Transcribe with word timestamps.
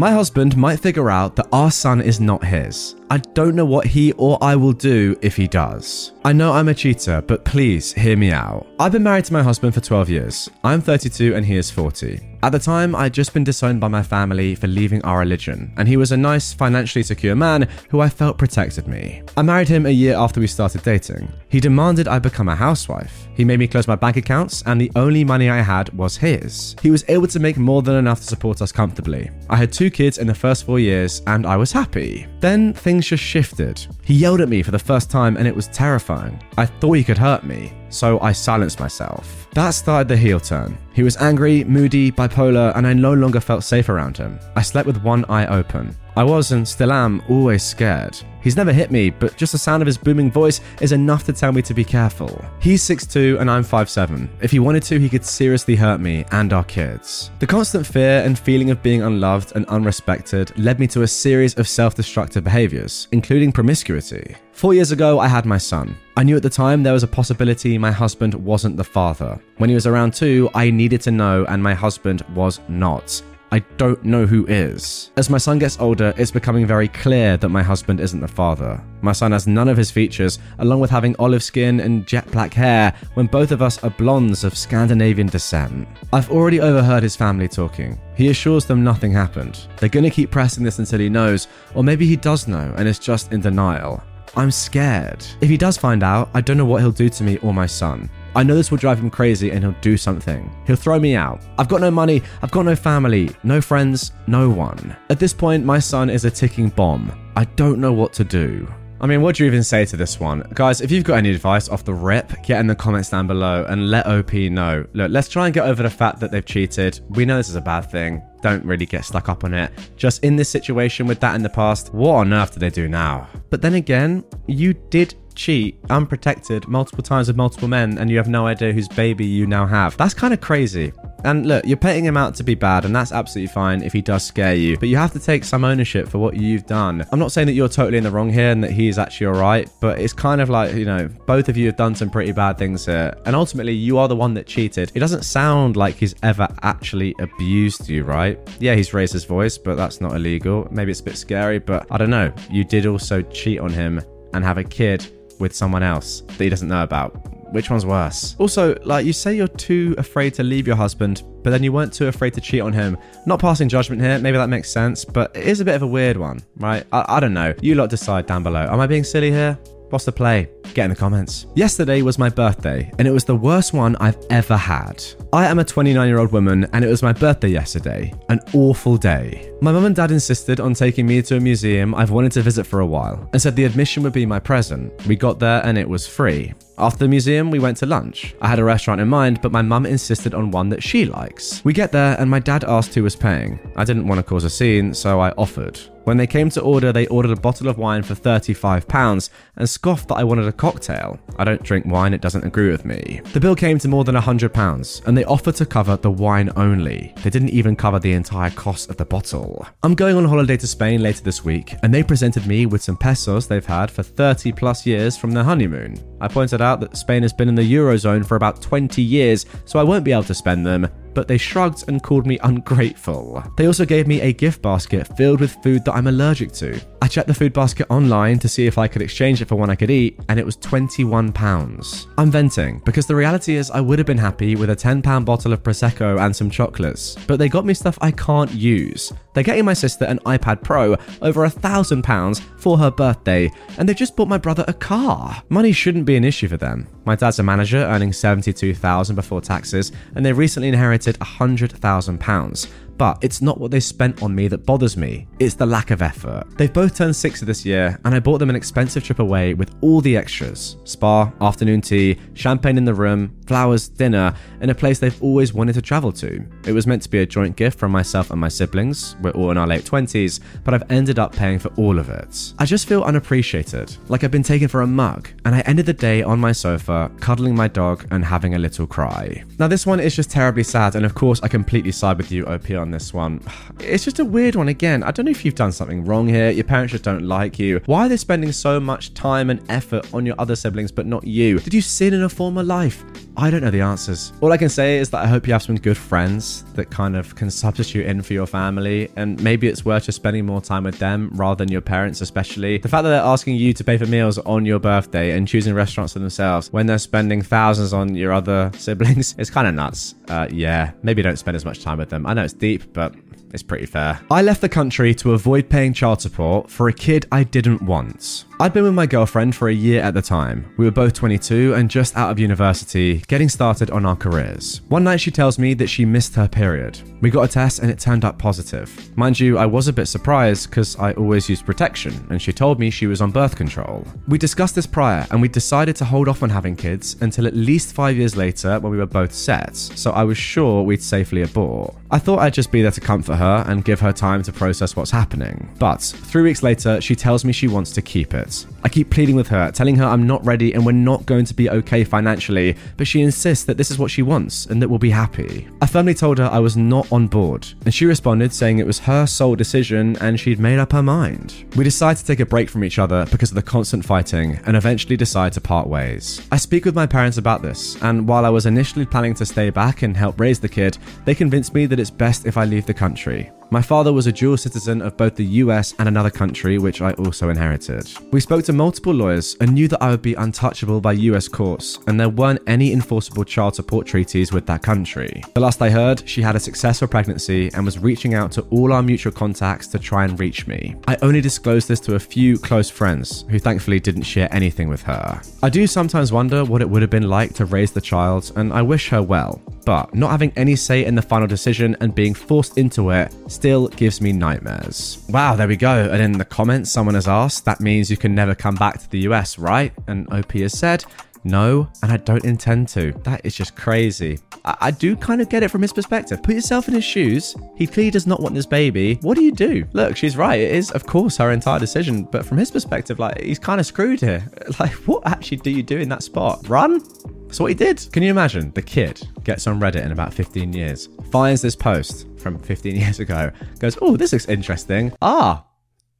My 0.00 0.12
husband 0.12 0.56
might 0.56 0.78
figure 0.78 1.10
out 1.10 1.34
that 1.34 1.48
our 1.50 1.72
son 1.72 2.00
is 2.00 2.20
not 2.20 2.44
his. 2.44 2.94
I 3.10 3.18
don't 3.18 3.56
know 3.56 3.64
what 3.64 3.84
he 3.84 4.12
or 4.12 4.38
I 4.40 4.54
will 4.54 4.72
do 4.72 5.18
if 5.22 5.34
he 5.34 5.48
does. 5.48 6.12
I 6.24 6.32
know 6.32 6.52
I'm 6.52 6.68
a 6.68 6.74
cheater, 6.74 7.20
but 7.20 7.44
please 7.44 7.94
hear 7.94 8.16
me 8.16 8.30
out. 8.30 8.64
I've 8.78 8.92
been 8.92 9.02
married 9.02 9.24
to 9.24 9.32
my 9.32 9.42
husband 9.42 9.74
for 9.74 9.80
12 9.80 10.08
years. 10.08 10.48
I'm 10.62 10.80
32 10.80 11.34
and 11.34 11.44
he 11.44 11.56
is 11.56 11.72
40. 11.72 12.27
At 12.40 12.52
the 12.52 12.58
time, 12.60 12.94
I'd 12.94 13.14
just 13.14 13.34
been 13.34 13.42
disowned 13.42 13.80
by 13.80 13.88
my 13.88 14.02
family 14.02 14.54
for 14.54 14.68
leaving 14.68 15.02
our 15.04 15.18
religion, 15.18 15.72
and 15.76 15.88
he 15.88 15.96
was 15.96 16.12
a 16.12 16.16
nice, 16.16 16.52
financially 16.52 17.02
secure 17.02 17.34
man 17.34 17.68
who 17.88 18.00
I 18.00 18.08
felt 18.08 18.38
protected 18.38 18.86
me. 18.86 19.22
I 19.36 19.42
married 19.42 19.66
him 19.66 19.86
a 19.86 19.90
year 19.90 20.14
after 20.14 20.38
we 20.38 20.46
started 20.46 20.82
dating. 20.82 21.32
He 21.48 21.58
demanded 21.58 22.06
I 22.06 22.20
become 22.20 22.48
a 22.48 22.54
housewife. 22.54 23.26
He 23.34 23.44
made 23.44 23.58
me 23.58 23.66
close 23.66 23.88
my 23.88 23.96
bank 23.96 24.16
accounts, 24.16 24.62
and 24.66 24.80
the 24.80 24.92
only 24.94 25.24
money 25.24 25.50
I 25.50 25.62
had 25.62 25.92
was 25.98 26.16
his. 26.16 26.76
He 26.80 26.92
was 26.92 27.04
able 27.08 27.26
to 27.26 27.40
make 27.40 27.56
more 27.56 27.82
than 27.82 27.96
enough 27.96 28.20
to 28.20 28.26
support 28.26 28.62
us 28.62 28.70
comfortably. 28.70 29.30
I 29.50 29.56
had 29.56 29.72
two 29.72 29.90
kids 29.90 30.18
in 30.18 30.28
the 30.28 30.34
first 30.34 30.64
four 30.64 30.78
years, 30.78 31.22
and 31.26 31.44
I 31.44 31.56
was 31.56 31.72
happy. 31.72 32.28
Then 32.38 32.72
things 32.72 33.06
just 33.08 33.24
shifted. 33.24 33.84
He 34.04 34.14
yelled 34.14 34.40
at 34.40 34.48
me 34.48 34.62
for 34.62 34.70
the 34.70 34.78
first 34.78 35.10
time, 35.10 35.36
and 35.36 35.48
it 35.48 35.56
was 35.56 35.66
terrifying. 35.68 36.40
I 36.56 36.66
thought 36.66 36.92
he 36.92 37.04
could 37.04 37.18
hurt 37.18 37.42
me, 37.42 37.72
so 37.90 38.20
I 38.20 38.32
silenced 38.32 38.80
myself. 38.80 39.48
That 39.52 39.70
started 39.70 40.08
the 40.08 40.16
heel 40.16 40.40
turn. 40.40 40.76
He 40.92 41.02
was 41.02 41.16
angry, 41.16 41.64
moody, 41.64 42.12
bipolar, 42.12 42.72
and 42.76 42.86
I 42.86 42.92
no 42.92 43.12
longer 43.12 43.40
felt 43.40 43.64
safe 43.64 43.88
around 43.88 44.16
him. 44.16 44.38
I 44.56 44.62
slept 44.62 44.86
with 44.86 45.02
one 45.02 45.24
eye 45.28 45.46
open. 45.46 45.96
I 46.18 46.24
was 46.24 46.50
and 46.50 46.66
still 46.66 46.90
am 46.90 47.22
always 47.28 47.62
scared. 47.62 48.18
He's 48.40 48.56
never 48.56 48.72
hit 48.72 48.90
me, 48.90 49.08
but 49.08 49.36
just 49.36 49.52
the 49.52 49.58
sound 49.58 49.84
of 49.84 49.86
his 49.86 49.96
booming 49.96 50.32
voice 50.32 50.60
is 50.80 50.90
enough 50.90 51.22
to 51.26 51.32
tell 51.32 51.52
me 51.52 51.62
to 51.62 51.72
be 51.72 51.84
careful. 51.84 52.44
He's 52.58 52.82
6'2 52.82 53.40
and 53.40 53.48
I'm 53.48 53.62
5'7. 53.62 54.28
If 54.40 54.50
he 54.50 54.58
wanted 54.58 54.82
to, 54.84 54.98
he 54.98 55.08
could 55.08 55.24
seriously 55.24 55.76
hurt 55.76 56.00
me 56.00 56.24
and 56.32 56.52
our 56.52 56.64
kids. 56.64 57.30
The 57.38 57.46
constant 57.46 57.86
fear 57.86 58.22
and 58.24 58.36
feeling 58.36 58.70
of 58.70 58.82
being 58.82 59.02
unloved 59.02 59.52
and 59.54 59.64
unrespected 59.68 60.50
led 60.56 60.80
me 60.80 60.88
to 60.88 61.02
a 61.02 61.06
series 61.06 61.54
of 61.54 61.68
self 61.68 61.94
destructive 61.94 62.42
behaviors, 62.42 63.06
including 63.12 63.52
promiscuity. 63.52 64.34
Four 64.50 64.74
years 64.74 64.90
ago, 64.90 65.20
I 65.20 65.28
had 65.28 65.46
my 65.46 65.58
son. 65.58 65.96
I 66.16 66.24
knew 66.24 66.34
at 66.34 66.42
the 66.42 66.50
time 66.50 66.82
there 66.82 66.94
was 66.94 67.04
a 67.04 67.06
possibility 67.06 67.78
my 67.78 67.92
husband 67.92 68.34
wasn't 68.34 68.76
the 68.76 68.82
father. 68.82 69.38
When 69.58 69.70
he 69.70 69.74
was 69.76 69.86
around 69.86 70.14
two, 70.14 70.50
I 70.52 70.68
needed 70.68 71.00
to 71.02 71.12
know, 71.12 71.44
and 71.48 71.62
my 71.62 71.74
husband 71.74 72.22
was 72.34 72.58
not. 72.68 73.22
I 73.50 73.60
don't 73.78 74.04
know 74.04 74.26
who 74.26 74.46
is. 74.46 75.10
As 75.16 75.30
my 75.30 75.38
son 75.38 75.58
gets 75.58 75.80
older, 75.80 76.12
it's 76.18 76.30
becoming 76.30 76.66
very 76.66 76.88
clear 76.88 77.38
that 77.38 77.48
my 77.48 77.62
husband 77.62 77.98
isn't 77.98 78.20
the 78.20 78.28
father. 78.28 78.82
My 79.00 79.12
son 79.12 79.32
has 79.32 79.46
none 79.46 79.68
of 79.68 79.76
his 79.76 79.90
features, 79.90 80.38
along 80.58 80.80
with 80.80 80.90
having 80.90 81.16
olive 81.18 81.42
skin 81.42 81.80
and 81.80 82.06
jet 82.06 82.30
black 82.30 82.52
hair, 82.52 82.92
when 83.14 83.26
both 83.26 83.50
of 83.50 83.62
us 83.62 83.82
are 83.82 83.90
blondes 83.90 84.44
of 84.44 84.56
Scandinavian 84.56 85.28
descent. 85.28 85.88
I've 86.12 86.30
already 86.30 86.60
overheard 86.60 87.02
his 87.02 87.16
family 87.16 87.48
talking. 87.48 87.98
He 88.16 88.28
assures 88.28 88.66
them 88.66 88.84
nothing 88.84 89.12
happened. 89.12 89.66
They're 89.78 89.88
gonna 89.88 90.10
keep 90.10 90.30
pressing 90.30 90.62
this 90.62 90.78
until 90.78 91.00
he 91.00 91.08
knows, 91.08 91.48
or 91.74 91.82
maybe 91.82 92.06
he 92.06 92.16
does 92.16 92.48
know 92.48 92.74
and 92.76 92.86
is 92.86 92.98
just 92.98 93.32
in 93.32 93.40
denial. 93.40 94.02
I'm 94.36 94.50
scared. 94.50 95.24
If 95.40 95.48
he 95.48 95.56
does 95.56 95.78
find 95.78 96.02
out, 96.02 96.28
I 96.34 96.42
don't 96.42 96.58
know 96.58 96.64
what 96.66 96.82
he'll 96.82 96.92
do 96.92 97.08
to 97.08 97.24
me 97.24 97.38
or 97.38 97.54
my 97.54 97.66
son. 97.66 98.10
I 98.38 98.44
know 98.44 98.54
this 98.54 98.70
will 98.70 98.78
drive 98.78 99.00
him 99.00 99.10
crazy 99.10 99.50
and 99.50 99.64
he'll 99.64 99.74
do 99.80 99.96
something. 99.96 100.48
He'll 100.64 100.76
throw 100.76 101.00
me 101.00 101.16
out. 101.16 101.42
I've 101.58 101.66
got 101.66 101.80
no 101.80 101.90
money, 101.90 102.22
I've 102.40 102.52
got 102.52 102.66
no 102.66 102.76
family, 102.76 103.30
no 103.42 103.60
friends, 103.60 104.12
no 104.28 104.48
one. 104.48 104.96
At 105.10 105.18
this 105.18 105.32
point, 105.34 105.64
my 105.64 105.80
son 105.80 106.08
is 106.08 106.24
a 106.24 106.30
ticking 106.30 106.68
bomb. 106.68 107.10
I 107.34 107.46
don't 107.56 107.80
know 107.80 107.92
what 107.92 108.12
to 108.12 108.22
do. 108.22 108.72
I 109.00 109.08
mean, 109.08 109.22
what 109.22 109.34
do 109.34 109.42
you 109.42 109.48
even 109.48 109.64
say 109.64 109.84
to 109.86 109.96
this 109.96 110.20
one? 110.20 110.48
Guys, 110.54 110.80
if 110.80 110.92
you've 110.92 111.02
got 111.02 111.18
any 111.18 111.30
advice 111.30 111.68
off 111.68 111.84
the 111.84 111.94
rip, 111.94 112.32
get 112.44 112.60
in 112.60 112.68
the 112.68 112.76
comments 112.76 113.10
down 113.10 113.26
below 113.26 113.64
and 113.68 113.90
let 113.90 114.06
OP 114.06 114.32
know. 114.32 114.86
Look, 114.92 115.10
let's 115.10 115.28
try 115.28 115.46
and 115.46 115.54
get 115.54 115.66
over 115.66 115.82
the 115.82 115.90
fact 115.90 116.20
that 116.20 116.30
they've 116.30 116.44
cheated. 116.44 117.00
We 117.10 117.24
know 117.24 117.38
this 117.38 117.48
is 117.48 117.56
a 117.56 117.60
bad 117.60 117.90
thing. 117.90 118.22
Don't 118.40 118.64
really 118.64 118.86
get 118.86 119.04
stuck 119.04 119.28
up 119.28 119.42
on 119.42 119.52
it. 119.52 119.72
Just 119.96 120.22
in 120.22 120.36
this 120.36 120.48
situation 120.48 121.08
with 121.08 121.18
that 121.20 121.34
in 121.34 121.42
the 121.42 121.48
past, 121.48 121.92
what 121.92 122.14
on 122.14 122.32
earth 122.32 122.54
do 122.54 122.60
they 122.60 122.70
do 122.70 122.88
now? 122.88 123.28
But 123.50 123.62
then 123.62 123.74
again, 123.74 124.24
you 124.46 124.74
did 124.74 125.16
cheat 125.38 125.78
unprotected 125.88 126.68
multiple 126.68 127.02
times 127.02 127.28
with 127.28 127.36
multiple 127.36 127.68
men 127.68 127.96
and 127.96 128.10
you 128.10 128.16
have 128.18 128.28
no 128.28 128.46
idea 128.46 128.72
whose 128.72 128.88
baby 128.88 129.24
you 129.24 129.46
now 129.46 129.64
have. 129.64 129.96
That's 129.96 130.12
kind 130.12 130.34
of 130.34 130.40
crazy. 130.40 130.92
And 131.24 131.46
look, 131.46 131.64
you're 131.64 131.76
painting 131.76 132.04
him 132.04 132.16
out 132.16 132.36
to 132.36 132.44
be 132.44 132.54
bad, 132.54 132.84
and 132.84 132.94
that's 132.94 133.10
absolutely 133.10 133.52
fine 133.52 133.82
if 133.82 133.92
he 133.92 134.00
does 134.00 134.24
scare 134.24 134.54
you, 134.54 134.78
but 134.78 134.88
you 134.88 134.96
have 134.96 135.12
to 135.14 135.18
take 135.18 135.42
some 135.42 135.64
ownership 135.64 136.08
for 136.08 136.18
what 136.18 136.36
you've 136.36 136.64
done. 136.64 137.04
I'm 137.10 137.18
not 137.18 137.32
saying 137.32 137.48
that 137.48 137.54
you're 137.54 137.68
totally 137.68 137.98
in 137.98 138.04
the 138.04 138.10
wrong 138.10 138.30
here 138.30 138.50
and 138.50 138.62
that 138.62 138.70
he's 138.70 138.98
actually 138.98 139.26
alright, 139.26 139.68
but 139.80 139.98
it's 139.98 140.12
kind 140.12 140.40
of 140.40 140.48
like, 140.48 140.74
you 140.74 140.84
know, 140.84 141.08
both 141.26 141.48
of 141.48 141.56
you 141.56 141.66
have 141.66 141.76
done 141.76 141.96
some 141.96 142.08
pretty 142.08 142.30
bad 142.30 142.56
things 142.56 142.86
here, 142.86 143.16
and 143.26 143.34
ultimately 143.34 143.72
you 143.72 143.98
are 143.98 144.06
the 144.06 144.14
one 144.14 144.32
that 144.34 144.46
cheated. 144.46 144.92
It 144.94 145.00
doesn't 145.00 145.24
sound 145.24 145.76
like 145.76 145.96
he's 145.96 146.14
ever 146.22 146.46
actually 146.62 147.16
abused 147.18 147.88
you, 147.88 148.04
right? 148.04 148.38
Yeah, 148.60 148.76
he's 148.76 148.94
raised 148.94 149.12
his 149.12 149.24
voice, 149.24 149.58
but 149.58 149.74
that's 149.74 150.00
not 150.00 150.14
illegal. 150.14 150.68
Maybe 150.70 150.92
it's 150.92 151.00
a 151.00 151.04
bit 151.04 151.16
scary, 151.16 151.58
but 151.58 151.84
I 151.90 151.98
don't 151.98 152.10
know. 152.10 152.32
You 152.48 152.62
did 152.62 152.86
also 152.86 153.22
cheat 153.22 153.58
on 153.58 153.72
him 153.72 154.00
and 154.34 154.44
have 154.44 154.58
a 154.58 154.64
kid 154.64 155.10
with 155.38 155.54
someone 155.54 155.82
else 155.82 156.22
that 156.22 156.44
he 156.44 156.48
doesn't 156.48 156.68
know 156.68 156.82
about. 156.82 157.12
Which 157.52 157.70
one's 157.70 157.86
worse? 157.86 158.36
Also, 158.38 158.76
like 158.84 159.06
you 159.06 159.12
say 159.12 159.34
you're 159.34 159.48
too 159.48 159.94
afraid 159.96 160.34
to 160.34 160.42
leave 160.42 160.66
your 160.66 160.76
husband, 160.76 161.22
but 161.42 161.50
then 161.50 161.62
you 161.62 161.72
weren't 161.72 161.92
too 161.92 162.06
afraid 162.06 162.34
to 162.34 162.40
cheat 162.40 162.60
on 162.60 162.74
him. 162.74 162.98
Not 163.24 163.40
passing 163.40 163.68
judgment 163.68 164.02
here, 164.02 164.18
maybe 164.18 164.36
that 164.36 164.48
makes 164.48 164.70
sense, 164.70 165.04
but 165.04 165.34
it 165.34 165.46
is 165.46 165.60
a 165.60 165.64
bit 165.64 165.74
of 165.74 165.82
a 165.82 165.86
weird 165.86 166.18
one, 166.18 166.40
right? 166.56 166.84
I, 166.92 167.04
I 167.08 167.20
don't 167.20 167.32
know. 167.32 167.54
You 167.62 167.74
lot 167.74 167.88
decide 167.88 168.26
down 168.26 168.42
below. 168.42 168.66
Am 168.70 168.80
I 168.80 168.86
being 168.86 169.04
silly 169.04 169.30
here? 169.30 169.58
What's 169.90 170.04
the 170.04 170.12
play? 170.12 170.50
Get 170.74 170.84
in 170.84 170.90
the 170.90 170.96
comments. 170.96 171.46
Yesterday 171.54 172.02
was 172.02 172.18
my 172.18 172.28
birthday, 172.28 172.90
and 172.98 173.08
it 173.08 173.10
was 173.10 173.24
the 173.24 173.34
worst 173.34 173.72
one 173.72 173.96
I've 173.96 174.18
ever 174.28 174.56
had. 174.56 175.02
I 175.32 175.46
am 175.46 175.58
a 175.58 175.64
29 175.64 176.06
year 176.06 176.18
old 176.18 176.30
woman, 176.30 176.66
and 176.72 176.84
it 176.84 176.88
was 176.88 177.02
my 177.02 177.12
birthday 177.12 177.48
yesterday. 177.48 178.12
An 178.28 178.40
awful 178.52 178.98
day. 178.98 179.50
My 179.62 179.72
mum 179.72 179.86
and 179.86 179.96
dad 179.96 180.10
insisted 180.10 180.60
on 180.60 180.74
taking 180.74 181.06
me 181.06 181.22
to 181.22 181.36
a 181.36 181.40
museum 181.40 181.94
I've 181.94 182.10
wanted 182.10 182.32
to 182.32 182.42
visit 182.42 182.66
for 182.66 182.80
a 182.80 182.86
while, 182.86 183.28
and 183.32 183.40
said 183.40 183.56
the 183.56 183.64
admission 183.64 184.02
would 184.02 184.12
be 184.12 184.26
my 184.26 184.38
present. 184.38 184.92
We 185.06 185.16
got 185.16 185.38
there, 185.38 185.64
and 185.64 185.78
it 185.78 185.88
was 185.88 186.06
free. 186.06 186.52
After 186.80 187.00
the 187.00 187.08
museum, 187.08 187.50
we 187.50 187.58
went 187.58 187.76
to 187.78 187.86
lunch. 187.86 188.36
I 188.40 188.46
had 188.46 188.60
a 188.60 188.64
restaurant 188.64 189.00
in 189.00 189.08
mind, 189.08 189.40
but 189.42 189.50
my 189.50 189.62
mum 189.62 189.84
insisted 189.84 190.32
on 190.32 190.52
one 190.52 190.68
that 190.68 190.80
she 190.80 191.06
likes. 191.06 191.60
We 191.64 191.72
get 191.72 191.90
there, 191.90 192.14
and 192.20 192.30
my 192.30 192.38
dad 192.38 192.62
asked 192.62 192.94
who 192.94 193.02
was 193.02 193.16
paying. 193.16 193.58
I 193.74 193.84
didn't 193.84 194.06
want 194.06 194.20
to 194.20 194.22
cause 194.22 194.44
a 194.44 194.50
scene, 194.50 194.94
so 194.94 195.20
I 195.20 195.32
offered. 195.32 195.80
When 196.08 196.16
they 196.16 196.26
came 196.26 196.48
to 196.50 196.62
order, 196.62 196.90
they 196.90 197.06
ordered 197.08 197.32
a 197.32 197.40
bottle 197.40 197.68
of 197.68 197.76
wine 197.76 198.02
for 198.02 198.14
£35 198.14 199.28
and 199.56 199.68
scoffed 199.68 200.08
that 200.08 200.14
I 200.14 200.24
wanted 200.24 200.46
a 200.46 200.52
cocktail. 200.52 201.20
I 201.38 201.44
don't 201.44 201.62
drink 201.62 201.84
wine, 201.84 202.14
it 202.14 202.22
doesn't 202.22 202.46
agree 202.46 202.70
with 202.70 202.86
me. 202.86 203.20
The 203.34 203.40
bill 203.40 203.54
came 203.54 203.78
to 203.80 203.88
more 203.88 204.04
than 204.04 204.14
£100 204.14 205.06
and 205.06 205.18
they 205.18 205.24
offered 205.24 205.56
to 205.56 205.66
cover 205.66 205.98
the 205.98 206.10
wine 206.10 206.50
only. 206.56 207.12
They 207.22 207.28
didn't 207.28 207.50
even 207.50 207.76
cover 207.76 207.98
the 207.98 208.14
entire 208.14 208.48
cost 208.48 208.88
of 208.88 208.96
the 208.96 209.04
bottle. 209.04 209.66
I'm 209.82 209.94
going 209.94 210.16
on 210.16 210.24
holiday 210.24 210.56
to 210.56 210.66
Spain 210.66 211.02
later 211.02 211.22
this 211.22 211.44
week 211.44 211.74
and 211.82 211.92
they 211.92 212.02
presented 212.02 212.46
me 212.46 212.64
with 212.64 212.82
some 212.82 212.96
pesos 212.96 213.46
they've 213.46 213.66
had 213.66 213.90
for 213.90 214.02
30 214.02 214.52
plus 214.52 214.86
years 214.86 215.14
from 215.14 215.32
their 215.32 215.44
honeymoon. 215.44 216.02
I 216.20 216.28
pointed 216.28 216.60
out 216.60 216.80
that 216.80 216.96
Spain 216.96 217.22
has 217.22 217.32
been 217.32 217.48
in 217.48 217.54
the 217.54 217.74
Eurozone 217.74 218.26
for 218.26 218.36
about 218.36 218.60
20 218.60 219.00
years, 219.02 219.46
so 219.64 219.78
I 219.78 219.84
won't 219.84 220.04
be 220.04 220.12
able 220.12 220.24
to 220.24 220.34
spend 220.34 220.66
them, 220.66 220.88
but 221.14 221.28
they 221.28 221.38
shrugged 221.38 221.84
and 221.88 222.02
called 222.02 222.26
me 222.26 222.38
ungrateful. 222.42 223.42
They 223.56 223.66
also 223.66 223.84
gave 223.84 224.06
me 224.06 224.20
a 224.20 224.32
gift 224.32 224.62
basket 224.62 225.16
filled 225.16 225.40
with 225.40 225.62
food 225.62 225.84
that 225.84 225.94
I'm 225.94 226.06
allergic 226.06 226.52
to. 226.52 226.80
I 227.00 227.08
checked 227.08 227.28
the 227.28 227.34
food 227.34 227.52
basket 227.52 227.86
online 227.90 228.38
to 228.40 228.48
see 228.48 228.66
if 228.66 228.76
I 228.78 228.88
could 228.88 229.02
exchange 229.02 229.40
it 229.40 229.48
for 229.48 229.56
one 229.56 229.70
I 229.70 229.76
could 229.76 229.90
eat, 229.90 230.18
and 230.28 230.38
it 230.38 230.46
was 230.46 230.56
£21. 230.56 232.06
I'm 232.18 232.30
venting 232.30 232.80
because 232.84 233.06
the 233.06 233.14
reality 233.14 233.56
is 233.56 233.70
I 233.70 233.80
would 233.80 233.98
have 233.98 234.06
been 234.06 234.18
happy 234.18 234.56
with 234.56 234.70
a 234.70 234.76
£10 234.76 235.24
bottle 235.24 235.52
of 235.52 235.62
Prosecco 235.62 236.20
and 236.20 236.34
some 236.34 236.50
chocolates, 236.50 237.16
but 237.26 237.38
they 237.38 237.48
got 237.48 237.64
me 237.64 237.74
stuff 237.74 237.98
I 238.00 238.10
can't 238.10 238.52
use. 238.52 239.12
They're 239.32 239.44
getting 239.44 239.64
my 239.64 239.74
sister 239.74 240.04
an 240.04 240.18
iPad 240.20 240.62
Pro 240.64 240.96
over 241.22 241.44
a 241.44 241.50
thousand 241.50 242.02
pounds 242.02 242.40
for 242.56 242.76
her 242.76 242.90
birthday, 242.90 243.50
and 243.78 243.88
they've 243.88 243.96
just 243.96 244.16
bought 244.16 244.28
my 244.28 244.38
brother 244.38 244.64
a 244.66 244.72
car. 244.72 245.42
Money 245.48 245.72
shouldn't 245.72 246.06
be 246.06 246.16
an 246.16 246.24
issue 246.24 246.48
for 246.48 246.56
them. 246.56 246.88
My 247.04 247.14
dad's 247.14 247.38
a 247.38 247.42
manager 247.42 247.78
earning 247.78 248.12
72,000 248.12 249.14
before 249.14 249.40
taxes, 249.40 249.92
and 250.14 250.26
they 250.26 250.32
recently 250.32 250.68
inherited 250.68 251.07
100,000 251.16 252.18
pounds. 252.18 252.68
But 252.98 253.18
it's 253.22 253.40
not 253.40 253.58
what 253.58 253.70
they 253.70 253.80
spent 253.80 254.22
on 254.22 254.34
me 254.34 254.48
that 254.48 254.66
bothers 254.66 254.96
me, 254.96 255.28
it's 255.38 255.54
the 255.54 255.64
lack 255.64 255.92
of 255.92 256.02
effort. 256.02 256.44
They've 256.56 256.72
both 256.72 256.96
turned 256.96 257.14
60 257.14 257.46
this 257.46 257.64
year, 257.64 257.98
and 258.04 258.14
I 258.14 258.18
bought 258.18 258.38
them 258.38 258.50
an 258.50 258.56
expensive 258.56 259.04
trip 259.04 259.20
away 259.20 259.54
with 259.54 259.74
all 259.80 260.00
the 260.00 260.16
extras 260.16 260.76
spa, 260.84 261.32
afternoon 261.40 261.80
tea, 261.80 262.18
champagne 262.34 262.76
in 262.76 262.84
the 262.84 262.94
room, 262.94 263.36
flowers, 263.46 263.88
dinner, 263.88 264.34
in 264.60 264.70
a 264.70 264.74
place 264.74 264.98
they've 264.98 265.22
always 265.22 265.54
wanted 265.54 265.74
to 265.74 265.82
travel 265.82 266.12
to. 266.12 266.44
It 266.66 266.72
was 266.72 266.86
meant 266.86 267.02
to 267.02 267.08
be 267.08 267.20
a 267.20 267.26
joint 267.26 267.56
gift 267.56 267.78
from 267.78 267.92
myself 267.92 268.30
and 268.30 268.40
my 268.40 268.48
siblings, 268.48 269.14
we're 269.22 269.30
all 269.30 269.52
in 269.52 269.58
our 269.58 269.66
late 269.66 269.84
20s, 269.84 270.40
but 270.64 270.74
I've 270.74 270.90
ended 270.90 271.20
up 271.20 271.32
paying 271.32 271.60
for 271.60 271.68
all 271.76 271.98
of 271.98 272.10
it. 272.10 272.52
I 272.58 272.64
just 272.64 272.88
feel 272.88 273.04
unappreciated, 273.04 273.96
like 274.08 274.24
I've 274.24 274.32
been 274.32 274.42
taken 274.42 274.66
for 274.66 274.82
a 274.82 274.86
mug, 274.86 275.28
and 275.44 275.54
I 275.54 275.60
ended 275.60 275.86
the 275.86 275.92
day 275.92 276.22
on 276.22 276.40
my 276.40 276.50
sofa, 276.50 277.10
cuddling 277.20 277.54
my 277.54 277.68
dog 277.68 278.06
and 278.10 278.24
having 278.24 278.56
a 278.56 278.58
little 278.58 278.88
cry. 278.88 279.44
Now, 279.60 279.68
this 279.68 279.86
one 279.86 280.00
is 280.00 280.16
just 280.16 280.30
terribly 280.30 280.64
sad, 280.64 280.96
and 280.96 281.06
of 281.06 281.14
course, 281.14 281.40
I 281.42 281.48
completely 281.48 281.92
side 281.92 282.18
with 282.18 282.32
you, 282.32 282.44
OP, 282.46 282.70
on 282.70 282.87
on 282.88 282.92
this 282.92 283.12
one. 283.12 283.40
It's 283.80 284.04
just 284.04 284.18
a 284.18 284.24
weird 284.24 284.54
one 284.54 284.68
again. 284.68 285.02
I 285.02 285.12
don't 285.12 285.24
know 285.24 285.30
if 285.30 285.44
you've 285.44 285.54
done 285.54 285.72
something 285.72 286.04
wrong 286.04 286.28
here. 286.28 286.50
Your 286.50 286.64
parents 286.64 286.92
just 286.92 287.04
don't 287.04 287.22
like 287.22 287.58
you. 287.58 287.80
Why 287.86 288.04
are 288.04 288.08
they 288.08 288.16
spending 288.16 288.52
so 288.52 288.78
much 288.80 289.14
time 289.14 289.50
and 289.50 289.60
effort 289.70 290.12
on 290.12 290.26
your 290.26 290.34
other 290.38 290.56
siblings 290.56 290.92
but 290.92 291.06
not 291.06 291.24
you? 291.24 291.58
Did 291.60 291.72
you 291.72 291.80
sin 291.80 292.12
in 292.12 292.22
a 292.22 292.28
former 292.28 292.62
life? 292.62 293.02
I 293.40 293.50
don't 293.50 293.60
know 293.60 293.70
the 293.70 293.80
answers. 293.80 294.32
All 294.40 294.50
I 294.50 294.56
can 294.56 294.68
say 294.68 294.98
is 294.98 295.10
that 295.10 295.22
I 295.22 295.28
hope 295.28 295.46
you 295.46 295.52
have 295.52 295.62
some 295.62 295.76
good 295.76 295.96
friends 295.96 296.64
that 296.74 296.90
kind 296.90 297.14
of 297.14 297.36
can 297.36 297.52
substitute 297.52 298.04
in 298.04 298.20
for 298.20 298.32
your 298.32 298.48
family, 298.48 299.12
and 299.14 299.40
maybe 299.44 299.68
it's 299.68 299.84
worth 299.84 300.06
just 300.06 300.16
spending 300.16 300.44
more 300.44 300.60
time 300.60 300.82
with 300.82 300.98
them 300.98 301.30
rather 301.34 301.64
than 301.64 301.70
your 301.70 301.80
parents, 301.80 302.20
especially. 302.20 302.78
The 302.78 302.88
fact 302.88 303.04
that 303.04 303.10
they're 303.10 303.20
asking 303.20 303.54
you 303.54 303.72
to 303.74 303.84
pay 303.84 303.96
for 303.96 304.06
meals 304.06 304.38
on 304.38 304.66
your 304.66 304.80
birthday 304.80 305.36
and 305.36 305.46
choosing 305.46 305.72
restaurants 305.72 306.14
for 306.14 306.18
themselves 306.18 306.72
when 306.72 306.86
they're 306.86 306.98
spending 306.98 307.40
thousands 307.40 307.92
on 307.92 308.16
your 308.16 308.32
other 308.32 308.72
siblings 308.76 309.36
is 309.38 309.50
kind 309.50 309.68
of 309.68 309.74
nuts. 309.74 310.16
Uh, 310.28 310.48
yeah, 310.50 310.90
maybe 311.04 311.22
don't 311.22 311.38
spend 311.38 311.54
as 311.56 311.64
much 311.64 311.80
time 311.80 311.98
with 311.98 312.10
them. 312.10 312.26
I 312.26 312.34
know 312.34 312.42
it's 312.42 312.52
deep, 312.52 312.77
but 312.92 313.14
it's 313.52 313.62
pretty 313.62 313.86
fair. 313.86 314.20
I 314.30 314.42
left 314.42 314.60
the 314.60 314.68
country 314.68 315.14
to 315.16 315.32
avoid 315.32 315.68
paying 315.68 315.92
child 315.92 316.20
support 316.20 316.70
for 316.70 316.88
a 316.88 316.92
kid 316.92 317.26
I 317.32 317.44
didn't 317.44 317.82
want. 317.82 318.44
I'd 318.60 318.72
been 318.72 318.82
with 318.82 318.94
my 318.94 319.06
girlfriend 319.06 319.54
for 319.54 319.68
a 319.68 319.72
year 319.72 320.02
at 320.02 320.14
the 320.14 320.22
time. 320.22 320.74
We 320.76 320.84
were 320.84 320.90
both 320.90 321.12
22 321.12 321.74
and 321.74 321.88
just 321.88 322.16
out 322.16 322.32
of 322.32 322.40
university, 322.40 323.18
getting 323.28 323.48
started 323.48 323.90
on 323.90 324.04
our 324.04 324.16
careers. 324.16 324.80
One 324.88 325.04
night 325.04 325.20
she 325.20 325.30
tells 325.30 325.60
me 325.60 325.74
that 325.74 325.86
she 325.86 326.04
missed 326.04 326.34
her 326.34 326.48
period. 326.48 327.00
We 327.20 327.30
got 327.30 327.44
a 327.44 327.48
test 327.48 327.78
and 327.78 327.90
it 327.90 328.00
turned 328.00 328.24
up 328.24 328.36
positive. 328.36 329.16
Mind 329.16 329.38
you, 329.38 329.58
I 329.58 329.66
was 329.66 329.86
a 329.86 329.92
bit 329.92 330.06
surprised 330.06 330.70
because 330.70 330.96
I 330.96 331.12
always 331.12 331.48
use 331.48 331.62
protection, 331.62 332.26
and 332.30 332.42
she 332.42 332.52
told 332.52 332.80
me 332.80 332.90
she 332.90 333.06
was 333.06 333.20
on 333.20 333.30
birth 333.30 333.54
control. 333.54 334.04
We 334.26 334.38
discussed 334.38 334.74
this 334.74 334.86
prior 334.86 335.26
and 335.30 335.40
we 335.40 335.48
decided 335.48 335.94
to 335.96 336.04
hold 336.04 336.28
off 336.28 336.42
on 336.42 336.50
having 336.50 336.74
kids 336.74 337.16
until 337.20 337.46
at 337.46 337.54
least 337.54 337.94
five 337.94 338.16
years 338.16 338.36
later 338.36 338.80
when 338.80 338.90
we 338.90 338.98
were 338.98 339.06
both 339.06 339.32
set, 339.32 339.76
so 339.76 340.10
I 340.10 340.24
was 340.24 340.36
sure 340.36 340.82
we'd 340.82 341.02
safely 341.02 341.42
abort. 341.42 341.94
I 342.10 342.18
thought 342.18 342.40
I'd 342.40 342.54
just 342.54 342.72
be 342.72 342.82
there 342.82 342.90
to 342.90 343.00
comfort 343.00 343.36
her 343.38 343.64
and 343.66 343.84
give 343.84 344.00
her 344.00 344.12
time 344.12 344.42
to 344.42 344.52
process 344.52 344.94
what's 344.94 345.10
happening. 345.10 345.68
But 345.78 346.02
three 346.02 346.42
weeks 346.42 346.62
later, 346.62 347.00
she 347.00 347.16
tells 347.16 347.44
me 347.44 347.52
she 347.52 347.68
wants 347.68 347.92
to 347.92 348.02
keep 348.02 348.34
it. 348.34 348.66
I 348.84 348.88
keep 348.88 349.10
pleading 349.10 349.36
with 349.36 349.48
her, 349.48 349.70
telling 349.72 349.96
her 349.96 350.04
I'm 350.04 350.26
not 350.26 350.44
ready 350.44 350.72
and 350.74 350.84
we're 350.84 350.92
not 350.92 351.26
going 351.26 351.44
to 351.46 351.54
be 351.54 351.70
okay 351.70 352.04
financially, 352.04 352.76
but 352.96 353.06
she 353.06 353.22
insists 353.22 353.64
that 353.64 353.76
this 353.76 353.90
is 353.90 353.98
what 353.98 354.10
she 354.10 354.22
wants 354.22 354.66
and 354.66 354.80
that 354.82 354.88
we'll 354.88 354.98
be 354.98 355.10
happy. 355.10 355.68
I 355.80 355.86
firmly 355.86 356.14
told 356.14 356.38
her 356.38 356.44
I 356.44 356.58
was 356.58 356.76
not 356.76 357.10
on 357.10 357.26
board, 357.26 357.66
and 357.84 357.94
she 357.94 358.06
responded 358.06 358.52
saying 358.52 358.78
it 358.78 358.86
was 358.86 359.00
her 359.00 359.26
sole 359.26 359.56
decision 359.56 360.16
and 360.20 360.38
she'd 360.38 360.60
made 360.60 360.78
up 360.78 360.92
her 360.92 361.02
mind. 361.02 361.64
We 361.76 361.84
decide 361.84 362.16
to 362.18 362.24
take 362.24 362.40
a 362.40 362.46
break 362.46 362.68
from 362.68 362.84
each 362.84 362.98
other 362.98 363.26
because 363.30 363.50
of 363.50 363.56
the 363.56 363.62
constant 363.62 364.04
fighting 364.04 364.60
and 364.66 364.76
eventually 364.76 365.16
decide 365.16 365.52
to 365.54 365.60
part 365.60 365.86
ways. 365.86 366.46
I 366.52 366.56
speak 366.56 366.84
with 366.84 366.94
my 366.94 367.06
parents 367.06 367.38
about 367.38 367.62
this, 367.62 368.00
and 368.02 368.26
while 368.26 368.44
I 368.44 368.50
was 368.50 368.66
initially 368.66 369.06
planning 369.06 369.34
to 369.34 369.46
stay 369.46 369.70
back 369.70 370.02
and 370.02 370.16
help 370.16 370.40
raise 370.40 370.60
the 370.60 370.68
kid, 370.68 370.98
they 371.24 371.34
convinced 371.34 371.74
me 371.74 371.86
that 371.86 372.00
it's 372.00 372.10
best 372.10 372.46
if 372.46 372.56
I 372.56 372.64
leave 372.64 372.86
the 372.86 372.94
country 372.94 373.27
country. 373.28 373.57
My 373.70 373.82
father 373.82 374.14
was 374.14 374.26
a 374.26 374.32
dual 374.32 374.56
citizen 374.56 375.02
of 375.02 375.18
both 375.18 375.34
the 375.34 375.44
US 375.44 375.94
and 375.98 376.08
another 376.08 376.30
country, 376.30 376.78
which 376.78 377.02
I 377.02 377.12
also 377.12 377.50
inherited. 377.50 378.10
We 378.30 378.40
spoke 378.40 378.64
to 378.64 378.72
multiple 378.72 379.12
lawyers 379.12 379.58
and 379.60 379.74
knew 379.74 379.88
that 379.88 380.02
I 380.02 380.10
would 380.10 380.22
be 380.22 380.32
untouchable 380.32 381.02
by 381.02 381.12
US 381.12 381.48
courts, 381.48 381.98
and 382.06 382.18
there 382.18 382.30
weren't 382.30 382.62
any 382.66 382.94
enforceable 382.94 383.44
child 383.44 383.74
support 383.74 384.06
treaties 384.06 384.52
with 384.54 384.64
that 384.66 384.82
country. 384.82 385.42
The 385.52 385.60
last 385.60 385.82
I 385.82 385.90
heard, 385.90 386.26
she 386.26 386.40
had 386.40 386.56
a 386.56 386.60
successful 386.60 387.08
pregnancy 387.08 387.70
and 387.74 387.84
was 387.84 387.98
reaching 387.98 388.32
out 388.32 388.52
to 388.52 388.62
all 388.70 388.90
our 388.90 389.02
mutual 389.02 389.32
contacts 389.32 389.86
to 389.88 389.98
try 389.98 390.24
and 390.24 390.40
reach 390.40 390.66
me. 390.66 390.96
I 391.06 391.18
only 391.20 391.42
disclosed 391.42 391.88
this 391.88 392.00
to 392.00 392.14
a 392.14 392.18
few 392.18 392.58
close 392.58 392.88
friends, 392.88 393.44
who 393.50 393.58
thankfully 393.58 394.00
didn't 394.00 394.22
share 394.22 394.48
anything 394.50 394.88
with 394.88 395.02
her. 395.02 395.42
I 395.62 395.68
do 395.68 395.86
sometimes 395.86 396.32
wonder 396.32 396.64
what 396.64 396.80
it 396.80 396.88
would 396.88 397.02
have 397.02 397.10
been 397.10 397.28
like 397.28 397.52
to 397.54 397.66
raise 397.66 397.92
the 397.92 398.00
child, 398.00 398.50
and 398.56 398.72
I 398.72 398.80
wish 398.80 399.10
her 399.10 399.22
well 399.22 399.60
but 399.88 400.14
not 400.14 400.30
having 400.30 400.52
any 400.54 400.76
say 400.76 401.06
in 401.06 401.14
the 401.14 401.22
final 401.22 401.46
decision 401.46 401.96
and 402.00 402.14
being 402.14 402.34
forced 402.34 402.76
into 402.76 403.08
it 403.08 403.34
still 403.58 403.88
gives 403.88 404.20
me 404.20 404.32
nightmares. 404.32 405.18
Wow, 405.30 405.56
there 405.56 405.66
we 405.66 405.76
go. 405.76 406.08
And 406.12 406.22
in 406.22 406.38
the 406.38 406.44
comments, 406.44 406.92
someone 406.92 407.16
has 407.16 407.26
asked, 407.26 407.64
that 407.64 407.80
means 407.80 408.08
you 408.08 408.16
can 408.16 408.32
never 408.32 408.54
come 408.54 408.76
back 408.76 409.00
to 409.00 409.10
the 409.10 409.18
US, 409.30 409.58
right? 409.58 409.92
And 410.06 410.32
OP 410.32 410.52
has 410.52 410.78
said, 410.78 411.04
no, 411.42 411.88
and 412.00 412.12
I 412.12 412.18
don't 412.18 412.44
intend 412.44 412.88
to. 412.90 413.10
That 413.24 413.40
is 413.44 413.56
just 413.56 413.74
crazy. 413.74 414.38
I, 414.64 414.76
I 414.80 414.90
do 414.92 415.16
kind 415.16 415.40
of 415.40 415.48
get 415.48 415.64
it 415.64 415.72
from 415.72 415.82
his 415.82 415.92
perspective. 415.92 416.40
Put 416.40 416.54
yourself 416.54 416.86
in 416.86 416.94
his 416.94 417.02
shoes. 417.02 417.56
He 417.74 417.88
clearly 417.88 418.12
does 418.12 418.28
not 418.28 418.40
want 418.40 418.54
this 418.54 418.66
baby. 418.66 419.14
What 419.22 419.34
do 419.34 419.42
you 419.42 419.50
do? 419.50 419.84
Look, 419.92 420.16
she's 420.16 420.36
right. 420.36 420.60
It 420.60 420.72
is, 420.72 420.92
of 420.92 421.04
course, 421.04 421.36
her 421.38 421.50
entire 421.50 421.80
decision. 421.80 422.22
But 422.22 422.46
from 422.46 422.58
his 422.58 422.70
perspective, 422.70 423.18
like, 423.18 423.40
he's 423.40 423.58
kind 423.58 423.80
of 423.80 423.86
screwed 423.86 424.20
here. 424.20 424.48
Like, 424.78 424.92
what 425.08 425.26
actually 425.26 425.56
do 425.56 425.70
you 425.70 425.82
do 425.82 425.98
in 425.98 426.08
that 426.10 426.22
spot? 426.22 426.68
Run? 426.68 427.02
That's 427.48 427.60
what 427.60 427.70
he 427.70 427.74
did. 427.74 428.06
Can 428.12 428.22
you 428.22 428.30
imagine? 428.30 428.72
The 428.72 428.82
kid 428.82 429.26
gets 429.42 429.66
on 429.66 429.80
Reddit 429.80 430.04
in 430.04 430.12
about 430.12 430.34
15 430.34 430.70
years, 430.74 431.08
finds 431.30 431.62
this 431.62 431.74
post 431.74 432.26
from 432.36 432.58
15 432.58 432.94
years 433.02 433.20
ago, 433.20 433.50
goes, 433.78 433.96
Oh, 434.02 434.18
this 434.18 434.34
looks 434.34 434.46
interesting. 434.48 435.12
Ah, 435.22 435.64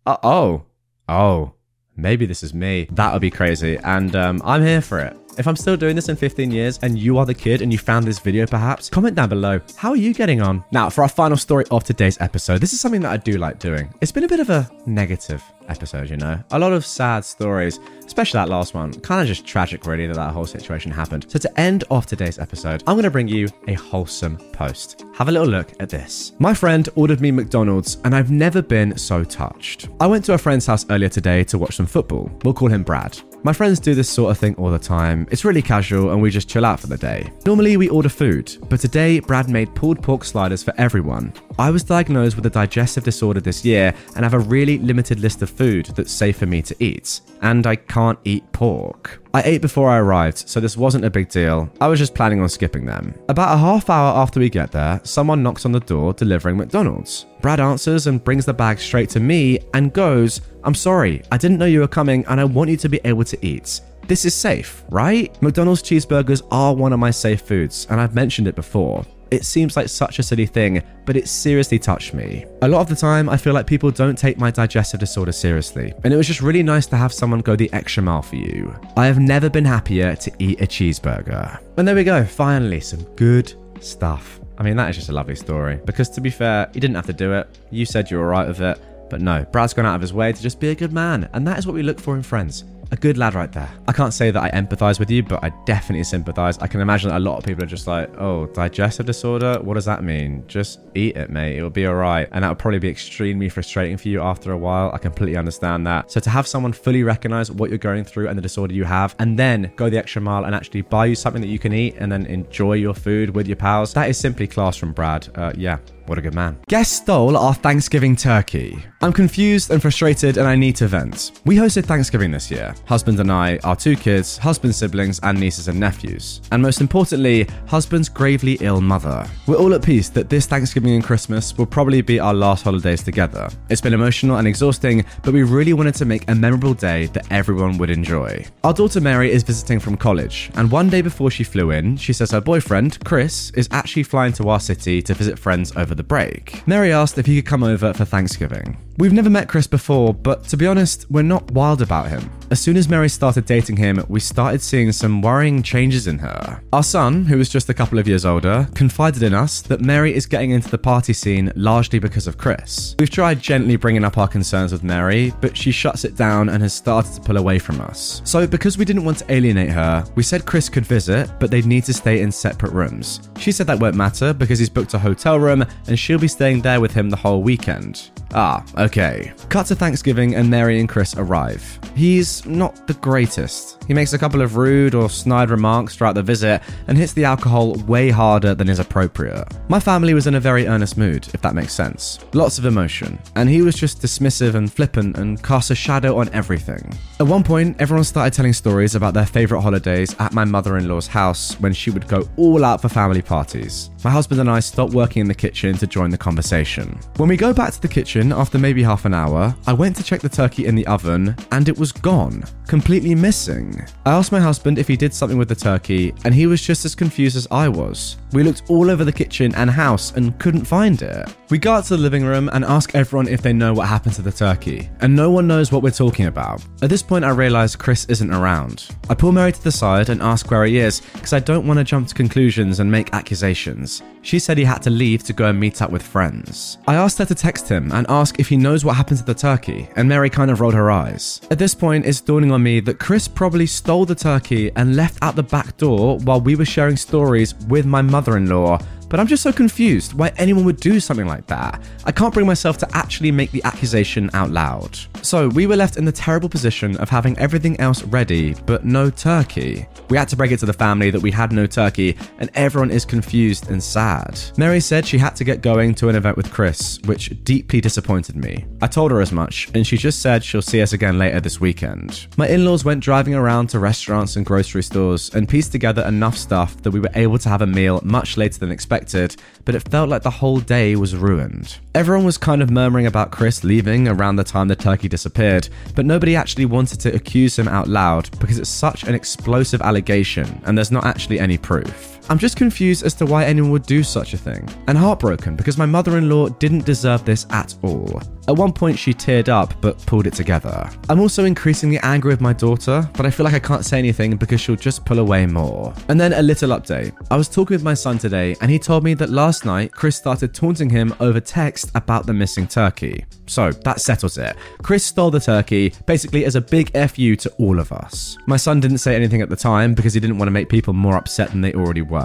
uh, 0.07 0.17
oh, 0.23 0.65
oh, 1.07 1.53
maybe 1.97 2.25
this 2.25 2.43
is 2.43 2.55
me. 2.55 2.89
That 2.93 3.13
would 3.13 3.21
be 3.21 3.31
crazy. 3.31 3.77
And 3.85 4.17
um, 4.17 4.41
I'm 4.43 4.63
here 4.65 4.81
for 4.81 5.01
it. 5.01 5.15
If 5.37 5.47
I'm 5.47 5.55
still 5.55 5.77
doing 5.77 5.95
this 5.95 6.09
in 6.09 6.17
15 6.17 6.51
years 6.51 6.79
and 6.83 6.99
you 6.99 7.19
are 7.19 7.27
the 7.27 7.35
kid 7.35 7.61
and 7.61 7.71
you 7.71 7.79
found 7.79 8.07
this 8.07 8.19
video 8.19 8.47
perhaps, 8.47 8.89
comment 8.89 9.15
down 9.15 9.29
below. 9.29 9.61
How 9.77 9.91
are 9.91 9.97
you 9.97 10.15
getting 10.15 10.41
on? 10.41 10.65
Now, 10.73 10.89
for 10.89 11.03
our 11.03 11.09
final 11.09 11.37
story 11.37 11.67
of 11.71 11.85
today's 11.85 12.19
episode, 12.21 12.63
this 12.63 12.73
is 12.73 12.81
something 12.81 13.03
that 13.03 13.13
I 13.13 13.19
do 13.19 13.37
like 13.37 13.59
doing. 13.59 13.93
It's 14.01 14.11
been 14.13 14.25
a 14.25 14.29
bit 14.29 14.41
of 14.41 14.49
a 14.49 14.69
negative 14.87 15.45
episode, 15.69 16.11
you 16.11 16.17
know? 16.17 16.38
A 16.50 16.59
lot 16.59 16.73
of 16.73 16.85
sad 16.85 17.25
stories, 17.25 17.79
especially 18.06 18.38
that 18.38 18.49
last 18.49 18.75
one. 18.75 18.93
Kind 19.00 19.23
of 19.23 19.26
just 19.26 19.47
tragic, 19.47 19.87
really, 19.87 20.06
that 20.06 20.17
that 20.17 20.32
whole 20.32 20.47
situation 20.47 20.91
happened. 20.91 21.26
So, 21.29 21.38
to 21.38 21.61
end 21.61 21.85
off 21.91 22.06
today's 22.06 22.38
episode, 22.38 22.82
I'm 22.87 22.94
going 22.94 23.05
to 23.05 23.11
bring 23.11 23.29
you 23.29 23.49
a 23.67 23.75
wholesome 23.75 24.38
post. 24.53 25.05
Have 25.15 25.29
a 25.29 25.32
little 25.32 25.49
look 25.49 25.73
at 25.81 25.88
this. 25.88 26.32
My 26.38 26.55
friend 26.55 26.88
ordered 26.94 27.20
me 27.20 27.31
McDonald's, 27.31 27.99
and 28.05 28.15
I've 28.15 28.31
never 28.31 28.62
been 28.62 28.97
so 28.97 29.25
touched. 29.25 29.88
I 30.00 30.06
went 30.06 30.25
to 30.26 30.35
a 30.35 30.38
friend's 30.38 30.67
house 30.67 30.87
earlier 30.91 31.09
today 31.09 31.44
to 31.44 31.59
watch 31.59 31.76
some 31.76 31.87
football. 31.87 32.31
We'll 32.44 32.55
call 32.55 32.69
him 32.69 32.82
Brad. 32.82 33.19
My 33.44 33.53
friends 33.53 33.79
do 33.79 33.94
this 33.94 34.11
sort 34.11 34.32
of 34.32 34.38
thing 34.38 34.56
all 34.56 34.70
the 34.70 34.81
time. 34.81 35.29
It's 35.31 35.44
really 35.44 35.62
casual 35.62 36.11
and 36.11 36.20
we 36.20 36.29
just 36.29 36.49
chill 36.49 36.65
out 36.65 36.81
for 36.81 36.88
the 36.88 36.97
day. 36.97 37.32
Normally 37.47 37.76
we 37.76 37.88
order 37.88 38.09
food, 38.09 38.56
but 38.69 38.81
today 38.81 39.20
Brad 39.20 39.49
made 39.49 39.73
pulled 39.76 40.03
pork 40.03 40.25
sliders 40.25 40.65
for 40.65 40.75
everyone. 40.76 41.32
I 41.56 41.70
was 41.70 41.85
diagnosed 41.85 42.35
with 42.35 42.47
a 42.47 42.50
digestive 42.50 43.05
disorder 43.05 43.41
this 43.41 43.65
year 43.65 43.94
and 44.17 44.25
have 44.25 44.35
a 44.35 44.41
really 44.41 44.79
limited 44.79 45.20
list 45.20 45.41
of 45.43 45.50
food 45.58 45.87
that's 45.87 46.12
safe 46.12 46.37
for 46.37 46.46
me 46.46 46.62
to 46.62 46.76
eat, 46.82 47.20
and 47.43 47.66
I 47.66 47.75
can't 47.75 48.19
eat 48.25 48.50
pork. 48.52 49.20
I 49.34 49.43
ate 49.43 49.60
before 49.60 49.90
I 49.90 49.99
arrived, 49.99 50.49
so 50.49 50.60
this 50.60 50.76
wasn't 50.76 51.05
a 51.05 51.10
big 51.10 51.28
deal. 51.28 51.69
I 51.81 51.88
was 51.88 51.99
just 51.99 52.14
planning 52.14 52.40
on 52.40 52.49
skipping 52.49 52.87
them. 52.87 53.12
About 53.28 53.55
a 53.55 53.58
half 53.58 53.90
hour 53.90 54.16
after 54.16 54.38
we 54.38 54.49
get 54.49 54.70
there, 54.70 55.00
someone 55.02 55.43
knocks 55.43 55.66
on 55.66 55.72
the 55.72 55.81
door 55.81 56.12
delivering 56.12 56.56
McDonald's. 56.56 57.26
Brad 57.43 57.58
answers 57.58 58.06
and 58.06 58.22
brings 58.22 58.46
the 58.46 58.55
bag 58.55 58.78
straight 58.78 59.10
to 59.10 59.20
me 59.20 59.58
and 59.75 59.93
goes, 59.93 60.40
I'm 60.62 60.75
sorry, 60.75 61.22
I 61.32 61.37
didn't 61.37 61.58
know 61.58 61.66
you 61.66 61.81
were 61.81 61.88
coming 61.88 62.25
and 62.26 62.40
I 62.40 62.44
want 62.44 62.70
you 62.70 62.76
to 62.76 62.88
be 62.88 63.00
able 63.05 63.25
to 63.25 63.46
eat. 63.46 63.81
This 64.06 64.25
is 64.25 64.34
safe, 64.34 64.84
right? 64.90 65.37
McDonald's 65.43 65.82
cheeseburgers 65.82 66.46
are 66.50 66.75
one 66.75 66.93
of 66.93 66.99
my 66.99 67.10
safe 67.10 67.43
foods, 67.43 67.87
and 67.90 68.00
I've 68.00 68.14
mentioned 68.14 68.49
it 68.49 68.55
before. 68.55 69.05
It 69.31 69.45
seems 69.45 69.77
like 69.77 69.89
such 69.89 70.19
a 70.19 70.23
silly 70.23 70.47
thing, 70.47 70.83
but 71.05 71.17
it 71.17 71.29
seriously 71.29 71.79
touched 71.79 72.15
me. 72.15 72.47
A 72.63 72.69
lot 72.69 72.81
of 72.81 72.89
the 72.89 72.97
time, 72.97 73.29
I 73.29 73.37
feel 73.37 73.53
like 73.53 73.67
people 73.67 73.91
don't 73.91 74.17
take 74.17 74.39
my 74.39 74.51
digestive 74.51 75.01
disorder 75.01 75.33
seriously, 75.33 75.93
and 76.05 76.15
it 76.15 76.17
was 76.17 76.27
just 76.27 76.41
really 76.41 76.63
nice 76.63 76.87
to 76.87 76.97
have 76.97 77.13
someone 77.13 77.41
go 77.41 77.55
the 77.56 77.73
extra 77.73 78.03
mile 78.03 78.23
for 78.23 78.37
you. 78.37 78.75
I 78.97 79.06
have 79.06 79.19
never 79.19 79.51
been 79.51 79.65
happier 79.65 80.17
to 80.17 80.32
eat 80.39 80.61
a 80.61 80.67
cheeseburger. 80.67 81.61
And 81.77 81.87
there 81.87 81.94
we 81.94 82.05
go, 82.05 82.25
finally, 82.25 82.81
some 82.81 83.03
good 83.17 83.53
stuff. 83.81 84.41
I 84.56 84.63
mean, 84.63 84.77
that 84.77 84.91
is 84.91 84.97
just 84.97 85.08
a 85.08 85.13
lovely 85.13 85.37
story, 85.37 85.79
because 85.85 86.08
to 86.11 86.20
be 86.20 86.31
fair, 86.31 86.70
you 86.75 86.81
didn't 86.81 86.97
have 86.97 87.06
to 87.06 87.13
do 87.13 87.32
it. 87.32 87.58
You 87.70 87.85
said 87.85 88.11
you 88.11 88.17
were 88.19 88.25
alright 88.25 88.49
with 88.49 88.61
it. 88.61 88.81
But 89.11 89.23
no, 89.23 89.44
Brad's 89.53 89.73
gone 89.73 89.87
out 89.87 89.94
of 89.94 90.03
his 90.03 90.13
way 90.13 90.32
to 90.32 90.43
just 90.43 90.61
be 90.61 90.69
a 90.69 90.75
good 90.75 90.93
man, 90.93 91.29
and 91.32 91.47
that 91.47 91.58
is 91.58 91.67
what 91.67 91.75
we 91.75 91.82
look 91.82 91.99
for 91.99 92.17
in 92.17 92.23
friends. 92.23 92.65
A 92.91 92.97
good 92.97 93.19
lad 93.19 93.35
right 93.35 93.53
there. 93.53 93.71
I 93.87 93.93
can't 93.93 94.15
say 94.15 94.31
that 94.31 94.43
I 94.43 94.51
empathize 94.51 94.99
with 94.99 95.11
you, 95.11 95.23
but 95.23 95.45
I 95.45 95.51
definitely 95.67 96.05
sympathize. 96.05 96.57
I 96.59 96.67
can 96.67 96.81
imagine 96.81 97.11
that 97.11 97.19
a 97.19 97.21
lot 97.21 97.37
of 97.37 97.45
people 97.45 97.63
are 97.63 97.67
just 97.67 97.87
like, 97.87 98.09
oh, 98.19 98.47
digestive 98.47 99.05
disorder? 99.05 99.59
What 99.61 99.75
does 99.75 99.85
that 99.85 100.03
mean? 100.03 100.43
Just 100.47 100.81
eat 100.95 101.15
it, 101.15 101.29
mate. 101.29 101.59
It'll 101.59 101.69
be 101.69 101.85
all 101.85 101.97
right. 101.97 102.27
And 102.33 102.43
that 102.43 102.49
would 102.49 102.59
probably 102.59 102.79
be 102.79 102.89
extremely 102.89 103.51
frustrating 103.51 103.99
for 103.99 104.09
you 104.09 104.23
after 104.23 104.53
a 104.53 104.57
while. 104.57 104.91
I 104.95 104.99
completely 104.99 105.37
understand 105.37 105.87
that. 105.87 106.11
So 106.11 106.19
to 106.19 106.31
have 106.31 106.47
someone 106.47 106.73
fully 106.73 107.03
recognize 107.03 107.53
what 107.53 107.69
you're 107.69 107.79
going 107.79 108.05
through 108.05 108.29
and 108.29 108.39
the 108.39 108.43
disorder 108.43 108.73
you 108.73 108.85
have, 108.85 109.15
and 109.19 109.39
then 109.39 109.71
go 109.77 109.91
the 109.91 109.99
extra 109.99 110.23
mile 110.23 110.47
and 110.47 110.55
actually 110.55 110.81
buy 110.81 111.05
you 111.07 111.15
something 111.15 111.43
that 111.43 111.49
you 111.49 111.59
can 111.59 111.75
eat 111.75 111.97
and 111.99 112.11
then 112.11 112.25
enjoy 112.25 112.73
your 112.73 112.95
food 112.95 113.31
with 113.31 113.47
your 113.47 113.57
pals, 113.57 113.93
that 113.93 114.09
is 114.09 114.17
simply 114.17 114.47
class 114.47 114.77
from 114.77 114.93
Brad. 114.93 115.29
Uh, 115.35 115.53
yeah, 115.55 115.77
what 116.08 116.19
a 116.19 116.22
good 116.22 116.34
man. 116.34 116.58
Guests 116.69 116.96
stole 116.96 117.36
our 117.36 117.55
Thanksgiving 117.55 118.17
turkey. 118.17 118.82
I'm 119.00 119.12
confused 119.12 119.70
and 119.70 119.81
frustrated 119.81 120.38
and 120.38 120.48
I 120.48 120.56
need 120.56 120.74
to 120.77 120.88
vent. 120.88 121.41
We 121.44 121.56
hosted 121.56 121.84
Thanksgiving 121.84 122.31
this 122.31 122.50
year. 122.50 122.74
Husband 122.86 123.20
and 123.20 123.31
I, 123.31 123.58
our 123.65 123.77
two 123.77 123.94
kids, 123.94 124.38
husband's 124.38 124.77
siblings, 124.77 125.20
and 125.22 125.38
nieces 125.38 125.69
and 125.69 125.79
nephews. 125.79 126.41
And 126.50 126.62
most 126.62 126.81
importantly, 126.81 127.46
husband's 127.67 128.08
gravely 128.08 128.55
ill 128.60 128.81
mother. 128.81 129.29
We're 129.46 129.56
all 129.56 129.74
at 129.74 129.82
peace 129.82 130.08
that 130.10 130.29
this 130.29 130.46
Thanksgiving 130.46 130.94
and 130.94 131.05
Christmas 131.05 131.56
will 131.56 131.67
probably 131.67 132.00
be 132.00 132.19
our 132.19 132.34
last 132.34 132.65
holidays 132.65 133.03
together. 133.03 133.48
It's 133.69 133.81
been 133.81 133.94
emotional 133.94 134.38
and 134.38 134.48
exhausting, 134.48 135.05
but 135.22 135.34
we 135.34 135.43
really 135.43 135.74
wanted 135.74 135.94
to 135.96 136.05
make 136.05 136.29
a 136.29 136.34
memorable 136.34 136.74
day 136.74 137.06
that 137.06 137.31
everyone 137.31 137.79
would 137.79 137.91
enjoy. 137.91 138.44
Our 138.65 138.72
daughter 138.72 139.00
Mary 139.00 139.31
is 139.31 139.43
visiting 139.43 139.79
from 139.79 139.96
college, 139.96 140.50
and 140.55 140.70
one 140.70 140.88
day 140.88 141.03
before 141.03 141.31
she 141.31 141.44
flew 141.44 141.70
in, 141.70 141.96
she 141.96 142.12
says 142.12 142.31
her 142.31 142.41
boyfriend, 142.41 143.05
Chris, 143.05 143.50
is 143.50 143.69
actually 143.70 144.05
flying 144.05 144.32
to 144.34 144.48
our 144.48 144.60
city 144.60 145.03
to 145.03 145.15
visit 145.15 145.38
friends 145.38 145.72
over 145.77 145.94
the 145.98 146.02
break. 146.02 146.67
Mary 146.67 146.90
asked 146.90 147.19
if 147.19 147.26
he 147.26 147.36
could 147.36 147.46
come 147.48 147.62
over 147.62 147.93
for 147.93 148.06
Thanksgiving. 148.06 148.78
We've 148.96 149.12
never 149.12 149.28
met 149.28 149.48
Chris 149.48 149.67
before, 149.67 150.14
but 150.14 150.44
to 150.44 150.56
be 150.56 150.67
honest, 150.67 151.05
we're 151.10 151.22
not 151.22 151.50
wild 151.50 151.82
about 151.82 152.08
him. 152.08 152.31
As 152.50 152.60
soon 152.60 152.78
as 152.78 152.88
Mary 152.88 153.10
started 153.10 153.44
dating 153.44 153.76
him, 153.76 154.02
we 154.08 154.20
started 154.20 154.62
seeing 154.62 154.90
some 154.93 155.20
worrying 155.20 155.62
changes 155.62 156.06
in 156.06 156.19
her. 156.20 156.62
Our 156.72 156.82
son, 156.82 157.26
who 157.26 157.36
was 157.36 157.50
just 157.50 157.69
a 157.69 157.74
couple 157.74 157.98
of 157.98 158.08
years 158.08 158.24
older, 158.24 158.67
confided 158.74 159.22
in 159.22 159.34
us 159.34 159.60
that 159.62 159.82
Mary 159.82 160.14
is 160.14 160.24
getting 160.24 160.52
into 160.52 160.70
the 160.70 160.78
party 160.78 161.12
scene 161.12 161.52
largely 161.56 161.98
because 161.98 162.26
of 162.26 162.38
Chris. 162.38 162.94
We've 162.98 163.10
tried 163.10 163.43
gently 163.43 163.76
bringing 163.76 164.02
up 164.02 164.17
our 164.17 164.28
concerns 164.28 164.72
with 164.72 164.82
Mary, 164.82 165.34
but 165.43 165.55
she 165.55 165.70
shuts 165.70 166.06
it 166.06 166.17
down 166.17 166.48
and 166.48 166.62
has 166.62 166.72
started 166.72 167.12
to 167.17 167.20
pull 167.20 167.36
away 167.36 167.58
from 167.58 167.82
us. 167.82 168.22
So, 168.24 168.46
because 168.46 168.78
we 168.78 168.86
didn't 168.86 169.05
want 169.05 169.19
to 169.19 169.31
alienate 169.31 169.70
her, 169.70 170.06
we 170.14 170.22
said 170.22 170.46
Chris 170.46 170.70
could 170.70 170.86
visit, 170.86 171.31
but 171.38 171.50
they'd 171.50 171.67
need 171.67 171.84
to 171.84 171.93
stay 171.93 172.22
in 172.22 172.32
separate 172.32 172.72
rooms. 172.72 173.28
She 173.38 173.52
said 173.52 173.67
that 173.67 173.78
won't 173.78 173.94
matter 173.94 174.32
because 174.32 174.58
he's 174.58 174.70
booked 174.70 174.94
a 174.94 174.98
hotel 174.98 175.38
room 175.38 175.67
and 175.86 175.98
she'll 175.98 176.19
be 176.19 176.28
staying 176.28 176.62
there 176.62 176.81
with 176.81 176.94
him 176.94 177.10
the 177.10 177.17
whole 177.17 177.43
weekend. 177.43 178.10
Ah, 178.34 178.64
okay. 178.76 179.32
Cut 179.48 179.67
to 179.67 179.74
Thanksgiving 179.74 180.34
and 180.34 180.50
Mary 180.50 180.81
and 180.81 180.88
Chris 180.88 181.14
arrive. 181.17 181.78
He's 181.94 182.38
not 182.47 182.87
the 182.87 182.95
greatest. 182.95 183.83
He 183.87 183.95
makes 183.95 184.13
a 184.13 184.19
couple 184.19 184.43
of 184.43 184.57
rude 184.57 184.95
or 184.95 185.09
snide 185.09 185.51
remarks 185.51 185.97
throughout 185.97 186.15
the 186.15 186.23
visit 186.23 186.63
and 186.87 186.99
hits 186.99 187.13
the 187.13 187.25
alcohol 187.25 187.75
way 187.87 188.11
harder 188.11 188.55
than 188.55 188.69
is 188.69 188.79
appropriate. 188.79 189.47
My 189.69 189.81
family 189.81 190.15
was 190.15 190.27
in 190.27 190.35
a 190.35 190.41
very 190.41 190.67
earnest 190.67 190.97
mood, 190.97 191.29
if 191.35 191.41
that 191.43 191.55
makes 191.55 191.73
sense. 191.73 192.19
Lots 192.33 192.59
of 192.59 192.65
emotion. 192.65 193.19
And 193.35 193.49
he 193.49 193.63
was 193.63 193.75
just 193.75 194.03
dismissive 194.03 194.55
and 194.55 194.73
flippant 194.73 195.17
and 195.17 195.43
cast 195.43 195.71
a 195.71 195.75
shadow 195.75 196.19
on 196.19 196.29
everything. 196.33 196.97
At 197.21 197.27
one 197.27 197.43
point, 197.43 197.77
everyone 197.81 198.05
started 198.05 198.33
telling 198.33 198.53
stories 198.53 198.95
about 198.95 199.15
their 199.15 199.27
favourite 199.27 199.63
holidays 199.63 200.15
at 200.19 200.33
my 200.33 200.45
mother 200.45 200.77
in 200.77 200.89
law's 200.89 201.07
house 201.07 201.55
when 201.61 201.73
she 201.73 201.91
would 201.91 202.09
go 202.09 202.29
all 202.37 202.65
out 202.65 202.81
for 202.83 202.89
family 202.89 203.23
parties. 203.23 203.91
My 204.05 204.11
husband 204.11 204.41
and 204.41 204.51
I 204.51 204.61
stopped 204.61 204.93
working 204.93 205.23
in 205.23 205.29
the 205.29 205.35
kitchen 205.35 205.77
to 205.79 205.87
join 205.87 206.11
the 206.11 206.19
conversation. 206.19 206.99
When 207.17 207.29
we 207.29 207.37
go 207.37 207.53
back 207.53 207.73
to 207.73 207.81
the 207.81 207.89
kitchen 207.89 208.33
after 208.33 208.59
maybe 208.59 208.83
half 208.83 209.05
an 209.05 209.15
hour, 209.15 209.55
I 209.67 209.73
went 209.73 209.97
to 209.97 210.05
check 210.05 210.21
the 210.21 210.29
turkey 210.29 210.67
in 210.67 210.75
the 210.75 210.87
oven 210.87 211.35
and 211.53 211.69
it 211.69 211.79
was 211.79 211.93
gone, 211.93 212.28
down 212.31 212.57
completely 212.69 213.15
missing. 213.15 213.84
I 214.06 214.13
asked 214.13 214.31
my 214.31 214.41
husband 214.41 214.79
if 214.79 214.87
he 214.87 214.96
did 214.96 215.13
something 215.13 215.39
with 215.39 215.48
the 215.48 215.55
turkey 215.55 216.15
and 216.25 216.34
he 216.34 216.46
was 216.46 216.63
just 216.63 216.84
as 216.84 216.94
confused 216.94 217.37
as 217.37 217.48
I 217.51 217.69
was. 217.69 218.19
We 218.32 218.44
looked 218.44 218.63
all 218.69 218.91
over 218.91 219.05
the 219.05 219.13
kitchen 219.13 219.55
and 219.55 219.70
house 219.70 220.13
and 220.13 220.39
couldn't 220.39 220.67
find 220.67 221.01
it. 221.01 221.34
We 221.48 221.56
go 221.58 221.72
out 221.72 221.84
to 221.84 221.96
the 221.96 222.03
living 222.03 222.25
room 222.25 222.51
and 222.53 222.65
ask 222.65 222.94
everyone 222.94 223.27
if 223.27 223.41
they 223.41 223.55
know 223.55 223.72
what 223.72 223.89
happened 223.89 224.15
to 224.17 224.22
the 224.22 224.31
turkey, 224.31 224.91
and 225.01 225.17
no 225.17 225.31
one 225.31 225.46
knows 225.46 225.72
what 225.72 225.82
we're 225.82 225.91
talking 225.91 226.27
about. 226.27 226.63
At 226.82 226.91
this 226.91 227.03
point, 227.03 227.25
I 227.25 227.31
realise 227.31 227.75
Chris 227.75 228.05
isn't 228.05 228.34
around. 228.34 228.87
I 229.08 229.15
pull 229.15 229.32
Mary 229.32 229.53
to 229.53 229.65
the 229.65 229.72
side 229.72 230.10
and 230.10 230.20
ask 230.20 230.51
where 230.51 230.67
he 230.67 230.77
is 230.77 231.01
because 231.01 231.32
I 231.32 231.41
don't 231.41 231.67
want 231.67 231.79
to 231.79 231.84
jump 231.84 232.06
to 232.08 232.15
conclusions 232.15 232.81
and 232.81 232.91
make 232.91 233.15
accusations. 233.15 234.03
She 234.20 234.39
said 234.39 234.58
he 234.58 234.65
had 234.65 234.82
to 234.82 234.91
leave 234.91 235.22
to 235.25 235.32
go 235.32 235.48
and 235.48 235.58
meet 235.58 235.81
up 235.81 235.91
with 235.91 236.03
friends. 236.03 236.77
I 236.87 236.96
asked 236.96 237.17
her 237.19 237.25
to 237.25 237.34
text 237.34 237.67
him 237.67 237.91
and 237.93 238.06
ask 238.10 238.39
if 238.39 238.48
he 238.48 238.58
knows 238.58 238.84
what 238.84 238.96
happened 238.96 239.20
to 239.20 239.25
the 239.25 239.34
turkey, 239.34 239.89
and 239.96 240.06
Mary 240.06 240.29
kind 240.29 240.51
of 240.51 240.60
rolled 240.60 240.75
her 240.75 240.91
eyes. 240.91 241.41
At 241.51 241.58
this 241.58 241.75
point, 241.75 242.05
it's 242.05 242.20
dawning 242.20 242.53
on 242.53 242.57
me 242.58 242.81
that 242.81 242.98
Chris 242.98 243.29
probably 243.29 243.67
stole 243.67 244.05
the 244.05 244.15
turkey 244.15 244.70
and 244.77 244.96
left 244.96 245.19
out 245.22 245.36
the 245.36 245.43
back 245.43 245.77
door 245.77 246.19
while 246.19 246.41
we 246.41 246.56
were 246.56 246.65
sharing 246.65 246.96
stories 246.96 247.55
with 247.69 247.86
my 247.86 248.03
mother 248.03 248.36
in 248.36 248.48
law 248.48 248.79
but 249.08 249.19
I'm 249.19 249.27
just 249.27 249.43
so 249.43 249.53
confused 249.53 250.15
why 250.15 250.32
anyone 250.36 250.65
would 250.65 250.79
do 250.79 251.00
something 251.00 251.27
like 251.27 251.46
that. 251.46 251.82
I 252.05 252.12
can't 252.12 252.34
bring 252.34 252.46
myself 252.46 252.79
to 252.79 252.96
actually 252.96 253.32
make 253.32 253.50
the 253.50 253.62
accusation 253.65 254.31
out 254.34 254.50
loud. 254.50 254.98
So 255.22 255.48
we 255.48 255.67
were 255.67 255.77
left 255.77 255.96
in 255.96 256.05
the 256.05 256.12
terrible 256.12 256.48
position 256.48 256.96
of 256.98 257.08
having 257.08 257.38
everything 257.38 257.79
else 257.81 258.03
ready, 258.05 258.55
but 258.67 258.84
no 258.84 259.10
turkey. 259.10 259.86
We 260.10 260.17
had 260.17 260.29
to 260.29 260.36
break 260.36 260.53
it 260.53 260.58
to 260.60 260.67
the 260.67 260.72
family 260.72 261.10
that 261.10 261.20
we 261.20 261.31
had 261.31 261.53
no 261.53 261.67
turkey, 261.67 262.17
and 262.38 262.50
everyone 262.55 262.91
is 262.91 263.05
confused 263.05 263.70
and 263.70 263.82
sad. 263.82 264.41
Mary 264.56 264.81
said 264.81 265.06
she 265.06 265.19
had 265.19 265.36
to 265.36 265.44
get 265.44 265.62
going 265.62 265.94
to 265.96 266.08
an 266.08 266.17
event 266.17 266.36
with 266.36 266.53
Chris, 266.53 267.00
which 267.05 267.32
deeply 267.44 267.81
disappointed 267.81 268.36
me. 268.36 268.65
I 268.81 268.86
told 268.86 269.10
her 269.10 269.20
as 269.20 269.32
much, 269.32 269.69
and 269.74 269.86
she 269.86 269.96
just 269.96 270.20
said 270.20 270.44
she'll 270.44 270.62
see 270.62 270.82
us 270.82 270.93
again 270.93 271.19
later 271.19 271.41
this 271.41 271.60
weekend. 271.60 272.27
My 272.36 272.48
in 272.48 272.65
laws 272.65 272.84
went 272.84 273.03
driving 273.03 273.34
around 273.34 273.69
to 273.70 273.79
restaurants 273.79 274.36
and 274.36 274.46
grocery 274.46 274.82
stores 274.82 275.34
and 275.34 275.48
pieced 275.48 275.72
together 275.72 276.05
enough 276.06 276.36
stuff 276.36 276.81
that 276.82 276.91
we 276.91 277.00
were 277.00 277.10
able 277.15 277.38
to 277.38 277.48
have 277.48 277.62
a 277.62 277.67
meal 277.67 278.00
much 278.05 278.36
later 278.36 278.58
than 278.58 278.70
expected 278.70 278.97
expected, 278.98 279.40
but 279.64 279.74
it 279.74 279.88
felt 279.88 280.08
like 280.08 280.22
the 280.22 280.31
whole 280.31 280.60
day 280.60 280.96
was 280.96 281.14
ruined. 281.14 281.78
Everyone 281.94 282.24
was 282.24 282.38
kind 282.38 282.62
of 282.62 282.70
murmuring 282.70 283.06
about 283.06 283.31
Chris 283.31 283.64
leaving 283.64 284.08
around 284.08 284.36
the 284.36 284.44
time 284.44 284.69
the 284.69 284.76
turkey 284.76 285.08
disappeared, 285.08 285.69
but 285.94 286.06
nobody 286.06 286.36
actually 286.36 286.67
wanted 286.67 287.00
to 287.00 287.14
accuse 287.14 287.58
him 287.58 287.69
out 287.69 287.88
loud 287.88 288.31
because 288.38 288.58
it's 288.58 288.70
such 288.70 289.05
an 289.05 289.14
explosive 289.14 289.82
allegation 289.82 290.60
and 290.64 290.76
there's 290.76 290.93
not 290.93 291.06
actually 291.06 291.38
any 291.38 291.58
proof. 291.58 292.18
I'm 292.31 292.39
just 292.39 292.56
confused 292.56 293.06
as 293.06 293.15
to 293.15 293.27
why 293.27 293.44
anyone 293.44 293.70
would 293.70 293.87
do 293.87 294.03
such 294.03 294.35
a 294.35 294.37
thing, 294.37 294.69
and 294.87 294.99
heartbroken 294.99 295.56
because 295.56 295.79
my 295.79 295.87
mother 295.87 296.19
in 296.19 296.29
law 296.29 296.49
didn't 296.49 296.85
deserve 296.85 297.25
this 297.25 297.47
at 297.51 297.75
all. 297.82 298.20
At 298.49 298.56
one 298.56 298.73
point, 298.73 298.99
she 298.99 299.13
teared 299.13 299.49
up 299.49 299.75
but 299.81 300.05
pulled 300.06 300.27
it 300.27 300.32
together. 300.32 300.91
I'm 301.08 301.20
also 301.20 301.44
increasingly 301.44 301.99
angry 301.99 302.31
with 302.31 302.41
my 302.41 302.55
daughter, 302.55 303.08
but 303.15 303.27
I 303.27 303.31
feel 303.31 303.44
like 303.44 303.55
I 303.55 303.58
can't 303.58 303.85
say 303.85 303.99
anything 303.99 304.37
because 304.37 304.61
she'll 304.61 304.77
just 304.77 305.05
pull 305.05 305.19
away 305.19 305.47
more. 305.47 305.94
And 306.08 306.19
then 306.19 306.32
a 306.32 306.43
little 306.43 306.70
update. 306.70 307.15
I 307.31 307.37
was 307.37 307.49
talking 307.49 307.75
with 307.75 307.82
my 307.82 307.94
son 307.94 308.19
today, 308.19 308.56
and 308.61 308.70
he 308.70 308.79
told 308.79 309.05
me 309.05 309.15
that 309.15 309.31
last 309.31 309.65
night 309.67 309.93
Chris 309.93 310.17
started 310.17 310.55
taunting 310.55 310.89
him 310.89 311.15
over 311.20 311.41
text 311.41 311.91
about 311.94 312.27
the 312.27 312.32
missing 312.32 312.67
turkey. 312.67 313.25
So 313.47 313.70
that 313.70 314.01
settles 314.01 314.39
it. 314.39 314.56
Chris 314.82 315.05
stole 315.05 315.31
the 315.31 315.41
turkey, 315.41 315.93
basically 316.06 316.44
as 316.44 316.56
a 316.56 316.61
big 316.61 316.91
FU 317.08 317.37
to 317.37 317.51
all 317.58 317.79
of 317.79 317.93
us. 317.93 318.37
My 318.47 318.56
son 318.56 318.81
didn't 318.81 318.99
say 318.99 319.15
anything 319.15 319.43
at 319.43 319.49
the 319.51 319.56
time 319.56 319.94
because 319.94 320.15
he 320.15 320.20
didn't 320.20 320.39
want 320.39 320.49
to 320.49 320.53
make 320.53 320.69
people 320.69 320.93
more 320.94 321.17
upset 321.17 321.51
than 321.51 321.61
they 321.61 321.75
already 321.75 322.03
were. 322.03 322.18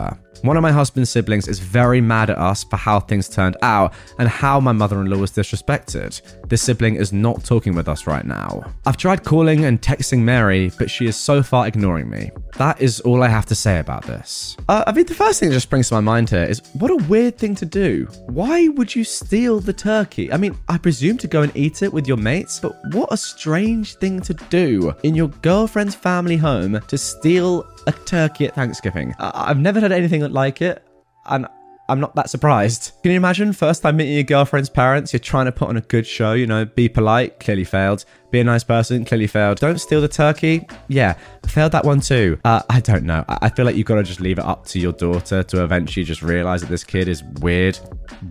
One 0.44 0.58
of 0.58 0.62
my 0.62 0.74
husband's 0.74 1.10
siblings 1.10 1.48
is 1.48 1.60
very 1.60 2.02
mad 2.02 2.30
at 2.30 2.38
us 2.38 2.66
for 2.66 2.76
how 2.76 3.00
things 3.00 3.30
turned 3.30 3.56
out 3.62 3.94
and 4.20 4.28
how 4.28 4.60
my 4.60 4.74
mother 4.74 5.00
in 5.00 5.10
law 5.10 5.18
was 5.18 5.32
disrespected. 5.32 6.22
This 6.54 6.62
sibling 6.62 6.98
is 6.98 7.12
not 7.12 7.44
talking 7.44 7.74
with 7.74 7.90
us 7.90 8.06
right 8.06 8.24
now. 8.24 8.62
I've 8.86 8.96
tried 8.96 9.24
calling 9.24 9.66
and 9.66 9.82
texting 9.82 10.20
Mary, 10.20 10.72
but 10.78 10.88
she 10.88 11.08
is 11.08 11.16
so 11.16 11.42
far 11.42 11.66
ignoring 11.66 12.08
me. 12.12 12.30
That 12.58 12.80
is 12.80 13.00
all 13.00 13.24
I 13.24 13.28
have 13.28 13.48
to 13.48 13.56
say 13.56 13.80
about 13.80 14.06
this. 14.06 14.56
Uh, 14.70 14.84
I 14.86 14.92
mean, 14.92 15.08
the 15.08 15.16
first 15.16 15.40
thing 15.40 15.50
that 15.50 15.56
just 15.56 15.66
springs 15.66 15.88
to 15.88 15.96
my 15.96 16.00
mind 16.00 16.30
here 16.30 16.44
is 16.44 16.62
what 16.74 16.92
a 16.92 16.96
weird 17.08 17.40
thing 17.40 17.56
to 17.56 17.66
do. 17.66 18.06
Why 18.28 18.68
would 18.68 18.94
you 18.94 19.04
steal 19.04 19.62
the 19.62 19.74
turkey? 19.74 20.32
I 20.32 20.38
mean, 20.38 20.56
I 20.70 20.78
presume 20.78 21.18
to 21.18 21.28
go 21.28 21.42
and 21.42 21.52
eat 21.58 21.82
it 21.82 21.92
with 21.92 22.08
your 22.08 22.18
mates, 22.18 22.60
but 22.60 22.80
what 22.92 23.12
a 23.12 23.18
strange 23.18 23.96
thing 23.96 24.20
to 24.22 24.36
do 24.52 24.94
in 25.02 25.16
your 25.16 25.30
girlfriend's 25.42 25.96
family 25.96 26.38
home 26.38 26.80
to 26.88 26.98
steal 27.00 27.68
a 27.88 27.92
turkey 27.92 28.46
at 28.46 28.54
Thanksgiving. 28.54 29.16
I- 29.18 29.46
I've 29.50 29.60
never 29.60 29.80
had 29.80 29.92
anything 29.92 30.22
like 30.32 30.62
it, 30.62 30.84
and 31.26 31.48
I'm 31.90 32.00
not 32.00 32.16
that 32.16 32.30
surprised. 32.30 32.94
Can 33.04 33.12
you 33.12 33.18
imagine 33.18 33.52
first 33.52 33.82
time 33.82 33.98
meeting 33.98 34.14
your 34.14 34.24
girlfriend's 34.24 34.70
parents? 34.70 35.12
You're 35.12 35.20
trying 35.20 35.46
to 35.46 35.52
put 35.52 35.68
on 35.70 35.78
a 35.78 35.82
good 35.82 36.08
show, 36.08 36.34
you 36.34 36.48
know, 36.48 36.66
be 36.66 36.88
polite, 36.88 37.40
clearly 37.40 37.66
failed. 37.66 38.06
Be 38.34 38.40
a 38.40 38.44
nice 38.44 38.64
person, 38.64 39.06
clearly 39.06 39.28
failed. 39.28 39.60
Don't 39.60 39.78
steal 39.78 40.02
the 40.02 40.08
turkey. 40.08 40.66
Yeah, 40.88 41.14
failed 41.46 41.72
that 41.74 41.86
one 41.86 42.00
too. 42.00 42.40
Uh, 42.44 42.64
I 42.68 42.80
don't 42.80 43.04
know. 43.04 43.24
I 43.28 43.50
feel 43.50 43.64
like 43.64 43.76
you've 43.76 43.86
got 43.86 43.98
to 43.98 44.04
just 44.04 44.20
leave 44.20 44.40
it 44.40 44.44
up 44.44 44.66
to 44.70 44.80
your 44.80 44.92
daughter 44.92 45.44
to 45.44 45.64
eventually 45.64 46.04
just 46.04 46.24
realize 46.24 46.62
that 46.62 46.70
this 46.72 46.84
kid 46.84 47.08
is 47.08 47.24
weird. 47.42 47.78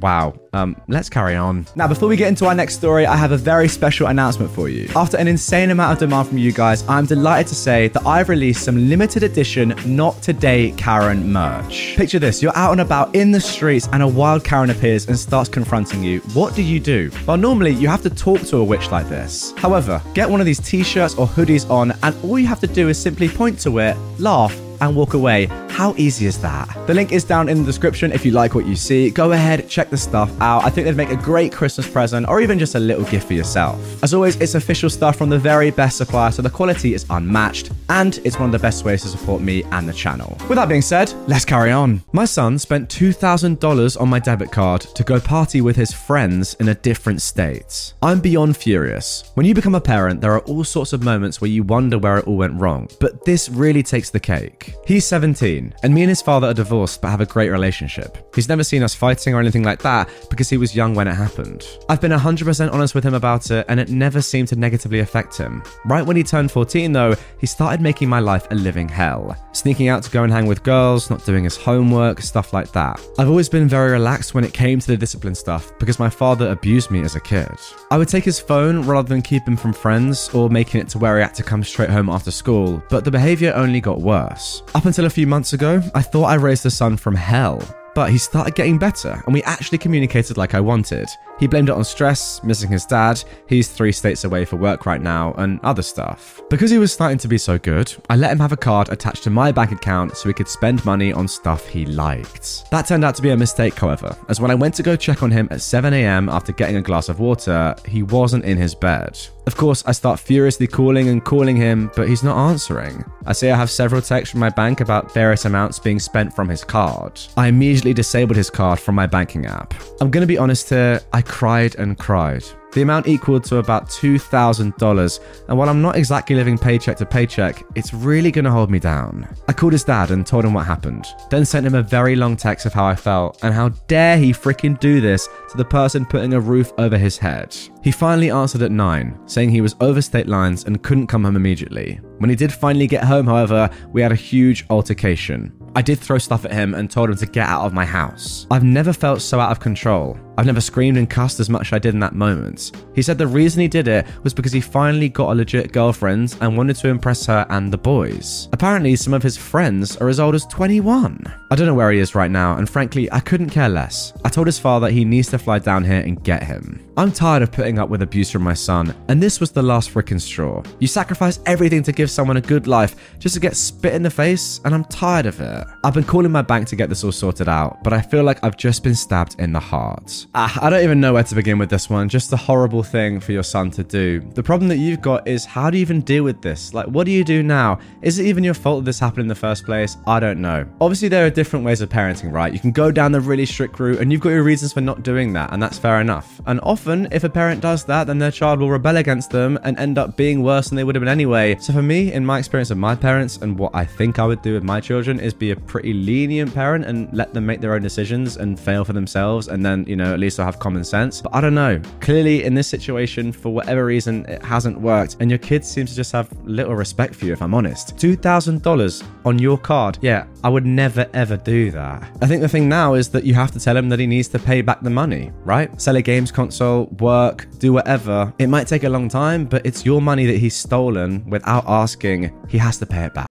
Wow. 0.01 0.35
Um, 0.55 0.77
let's 0.89 1.09
carry 1.09 1.37
on. 1.37 1.67
Now, 1.77 1.87
before 1.87 2.09
we 2.09 2.17
get 2.17 2.27
into 2.27 2.47
our 2.47 2.55
next 2.55 2.75
story, 2.75 3.07
I 3.07 3.15
have 3.15 3.31
a 3.31 3.37
very 3.37 3.69
special 3.69 4.09
announcement 4.09 4.51
for 4.51 4.69
you. 4.69 4.91
After 4.97 5.17
an 5.19 5.29
insane 5.29 5.71
amount 5.71 5.93
of 5.93 5.99
demand 6.01 6.29
from 6.29 6.39
you 6.39 6.51
guys, 6.51 6.87
I'm 6.89 7.07
delighted 7.07 7.47
to 7.49 7.55
say 7.55 7.87
that 7.89 8.05
I've 8.05 8.29
released 8.29 8.65
some 8.65 8.89
limited 8.89 9.23
edition 9.23 9.73
Not 9.87 10.21
Today 10.21 10.73
Karen 10.73 11.33
merch. 11.33 11.95
Picture 11.97 12.19
this 12.19 12.43
you're 12.43 12.57
out 12.57 12.73
and 12.73 12.81
about 12.81 13.15
in 13.15 13.31
the 13.31 13.41
streets, 13.41 13.89
and 13.93 14.03
a 14.03 14.09
wild 14.09 14.43
Karen 14.43 14.71
appears 14.71 15.07
and 15.07 15.17
starts 15.17 15.49
confronting 15.49 16.03
you. 16.03 16.19
What 16.35 16.57
do 16.57 16.63
you 16.63 16.81
do? 16.81 17.13
Well, 17.25 17.37
normally 17.37 17.71
you 17.71 17.87
have 17.87 18.03
to 18.03 18.11
talk 18.11 18.41
to 18.43 18.57
a 18.57 18.65
witch 18.65 18.91
like 18.91 19.09
this. 19.09 19.53
However, 19.57 19.92
get 20.15 20.29
one 20.31 20.41
of 20.41 20.47
these 20.47 20.61
t 20.61 20.83
shirts 20.83 21.15
or 21.17 21.27
hoodies 21.27 21.69
on, 21.71 21.93
and 22.03 22.25
all 22.25 22.39
you 22.39 22.47
have 22.47 22.61
to 22.61 22.67
do 22.67 22.89
is 22.89 23.01
simply 23.01 23.29
point 23.29 23.59
to 23.61 23.79
it, 23.79 23.97
laugh, 24.19 24.55
and 24.83 24.97
walk 24.97 25.15
away. 25.15 25.47
How 25.71 25.95
easy 25.97 26.27
is 26.27 26.39
that? 26.43 26.69
The 26.87 26.93
link 26.93 27.13
is 27.13 27.25
down 27.25 27.49
in 27.49 27.59
the 27.59 27.65
description 27.65 28.13
if 28.13 28.27
you 28.27 28.33
like 28.33 28.55
what 28.55 28.67
you 28.67 28.77
see. 28.77 29.11
Go 29.11 29.33
ahead, 29.33 29.69
check 29.69 29.89
the 29.89 29.97
stuff 29.97 30.31
out. 30.41 30.65
I 30.65 30.71
think 30.71 30.85
they'd 30.85 30.97
make 30.97 31.11
a 31.11 31.17
great 31.17 31.53
Christmas 31.53 31.89
present 31.89 32.29
or 32.29 32.41
even 32.41 32.59
just 32.59 32.75
a 32.75 32.81
little 32.81 33.05
gift 33.05 33.29
for 33.29 33.35
yourself. 33.35 34.03
As 34.03 34.13
always, 34.13 34.37
it's 34.37 34.55
official 34.55 34.91
stuff 34.91 35.17
from 35.17 35.31
the 35.31 35.39
very 35.39 35.71
best 35.71 35.97
supplier, 35.97 36.31
so 36.31 36.43
the 36.43 36.51
quality 36.51 36.95
is 36.95 37.07
unmatched 37.09 37.71
and 37.89 38.21
it's 38.25 38.39
one 38.39 38.47
of 38.47 38.53
the 38.53 38.59
best 38.59 38.85
ways 38.85 39.03
to 39.03 39.09
support 39.09 39.41
me 39.41 39.63
and 39.71 39.89
the 39.89 39.93
channel. 39.93 40.37
With 40.49 40.57
that 40.57 40.69
being 40.69 40.83
said, 40.83 41.15
let's 41.27 41.45
carry 41.45 41.71
on. 41.71 42.03
My 42.13 42.25
son 42.25 42.59
spent 42.59 42.91
$2,000 42.91 44.01
on 44.01 44.09
my 44.09 44.19
debit 44.19 44.51
card 44.51 44.83
to 44.83 45.05
go 45.05 45.21
party 45.21 45.61
with 45.61 45.77
his 45.77 45.93
friends 45.93 46.55
in 46.55 46.69
a 46.69 46.75
different 46.75 47.23
state. 47.23 47.95
I'm 48.03 48.21
beyond 48.21 48.57
furious. 48.57 49.31
When 49.35 49.47
you 49.47 49.55
become 49.55 49.77
a 49.77 49.81
parent, 49.81 50.21
there 50.21 50.33
are 50.33 50.41
all 50.41 50.65
sorts 50.65 50.93
of 50.93 51.03
moments 51.03 51.41
where 51.41 51.51
you 51.51 51.63
wonder 51.63 51.99
where 51.99 52.19
it 52.19 52.27
all 52.27 52.37
went 52.37 52.61
wrong, 52.61 52.89
but 53.01 53.25
this 53.25 53.49
really 53.49 53.83
takes 53.83 54.11
the 54.11 54.21
cake. 54.21 54.72
He's 54.87 55.07
17 55.07 55.75
and 55.83 55.95
me 55.95 56.03
and 56.03 56.09
his 56.09 56.23
father 56.23 56.49
are 56.49 56.55
divorced 56.55 57.01
but 57.01 57.11
have 57.11 57.21
a 57.21 57.27
great 57.27 57.51
relationship. 57.51 58.19
He's 58.35 58.49
never 58.49 58.65
seen 58.65 58.83
us 58.83 58.95
fighting 58.95 59.35
or 59.35 59.41
anything 59.41 59.63
like 59.63 59.81
that 59.83 60.09
because 60.31 60.49
he 60.49 60.57
was 60.57 60.75
young 60.75 60.95
when 60.95 61.09
it 61.09 61.15
happened. 61.15 61.67
I've 61.89 62.01
been 62.01 62.13
100% 62.13 62.73
honest 62.73 62.95
with 62.95 63.05
him 63.05 63.15
about 63.15 63.51
it, 63.51 63.67
and 63.69 63.79
it 63.79 63.89
never 63.89 64.23
seemed 64.23 64.49
to 64.49 64.57
negatively 64.57 65.01
affect 65.01 65.37
him. 65.37 65.63
Right 65.85 66.05
when 66.05 66.17
he 66.17 66.23
turned 66.23 66.51
14, 66.51 66.93
though, 66.93 67.15
he 67.39 67.47
started 67.47 67.81
making 67.81 68.09
my 68.09 68.21
life 68.21 68.47
a 68.51 68.55
living 68.55 68.89
hell. 68.89 69.37
Sneaking 69.53 69.89
out 69.89 70.03
to 70.05 70.11
go 70.11 70.25
and 70.25 70.33
hang 70.33 70.47
with 70.47 70.63
girls, 70.63 71.11
not 71.11 71.25
doing 71.25 71.45
his 71.45 71.57
homework, 71.57 72.21
stuff 72.21 72.53
like 72.53 72.73
that. 72.73 73.01
I've 73.19 73.29
always 73.29 73.49
been 73.49 73.69
very 73.69 73.93
relaxed 73.93 74.35
when 74.35 74.45
it 74.45 74.53
came 74.53 74.81
to 74.81 74.87
the 74.87 74.97
discipline 74.97 75.35
stuff 75.35 75.77
because 75.79 75.99
my 75.99 76.09
father 76.09 76.51
abused 76.51 76.91
me 76.91 77.03
as 77.03 77.17
a 77.17 77.21
kid. 77.21 77.49
I 77.91 77.99
would 77.99 78.09
take 78.09 78.25
his 78.25 78.41
phone 78.41 78.83
rather 78.83 79.09
than 79.09 79.23
keep 79.23 79.47
him 79.47 79.57
from 79.57 79.73
friends 79.73 80.29
or 80.31 80.49
making 80.49 80.81
it 80.81 80.89
to 80.91 80.99
where 80.99 81.17
he 81.17 81.23
had 81.23 81.35
to 81.35 81.43
come 81.43 81.63
straight 81.63 81.91
home 81.91 82.09
after 82.09 82.31
school, 82.31 82.83
but 82.89 83.05
the 83.05 83.11
behavior 83.11 83.53
only 83.55 83.81
got 83.81 84.01
worse. 84.01 84.62
Up 84.75 84.85
until 84.87 85.05
a 85.05 85.11
few 85.11 85.27
months 85.27 85.53
ago, 85.53 85.83
I 85.95 86.03
thought 86.03 86.25
I 86.25 86.35
raised 86.35 86.67
a 86.67 86.71
son 86.71 86.97
from 86.97 87.15
hell. 87.15 87.61
But 87.95 88.11
he 88.11 88.17
started 88.17 88.55
getting 88.55 88.79
better, 88.79 89.23
and 89.27 89.35
we 89.35 89.43
actually 89.43 89.77
communicated 89.77 90.39
like 90.39 90.55
I 90.55 90.61
wanted. 90.61 91.09
He 91.39 91.47
blamed 91.47 91.69
it 91.69 91.75
on 91.75 91.85
stress, 91.85 92.43
missing 92.43 92.71
his 92.71 92.87
dad, 92.87 93.23
he's 93.47 93.69
three 93.69 93.93
states 93.93 94.25
away 94.25 94.45
for 94.45 94.57
work 94.57 94.87
right 94.87 95.01
now, 95.01 95.35
and 95.35 95.61
other 95.63 95.83
stuff. 95.83 96.41
Because 96.49 96.71
he 96.71 96.79
was 96.79 96.93
starting 96.93 97.19
to 97.19 97.29
be 97.29 97.37
so 97.37 97.59
good, 97.59 97.95
I 98.09 98.17
let 98.17 98.33
him 98.33 98.39
have 98.39 98.53
a 98.53 98.57
card 98.57 98.89
attached 98.91 99.25
to 99.25 99.31
my 99.31 99.53
bank 99.53 99.73
account 99.73 100.17
so 100.17 100.29
he 100.29 100.33
could 100.33 100.49
spend 100.49 100.85
money 100.87 101.13
on 101.13 101.29
stuff 101.29 101.69
he 101.69 101.85
liked. 101.85 102.71
That 102.71 102.87
turned 102.87 103.05
out 103.05 103.15
to 103.17 103.23
be 103.23 103.31
a 103.31 103.37
mistake, 103.37 103.75
however, 103.75 104.17
as 104.29 104.41
when 104.41 104.51
I 104.51 104.55
went 104.55 104.75
to 104.77 104.83
go 104.83 104.97
check 104.97 105.23
on 105.23 105.31
him 105.31 105.49
at 105.51 105.59
7am 105.59 106.33
after 106.33 106.53
getting 106.53 106.77
a 106.77 106.83
glass 106.83 107.11
of 107.11 107.21
water, 107.21 107.75
he 107.87 108.03
wasn't 108.03 108.45
in 108.45 108.57
his 108.57 108.75
bed. 108.75 109.19
Of 109.47 109.57
course, 109.57 109.83
I 109.87 109.93
start 109.93 110.21
furiously 110.21 110.69
calling 110.69 111.09
and 111.09 111.25
calling 111.25 111.57
him, 111.57 111.91
but 111.97 112.09
he's 112.09 112.23
not 112.23 112.51
answering. 112.51 113.05
I 113.27 113.33
say 113.33 113.51
I 113.51 113.57
have 113.57 113.71
several 113.71 114.03
texts 114.03 114.33
from 114.33 114.41
my 114.41 114.51
bank 114.51 114.81
about 114.81 115.13
various 115.13 115.45
amounts 115.45 115.79
being 115.79 116.01
spent 116.01 116.35
from 116.35 116.49
his 116.49 116.65
card. 116.65 117.21
I 117.37 117.49
immediately 117.49 117.95
disabled 117.95 118.37
his 118.37 118.51
card 118.51 118.81
from 118.81 118.95
my 118.95 119.07
banking 119.07 119.47
app. 119.47 119.75
I'm 120.01 120.11
gonna 120.11 120.27
be 120.27 120.39
honest 120.39 120.69
here, 120.69 121.01
I 121.13 121.23
cried 121.23 121.77
and 121.77 121.99
cried. 121.99 122.45
The 122.73 122.83
amount 122.83 123.07
equaled 123.07 123.45
to 123.45 123.59
about 123.59 123.91
$2,000, 123.91 125.21
and 125.49 125.59
while 125.59 125.69
I'm 125.69 125.83
not 125.83 125.97
exactly 125.97 126.35
living 126.35 126.57
paycheck 126.57 126.97
to 126.97 127.07
paycheck, 127.07 127.63
it's 127.75 127.93
really 127.93 128.31
gonna 128.31 128.51
hold 128.51 128.71
me 128.71 128.79
down. 128.79 129.29
I 129.47 129.53
called 129.53 129.75
his 129.75 129.85
dad 129.85 130.11
and 130.11 130.27
told 130.27 130.47
him 130.47 130.55
what 130.55 130.65
happened, 130.65 131.07
then 131.29 131.45
sent 131.45 131.67
him 131.67 131.75
a 131.75 131.83
very 131.83 132.17
long 132.17 132.35
text 132.35 132.65
of 132.65 132.73
how 132.73 132.87
I 132.87 132.97
felt 132.97 133.39
and 133.45 133.53
how 133.53 133.69
dare 133.89 134.17
he 134.17 134.33
freaking 134.33 134.81
do 134.81 135.03
this 135.03 135.29
to 135.51 135.59
the 135.59 135.65
person 135.67 136.07
putting 136.07 136.33
a 136.33 136.41
roof 136.41 136.73
over 136.79 136.97
his 136.97 137.19
head. 137.19 137.55
He 137.83 137.91
finally 137.91 138.31
answered 138.31 138.63
at 138.63 138.71
9, 138.71 139.19
saying 139.27 139.51
he 139.51 139.61
was 139.61 139.75
over 139.81 140.01
state 140.01 140.29
lines 140.29 140.65
and 140.65 140.83
couldn't 140.83 141.09
come 141.09 141.25
home 141.25 141.35
immediately. 141.35 142.01
When 142.19 142.31
he 142.31 142.37
did 142.37 142.53
finally 142.53 142.87
get 142.87 143.03
home, 143.03 143.27
however, 143.27 143.69
we 143.93 144.01
had 144.01 144.13
a 144.13 144.17
huge 144.17 144.65
altercation. 144.71 145.53
I 145.75 145.83
did 145.83 145.99
throw 145.99 146.19
stuff 146.19 146.45
at 146.45 146.53
him 146.53 146.75
and 146.75 146.91
told 146.91 147.11
him 147.11 147.17
to 147.17 147.27
get 147.27 147.49
out 147.49 147.65
of 147.65 147.73
my 147.73 147.85
house. 147.85 148.47
I've 148.51 148.63
never 148.63 148.93
felt 148.93 149.23
so 149.23 149.41
out 149.41 149.51
of 149.51 149.59
control. 149.59 150.19
I've 150.39 150.47
never 150.47 150.61
screamed 150.61 150.99
and 150.99 151.11
cussed 151.11 151.41
as 151.41 151.51
much 151.51 151.69
as 151.69 151.73
I 151.73 151.79
did 151.79 151.95
in 151.95 152.01
that 152.01 152.15
moment. 152.15 152.73
He 152.95 153.03
said 153.03 153.19
the 153.19 153.27
reason 153.27 153.63
he 153.63 153.69
did 153.69 153.89
it 153.89 154.07
was 154.23 154.35
because 154.35 154.53
he 154.53 154.61
finally 154.61 155.09
got 155.09 155.33
a 155.33 155.35
legit 155.35 155.73
girlfriend 155.73 156.37
and 156.41 156.57
wanted 156.57 156.77
to 156.77 156.89
impress 156.89 157.27
her 157.27 157.47
and 157.49 157.73
the 157.73 157.79
boys. 157.79 158.49
Apparently, 158.53 158.95
some 158.97 159.15
of 159.15 159.23
his 159.23 159.37
friends 159.37 159.97
are 159.97 160.09
as 160.09 160.21
old 160.21 160.35
as 160.35 160.47
21. 160.47 161.25
I 161.53 161.55
don't 161.55 161.67
know 161.67 161.75
where 161.75 161.93
he 161.93 161.99
is 161.99 162.15
right 162.15 162.31
now, 162.31 162.57
and 162.57 162.67
frankly, 162.67 163.13
I 163.13 163.21
couldn't 163.21 163.51
care 163.51 163.69
less. 163.69 164.15
I 164.25 164.31
told 164.31 164.47
his 164.47 164.59
father 164.59 164.89
he 164.89 165.05
needs 165.05 165.29
to 165.33 165.39
fly 165.39 165.59
down 165.59 165.85
here 165.85 166.01
and 166.01 166.25
get 166.25 166.43
him. 166.43 166.83
I'm 166.97 167.13
tired 167.13 167.43
of 167.43 167.53
putting 167.53 167.79
up 167.79 167.91
with 167.91 168.01
abuse 168.01 168.31
from 168.31 168.43
my 168.43 168.55
son, 168.55 168.95
and 169.09 169.23
this 169.23 169.39
was 169.39 169.51
the 169.51 169.63
last 169.63 169.93
freaking 169.93 170.21
straw. 170.21 170.63
You 170.79 170.87
sacrifice 170.87 171.41
everything 171.45 171.83
to 171.83 171.93
give 171.93 172.11
someone 172.11 172.39
a 172.39 172.41
good 172.41 172.67
life 172.67 173.19
just 173.19 173.35
to 173.35 173.41
get 173.41 173.55
spit 173.55 173.93
in 173.93 174.03
the 174.03 174.11
face, 174.11 174.63
and 174.65 174.75
I'm 174.75 174.85
tired 174.85 175.27
of 175.27 175.41
it. 175.43 175.67
I've 175.85 175.93
been 175.93 176.05
calling 176.05 176.33
my 176.33 176.41
bank 176.41 176.69
to 176.69 176.77
get 176.77 176.89
this 176.89 177.05
all 177.05 177.13
sorted 177.13 177.51
out, 177.51 177.85
but 177.85 177.93
I 177.93 178.01
feel 178.01 178.25
like 178.25 178.43
I've 178.43 178.57
just 178.57 178.83
been 178.83 178.95
stabbed 178.95 179.37
in 179.39 179.53
the 179.53 179.61
heart. 179.61 180.27
Ah, 180.35 180.59
I 180.63 180.71
don't 180.71 180.83
even 180.83 181.01
know 181.01 181.13
where 181.13 181.23
to 181.23 181.35
begin 181.35 181.59
with 181.59 181.69
this 181.69 181.91
one. 181.91 182.09
Just 182.09 182.33
a 182.33 182.37
horrible 182.37 182.83
thing 182.83 183.21
for 183.21 183.33
your 183.33 183.43
son 183.43 183.71
to 183.73 183.85
do. 183.85 184.21
The 184.35 184.43
problem 184.43 184.69
that 184.69 184.79
you've 184.79 185.03
got 185.03 185.29
is 185.29 185.45
how 185.45 185.69
do 185.69 185.77
you 185.77 185.83
even 185.83 186.01
deal 186.01 186.25
with 186.25 186.41
this? 186.41 186.73
Like, 186.73 186.87
what 186.87 187.05
do 187.05 187.11
you 187.11 187.25
do 187.25 187.43
now? 187.43 187.79
Is 188.01 188.19
it 188.19 188.25
even 188.25 188.43
your 188.43 188.55
fault 188.55 188.81
that 188.81 188.87
this 188.87 188.99
happened 188.99 189.23
in 189.23 189.29
the 189.29 189.35
first 189.35 189.67
place? 189.67 189.99
I 190.07 190.19
don't 190.19 190.41
know. 190.41 190.67
Obviously, 190.81 191.09
there 191.09 191.27
are 191.27 191.31
different 191.43 191.65
ways 191.65 191.81
of 191.81 191.89
parenting, 191.89 192.33
right? 192.33 192.53
You 192.53 192.61
can 192.61 192.71
go 192.71 192.93
down 192.93 193.11
the 193.11 193.21
really 193.21 193.45
strict 193.45 193.81
route, 193.81 193.99
and 193.99 194.13
you've 194.13 194.21
got 194.21 194.29
your 194.29 194.45
reasons 194.45 194.73
for 194.73 194.81
not 194.81 195.03
doing 195.03 195.33
that, 195.33 195.53
and 195.53 195.61
that's 195.61 195.77
fair 195.77 196.01
enough. 196.01 196.41
And 196.47 196.61
often, 196.63 197.09
if 197.11 197.25
a 197.25 197.29
parent 197.29 197.61
does 197.61 197.85
that, 197.87 198.07
then 198.07 198.19
their 198.19 198.31
child 198.31 198.61
will 198.61 198.71
rebel 198.71 198.97
against 198.97 199.31
them 199.31 199.59
and 199.65 199.77
end 199.77 199.99
up 199.99 200.17
being 200.17 200.45
worse 200.45 200.69
than 200.69 200.77
they 200.77 200.85
would 200.85 200.95
have 200.95 201.01
been 201.01 201.09
anyway. 201.09 201.57
So, 201.59 201.73
for 201.73 201.83
me, 201.83 202.13
in 202.13 202.25
my 202.25 202.39
experience 202.39 202.71
of 202.71 202.79
my 202.79 202.95
parents, 202.95 203.39
and 203.39 203.59
what 203.59 203.75
I 203.75 203.85
think 203.85 204.21
I 204.21 204.25
would 204.25 204.41
do 204.41 204.55
with 204.55 204.63
my 204.63 204.79
children, 204.81 205.19
is 205.19 205.35
be 205.35 205.51
a 205.51 205.57
pretty 205.57 205.93
lenient 205.93 206.55
parent 206.55 206.85
and 206.85 207.13
let 207.13 207.35
them 207.35 207.45
make 207.45 207.61
their 207.61 207.75
own 207.75 207.83
decisions 207.83 208.37
and 208.37 208.57
fail 208.57 208.85
for 208.85 208.93
themselves, 208.93 209.49
and 209.49 209.67
then, 209.67 209.85
you 209.89 209.97
know, 209.97 210.13
at 210.13 210.21
least 210.21 210.37
they'll 210.37 210.47
have 210.47 210.61
common 210.61 210.85
sense. 210.85 211.23
But 211.23 211.35
I 211.35 211.41
don't 211.41 211.57
know. 211.57 211.83
Clearly, 212.01 212.45
in 212.45 212.55
this 212.55 212.69
situation, 212.69 213.33
for 213.33 213.53
whatever 213.53 213.85
reason, 213.85 214.27
it 214.27 214.45
hasn't 214.45 214.81
worked, 214.81 215.17
and 215.19 215.29
your 215.29 215.41
kids 215.41 215.69
seem 215.69 215.87
to 215.87 215.95
just 215.97 216.13
have 216.13 216.29
little 216.45 216.77
respect 216.77 217.17
for 217.17 217.25
you, 217.25 217.33
if 217.33 217.43
I'm 217.43 217.53
honest. 217.53 217.97
$2,000 217.97 219.05
on 219.25 219.41
your 219.41 219.59
card. 219.59 219.99
Yeah, 220.03 220.27
I 220.45 220.49
would 220.49 220.67
never 220.67 221.09
ever 221.15 221.37
do 221.37 221.71
that. 221.71 222.03
I 222.21 222.27
think 222.27 222.43
the 222.43 222.49
thing 222.49 222.69
now 222.69 222.95
is 222.95 223.11
that 223.11 223.25
you 223.25 223.35
have 223.35 223.53
to 223.53 223.61
tell 223.61 223.77
him 223.77 223.89
that 223.91 224.01
he 224.01 224.09
needs 224.09 224.27
to 224.29 224.41
pay 224.41 224.61
back 224.61 224.81
the 224.81 224.91
money, 224.91 225.31
right? 225.45 225.81
Sell 225.81 225.95
a 225.95 226.03
games 226.03 226.33
console, 226.33 226.87
work, 226.99 227.47
do 227.59 227.73
whatever. 227.73 228.33
It 228.39 228.49
might 228.49 228.67
take 228.67 228.83
a 228.83 228.89
long 228.89 229.09
time, 229.09 229.45
but 229.45 229.65
it's 229.65 229.87
your 229.87 230.03
money 230.03 230.27
that 230.27 230.39
he's 230.39 230.57
stolen 230.57 231.29
without 231.31 231.65
asking. 231.69 232.33
He 232.49 232.59
has 232.59 232.79
to 232.79 232.87
pay 232.87 233.05
it 233.05 233.15
back. 233.15 233.29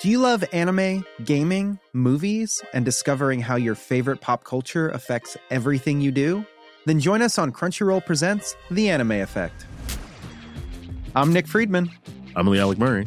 Do 0.00 0.08
you 0.08 0.20
love 0.20 0.44
anime, 0.52 1.04
gaming, 1.24 1.80
movies, 1.92 2.62
and 2.72 2.84
discovering 2.84 3.40
how 3.40 3.56
your 3.56 3.74
favorite 3.74 4.20
pop 4.20 4.44
culture 4.44 4.90
affects 4.90 5.36
everything 5.50 6.00
you 6.00 6.12
do? 6.12 6.46
Then 6.86 7.00
join 7.00 7.20
us 7.22 7.36
on 7.36 7.50
Crunchyroll 7.50 8.06
Presents 8.06 8.54
The 8.70 8.88
Anime 8.88 9.10
Effect. 9.12 9.66
I'm 11.16 11.32
Nick 11.32 11.48
Friedman. 11.48 11.90
I'm 12.36 12.46
Lee 12.46 12.60
Alec 12.60 12.78
Murray. 12.78 13.06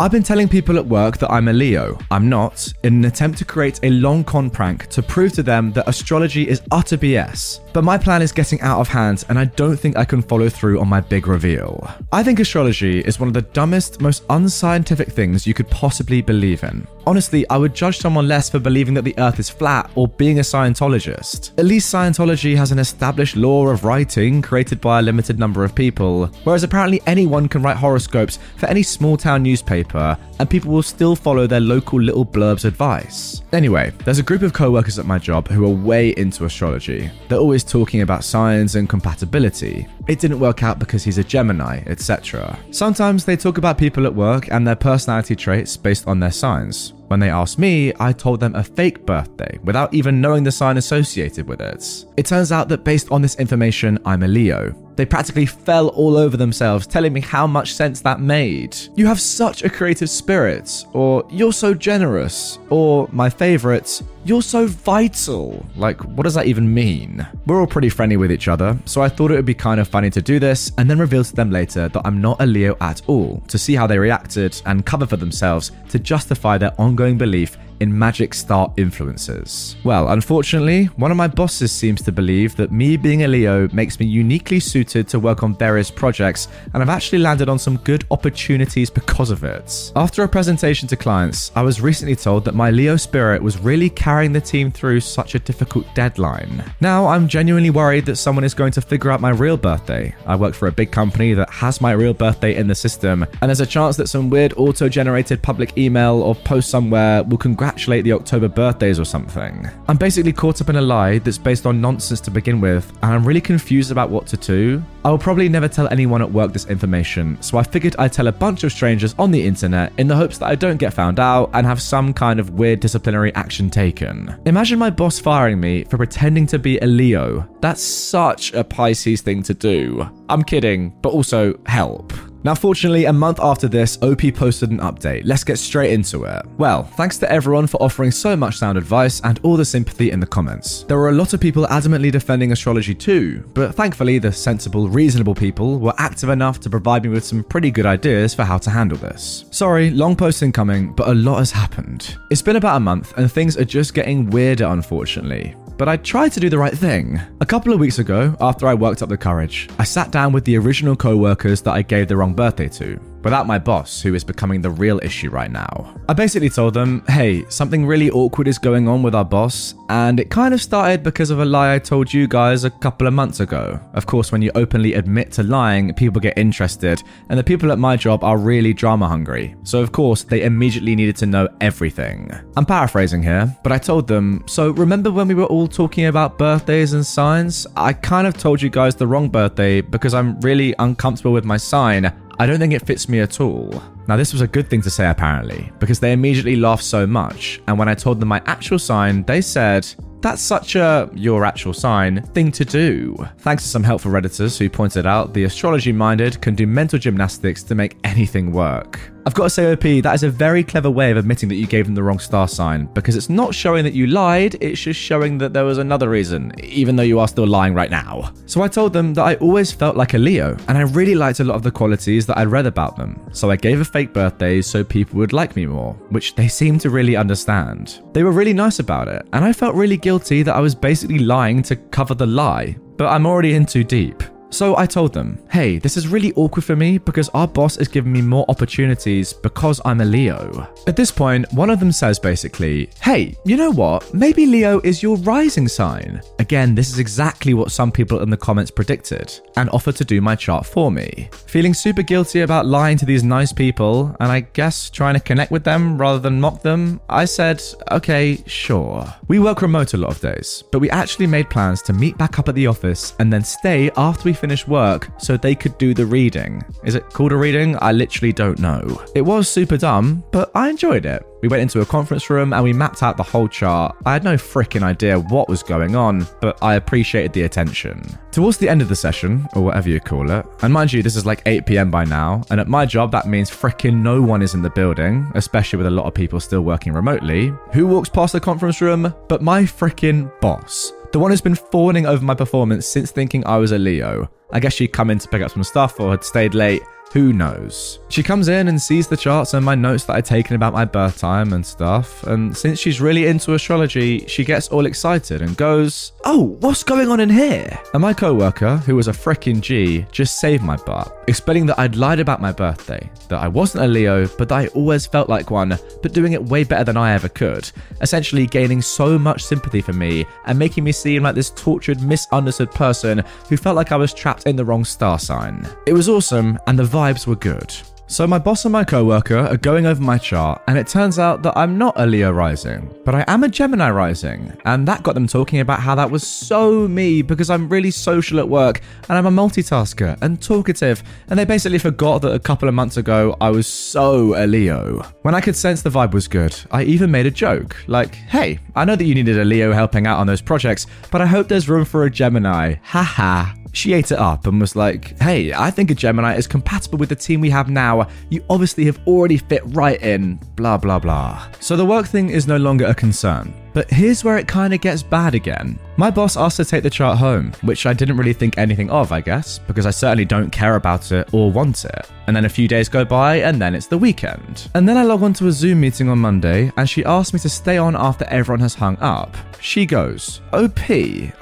I've 0.00 0.10
been 0.10 0.24
telling 0.24 0.48
people 0.48 0.76
at 0.76 0.86
work 0.86 1.18
that 1.18 1.30
I'm 1.30 1.46
a 1.46 1.52
Leo. 1.52 1.96
I'm 2.10 2.28
not, 2.28 2.72
in 2.82 2.94
an 2.94 3.04
attempt 3.04 3.38
to 3.38 3.44
create 3.44 3.78
a 3.84 3.90
long 3.90 4.24
con 4.24 4.50
prank 4.50 4.88
to 4.88 5.02
prove 5.02 5.32
to 5.34 5.42
them 5.42 5.72
that 5.74 5.88
astrology 5.88 6.48
is 6.48 6.62
utter 6.72 6.98
BS. 6.98 7.60
But 7.74 7.82
my 7.82 7.98
plan 7.98 8.22
is 8.22 8.30
getting 8.30 8.60
out 8.60 8.78
of 8.78 8.86
hand, 8.86 9.24
and 9.28 9.36
I 9.36 9.46
don't 9.46 9.76
think 9.76 9.96
I 9.96 10.04
can 10.04 10.22
follow 10.22 10.48
through 10.48 10.78
on 10.78 10.88
my 10.88 11.00
big 11.00 11.26
reveal. 11.26 11.90
I 12.12 12.22
think 12.22 12.38
astrology 12.38 13.00
is 13.00 13.18
one 13.18 13.26
of 13.26 13.34
the 13.34 13.42
dumbest, 13.42 14.00
most 14.00 14.22
unscientific 14.30 15.08
things 15.08 15.44
you 15.44 15.54
could 15.54 15.68
possibly 15.70 16.22
believe 16.22 16.62
in. 16.62 16.86
Honestly, 17.04 17.44
I 17.50 17.56
would 17.56 17.74
judge 17.74 17.98
someone 17.98 18.28
less 18.28 18.48
for 18.48 18.60
believing 18.60 18.94
that 18.94 19.02
the 19.02 19.18
earth 19.18 19.40
is 19.40 19.50
flat 19.50 19.90
or 19.96 20.06
being 20.06 20.38
a 20.38 20.42
Scientologist. 20.42 21.50
At 21.58 21.64
least 21.64 21.92
Scientology 21.92 22.56
has 22.56 22.70
an 22.70 22.78
established 22.78 23.34
law 23.34 23.66
of 23.66 23.82
writing 23.82 24.40
created 24.40 24.80
by 24.80 25.00
a 25.00 25.02
limited 25.02 25.40
number 25.40 25.64
of 25.64 25.74
people, 25.74 26.26
whereas 26.44 26.62
apparently 26.62 27.02
anyone 27.08 27.48
can 27.48 27.60
write 27.60 27.76
horoscopes 27.76 28.38
for 28.56 28.66
any 28.66 28.84
small 28.84 29.16
town 29.16 29.42
newspaper 29.42 30.16
and 30.38 30.50
people 30.50 30.72
will 30.72 30.82
still 30.82 31.14
follow 31.16 31.46
their 31.46 31.60
local 31.60 32.00
little 32.00 32.24
blurb's 32.24 32.64
advice. 32.64 33.42
Anyway, 33.52 33.92
there's 34.04 34.18
a 34.18 34.22
group 34.22 34.42
of 34.42 34.52
co 34.52 34.70
workers 34.70 34.98
at 34.98 35.06
my 35.06 35.18
job 35.18 35.48
who 35.48 35.64
are 35.64 35.68
way 35.68 36.10
into 36.10 36.44
astrology. 36.44 37.10
They're 37.28 37.38
always 37.38 37.63
talking 37.64 38.02
about 38.02 38.24
signs 38.24 38.74
and 38.76 38.88
compatibility. 38.88 39.86
It 40.06 40.20
didn't 40.20 40.40
work 40.40 40.62
out 40.62 40.78
because 40.78 41.02
he's 41.02 41.18
a 41.18 41.24
Gemini, 41.24 41.82
etc. 41.86 42.58
Sometimes 42.70 43.24
they 43.24 43.36
talk 43.36 43.58
about 43.58 43.78
people 43.78 44.06
at 44.06 44.14
work 44.14 44.48
and 44.50 44.66
their 44.66 44.76
personality 44.76 45.34
traits 45.34 45.76
based 45.76 46.06
on 46.06 46.20
their 46.20 46.30
signs. 46.30 46.92
When 47.08 47.20
they 47.20 47.30
asked 47.30 47.58
me, 47.58 47.92
I 48.00 48.12
told 48.12 48.40
them 48.40 48.54
a 48.54 48.64
fake 48.64 49.04
birthday 49.06 49.58
without 49.62 49.92
even 49.92 50.20
knowing 50.20 50.42
the 50.42 50.52
sign 50.52 50.78
associated 50.78 51.46
with 51.46 51.60
it. 51.60 52.04
It 52.16 52.26
turns 52.26 52.50
out 52.50 52.68
that 52.68 52.84
based 52.84 53.10
on 53.10 53.22
this 53.22 53.36
information, 53.36 53.98
I'm 54.04 54.22
a 54.22 54.28
Leo. 54.28 54.74
They 54.96 55.04
practically 55.04 55.46
fell 55.46 55.88
all 55.88 56.16
over 56.16 56.36
themselves, 56.36 56.86
telling 56.86 57.12
me 57.12 57.20
how 57.20 57.46
much 57.46 57.74
sense 57.74 58.00
that 58.02 58.20
made. 58.20 58.76
You 58.94 59.06
have 59.06 59.20
such 59.20 59.62
a 59.64 59.70
creative 59.70 60.08
spirit, 60.08 60.84
or 60.92 61.26
you're 61.30 61.52
so 61.52 61.74
generous, 61.74 62.58
or 62.70 63.08
my 63.12 63.28
favourite, 63.28 64.02
you're 64.24 64.42
so 64.42 64.66
vital. 64.66 65.64
Like, 65.76 66.00
what 66.04 66.24
does 66.24 66.34
that 66.34 66.46
even 66.46 66.72
mean? 66.72 67.26
We're 67.46 67.60
all 67.60 67.66
pretty 67.66 67.88
friendly 67.88 68.16
with 68.16 68.32
each 68.32 68.48
other, 68.48 68.78
so 68.86 69.02
I 69.02 69.08
thought 69.08 69.30
it 69.30 69.34
would 69.34 69.44
be 69.44 69.54
kind 69.54 69.80
of 69.80 69.88
funny 69.88 70.10
to 70.10 70.22
do 70.22 70.38
this 70.38 70.72
and 70.78 70.88
then 70.88 70.98
reveal 70.98 71.24
to 71.24 71.34
them 71.34 71.50
later 71.50 71.88
that 71.88 72.02
I'm 72.04 72.20
not 72.20 72.40
a 72.40 72.46
Leo 72.46 72.76
at 72.80 73.02
all, 73.06 73.42
to 73.48 73.58
see 73.58 73.74
how 73.74 73.86
they 73.86 73.98
reacted 73.98 74.60
and 74.66 74.86
cover 74.86 75.06
for 75.06 75.16
themselves 75.16 75.72
to 75.90 75.98
justify 75.98 76.58
their 76.58 76.72
ongoing 76.80 77.18
belief 77.18 77.56
in 77.80 77.96
magic 77.98 78.34
star 78.34 78.72
influences. 78.76 79.76
Well, 79.84 80.10
unfortunately, 80.10 80.86
one 80.96 81.10
of 81.10 81.16
my 81.16 81.28
bosses 81.28 81.72
seems 81.72 82.02
to 82.02 82.12
believe 82.12 82.56
that 82.56 82.72
me 82.72 82.96
being 82.96 83.24
a 83.24 83.28
Leo 83.28 83.68
makes 83.72 83.98
me 83.98 84.06
uniquely 84.06 84.60
suited 84.60 85.08
to 85.08 85.18
work 85.18 85.42
on 85.42 85.56
various 85.56 85.90
projects, 85.90 86.48
and 86.72 86.82
I've 86.82 86.88
actually 86.88 87.18
landed 87.18 87.48
on 87.48 87.58
some 87.58 87.76
good 87.78 88.04
opportunities 88.10 88.90
because 88.90 89.30
of 89.30 89.44
it. 89.44 89.92
After 89.96 90.22
a 90.22 90.28
presentation 90.28 90.88
to 90.88 90.96
clients, 90.96 91.50
I 91.54 91.62
was 91.62 91.80
recently 91.80 92.16
told 92.16 92.44
that 92.44 92.54
my 92.54 92.70
Leo 92.70 92.96
spirit 92.96 93.42
was 93.42 93.58
really 93.58 93.90
carrying 94.14 94.32
the 94.32 94.40
team 94.40 94.70
through 94.70 95.00
such 95.00 95.34
a 95.34 95.40
difficult 95.40 95.84
deadline. 95.92 96.62
Now, 96.80 97.08
I'm 97.08 97.26
genuinely 97.26 97.70
worried 97.70 98.06
that 98.06 98.14
someone 98.14 98.44
is 98.44 98.54
going 98.54 98.70
to 98.74 98.80
figure 98.80 99.10
out 99.10 99.20
my 99.20 99.30
real 99.30 99.56
birthday. 99.56 100.14
I 100.24 100.36
work 100.36 100.54
for 100.54 100.68
a 100.68 100.72
big 100.72 100.92
company 100.92 101.34
that 101.34 101.50
has 101.50 101.80
my 101.80 101.90
real 101.90 102.14
birthday 102.14 102.54
in 102.54 102.68
the 102.68 102.76
system, 102.76 103.24
and 103.24 103.48
there's 103.48 103.58
a 103.58 103.66
chance 103.66 103.96
that 103.96 104.06
some 104.06 104.30
weird 104.30 104.54
auto 104.56 104.88
generated 104.88 105.42
public 105.42 105.76
email 105.76 106.22
or 106.22 106.36
post 106.36 106.70
somewhere 106.70 107.24
will 107.24 107.38
congratulate 107.38 108.04
the 108.04 108.12
October 108.12 108.46
birthdays 108.46 109.00
or 109.00 109.04
something. 109.04 109.68
I'm 109.88 109.96
basically 109.96 110.32
caught 110.32 110.60
up 110.60 110.68
in 110.68 110.76
a 110.76 110.80
lie 110.80 111.18
that's 111.18 111.36
based 111.36 111.66
on 111.66 111.80
nonsense 111.80 112.20
to 112.20 112.30
begin 112.30 112.60
with, 112.60 112.88
and 113.02 113.14
I'm 113.14 113.26
really 113.26 113.40
confused 113.40 113.90
about 113.90 114.10
what 114.10 114.28
to 114.28 114.36
do. 114.36 114.80
I 115.04 115.10
will 115.10 115.18
probably 115.18 115.50
never 115.50 115.68
tell 115.68 115.86
anyone 115.88 116.22
at 116.22 116.32
work 116.32 116.54
this 116.54 116.64
information, 116.66 117.36
so 117.42 117.58
I 117.58 117.62
figured 117.62 117.94
I'd 117.98 118.14
tell 118.14 118.26
a 118.26 118.32
bunch 118.32 118.64
of 118.64 118.72
strangers 118.72 119.14
on 119.18 119.30
the 119.30 119.46
internet 119.46 119.92
in 119.98 120.08
the 120.08 120.16
hopes 120.16 120.38
that 120.38 120.46
I 120.46 120.54
don't 120.54 120.78
get 120.78 120.94
found 120.94 121.20
out 121.20 121.50
and 121.52 121.66
have 121.66 121.82
some 121.82 122.14
kind 122.14 122.40
of 122.40 122.50
weird 122.50 122.80
disciplinary 122.80 123.34
action 123.34 123.68
taken. 123.68 124.34
Imagine 124.46 124.78
my 124.78 124.88
boss 124.88 125.18
firing 125.18 125.60
me 125.60 125.84
for 125.84 125.98
pretending 125.98 126.46
to 126.46 126.58
be 126.58 126.78
a 126.78 126.86
Leo. 126.86 127.46
That's 127.60 127.82
such 127.82 128.54
a 128.54 128.64
Pisces 128.64 129.20
thing 129.20 129.42
to 129.42 129.52
do. 129.52 130.08
I'm 130.30 130.42
kidding, 130.42 130.96
but 131.02 131.10
also 131.10 131.58
help. 131.66 132.14
Now, 132.44 132.54
fortunately, 132.54 133.06
a 133.06 133.12
month 133.12 133.40
after 133.40 133.68
this, 133.68 133.96
OP 134.02 134.20
posted 134.34 134.70
an 134.70 134.78
update. 134.80 135.22
Let's 135.24 135.44
get 135.44 135.58
straight 135.58 135.92
into 135.92 136.24
it. 136.24 136.44
Well, 136.58 136.84
thanks 136.84 137.16
to 137.18 137.32
everyone 137.32 137.66
for 137.66 137.82
offering 137.82 138.10
so 138.10 138.36
much 138.36 138.58
sound 138.58 138.76
advice 138.76 139.22
and 139.22 139.40
all 139.42 139.56
the 139.56 139.64
sympathy 139.64 140.10
in 140.10 140.20
the 140.20 140.26
comments. 140.26 140.82
There 140.82 140.98
were 140.98 141.08
a 141.08 141.14
lot 141.14 141.32
of 141.32 141.40
people 141.40 141.66
adamantly 141.68 142.12
defending 142.12 142.52
astrology 142.52 142.94
too, 142.94 143.42
but 143.54 143.74
thankfully, 143.74 144.18
the 144.18 144.30
sensible, 144.30 144.90
reasonable 144.90 145.34
people 145.34 145.78
were 145.78 145.94
active 145.96 146.28
enough 146.28 146.60
to 146.60 146.70
provide 146.70 147.04
me 147.04 147.08
with 147.08 147.24
some 147.24 147.42
pretty 147.44 147.70
good 147.70 147.86
ideas 147.86 148.34
for 148.34 148.44
how 148.44 148.58
to 148.58 148.68
handle 148.68 148.98
this. 148.98 149.46
Sorry, 149.50 149.90
long 149.90 150.14
post 150.14 150.42
incoming, 150.42 150.92
but 150.92 151.08
a 151.08 151.14
lot 151.14 151.38
has 151.38 151.50
happened. 151.50 152.18
It's 152.30 152.42
been 152.42 152.56
about 152.56 152.76
a 152.76 152.80
month, 152.80 153.16
and 153.16 153.32
things 153.32 153.56
are 153.56 153.64
just 153.64 153.94
getting 153.94 154.28
weirder, 154.28 154.66
unfortunately 154.66 155.56
but 155.76 155.88
I 155.88 155.96
tried 155.96 156.32
to 156.32 156.40
do 156.40 156.48
the 156.48 156.58
right 156.58 156.76
thing. 156.76 157.20
A 157.40 157.46
couple 157.46 157.72
of 157.72 157.80
weeks 157.80 157.98
ago, 157.98 158.36
after 158.40 158.66
I 158.66 158.74
worked 158.74 159.02
up 159.02 159.08
the 159.08 159.16
courage, 159.16 159.68
I 159.78 159.84
sat 159.84 160.10
down 160.10 160.32
with 160.32 160.44
the 160.44 160.56
original 160.58 160.96
co 160.96 161.16
workers 161.16 161.62
that 161.62 161.72
I 161.72 161.82
gave 161.82 162.08
the 162.08 162.16
wrong 162.16 162.34
birthday 162.34 162.68
to 162.68 163.00
without 163.24 163.46
my 163.46 163.58
boss, 163.58 164.00
who 164.00 164.14
is 164.14 164.22
becoming 164.22 164.60
the 164.60 164.70
real 164.70 165.00
issue 165.02 165.30
right 165.30 165.50
now. 165.50 165.94
I 166.08 166.12
basically 166.12 166.50
told 166.50 166.74
them, 166.74 167.02
hey, 167.08 167.44
something 167.48 167.86
really 167.86 168.10
awkward 168.10 168.46
is 168.46 168.58
going 168.58 168.86
on 168.86 169.02
with 169.02 169.14
our 169.14 169.24
boss, 169.24 169.74
and 169.88 170.20
it 170.20 170.30
kind 170.30 170.54
of 170.54 170.60
started 170.60 171.02
because 171.02 171.30
of 171.30 171.40
a 171.40 171.44
lie 171.44 171.74
I 171.74 171.78
told 171.78 172.12
you 172.12 172.28
guys 172.28 172.64
a 172.64 172.70
couple 172.70 173.06
of 173.06 173.14
months 173.14 173.40
ago. 173.40 173.80
Of 173.94 174.06
course, 174.06 174.30
when 174.30 174.42
you 174.42 174.50
openly 174.54 174.94
admit 174.94 175.32
to 175.32 175.42
lying, 175.42 175.94
people 175.94 176.20
get 176.20 176.36
interested, 176.36 177.02
and 177.28 177.38
the 177.38 177.44
people 177.44 177.72
at 177.72 177.78
my 177.78 177.96
job 177.96 178.22
are 178.22 178.36
really 178.36 178.72
drama 178.74 179.08
hungry. 179.08 179.56
So, 179.62 179.80
of 179.80 179.92
course, 179.92 180.22
they 180.22 180.42
immediately 180.42 180.94
needed 180.94 181.16
to 181.16 181.26
know 181.26 181.48
everything. 181.60 182.30
I'm 182.56 182.66
paraphrasing 182.66 183.22
here, 183.22 183.56
but 183.62 183.72
I 183.72 183.78
told 183.78 184.06
them, 184.06 184.44
so 184.46 184.70
remember 184.70 185.10
when 185.10 185.28
we 185.28 185.34
were 185.34 185.44
all 185.46 185.66
talking 185.66 186.06
about 186.06 186.38
birthdays 186.38 186.92
and 186.92 187.04
signs? 187.04 187.66
I 187.76 187.92
kind 187.92 188.26
of 188.26 188.36
told 188.36 188.60
you 188.60 188.68
guys 188.68 188.94
the 188.94 189.06
wrong 189.06 189.28
birthday 189.28 189.80
because 189.80 190.12
I'm 190.12 190.38
really 190.40 190.74
uncomfortable 190.78 191.32
with 191.32 191.44
my 191.44 191.56
sign 191.56 192.12
I 192.38 192.46
don't 192.46 192.58
think 192.58 192.72
it 192.72 192.86
fits 192.86 193.08
me 193.08 193.20
at 193.20 193.40
all. 193.40 193.82
Now, 194.08 194.16
this 194.16 194.32
was 194.32 194.42
a 194.42 194.46
good 194.46 194.68
thing 194.68 194.82
to 194.82 194.90
say 194.90 195.08
apparently, 195.08 195.70
because 195.78 196.00
they 196.00 196.12
immediately 196.12 196.56
laughed 196.56 196.84
so 196.84 197.06
much, 197.06 197.60
and 197.68 197.78
when 197.78 197.88
I 197.88 197.94
told 197.94 198.20
them 198.20 198.28
my 198.28 198.42
actual 198.46 198.78
sign, 198.78 199.22
they 199.24 199.40
said, 199.40 199.86
that's 200.20 200.40
such 200.40 200.74
a 200.74 201.10
your 201.14 201.44
actual 201.44 201.74
sign 201.74 202.22
thing 202.32 202.50
to 202.52 202.64
do. 202.64 203.14
Thanks 203.38 203.62
to 203.62 203.68
some 203.68 203.84
helpful 203.84 204.10
Redditors 204.10 204.58
who 204.58 204.70
pointed 204.70 205.06
out 205.06 205.34
the 205.34 205.44
astrology 205.44 205.92
minded 205.92 206.40
can 206.40 206.54
do 206.54 206.66
mental 206.66 206.98
gymnastics 206.98 207.62
to 207.64 207.74
make 207.74 207.98
anything 208.04 208.50
work. 208.50 208.98
I've 209.26 209.32
got 209.34 209.44
to 209.44 209.50
say, 209.50 209.72
OP, 209.72 210.02
that 210.02 210.14
is 210.14 210.22
a 210.22 210.28
very 210.28 210.62
clever 210.62 210.90
way 210.90 211.10
of 211.10 211.16
admitting 211.16 211.48
that 211.48 211.54
you 211.54 211.66
gave 211.66 211.86
them 211.86 211.94
the 211.94 212.02
wrong 212.02 212.18
star 212.18 212.46
sign, 212.46 212.86
because 212.92 213.16
it's 213.16 213.30
not 213.30 213.54
showing 213.54 213.82
that 213.84 213.94
you 213.94 214.06
lied, 214.06 214.56
it's 214.60 214.80
just 214.80 215.00
showing 215.00 215.38
that 215.38 215.54
there 215.54 215.64
was 215.64 215.78
another 215.78 216.10
reason, 216.10 216.52
even 216.62 216.94
though 216.94 217.02
you 217.02 217.18
are 217.18 217.26
still 217.26 217.46
lying 217.46 217.72
right 217.72 217.90
now. 217.90 218.32
So 218.44 218.60
I 218.60 218.68
told 218.68 218.92
them 218.92 219.14
that 219.14 219.22
I 219.24 219.34
always 219.36 219.72
felt 219.72 219.96
like 219.96 220.12
a 220.12 220.18
Leo, 220.18 220.58
and 220.68 220.76
I 220.76 220.82
really 220.82 221.14
liked 221.14 221.40
a 221.40 221.44
lot 221.44 221.54
of 221.54 221.62
the 221.62 221.70
qualities 221.70 222.26
that 222.26 222.36
I'd 222.36 222.48
read 222.48 222.66
about 222.66 222.96
them. 222.96 223.18
So 223.32 223.50
I 223.50 223.56
gave 223.56 223.80
a 223.80 223.84
fake 223.84 224.12
birthday 224.12 224.60
so 224.60 224.84
people 224.84 225.18
would 225.20 225.32
like 225.32 225.56
me 225.56 225.64
more, 225.64 225.94
which 226.10 226.34
they 226.34 226.48
seemed 226.48 226.82
to 226.82 226.90
really 226.90 227.16
understand. 227.16 228.02
They 228.12 228.24
were 228.24 228.32
really 228.32 228.52
nice 228.52 228.78
about 228.78 229.08
it, 229.08 229.26
and 229.32 229.42
I 229.42 229.54
felt 229.54 229.74
really 229.74 229.96
guilty 229.96 230.42
that 230.42 230.54
I 230.54 230.60
was 230.60 230.74
basically 230.74 231.20
lying 231.20 231.62
to 231.62 231.76
cover 231.76 232.14
the 232.14 232.26
lie, 232.26 232.76
but 232.98 233.06
I'm 233.06 233.26
already 233.26 233.54
in 233.54 233.64
too 233.64 233.84
deep. 233.84 234.22
So 234.54 234.76
I 234.76 234.86
told 234.86 235.12
them, 235.12 235.42
hey, 235.50 235.80
this 235.80 235.96
is 235.96 236.06
really 236.06 236.32
awkward 236.34 236.64
for 236.64 236.76
me 236.76 236.98
because 236.98 237.28
our 237.30 237.48
boss 237.48 237.76
is 237.78 237.88
giving 237.88 238.12
me 238.12 238.22
more 238.22 238.44
opportunities 238.48 239.32
because 239.32 239.80
I'm 239.84 240.00
a 240.00 240.04
Leo. 240.04 240.68
At 240.86 240.94
this 240.94 241.10
point, 241.10 241.52
one 241.52 241.70
of 241.70 241.80
them 241.80 241.90
says 241.90 242.20
basically, 242.20 242.88
hey, 243.00 243.34
you 243.44 243.56
know 243.56 243.72
what? 243.72 244.14
Maybe 244.14 244.46
Leo 244.46 244.80
is 244.82 245.02
your 245.02 245.16
rising 245.16 245.66
sign. 245.66 246.22
Again, 246.38 246.76
this 246.76 246.88
is 246.88 247.00
exactly 247.00 247.52
what 247.52 247.72
some 247.72 247.90
people 247.90 248.20
in 248.20 248.30
the 248.30 248.36
comments 248.36 248.70
predicted 248.70 249.40
and 249.56 249.68
offered 249.70 249.96
to 249.96 250.04
do 250.04 250.20
my 250.20 250.36
chart 250.36 250.64
for 250.64 250.92
me. 250.92 251.28
Feeling 251.48 251.74
super 251.74 252.02
guilty 252.02 252.42
about 252.42 252.64
lying 252.64 252.96
to 252.98 253.04
these 253.04 253.24
nice 253.24 253.52
people 253.52 254.14
and 254.20 254.30
I 254.30 254.40
guess 254.40 254.88
trying 254.88 255.14
to 255.14 255.20
connect 255.20 255.50
with 255.50 255.64
them 255.64 255.98
rather 255.98 256.20
than 256.20 256.40
mock 256.40 256.62
them, 256.62 257.00
I 257.08 257.24
said, 257.24 257.60
okay, 257.90 258.40
sure. 258.46 259.04
We 259.26 259.40
work 259.40 259.62
remote 259.62 259.94
a 259.94 259.96
lot 259.96 260.12
of 260.12 260.20
days, 260.20 260.62
but 260.70 260.78
we 260.78 260.90
actually 260.90 261.26
made 261.26 261.50
plans 261.50 261.82
to 261.82 261.92
meet 261.92 262.16
back 262.18 262.38
up 262.38 262.48
at 262.48 262.54
the 262.54 262.68
office 262.68 263.16
and 263.18 263.32
then 263.32 263.42
stay 263.42 263.90
after 263.96 264.26
we 264.26 264.32
finish 264.44 264.68
work 264.68 265.08
so 265.16 265.38
they 265.38 265.54
could 265.54 265.78
do 265.78 265.94
the 265.94 266.04
reading. 266.04 266.62
Is 266.84 266.94
it 266.94 267.08
called 267.08 267.32
a 267.32 267.36
reading? 267.36 267.78
I 267.80 267.92
literally 267.92 268.30
don't 268.30 268.58
know. 268.58 269.02
It 269.14 269.22
was 269.22 269.48
super 269.48 269.78
dumb, 269.78 270.22
but 270.32 270.50
I 270.54 270.68
enjoyed 270.68 271.06
it. 271.06 271.24
We 271.40 271.48
went 271.48 271.62
into 271.62 271.80
a 271.80 271.86
conference 271.86 272.28
room 272.28 272.52
and 272.52 272.62
we 272.62 272.74
mapped 272.74 273.02
out 273.02 273.16
the 273.16 273.22
whole 273.22 273.48
chart. 273.48 273.96
I 274.04 274.12
had 274.12 274.22
no 274.22 274.34
freaking 274.34 274.82
idea 274.82 275.18
what 275.18 275.48
was 275.48 275.62
going 275.62 275.96
on, 275.96 276.26
but 276.42 276.58
I 276.62 276.74
appreciated 276.74 277.32
the 277.32 277.42
attention. 277.42 278.02
Towards 278.32 278.58
the 278.58 278.68
end 278.68 278.82
of 278.82 278.90
the 278.90 278.96
session, 278.96 279.46
or 279.54 279.62
whatever 279.62 279.88
you 279.88 280.00
call 280.00 280.30
it, 280.30 280.44
and 280.60 280.72
mind 280.72 280.92
you, 280.92 281.02
this 281.02 281.16
is 281.16 281.24
like 281.24 281.42
8 281.46 281.64
pm 281.64 281.90
by 281.90 282.04
now, 282.04 282.42
and 282.50 282.60
at 282.60 282.68
my 282.68 282.84
job, 282.84 283.12
that 283.12 283.26
means 283.26 283.50
freaking 283.50 284.02
no 284.02 284.20
one 284.20 284.42
is 284.42 284.54
in 284.54 284.62
the 284.62 284.70
building, 284.70 285.30
especially 285.34 285.78
with 285.78 285.86
a 285.86 285.90
lot 285.90 286.06
of 286.06 286.14
people 286.14 286.40
still 286.40 286.62
working 286.62 286.92
remotely. 286.92 287.52
Who 287.72 287.86
walks 287.86 288.08
past 288.08 288.32
the 288.34 288.40
conference 288.40 288.80
room? 288.80 289.14
But 289.28 289.42
my 289.42 289.62
freaking 289.62 290.30
boss. 290.40 290.92
The 291.14 291.20
one 291.20 291.30
who's 291.30 291.40
been 291.40 291.54
fawning 291.54 292.06
over 292.06 292.24
my 292.24 292.34
performance 292.34 292.88
since 292.88 293.12
thinking 293.12 293.46
I 293.46 293.56
was 293.58 293.70
a 293.70 293.78
Leo. 293.78 294.28
I 294.50 294.58
guess 294.58 294.72
she'd 294.72 294.88
come 294.88 295.10
in 295.10 295.20
to 295.20 295.28
pick 295.28 295.42
up 295.42 295.52
some 295.52 295.62
stuff 295.62 296.00
or 296.00 296.10
had 296.10 296.24
stayed 296.24 296.54
late. 296.54 296.82
Who 297.14 297.32
knows? 297.32 298.00
She 298.08 298.24
comes 298.24 298.48
in 298.48 298.66
and 298.66 298.82
sees 298.82 299.06
the 299.06 299.16
charts 299.16 299.54
and 299.54 299.64
my 299.64 299.76
notes 299.76 300.02
that 300.04 300.16
I'd 300.16 300.24
taken 300.24 300.56
about 300.56 300.72
my 300.72 300.84
birth 300.84 301.16
time 301.16 301.52
and 301.52 301.64
stuff, 301.64 302.24
and 302.24 302.56
since 302.56 302.80
she's 302.80 303.00
really 303.00 303.26
into 303.26 303.54
astrology, 303.54 304.26
she 304.26 304.44
gets 304.44 304.66
all 304.66 304.84
excited 304.84 305.40
and 305.40 305.56
goes, 305.56 306.10
Oh, 306.24 306.56
what's 306.58 306.82
going 306.82 307.08
on 307.08 307.20
in 307.20 307.30
here? 307.30 307.78
And 307.92 308.02
my 308.02 308.14
co 308.14 308.34
worker, 308.34 308.78
who 308.78 308.96
was 308.96 309.06
a 309.06 309.12
frickin' 309.12 309.60
G, 309.60 310.04
just 310.10 310.40
saved 310.40 310.64
my 310.64 310.76
butt, 310.76 311.16
explaining 311.28 311.66
that 311.66 311.78
I'd 311.78 311.94
lied 311.94 312.18
about 312.18 312.40
my 312.40 312.50
birthday, 312.50 313.08
that 313.28 313.38
I 313.38 313.46
wasn't 313.46 313.84
a 313.84 313.86
Leo, 313.86 314.26
but 314.36 314.48
that 314.48 314.58
I 314.58 314.66
always 314.68 315.06
felt 315.06 315.28
like 315.28 315.52
one, 315.52 315.78
but 316.02 316.14
doing 316.14 316.32
it 316.32 316.42
way 316.42 316.64
better 316.64 316.82
than 316.82 316.96
I 316.96 317.12
ever 317.12 317.28
could, 317.28 317.70
essentially 318.00 318.48
gaining 318.48 318.82
so 318.82 319.20
much 319.20 319.44
sympathy 319.44 319.80
for 319.80 319.92
me 319.92 320.26
and 320.46 320.58
making 320.58 320.82
me 320.82 320.90
seem 320.90 321.22
like 321.22 321.36
this 321.36 321.50
tortured, 321.50 322.02
misunderstood 322.02 322.72
person 322.72 323.22
who 323.48 323.56
felt 323.56 323.76
like 323.76 323.92
I 323.92 323.96
was 323.96 324.12
trapped 324.12 324.48
in 324.48 324.56
the 324.56 324.64
wrong 324.64 324.84
star 324.84 325.20
sign. 325.20 325.64
It 325.86 325.92
was 325.92 326.08
awesome, 326.08 326.58
and 326.66 326.76
the 326.76 326.82
vibes 327.04 327.26
were 327.26 327.36
good. 327.36 327.74
So 328.06 328.26
my 328.26 328.38
boss 328.38 328.64
and 328.64 328.72
my 328.72 328.84
coworker 328.84 329.38
are 329.38 329.56
going 329.56 329.86
over 329.86 330.00
my 330.00 330.16
chart, 330.18 330.62
and 330.68 330.78
it 330.78 330.86
turns 330.86 331.18
out 331.18 331.42
that 331.42 331.56
I'm 331.56 331.76
not 331.76 331.94
a 331.96 332.06
Leo 332.06 332.30
rising, 332.30 332.94
but 333.04 333.14
I 333.14 333.24
am 333.26 333.44
a 333.44 333.48
Gemini 333.48 333.90
rising, 333.90 334.56
and 334.64 334.86
that 334.88 335.02
got 335.02 335.14
them 335.14 335.26
talking 335.26 335.60
about 335.60 335.80
how 335.80 335.94
that 335.96 336.10
was 336.10 336.26
so 336.26 336.86
me 336.86 337.22
because 337.22 337.50
I'm 337.50 337.68
really 337.68 337.90
social 337.90 338.38
at 338.38 338.48
work 338.48 338.80
and 339.08 339.18
I'm 339.18 339.26
a 339.26 339.30
multitasker 339.30 340.16
and 340.22 340.40
talkative, 340.40 341.02
and 341.28 341.38
they 341.38 341.44
basically 341.44 341.78
forgot 341.78 342.22
that 342.22 342.32
a 342.32 342.38
couple 342.38 342.68
of 342.68 342.74
months 342.74 342.96
ago 342.96 343.36
I 343.40 343.50
was 343.50 343.66
so 343.66 344.34
a 344.34 344.46
Leo. 344.46 345.02
When 345.22 345.34
I 345.34 345.40
could 345.40 345.56
sense 345.56 345.82
the 345.82 345.90
vibe 345.90 346.12
was 346.12 346.28
good, 346.28 346.54
I 346.70 346.84
even 346.84 347.10
made 347.10 347.26
a 347.26 347.30
joke, 347.30 347.76
like, 347.86 348.14
"Hey, 348.14 348.60
I 348.76 348.84
know 348.84 348.96
that 348.96 349.04
you 349.04 349.14
needed 349.14 349.38
a 349.38 349.44
Leo 349.44 349.72
helping 349.72 350.06
out 350.06 350.20
on 350.20 350.26
those 350.26 350.42
projects, 350.42 350.86
but 351.10 351.20
I 351.20 351.26
hope 351.26 351.48
there's 351.48 351.68
room 351.68 351.84
for 351.84 352.04
a 352.04 352.10
Gemini." 352.10 352.76
Haha. 352.82 353.63
She 353.74 353.92
ate 353.92 354.12
it 354.12 354.18
up 354.18 354.46
and 354.46 354.60
was 354.60 354.76
like, 354.76 355.20
Hey, 355.20 355.52
I 355.52 355.70
think 355.70 355.90
a 355.90 355.94
Gemini 355.94 356.36
is 356.36 356.46
compatible 356.46 356.96
with 356.96 357.08
the 357.08 357.16
team 357.16 357.40
we 357.40 357.50
have 357.50 357.68
now. 357.68 358.08
You 358.30 358.44
obviously 358.48 358.84
have 358.86 359.00
already 359.06 359.36
fit 359.36 359.62
right 359.66 360.00
in, 360.00 360.36
blah, 360.54 360.78
blah, 360.78 360.98
blah. 361.00 361.46
So 361.60 361.76
the 361.76 361.84
work 361.84 362.06
thing 362.06 362.30
is 362.30 362.46
no 362.46 362.56
longer 362.56 362.86
a 362.86 362.94
concern. 362.94 363.52
But 363.74 363.90
here's 363.90 364.22
where 364.22 364.38
it 364.38 364.46
kind 364.46 364.72
of 364.72 364.80
gets 364.80 365.02
bad 365.02 365.34
again. 365.34 365.78
My 365.96 366.08
boss 366.10 366.36
asked 366.36 366.56
to 366.58 366.64
take 366.64 366.84
the 366.84 366.90
chart 366.90 367.18
home, 367.18 367.52
which 367.62 367.86
I 367.86 367.92
didn't 367.92 368.16
really 368.16 368.32
think 368.32 368.56
anything 368.56 368.88
of, 368.88 369.10
I 369.10 369.20
guess, 369.20 369.58
because 369.58 369.84
I 369.84 369.90
certainly 369.90 370.24
don't 370.24 370.50
care 370.50 370.76
about 370.76 371.10
it 371.10 371.28
or 371.34 371.50
want 371.50 371.84
it. 371.84 372.10
And 372.28 372.36
then 372.36 372.44
a 372.44 372.48
few 372.48 372.68
days 372.68 372.88
go 372.88 373.04
by, 373.04 373.36
and 373.36 373.60
then 373.60 373.74
it's 373.74 373.88
the 373.88 373.98
weekend. 373.98 374.70
And 374.74 374.88
then 374.88 374.96
I 374.96 375.02
log 375.02 375.24
on 375.24 375.32
to 375.34 375.48
a 375.48 375.52
Zoom 375.52 375.80
meeting 375.80 376.08
on 376.08 376.18
Monday, 376.20 376.72
and 376.76 376.88
she 376.88 377.04
asks 377.04 377.34
me 377.34 377.40
to 377.40 377.48
stay 377.48 377.76
on 377.76 377.96
after 377.96 378.24
everyone 378.26 378.60
has 378.60 378.74
hung 378.74 378.96
up. 378.98 379.36
She 379.60 379.86
goes, 379.86 380.40
OP, 380.52 380.88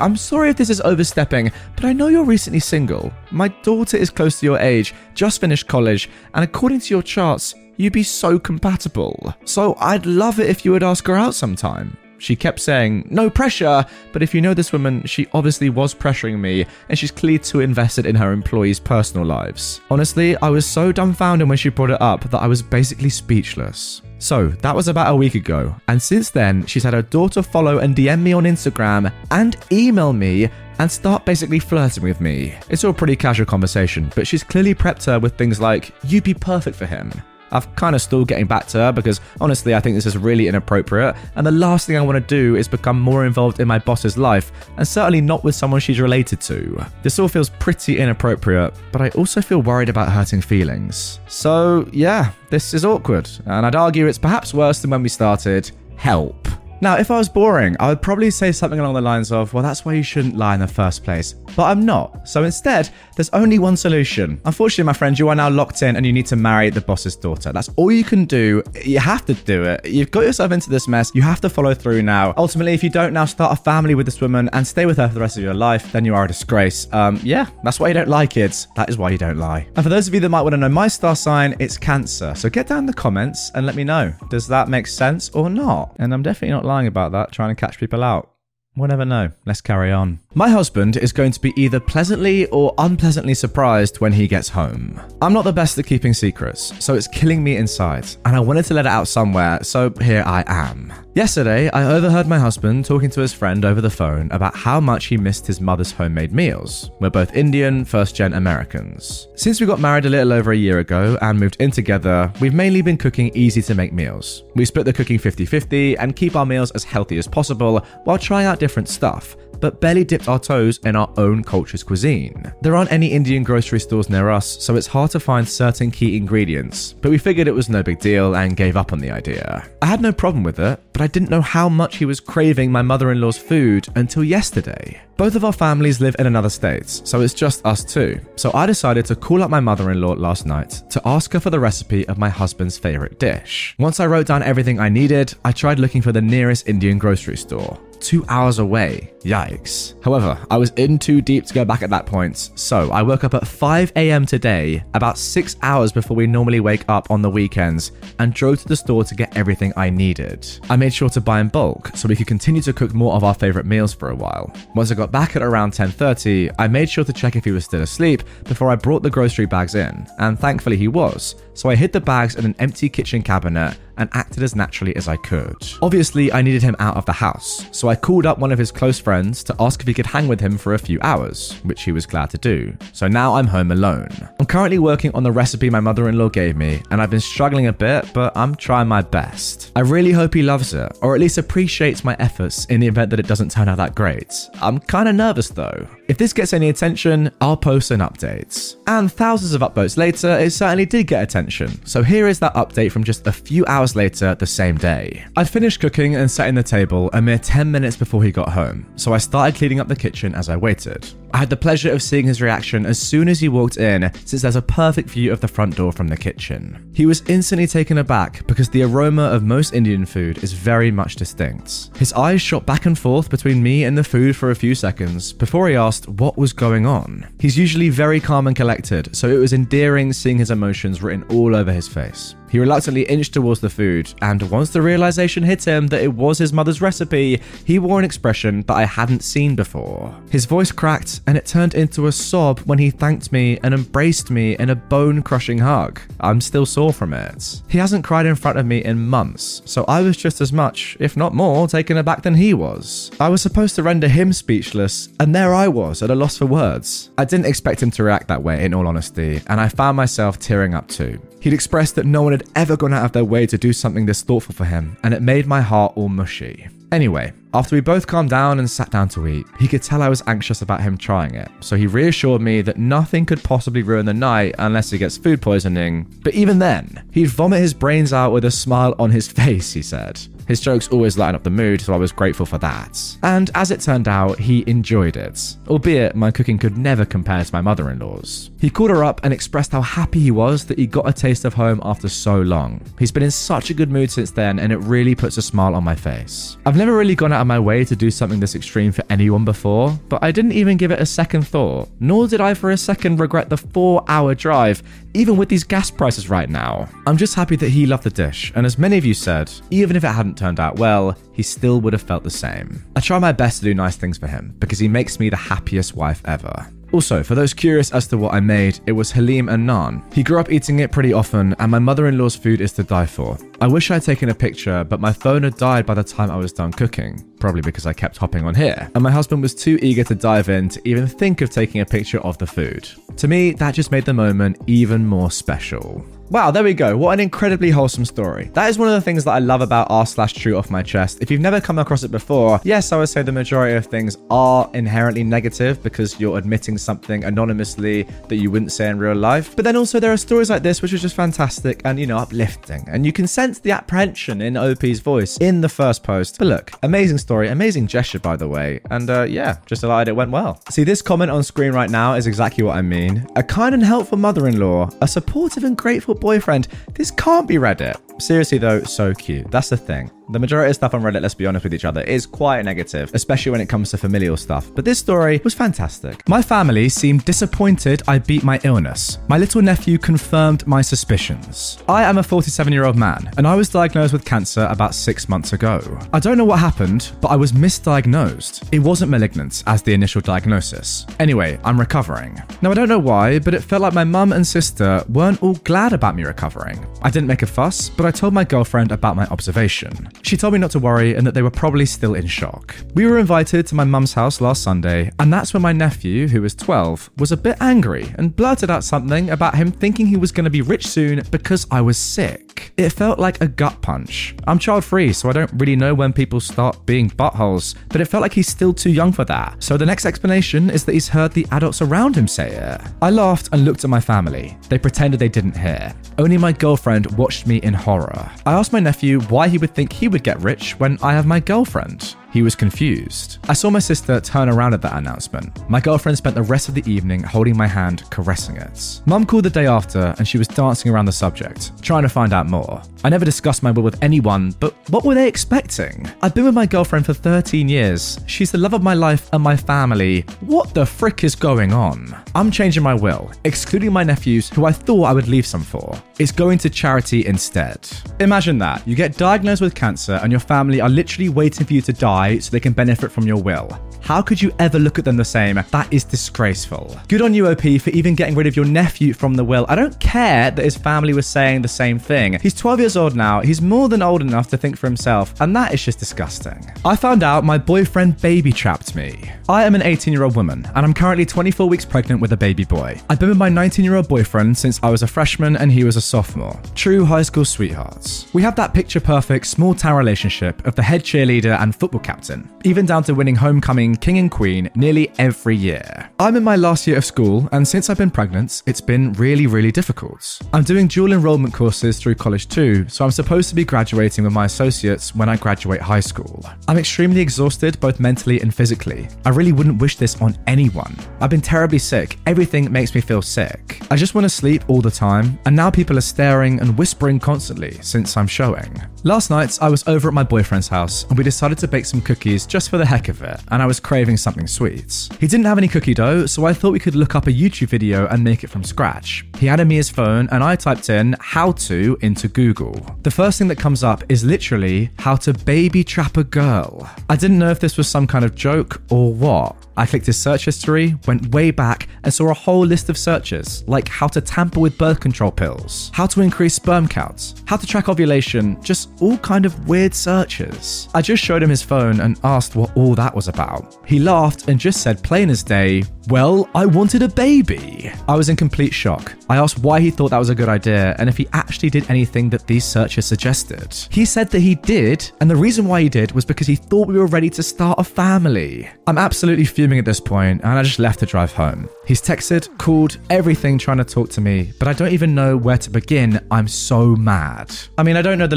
I'm 0.01 0.17
sorry 0.17 0.49
if 0.49 0.57
this 0.57 0.71
is 0.71 0.81
overstepping, 0.81 1.53
but 1.77 1.85
I 1.85 1.93
know 1.93 2.09
you're 2.09 2.25
recently 2.25 2.61
single. 2.61 3.13
My 3.31 3.49
daughter 3.49 3.99
is 3.99 4.11
close 4.11 4.41
to 4.41 4.47
your 4.47 4.59
age, 4.59 4.95
just 5.15 5.41
finished 5.41 5.69
college, 5.69 6.09
and 6.35 6.43
according 6.43 6.81
to 6.81 6.95
your 6.95 7.03
charts, 7.03 7.55
you'd 7.77 7.93
be 7.93 8.03
so 8.03 8.39
compatible. 8.39 9.35
So 9.45 9.77
I'd 9.79 10.07
love 10.07 10.41
it 10.41 10.49
if 10.49 10.65
you 10.65 10.73
would 10.73 10.83
ask 10.83 11.07
her 11.07 11.15
out 11.15 11.35
sometime. 11.35 11.97
She 12.23 12.37
kept 12.37 12.61
saying, 12.61 13.09
no 13.11 13.29
pressure, 13.29 13.85
but 14.13 14.23
if 14.23 14.33
you 14.33 14.41
know 14.41 14.55
this 14.55 14.73
woman, 14.73 15.03
she 15.07 15.27
obviously 15.33 15.71
was 15.71 15.93
pressuring 15.93 16.39
me, 16.39 16.65
and 16.89 16.97
she's 16.97 17.11
clearly 17.11 17.41
too 17.41 17.59
invested 17.59 18.07
in 18.07 18.15
her 18.15 18.31
employees' 18.31 18.79
personal 18.79 19.27
lives. 19.27 19.81
Honestly, 19.91 20.37
I 20.37 20.49
was 20.49 20.65
so 20.65 20.93
dumbfounded 20.93 21.49
when 21.49 21.59
she 21.59 21.69
brought 21.69 21.91
it 21.91 22.01
up 22.01 22.31
that 22.31 22.41
I 22.41 22.47
was 22.47 22.63
basically 22.63 23.11
speechless. 23.11 24.03
So, 24.19 24.47
that 24.47 24.77
was 24.77 24.87
about 24.87 25.13
a 25.13 25.17
week 25.17 25.35
ago, 25.35 25.75
and 25.89 26.01
since 26.01 26.31
then, 26.31 26.65
she's 26.65 26.85
had 26.85 26.95
her 26.95 27.03
daughter 27.03 27.43
follow 27.43 27.79
and 27.79 27.97
DM 27.97 28.21
me 28.21 28.33
on 28.35 28.45
Instagram 28.45 29.13
and 29.33 29.57
email 29.73 30.13
me 30.13 30.49
and 30.79 30.89
start 30.89 31.25
basically 31.25 31.59
flirting 31.59 32.05
with 32.05 32.21
me. 32.21 32.55
It's 32.69 32.85
all 32.85 32.93
pretty 32.93 33.17
casual 33.17 33.47
conversation, 33.47 34.13
but 34.15 34.29
she's 34.29 34.45
clearly 34.45 34.77
prepped 34.77 35.07
her 35.07 35.19
with 35.19 35.37
things 35.37 35.61
like, 35.61 35.93
you'd 36.05 36.23
be 36.23 36.35
perfect 36.35 36.77
for 36.77 36.87
him. 36.87 37.11
I've 37.53 37.75
kind 37.77 37.95
of 37.95 38.03
still 38.03 38.25
getting 38.25 38.47
back 38.47 38.67
to 38.69 38.79
her 38.79 38.93
because 38.93 39.21
honestly, 39.41 39.75
I 39.75 39.81
think 39.81 39.95
this 39.95 40.07
is 40.07 40.17
really 40.17 40.49
inappropriate. 40.49 41.15
And 41.37 41.47
the 41.47 41.53
last 41.53 41.87
thing 41.87 41.97
I 41.97 42.01
want 42.01 42.17
to 42.17 42.35
do 42.35 42.57
is 42.57 42.67
become 42.67 43.01
more 43.01 43.27
involved 43.27 43.61
in 43.61 43.69
my 43.69 43.79
boss's 43.79 44.19
life, 44.19 44.51
and 44.77 44.87
certainly 44.87 45.21
not 45.21 45.45
with 45.45 45.55
someone 45.55 45.81
she's 45.81 46.01
related 46.01 46.41
to. 46.43 46.85
This 47.03 47.19
all 47.19 47.29
feels 47.29 47.51
pretty 47.51 47.99
inappropriate, 47.99 48.75
but 48.91 49.03
I 49.03 49.11
also 49.11 49.41
feel 49.41 49.63
worried 49.63 49.89
about 49.89 50.11
hurting 50.11 50.41
feelings. 50.41 51.21
So, 51.29 51.89
yeah, 51.93 52.33
this 52.51 52.75
is 52.75 52.85
awkward, 52.85 53.29
and 53.47 53.67
I'd 53.67 53.77
argue 53.77 54.07
it's 54.07 54.19
perhaps 54.19 54.55
worse 54.55 54.81
than 54.81 54.91
when 54.91 55.03
we 55.03 55.09
started. 55.09 55.71
Help. 55.97 56.49
Now, 56.83 56.97
if 56.97 57.13
I 57.13 57.19
was 57.19 57.29
boring, 57.29 57.77
I 57.79 57.91
would 57.91 58.03
probably 58.03 58.29
say 58.29 58.51
something 58.51 58.81
along 58.81 58.95
the 58.95 59.01
lines 59.01 59.31
of, 59.31 59.55
well, 59.55 59.63
that's 59.63 59.85
why 59.85 59.93
you 59.93 60.03
shouldn't 60.03 60.37
lie 60.37 60.55
in 60.55 60.59
the 60.59 60.67
first 60.67 61.05
place. 61.05 61.35
But 61.55 61.67
I'm 61.67 61.87
not. 61.87 62.29
So 62.29 62.43
instead, 62.43 62.91
there's 63.15 63.31
only 63.31 63.61
one 63.61 63.77
solution. 63.77 64.41
Unfortunately, 64.47 64.83
my 64.83 64.93
friend, 64.93 65.17
you 65.17 65.29
are 65.29 65.37
now 65.37 65.49
locked 65.49 65.83
in 65.83 65.95
and 65.95 66.05
you 66.05 66.13
need 66.13 66.27
to 66.27 66.35
marry 66.35 66.71
the 66.71 66.81
boss's 66.81 67.15
daughter. 67.15 67.53
That's 67.53 67.69
all 67.77 67.93
you 67.93 68.03
can 68.03 68.25
do. 68.25 68.65
You 68.85 68.99
have 68.99 69.25
to 69.27 69.35
do 69.35 69.63
it. 69.63 69.87
You've 69.87 70.11
got 70.11 70.23
yourself 70.23 70.51
into 70.51 70.71
this 70.71 70.89
mess. 70.89 71.13
You 71.15 71.23
have 71.23 71.41
to 71.43 71.49
follow 71.49 71.73
through 71.73 72.03
now. 72.03 72.35
Ultimately, 72.37 72.75
if 72.75 72.83
you 72.83 72.91
don't 72.91 73.13
now 73.13 73.27
start 73.27 73.57
a 73.57 73.63
family 73.63 73.95
with 73.95 74.07
this 74.07 74.21
woman 74.21 74.51
and 74.53 74.67
stay 74.67 74.85
with 74.85 74.97
her 74.97 75.07
for 75.07 75.15
the 75.15 75.21
rest 75.21 75.37
of 75.37 75.45
your 75.45 75.55
life, 75.55 75.93
then 75.93 76.05
you 76.05 76.17
are 76.17 76.25
a 76.25 76.29
disgrace. 76.29 76.93
Um, 76.93 77.21
yeah, 77.23 77.47
that's 77.63 77.79
why 77.79 77.89
you 77.89 77.95
don't 77.95 78.09
lie, 78.09 78.27
kids. 78.27 78.67
That 78.75 78.91
is 78.91 78.99
why 78.99 79.11
you 79.11 79.19
don't 79.19 79.39
lie. 79.39 79.69
And 79.77 79.85
for 79.85 79.89
those 79.89 80.09
of 80.09 80.15
you 80.15 80.21
that 80.21 80.31
might 80.31 80.43
want 80.43 80.55
to 80.55 80.57
know 80.57 80.69
my 80.69 80.89
star 80.89 81.15
sign, 81.15 81.55
it's 81.61 81.77
Cancer. 81.77 82.35
So 82.35 82.51
get 82.51 82.67
down 82.67 82.79
in 82.79 82.87
the 82.87 82.93
comments 82.93 83.53
and 83.55 83.67
let 83.67 83.77
me 83.77 83.85
know. 83.85 84.13
Does 84.31 84.49
that 84.49 84.69
make 84.69 84.89
sense 84.89 85.31
or 85.31 85.49
not? 85.49 85.95
And 86.01 86.13
I'm 86.13 86.25
definitely 86.25 86.55
not 86.55 86.65
lying 86.65 86.72
about 86.81 87.13
that, 87.13 87.33
trying 87.33 87.55
to 87.55 87.61
catch 87.61 87.79
people 87.79 88.03
out. 88.03 88.31
We'll 88.75 88.89
never 88.89 89.05
know. 89.05 89.31
Let's 89.45 89.61
carry 89.61 89.93
on. 89.93 90.21
My 90.35 90.49
husband 90.49 90.97
is 90.97 91.13
going 91.13 91.33
to 91.33 91.41
be 91.41 91.53
either 91.57 91.79
pleasantly 91.79 92.47
or 92.47 92.75
unpleasantly 92.79 93.35
surprised 93.35 94.01
when 94.01 94.13
he 94.13 94.27
gets 94.27 94.49
home. 94.49 94.99
I'm 95.21 95.35
not 95.35 95.45
the 95.45 95.53
best 95.53 95.79
at 95.79 95.85
keeping 95.85 96.15
secrets, 96.15 96.73
so 96.83 96.95
it's 96.95 97.07
killing 97.07 97.45
me 97.45 97.57
inside, 97.57 98.07
and 98.25 98.35
I 98.35 98.41
wanted 98.41 98.65
to 98.67 98.75
let 98.75 98.87
it 98.87 98.91
out 98.91 99.09
somewhere, 99.09 99.63
so 99.63 99.93
here 100.01 100.23
I 100.27 100.43
am. 100.47 100.91
Yesterday, 101.15 101.69
I 101.73 101.85
overheard 101.93 102.27
my 102.27 102.39
husband 102.39 102.87
talking 102.87 103.11
to 103.11 103.21
his 103.21 103.35
friend 103.35 103.67
over 103.67 103.83
the 103.83 103.91
phone 103.91 104.31
about 104.33 104.57
how 104.57 104.81
much 104.81 105.07
he 105.07 105.19
missed 105.19 105.47
his 105.47 105.61
mother's 105.61 105.93
homemade 105.93 106.33
meals. 106.33 106.91
We're 107.01 107.11
both 107.11 107.37
Indian, 107.37 107.85
first 107.85 108.17
gen 108.17 108.33
Americans. 108.33 109.29
Since 109.35 109.61
we 109.61 109.67
got 109.67 109.79
married 109.79 110.07
a 110.07 110.09
little 110.09 110.33
over 110.33 110.53
a 110.53 110.57
year 110.57 110.79
ago 110.79 111.19
and 111.21 111.39
moved 111.39 111.59
in 111.61 111.71
together, 111.71 112.33
we've 112.41 112.55
mainly 112.55 112.81
been 112.81 112.97
cooking 112.97 113.31
easy 113.35 113.61
to 113.61 113.75
make 113.75 113.93
meals. 113.93 114.45
We 114.55 114.65
split 114.65 114.87
the 114.87 114.93
cooking 114.95 115.19
50 115.19 115.45
50 115.45 115.99
and 115.99 116.17
keep 116.17 116.35
our 116.35 116.47
meals 116.47 116.71
as 116.71 116.83
healthy 116.83 117.19
as 117.19 117.29
possible 117.29 117.85
while 118.05 118.17
trying 118.17 118.47
out 118.47 118.59
different 118.59 118.89
stuff 118.89 119.37
but 119.63 119.81
barely 119.81 120.05
dipped 120.05 120.29
our 120.29 120.41
toes 120.41 120.79
in 120.79 120.97
our 120.97 121.09
own 121.17 121.43
culture's 121.43 121.85
cuisine. 121.85 122.53
There 122.61 122.75
aren't 122.75 122.93
any 122.93 123.13
Indian 123.13 123.45
grocery 123.45 123.81
stores 123.81 124.11
near 124.11 124.29
us, 124.29 124.63
so 124.63 124.75
it's 124.77 124.89
hard 124.89 125.13
to 125.13 125.21
find 125.21 125.49
certain 125.49 125.93
key 125.93 126.17
ingredients, 126.17 126.95
but 127.01 127.11
we 127.11 127.17
figured 127.17 127.47
it 127.47 127.55
was 127.55 127.69
no 127.69 127.83
big 127.83 128.01
deal 128.01 128.35
and 128.35 128.57
gave 128.57 128.77
up 128.77 128.93
on 128.93 128.99
the 128.99 129.13
idea. 129.13 129.65
I 129.81 129.87
had 129.87 130.01
no 130.01 130.13
problem 130.13 130.43
with 130.43 130.59
it, 130.59 130.81
but 130.93 131.01
I 131.01 131.07
didn't 131.07 131.31
know 131.31 131.41
how 131.41 131.69
much 131.69 131.97
he 131.97 132.05
was 132.05 132.19
craving 132.19 132.73
my 132.73 132.83
mother 132.83 133.13
in 133.13 133.21
law's 133.21 133.39
food 133.39 133.87
until 133.95 134.25
yesterday. 134.25 135.01
Both 135.17 135.37
of 135.37 135.45
our 135.45 135.53
families 135.53 136.01
live 136.01 136.17
in 136.19 136.27
another 136.27 136.51
state, 136.51 136.89
so 136.89 137.21
it's 137.21 137.35
just 137.35 137.65
us 137.65 137.85
two. 137.85 138.21
So 138.35 138.51
I 138.55 138.67
decided 138.67 139.07
to 139.07 139.15
call 139.15 139.45
up 139.45 139.51
my 139.51 139.61
mother 139.61 139.93
in 139.93 140.01
law 140.01 140.15
last 140.15 140.45
night 140.45 140.83
to 140.91 141.01
ask 141.05 141.33
her 141.35 141.41
for 141.41 141.51
the 141.51 141.61
recipe 141.61 142.09
of 142.09 142.19
my 142.19 142.29
husband's 142.29 142.79
favourite 142.79 143.21
dish. 143.21 143.77
Once 143.79 144.01
I 144.01 144.07
wrote 144.07 144.27
down 144.27 144.43
everything 144.43 144.81
I 144.81 144.89
needed, 144.89 145.35
I 145.45 145.53
tried 145.53 145.79
looking 145.79 146.03
for 146.03 146.11
the 146.11 146.21
nearest 146.21 146.69
Indian 146.69 146.99
grocery 146.99 147.37
store 147.37 147.79
two 148.03 148.25
hours 148.29 148.59
away. 148.59 149.13
Yikes. 149.23 149.95
However, 150.03 150.37
I 150.51 150.57
was 150.57 150.71
in 150.71 150.99
too 150.99 151.21
deep 151.21 151.47
to 151.47 151.55
go 151.55 151.65
back 151.65 151.83
at 151.83 151.91
that 151.91 152.07
point, 152.07 152.51
so 152.57 152.91
I 152.91 153.03
woke 153.03 153.23
up 153.23 153.35
at 153.35 153.47
5 153.47 153.93
am 153.95 154.27
today, 154.27 154.83
about 154.95 155.17
six 155.17 155.57
hours 155.63 155.93
before 155.93 156.17
we 156.17 156.27
normally 156.27 156.59
wake 156.59 156.85
up 156.89 157.11
on 157.11 157.23
the 157.23 157.31
weekends, 157.31 157.93
and 158.19 158.35
drove 158.35 158.61
to 158.61 158.69
the 158.69 158.77
store 158.77 159.05
to 159.05 159.15
get 159.15 159.37
everything 159.37 159.73
I 159.77 159.91
needed. 159.91 160.47
I 160.69 160.77
made 160.77 160.93
sure 160.93 161.09
to 161.11 161.21
buy 161.21 161.41
in 161.41 161.49
bulk 161.49 161.93
so 161.95 162.09
we 162.09 162.17
could 162.17 162.27
continue 162.27 162.63
to 162.63 162.73
cook 162.73 162.93
more 162.95 163.15
of 163.15 163.23
our 163.23 163.35
favorite 163.35 163.67
meals 163.67 163.95
for 163.95 164.11
a 164.11 164.17
while. 164.17 164.53
Once 164.75 164.91
I 164.91 164.95
got 164.95 165.13
back 165.13 165.37
at 165.37 165.43
around 165.43 165.73
10:30, 165.73 166.51
I 166.59 166.67
made 166.67 166.91
sure 166.91 167.05
to 167.05 167.13
check 167.13 167.37
if 167.37 167.45
he 167.45 167.53
was 167.53 167.65
still 167.65 167.83
asleep 167.83 168.25
before 168.45 168.71
I 168.71 168.75
brought 168.75 169.03
the 169.05 169.11
grocery 169.11 169.47
bags 169.47 169.77
in, 169.77 170.07
and 170.19 170.39
thankfully 170.39 170.77
he 170.77 170.89
was. 170.89 171.37
So 171.55 171.71
I 171.71 171.77
hid 171.77 171.93
the 171.93 172.01
bags 172.01 172.37
in 172.37 172.45
an 172.45 172.57
empty 172.59 172.89
kitchen 172.89 173.23
cabinet 173.23 173.77
and 173.99 174.09
acted 174.15 174.43
as 174.43 174.57
naturally 174.57 174.97
as 174.97 175.07
I 175.07 175.17
could. 175.17 175.57
Obviously, 175.83 176.33
I 176.33 176.41
needed 176.41 176.63
him 176.63 176.75
out 176.79 176.97
of 176.97 177.05
the 177.05 177.13
house, 177.13 177.67
so 177.73 177.89
I 177.89 177.95
called 177.95 178.25
up 178.25 178.39
one 178.39 178.51
of 178.51 178.59
his 178.59 178.73
close 178.73 178.99
friends 178.99 179.45
to 179.45 179.57
ask 179.61 179.81
if 179.81 179.87
he 179.87 179.93
could 179.93 180.07
hang 180.07 180.29
with 180.29 180.41
him 180.41 180.57
for 180.57 180.73
a 180.73 180.79
few 180.79 180.99
hours, 181.03 181.53
which 181.63 181.83
he 181.83 181.93
was 181.93 182.07
glad 182.07 182.31
to 182.31 182.39
do. 182.39 182.75
So 182.95 183.07
now 183.07 183.35
I'm 183.35 183.47
home 183.47 183.71
alone. 183.71 184.09
I'm 184.41 184.47
currently 184.47 184.79
working 184.79 185.15
on 185.15 185.23
the 185.23 185.31
recipe 185.31 185.69
my 185.69 185.81
mother 185.81 186.09
in 186.09 186.17
law 186.17 186.31
gave 186.31 186.57
me, 186.57 186.81
and 186.91 187.03
I've 187.03 187.11
been 187.11 187.21
struggling 187.21 187.67
a 187.67 187.73
bit, 187.73 188.07
but 188.15 188.35
I'm 188.35 188.55
trying 188.55 188.89
my 188.89 189.03
best. 189.03 189.73
I 189.77 189.81
really 189.81 190.13
hope 190.13 190.33
he 190.33 190.43
loves 190.43 190.73
it, 190.73 190.97
or 191.03 191.15
at 191.15 191.21
least 191.21 191.37
appreciates 191.37 192.03
my 192.03 192.17
efforts 192.19 192.65
in 192.67 192.81
the 192.81 192.87
event 192.87 193.11
that 193.11 193.21
it 193.21 193.29
doesn't 193.29 193.51
turn 193.51 193.69
out 193.69 193.77
that 193.77 193.95
great. 193.95 194.49
I'm 194.63 194.79
kinda 194.81 195.13
nervous 195.13 195.49
though. 195.49 195.87
If 196.09 196.17
this 196.19 196.33
gets 196.33 196.53
any 196.53 196.71
attention, 196.71 197.31
I'll 197.41 197.57
post 197.57 197.91
an 197.91 198.01
update. 198.01 198.77
And 198.87 199.13
thousands 199.13 199.53
of 199.55 199.61
upvotes 199.61 199.97
later, 199.97 200.39
it 200.39 200.53
certainly 200.53 200.87
did 200.87 201.07
get 201.07 201.23
attention. 201.23 201.42
So 201.85 202.03
here 202.03 202.29
is 202.29 202.39
that 202.41 202.55
update 202.55 202.93
from 202.93 203.05
just 203.05 203.27
a 203.27 203.33
few 203.33 203.65
hours 203.67 203.97
later 203.97 204.35
the 204.35 204.47
same 204.47 204.77
day. 204.77 205.25
I'd 205.37 205.49
finished 205.49 205.81
cooking 205.81 206.17
and 206.17 206.31
setting 206.31 206.55
the 206.55 206.63
table 206.63 207.11
a 207.13 207.23
mere 207.23 207.39
10 207.39 207.71
minutes 207.71 207.97
before 207.97 208.23
he 208.23 208.31
got 208.31 208.49
home, 208.49 208.87
so 208.97 209.13
I 209.13 209.19
started 209.19 209.57
cleaning 209.57 209.81
up 209.81 209.89
the 209.89 209.97
kitchen 209.97 210.35
as 210.35 210.49
I 210.49 210.57
waited. 210.57 211.09
I 211.35 211.39
had 211.39 211.51
the 211.51 211.57
pleasure 211.57 211.91
of 211.91 212.03
seeing 212.03 212.27
his 212.27 212.43
reaction 212.43 212.85
as 212.85 212.99
soon 212.99 213.29
as 213.29 213.41
he 213.41 213.49
walked 213.49 213.79
in, 213.79 214.11
since 214.27 214.43
there's 214.43 214.57
a 214.57 214.63
perfect 214.63 215.09
view 215.09 215.33
of 215.33 215.41
the 215.41 215.49
front 215.49 215.77
door 215.77 215.91
from 215.91 216.09
the 216.09 216.17
kitchen. 216.17 216.91
He 216.95 217.07
was 217.07 217.23
instantly 217.27 217.67
taken 217.67 217.99
aback 217.99 218.47
because 218.47 218.69
the 218.69 218.83
aroma 218.83 219.23
of 219.23 219.43
most 219.43 219.73
Indian 219.73 220.05
food 220.05 220.45
is 220.45 220.53
very 220.53 220.91
much 220.91 221.17
distinct. 221.17 221.91
His 221.97 222.13
eyes 222.13 222.43
shot 222.43 222.67
back 222.67 222.85
and 222.85 222.99
forth 222.99 223.31
between 223.31 223.63
me 223.63 223.85
and 223.85 223.97
the 223.97 224.05
food 224.05 224.37
for 224.37 224.51
a 224.51 224.57
few 224.57 224.75
seconds 224.75 225.33
before 225.33 225.69
he 225.69 225.75
asked 225.75 226.07
what 226.09 226.37
was 226.37 226.53
going 226.53 226.85
on. 226.85 227.27
He's 227.41 227.57
usually 227.57 227.89
very 227.89 228.21
calm 228.21 228.47
and 228.47 228.55
collected, 228.55 229.17
so 229.17 229.29
it 229.29 229.39
was 229.39 229.55
endearing 229.55 230.13
seeing 230.13 230.39
his 230.39 230.51
emotions 230.51 231.03
written 231.03 231.25
all 231.31 231.57
over 231.57 231.73
his 231.73 231.89
face. 231.89 232.35
He 232.53 232.59
reluctantly 232.59 233.05
inched 233.05 233.33
towards 233.33 233.61
the 233.61 233.71
food, 233.71 234.13
and 234.21 234.43
once 234.51 234.69
the 234.69 234.83
realization 234.83 235.43
hit 235.43 235.65
him 235.65 235.87
that 235.87 236.03
it 236.03 236.13
was 236.13 236.37
his 236.37 236.53
mother's 236.53 236.83
recipe, 236.83 237.41
he 237.65 237.79
wore 237.79 237.99
an 237.99 238.05
expression 238.05 238.61
that 238.67 238.75
I 238.75 238.85
hadn't 238.85 239.25
seen 239.25 239.57
before. 239.57 240.15
His 240.29 240.45
voice 240.45 240.71
cracked, 240.71 241.22
and 241.27 241.37
it 241.37 241.47
turned 241.47 241.75
into 241.75 242.07
a 242.07 242.13
sob 242.13 242.61
when 242.61 242.79
he 242.79 242.91
thanked 242.91 243.33
me 243.33 243.59
and 243.63 243.75
embraced 243.75 244.31
me 244.31 244.57
in 244.59 244.71
a 244.71 244.75
bone 244.75 245.23
crushing 245.23 245.59
hug. 245.59 246.01
I'm 246.21 246.41
still 246.41 246.67
sore 246.67 246.93
from 246.93 247.13
it. 247.15 247.63
He 247.69 247.79
hasn't 247.79 248.05
cried 248.05 248.27
in 248.27 248.35
front 248.35 248.59
of 248.59 248.67
me 248.67 248.85
in 248.85 249.07
months, 249.07 249.63
so 249.65 249.85
I 249.87 250.03
was 250.03 250.17
just 250.17 250.41
as 250.41 250.53
much, 250.53 250.97
if 251.01 251.17
not 251.17 251.35
more, 251.35 251.69
taken 251.69 251.97
aback 251.97 252.23
than 252.23 252.35
he 252.35 252.55
was. 252.55 253.11
I 253.21 253.29
was 253.29 253.43
supposed 253.43 253.75
to 253.77 253.83
render 253.83 254.09
him 254.09 254.33
speechless, 254.33 255.09
and 255.21 255.35
there 255.35 255.55
I 255.55 255.69
was 255.69 256.03
at 256.03 256.11
a 256.11 256.15
loss 256.15 256.39
for 256.39 256.47
words. 256.47 257.11
I 257.19 257.25
didn't 257.25 257.47
expect 257.47 257.83
him 257.83 257.91
to 257.93 258.05
react 258.05 258.29
that 258.29 258.43
way, 258.43 258.65
in 258.65 258.75
all 258.75 258.87
honesty, 258.87 259.41
and 259.47 259.61
I 259.61 259.69
found 259.69 259.97
myself 259.97 260.39
tearing 260.39 260.75
up 260.75 260.89
too. 260.89 261.21
He'd 261.41 261.53
expressed 261.53 261.97
that 261.97 262.07
no 262.07 262.23
one 262.23 262.33
had 262.33 262.49
ever 262.55 262.77
gone 262.77 262.95
out 262.95 263.05
of 263.05 263.13
their 263.13 263.25
way 263.25 263.47
to 263.47 263.59
do 263.59 263.73
something 263.73 264.07
this 264.07 264.23
thoughtful 264.23 264.55
for 264.55 264.65
him, 264.65 264.97
and 265.03 265.13
it 265.13 265.23
made 265.23 265.47
my 265.47 265.61
heart 265.61 265.93
all 265.97 266.09
mushy. 266.09 266.69
Anyway, 266.93 267.33
After 267.55 267.77
we 267.77 267.81
both 267.81 268.07
calmed 268.07 268.31
down 268.31 268.59
and 268.59 268.71
sat 268.71 268.91
down 268.91 269.11
to 269.11 269.29
eat, 269.29 269.47
he 269.59 269.69
could 269.69 269.83
tell 269.83 270.01
I 270.01 270.09
was 270.09 270.23
anxious 270.27 270.63
about 270.63 270.81
him 270.81 270.97
trying 270.97 271.35
it, 271.35 271.51
so 271.61 271.77
he 271.77 271.87
reassured 271.87 272.41
me 272.41 272.63
that 272.63 272.79
nothing 272.79 273.27
could 273.27 273.45
possibly 273.45 273.83
ruin 273.83 274.07
the 274.07 274.15
night 274.15 274.55
unless 274.59 274.91
he 274.91 274.97
gets 274.97 275.19
food 275.19 275.43
poisoning. 275.43 276.07
But 276.23 276.33
even 276.33 276.61
then, 276.61 277.05
he'd 277.13 277.27
vomit 277.27 277.61
his 277.61 277.75
brains 277.75 278.11
out 278.11 278.33
with 278.33 278.47
a 278.47 278.51
smile 278.51 278.95
on 278.99 279.11
his 279.11 279.29
face, 279.41 279.75
he 279.75 279.83
said. 279.83 280.19
His 280.49 280.61
jokes 280.61 280.89
always 280.89 281.19
lighten 281.19 281.35
up 281.35 281.43
the 281.43 281.51
mood, 281.51 281.81
so 281.81 281.93
I 281.95 281.97
was 281.97 282.13
grateful 282.13 282.47
for 282.47 282.59
that. 282.59 283.17
And 283.23 283.51
as 283.55 283.71
it 283.71 283.81
turned 283.81 284.09
out, 284.09 284.39
he 284.39 284.65
enjoyed 284.67 285.17
it, 285.17 285.57
albeit 285.69 286.15
my 286.15 286.31
cooking 286.31 286.59
could 286.59 286.77
never 286.77 287.05
compare 287.05 287.45
to 287.45 287.55
my 287.55 287.61
mother 287.61 287.91
in 287.91 287.99
law's. 287.99 288.51
He 288.61 288.71
called 288.71 288.91
her 288.91 289.05
up 289.05 289.21
and 289.25 289.33
expressed 289.33 289.73
how 289.73 289.83
happy 289.83 290.21
he 290.21 290.31
was 290.31 290.67
that 290.67 290.79
he 290.79 290.87
got 290.87 291.09
a 291.09 291.13
taste 291.13 291.45
of 291.45 291.55
home 291.55 291.81
after 291.85 292.09
so 292.09 292.41
long. 292.41 292.81
He's 292.99 293.13
been 293.13 293.23
in 293.23 293.31
such 293.31 293.71
a 293.71 293.75
good 293.75 293.91
mood 293.91 294.11
since 294.11 294.31
then, 294.31 294.59
and 294.59 294.73
it 294.73 294.79
really 294.79 295.15
puts 295.15 295.37
a 295.37 295.43
smile 295.43 295.75
on 295.75 295.85
my 295.85 295.95
face. 295.95 296.57
I've 296.67 296.77
never 296.77 296.97
really 296.97 297.15
gone 297.15 297.33
out 297.33 297.41
of 297.41 297.47
my 297.47 297.59
way 297.59 297.85
to 297.85 297.97
do 297.97 298.11
something 298.11 298.41
this 298.41 298.55
extreme 298.55 298.93
for 298.93 299.05
anyone 299.11 299.45
before, 299.45 299.99
but 300.09 300.23
I 300.23 300.33
didn't 300.33 300.53
even 300.53 300.77
give 300.77 300.91
it 300.91 301.01
a 301.01 301.07
second 301.07 301.47
thought, 301.47 301.89
nor 302.01 302.29
did 302.29 302.41
I 302.41 302.55
for 302.55 302.71
a 302.71 302.77
second 302.77 303.21
regret 303.21 303.49
the 303.49 303.57
four 303.57 304.05
hour 304.09 304.35
drive, 304.35 304.83
even 305.15 305.37
with 305.37 305.49
these 305.49 305.65
gas 305.65 305.91
prices 305.91 306.29
right 306.29 306.49
now. 306.49 306.89
I'm 307.07 307.17
just 307.17 307.35
happy 307.35 307.57
that 307.57 307.69
he 307.69 307.87
loved 307.87 308.05
the 308.05 308.11
dish, 308.11 308.53
and 308.55 308.67
as 308.67 308.79
many 308.79 308.99
of 308.99 309.05
you 309.05 309.15
said, 309.15 309.51
even 309.71 309.97
if 309.97 310.05
it 310.05 310.09
hadn't 310.09 310.39
turned 310.39 310.61
out 310.61 310.79
well, 310.79 311.17
he 311.33 311.43
still 311.43 311.81
would 311.81 311.93
have 311.93 312.03
felt 312.03 312.25
the 312.25 312.31
same. 312.31 312.85
I 312.97 313.01
try 313.01 313.19
my 313.19 313.33
best 313.33 313.59
to 313.59 313.65
do 313.65 313.75
nice 313.75 313.97
things 313.97 314.19
for 314.19 314.27
him 314.27 314.55
because 314.59 314.79
he 314.79 314.89
makes 314.89 315.19
me 315.21 315.31
the 315.31 315.37
happiest 315.37 315.95
wife 315.95 316.23
ever. 316.25 316.69
Also, 316.93 317.23
for 317.23 317.35
those 317.35 317.55
curious 317.55 317.91
as 317.93 318.07
to 318.09 318.19
what 318.19 318.35
I 318.35 318.41
made, 318.41 318.79
it 318.87 318.93
was 318.93 319.11
halim 319.11 319.49
and 319.49 319.67
naan. 319.67 320.03
He 320.13 320.23
grew 320.23 320.39
up 320.39 320.53
eating 320.53 320.81
it 320.81 320.93
pretty 320.93 321.15
often, 321.15 321.55
and 321.59 321.71
my 321.71 321.79
mother 321.79 322.07
in 322.07 322.19
law's 322.19 322.37
food 322.37 322.61
is 322.61 322.73
to 322.75 322.83
die 322.83 323.07
for. 323.07 323.39
I 323.63 323.69
wish 323.69 323.93
I'd 323.93 324.03
taken 324.03 324.29
a 324.29 324.35
picture, 324.35 324.83
but 324.83 324.99
my 324.99 325.13
phone 325.13 325.45
had 325.45 325.57
died 325.57 325.87
by 325.87 325.95
the 325.95 326.03
time 326.03 326.33
I 326.33 326.37
was 326.37 326.53
done 326.53 326.73
cooking, 326.73 327.23
probably 327.39 327.61
because 327.61 327.87
I 327.87 327.93
kept 327.93 328.17
hopping 328.17 328.45
on 328.45 328.57
here, 328.57 328.91
and 328.93 329.05
my 329.05 329.11
husband 329.13 329.41
was 329.41 329.55
too 329.55 329.79
eager 329.81 330.03
to 330.03 330.17
dive 330.17 330.49
in 330.49 330.69
to 330.71 330.89
even 330.89 331.07
think 331.07 331.43
of 331.43 331.51
taking 331.51 331.81
a 331.81 331.87
picture 331.87 332.19
of 332.23 332.37
the 332.39 332.47
food. 332.49 332.89
To 333.19 333.29
me, 333.29 333.53
that 333.53 333.77
just 333.77 333.93
made 333.93 334.05
the 334.05 334.15
moment 334.15 334.59
even 334.67 335.07
more 335.07 335.31
special. 335.31 336.05
Wow, 336.33 336.51
there 336.51 336.65
we 336.65 336.73
go. 336.73 336.97
What 336.97 337.13
an 337.13 337.21
incredibly 337.21 337.69
wholesome 337.69 338.07
story. 338.07 338.51
That 338.55 338.71
is 338.71 338.79
one 338.79 338.89
of 338.89 338.95
the 338.95 339.03
things 339.03 339.23
that 339.25 339.33
I 339.33 339.39
love 339.39 339.61
about 339.61 339.89
r 339.91 340.07
slash 340.07 340.33
true 340.33 340.57
off 340.57 340.71
my 340.71 340.83
chest. 340.83 341.19
If 341.21 341.31
you've 341.31 341.43
never 341.43 341.61
come 341.61 341.79
across 341.79 342.05
it 342.05 342.11
before, 342.11 342.59
yes, 342.65 342.91
I 342.91 342.97
would 342.97 343.11
say 343.11 343.21
the 343.21 343.33
majority 343.33 343.77
of 343.77 343.85
things 343.85 344.17
are 344.31 344.71
inherently 344.73 345.25
negative 345.25 345.83
because 345.83 346.19
you're 346.19 346.39
admitting 346.39 346.79
something 346.79 347.25
anonymously 347.25 348.05
that 348.29 348.37
you 348.37 348.51
wouldn't 348.51 348.73
say 348.73 348.89
in 348.89 348.99
real 348.99 349.15
life. 349.15 349.55
But 349.55 349.67
then 349.67 349.77
also 349.77 350.01
there 350.01 350.11
are 350.11 350.17
stories 350.17 350.49
like 350.49 350.63
this 350.63 350.81
which 350.81 350.95
are 350.95 350.99
just 350.99 351.15
fantastic 351.15 351.83
and 351.85 352.01
you 352.01 352.07
know 352.07 352.17
uplifting, 352.17 352.83
and 352.89 353.05
you 353.05 353.13
can 353.13 353.27
sense 353.27 353.52
the 353.61 353.71
apprehension 353.73 354.41
in 354.41 354.57
OP's 354.57 355.01
voice 355.01 355.37
in 355.39 355.61
the 355.61 355.69
first 355.69 356.03
post. 356.03 356.39
But 356.39 356.49
look, 356.49 356.73
amazing 356.83 357.19
story, 357.19 357.49
amazing 357.49 357.87
gesture 357.87 358.19
by 358.19 358.37
the 358.37 358.49
way, 358.49 358.81
and 358.91 359.09
uh, 359.09 359.23
yeah, 359.23 359.59
just 359.67 359.81
delighted 359.83 360.13
it 360.13 360.15
went 360.15 360.31
well. 360.31 360.61
See, 360.71 360.85
this 360.85 361.03
comment 361.03 361.31
on 361.31 361.43
screen 361.43 361.73
right 361.73 361.91
now 361.91 362.15
is 362.15 362.27
exactly 362.27 362.65
what 362.65 362.77
I 362.77 362.83
mean. 362.83 363.27
A 363.37 363.43
kind 363.43 363.75
and 363.75 363.85
helpful 363.85 364.19
mother-in-law, 364.19 364.91
a 365.01 365.09
supportive 365.09 365.65
and 365.65 365.77
grateful 365.77 366.15
boyfriend. 366.15 366.69
This 366.95 367.11
can't 367.11 367.49
be 367.49 367.55
Reddit. 367.55 367.97
Seriously 368.19 368.59
though, 368.59 368.83
so 368.83 369.15
cute. 369.15 369.51
That's 369.51 369.69
the 369.69 369.77
thing. 369.77 370.11
The 370.33 370.39
majority 370.39 370.71
of 370.71 370.77
stuff 370.77 370.95
on 370.95 371.03
Reddit, 371.03 371.21
let's 371.21 371.35
be 371.35 371.47
honest 371.47 371.65
with 371.65 371.75
each 371.75 371.85
other, 371.85 372.01
is 372.03 372.25
quite 372.25 372.65
negative, 372.65 373.11
especially 373.13 373.53
when 373.53 373.61
it 373.61 373.69
comes 373.69 373.91
to 373.91 373.99
familial 373.99 374.37
stuff. 374.39 374.73
But 374.75 374.85
this 374.85 374.99
story 374.99 375.41
was 375.45 375.53
fantastic. 375.53 376.27
My 376.27 376.41
family 376.41 376.89
seemed 376.89 377.25
disappointed 377.27 378.03
I 378.09 378.19
beat 378.19 378.43
my 378.43 378.59
illness. 378.65 379.19
My 379.29 379.37
little 379.37 379.61
nephew 379.61 379.99
confirmed 379.99 380.67
my 380.67 380.81
suspicions. 380.81 381.83
I 381.89 382.05
am 382.05 382.17
a 382.17 382.23
47 382.23 382.73
year 382.73 382.85
old 382.85 382.97
man, 382.97 383.31
and 383.37 383.47
I 383.47 383.55
was 383.55 383.69
diagnosed 383.69 384.13
with 384.13 384.25
cancer 384.25 384.67
about 384.71 384.95
six 384.95 385.29
months 385.29 385.53
ago. 385.53 385.99
I 386.15 386.21
don't 386.21 386.39
know 386.39 386.47
what 386.47 386.61
happened, 386.61 387.13
but 387.21 387.29
I 387.29 387.37
was 387.37 387.53
misdiagnosed. 387.53 388.69
It 388.73 388.79
wasn't 388.79 389.11
malignant 389.11 389.63
as 389.67 389.83
the 389.83 389.93
initial 389.93 390.21
diagnosis. 390.23 391.05
Anyway, 391.19 391.59
I'm 391.63 391.79
recovering. 391.79 392.41
Now, 392.63 392.71
I 392.71 392.75
don't 392.75 392.89
know 392.89 392.99
why, 392.99 393.39
but 393.39 393.55
it 393.55 393.63
felt 393.63 393.83
like 393.83 393.93
my 393.93 394.05
mum 394.05 394.33
and 394.33 394.47
sister 394.47 395.05
weren't 395.11 395.43
all 395.43 395.57
glad 395.57 395.93
about 395.93 396.17
me 396.17 396.25
recovering. 396.25 396.87
I 397.03 397.11
didn't 397.11 397.29
make 397.29 397.43
a 397.43 397.47
fuss, 397.47 397.91
but 397.91 398.02
I 398.07 398.11
told 398.11 398.35
my 398.35 398.45
girlfriend 398.45 398.93
about 398.93 399.17
my 399.17 399.27
observation. 399.27 400.09
She 400.23 400.37
told 400.37 400.53
me 400.53 400.59
not 400.59 400.71
to 400.73 400.79
worry 400.79 401.15
and 401.15 401.27
that 401.27 401.35
they 401.35 401.43
were 401.43 401.51
probably 401.51 401.87
still 401.87 402.15
in 402.15 402.27
shock. 402.27 402.75
We 402.95 403.07
were 403.07 403.19
invited 403.19 403.67
to 403.69 403.75
my 403.75 403.85
mum's 403.85 404.15
house 404.15 404.41
last 404.41 404.63
Sunday, 404.63 405.11
and 405.19 405.33
that's 405.33 405.53
when 405.53 405.63
my 405.63 405.73
nephew, 405.73 406.29
who 406.29 406.43
was 406.43 406.55
12, 406.55 407.11
was 407.19 407.33
a 407.33 407.37
bit 407.37 407.57
angry 407.61 408.15
and 408.19 408.35
blurted 408.35 408.71
out 408.71 408.85
something 408.85 409.31
about 409.31 409.55
him 409.55 409.73
thinking 409.73 410.07
he 410.07 410.17
was 410.17 410.33
going 410.33 410.45
to 410.45 410.51
be 410.51 410.63
rich 410.63 410.87
soon 410.87 411.23
because 411.31 411.67
I 411.71 411.81
was 411.81 411.97
sick. 411.97 412.52
It 412.77 412.91
felt 412.91 413.19
like 413.19 413.41
a 413.41 413.49
gut 413.49 413.81
punch. 413.83 414.35
I'm 414.47 414.59
child 414.59 414.85
free, 414.85 415.13
so 415.13 415.29
I 415.29 415.33
don't 415.33 415.53
really 415.55 415.77
know 415.77 415.95
when 415.95 416.13
people 416.13 416.41
start 416.41 416.85
being 416.87 417.11
buttholes, 417.11 417.75
but 417.89 418.01
it 418.01 418.07
felt 418.07 418.23
like 418.23 418.33
he's 418.33 418.49
still 418.49 418.73
too 418.73 418.91
young 418.91 419.13
for 419.13 419.25
that. 419.27 419.63
So 419.63 419.77
the 419.77 419.87
next 419.87 420.07
explanation 420.07 420.71
is 420.71 420.85
that 420.85 420.93
he's 420.93 421.09
heard 421.09 421.33
the 421.33 421.47
adults 421.51 421.83
around 421.83 422.17
him 422.17 422.27
say 422.27 422.51
it. 422.51 422.81
I 423.01 423.11
laughed 423.11 423.49
and 423.53 423.65
looked 423.65 423.85
at 423.85 423.91
my 423.91 424.01
family. 424.01 424.57
They 424.69 424.79
pretended 424.79 425.21
they 425.21 425.29
didn't 425.29 425.57
hear. 425.57 425.95
Only 426.19 426.39
my 426.39 426.53
girlfriend 426.53 427.07
watched 427.19 427.47
me 427.47 427.57
in 427.59 427.75
horror. 427.75 428.31
I 428.47 428.53
asked 428.53 428.73
my 428.73 428.81
nephew 428.81 429.21
why 429.23 429.49
he 429.49 429.59
would 429.59 429.75
think 429.75 429.93
he 429.93 430.09
would 430.09 430.23
get 430.23 430.41
rich 430.41 430.79
when 430.79 430.99
I 431.03 431.13
have 431.13 431.27
my 431.27 431.41
girlfriend. 431.41 432.17
He 432.33 432.43
was 432.43 432.55
confused. 432.55 433.39
I 433.49 433.53
saw 433.53 433.69
my 433.69 433.79
sister 433.79 434.19
turn 434.21 434.49
around 434.49 434.73
at 434.73 434.81
that 434.83 434.97
announcement. 434.97 435.69
My 435.69 435.81
girlfriend 435.81 436.17
spent 436.17 436.35
the 436.35 436.43
rest 436.43 436.69
of 436.69 436.75
the 436.75 436.91
evening 436.91 437.23
holding 437.23 437.57
my 437.57 437.67
hand, 437.67 438.09
caressing 438.09 438.57
it. 438.57 439.03
Mum 439.05 439.27
called 439.27 439.45
the 439.45 439.51
day 439.51 439.67
after 439.67 440.15
and 440.17 440.27
she 440.27 440.39
was 440.39 440.49
dancing 440.49 440.91
around 440.91 441.05
the 441.05 441.13
subject, 441.13 441.73
trying 441.83 442.05
to 442.05 442.09
find 442.09 442.33
out 442.33 442.49
more. 442.49 442.81
I 443.05 443.09
never 443.09 443.25
discussed 443.25 443.65
my 443.65 443.73
will 443.73 443.83
with 443.83 444.01
anyone, 444.03 444.53
but 444.61 444.75
what 444.91 445.05
were 445.05 445.15
they 445.15 445.27
expecting? 445.27 446.09
I've 446.23 446.35
been 446.35 446.45
with 446.45 446.55
my 446.55 446.67
girlfriend 446.67 447.05
for 447.05 447.15
13 447.15 447.69
years. 447.69 448.21
She's 448.27 448.53
the 448.53 448.59
love 448.59 448.75
of 448.75 448.83
my 448.83 448.95
life 448.95 449.29
and 449.33 449.43
my 449.43 449.57
family. 449.57 450.25
What 450.41 450.73
the 450.73 450.87
frick 450.87 451.25
is 451.25 451.35
going 451.35 451.73
on? 451.73 452.17
I'm 452.37 452.51
changing 452.51 452.83
my 452.83 452.95
will, 452.95 453.33
excluding 453.45 453.93
my 453.93 454.05
nephews, 454.05 454.49
who 454.49 454.67
I 454.67 454.73
thought 454.73 455.05
I 455.05 455.13
would 455.13 455.27
leave 455.27 455.47
some 455.47 455.63
for. 455.63 456.01
It's 456.21 456.31
going 456.31 456.59
to 456.59 456.71
charity 456.71 457.27
instead. 457.27 457.89
Imagine 458.21 458.59
that. 458.59 458.87
You 458.87 458.95
get 458.95 459.17
diagnosed 459.17 459.63
with 459.63 459.75
cancer 459.75 460.21
and 460.23 460.31
your 460.31 460.41
family 460.41 460.81
are 460.81 460.89
literally 460.89 461.29
waiting 461.29 461.67
for 461.67 461.73
you 461.73 461.83
to 461.83 461.93
die 461.93 462.39
so 462.39 462.51
they 462.51 462.61
can 462.61 462.73
benefit 462.73 463.11
from 463.11 463.27
your 463.27 463.43
will. 463.43 463.69
How 464.03 464.21
could 464.21 464.43
you 464.43 464.53
ever 464.59 464.81
look 464.81 464.99
at 464.99 465.05
them 465.05 465.17
the 465.17 465.25
same? 465.25 465.63
That 465.71 465.93
is 465.93 466.03
disgraceful. 466.03 466.99
Good 467.07 467.23
on 467.23 467.35
you, 467.35 467.47
OP, 467.47 467.61
for 467.61 467.91
even 467.91 468.17
getting 468.17 468.35
rid 468.35 468.49
of 468.49 468.57
your 468.57 468.65
nephew 468.65 469.15
from 469.15 469.35
the 469.35 469.45
will. 469.45 469.65
I 469.69 469.77
don't 469.77 469.99
care 470.01 470.51
that 470.51 470.65
his 470.65 470.77
family 470.77 471.15
was 471.15 471.27
saying 471.27 471.63
the 471.63 471.69
same 471.69 472.01
thing. 472.01 472.39
He's 472.41 472.55
12 472.55 472.81
years 472.81 472.97
old 472.97 473.15
now. 473.15 473.41
He's 473.43 473.63
more 473.63 473.89
than 473.89 474.03
old 474.03 474.21
enough 474.21 474.49
to 474.51 474.57
think 474.57 474.77
for 474.77 474.89
himself, 474.89 475.41
and 475.41 475.55
that 475.55 475.73
is 475.73 475.85
just 475.85 476.01
disgusting. 476.01 476.69
I 476.85 476.97
found 476.97 477.23
out 477.23 477.45
my 477.45 477.59
boyfriend 477.59 478.21
baby 478.21 478.53
trapped 478.53 478.97
me. 478.97 479.31
I 479.49 479.65
am 479.65 479.77
an 479.77 479.83
18 479.83 480.13
year 480.13 480.25
old 480.25 480.35
woman, 480.35 480.67
and 480.75 480.85
I'm 480.85 480.95
currently 480.95 481.25
24 481.25 481.69
weeks 481.69 481.85
pregnant 481.85 482.21
with 482.21 482.33
a 482.33 482.37
baby 482.37 482.65
boy. 482.65 483.01
I've 483.09 483.21
been 483.21 483.29
with 483.29 483.39
my 483.39 483.49
19 483.49 483.85
year 483.85 483.95
old 483.95 484.09
boyfriend 484.09 484.59
since 484.59 484.81
I 484.83 484.91
was 484.91 485.03
a 485.03 485.07
freshman 485.07 485.57
and 485.57 485.71
he 485.71 485.85
was 485.85 485.97
a 485.97 486.01
sophomore. 486.01 486.61
True 486.75 487.05
high 487.05 487.23
school 487.23 487.45
sweethearts. 487.45 488.33
We 488.35 488.43
have 488.43 488.57
that 488.57 488.75
picture 488.75 489.01
perfect 489.01 489.47
small 489.47 489.75
town 489.75 489.97
relationship 489.97 490.67
of 490.67 490.75
the 490.75 490.83
head 490.83 491.05
cheerleader 491.05 491.61
and 491.61 491.75
football 491.75 492.01
captain, 492.01 492.51
even 492.65 492.85
down 492.85 493.05
to 493.05 493.15
winning 493.15 493.37
homecoming 493.37 493.92
king 494.01 494.19
and 494.19 494.31
queen 494.31 494.71
nearly 494.75 495.13
every 495.19 495.57
year. 495.57 496.11
I'm 496.19 496.37
in 496.37 496.45
my 496.45 496.57
last 496.57 496.87
year 496.87 496.99
of 496.99 497.05
school, 497.05 497.49
and 497.53 497.67
since 497.67 497.91
I've 497.91 497.99
been 497.99 498.11
pregnant, 498.11 498.63
it's 498.67 498.81
been 498.81 499.13
really, 499.15 499.47
really 499.47 499.73
difficult. 499.73 500.41
I'm 500.53 500.65
doing 500.65 500.87
dual 500.87 501.13
enrollment 501.13 501.55
courses 501.55 501.99
through 501.99 502.17
college 502.17 502.49
too, 502.49 502.89
so 502.89 503.05
I'm 503.05 503.11
supposed 503.11 503.49
to 503.49 503.55
be 503.55 503.65
graduating 503.65 504.25
with 504.25 504.33
my 504.33 504.45
associates 504.45 505.15
when 505.15 505.29
I 505.29 505.37
graduate 505.37 505.81
high 505.81 506.01
school. 506.01 506.45
I'm 506.69 506.79
extremely 506.79 507.21
exhausted 507.21 507.79
both 507.81 508.01
mentally 508.01 508.41
and 508.41 508.55
physically. 508.55 509.09
I 509.25 509.31
really 509.31 509.53
wouldn't 509.53 509.81
wish 509.81 509.97
this 509.97 510.21
on 510.21 510.37
anyone. 510.47 510.97
I've 511.21 511.31
been 511.31 511.41
terribly 511.41 511.79
sick. 511.79 512.19
Everything 512.27 512.71
makes 512.71 512.95
me 512.95 513.01
feel 513.01 513.23
sick. 513.23 513.81
I 513.91 513.97
just 513.97 514.15
want 514.15 514.25
to 514.25 514.29
sleep 514.29 514.63
all 514.69 514.81
the 514.81 514.91
time, 514.91 515.39
and 515.47 515.57
now 515.57 515.71
people 515.71 515.99
are 515.99 516.03
staring 516.03 516.61
and 516.61 516.79
whispering 516.79 517.19
constantly 517.19 517.79
since 517.83 518.17
I'm 518.17 518.27
showing. 518.27 518.81
Last 519.05 519.31
night, 519.31 519.59
I 519.61 519.69
was 519.69 519.83
over 519.89 520.07
at 520.07 520.15
my 520.15 520.23
boyfriend's 520.23 520.69
house, 520.69 521.03
and 521.09 521.19
we 521.19 521.25
decided 521.25 521.59
to 521.59 521.67
bake 521.67 521.87
some 521.87 522.01
cookies 522.01 522.47
just 522.47 522.71
for 522.71 522.79
the 522.79 522.87
heck 522.87 523.09
of 523.09 523.21
it, 523.21 523.41
and 523.49 523.61
I 523.61 523.67
was 523.67 523.81
craving 523.81 524.17
something 524.17 524.47
sweet. 524.47 525.09
He 525.19 525.27
didn't 525.27 525.47
have 525.47 525.59
any 525.59 525.67
cookie 525.67 525.93
dough, 525.93 526.27
so 526.27 526.45
I 526.45 526.53
thought 526.53 526.71
we 526.71 526.79
could 526.79 526.95
look 526.95 527.17
up 527.17 527.27
a 527.27 527.33
YouTube 527.33 527.67
video 527.67 528.07
and 528.07 528.23
make 528.23 528.45
it 528.45 528.47
from 528.51 528.63
scratch. 528.63 529.27
He 529.39 529.47
handed 529.47 529.67
me 529.67 529.75
his 529.75 529.91
phone, 529.91 530.29
and 530.31 530.45
I 530.45 530.55
typed 530.55 530.89
in 530.89 531.17
how 531.19 531.51
to 531.51 531.99
into 532.01 532.29
Google. 532.29 532.75
The 533.03 533.11
first 533.11 533.39
thing 533.39 533.49
that 533.49 533.59
comes 533.59 533.83
up 533.83 534.05
is 534.09 534.23
literally 534.23 534.91
how 535.01 535.17
to 535.17 535.35
baby 535.35 535.83
trap 535.83 536.17
a 536.17 536.23
girl. 536.23 536.89
I 537.11 537.17
didn't 537.17 537.41
know 537.41 537.51
if 537.51 537.59
this 537.59 537.77
was 537.77 537.89
some 537.89 538.07
kind 538.07 538.25
of 538.25 538.37
joke 538.37 538.83
or 538.89 539.13
what. 539.13 539.57
I 539.77 539.87
clicked 539.87 540.07
his 540.07 540.21
search 540.21 540.45
history, 540.45 540.97
went 541.07 541.35
way 541.35 541.51
back, 541.51 541.89
and 542.05 542.13
saw 542.13 542.29
a 542.29 542.35
whole 542.35 542.65
list 542.65 542.91
of 542.91 542.99
searches 542.99 543.65
like 543.67 543.89
how 543.89 544.07
to 544.09 544.21
tamper 544.21 544.61
with 544.61 544.77
birth 544.77 545.01
control 545.01 545.33
pills, 545.33 545.91
how 545.95 546.07
to 546.09 546.21
increase 546.21 546.55
sperm 546.55 546.87
counts, 546.87 547.35
how 547.47 547.57
to 547.57 547.67
track 547.67 547.89
ovulation, 547.89 548.63
just 548.63 548.91
all 549.01 549.17
kind 549.19 549.47
of 549.47 549.69
weird 549.69 549.95
searches. 549.95 550.89
I 550.95 551.03
just 551.03 551.23
showed 551.23 551.43
him 551.43 551.51
his 551.51 551.63
phone 551.63 552.01
and 552.01 552.21
asked 552.25 552.57
what 552.57 552.77
all 552.77 552.95
that 552.95 553.15
was 553.15 553.29
about. 553.29 553.77
He 553.87 553.99
laughed 553.99 554.49
and 554.49 554.59
just 554.59 554.83
said, 554.83 555.03
plain 555.03 555.31
as 555.31 555.43
day, 555.43 555.85
Well, 556.09 556.49
I 556.55 556.67
wanted 556.67 557.03
a 557.03 557.09
baby. 557.09 557.93
I 558.09 558.17
was 558.17 558.29
in 558.29 558.37
complete 558.37 558.75
shock. 558.75 559.15
I 559.29 559.37
asked 559.37 559.61
why 559.61 559.81
he 559.81 559.91
thought 559.91 560.11
that 560.11 560.19
was 560.19 560.31
a 560.31 560.35
good 560.35 560.49
idea 560.49 560.97
and 560.99 561.09
if 561.09 561.17
he 561.17 561.29
actually 561.33 561.71
did 561.71 561.89
anything 561.89 562.29
that 562.31 562.47
these 562.47 562.65
searches 562.65 563.07
suggested. 563.07 563.73
He 563.91 564.05
said 564.05 564.29
that 564.31 564.41
he 564.41 564.57
did, 564.57 565.11
and 565.21 565.31
the 565.31 565.37
reason 565.37 565.67
why 565.67 565.83
he 565.83 565.89
did 565.89 566.13
was 566.13 566.25
because 566.25 566.47
he 566.47 566.57
thought 566.57 566.89
we 566.89 566.99
were 566.99 567.07
ready 567.07 567.31
to 567.31 567.43
start 567.43 567.79
a 567.79 567.85
family. 567.85 568.69
I'm 568.87 568.99
absolutely 568.99 569.45
fuming 569.45 569.79
at 569.79 569.85
this 569.85 570.01
point, 570.01 570.43
and 570.43 570.59
I 570.59 570.63
just 570.63 570.79
left 570.79 571.01
to 571.01 571.07
drive 571.07 571.33
home. 571.33 571.69
He's 571.87 572.03
texted, 572.03 572.57
called, 572.59 572.99
everything 573.11 573.59
trying 573.59 573.79
to 573.79 573.85
talk 573.85 574.11
to 574.11 574.21
me, 574.21 574.53
but 574.59 574.69
I 574.69 574.73
don't 574.73 574.93
even 574.93 575.15
know 575.15 575.37
where 575.37 575.59
to 575.59 575.71
begin. 575.71 576.25
I'm 576.31 576.49
so 576.49 576.95
mad. 576.97 577.55
I 577.79 577.83
mean, 577.83 577.97
I 577.97 578.03
don't 578.03 578.19
know 578.19 578.27
the 578.27 578.37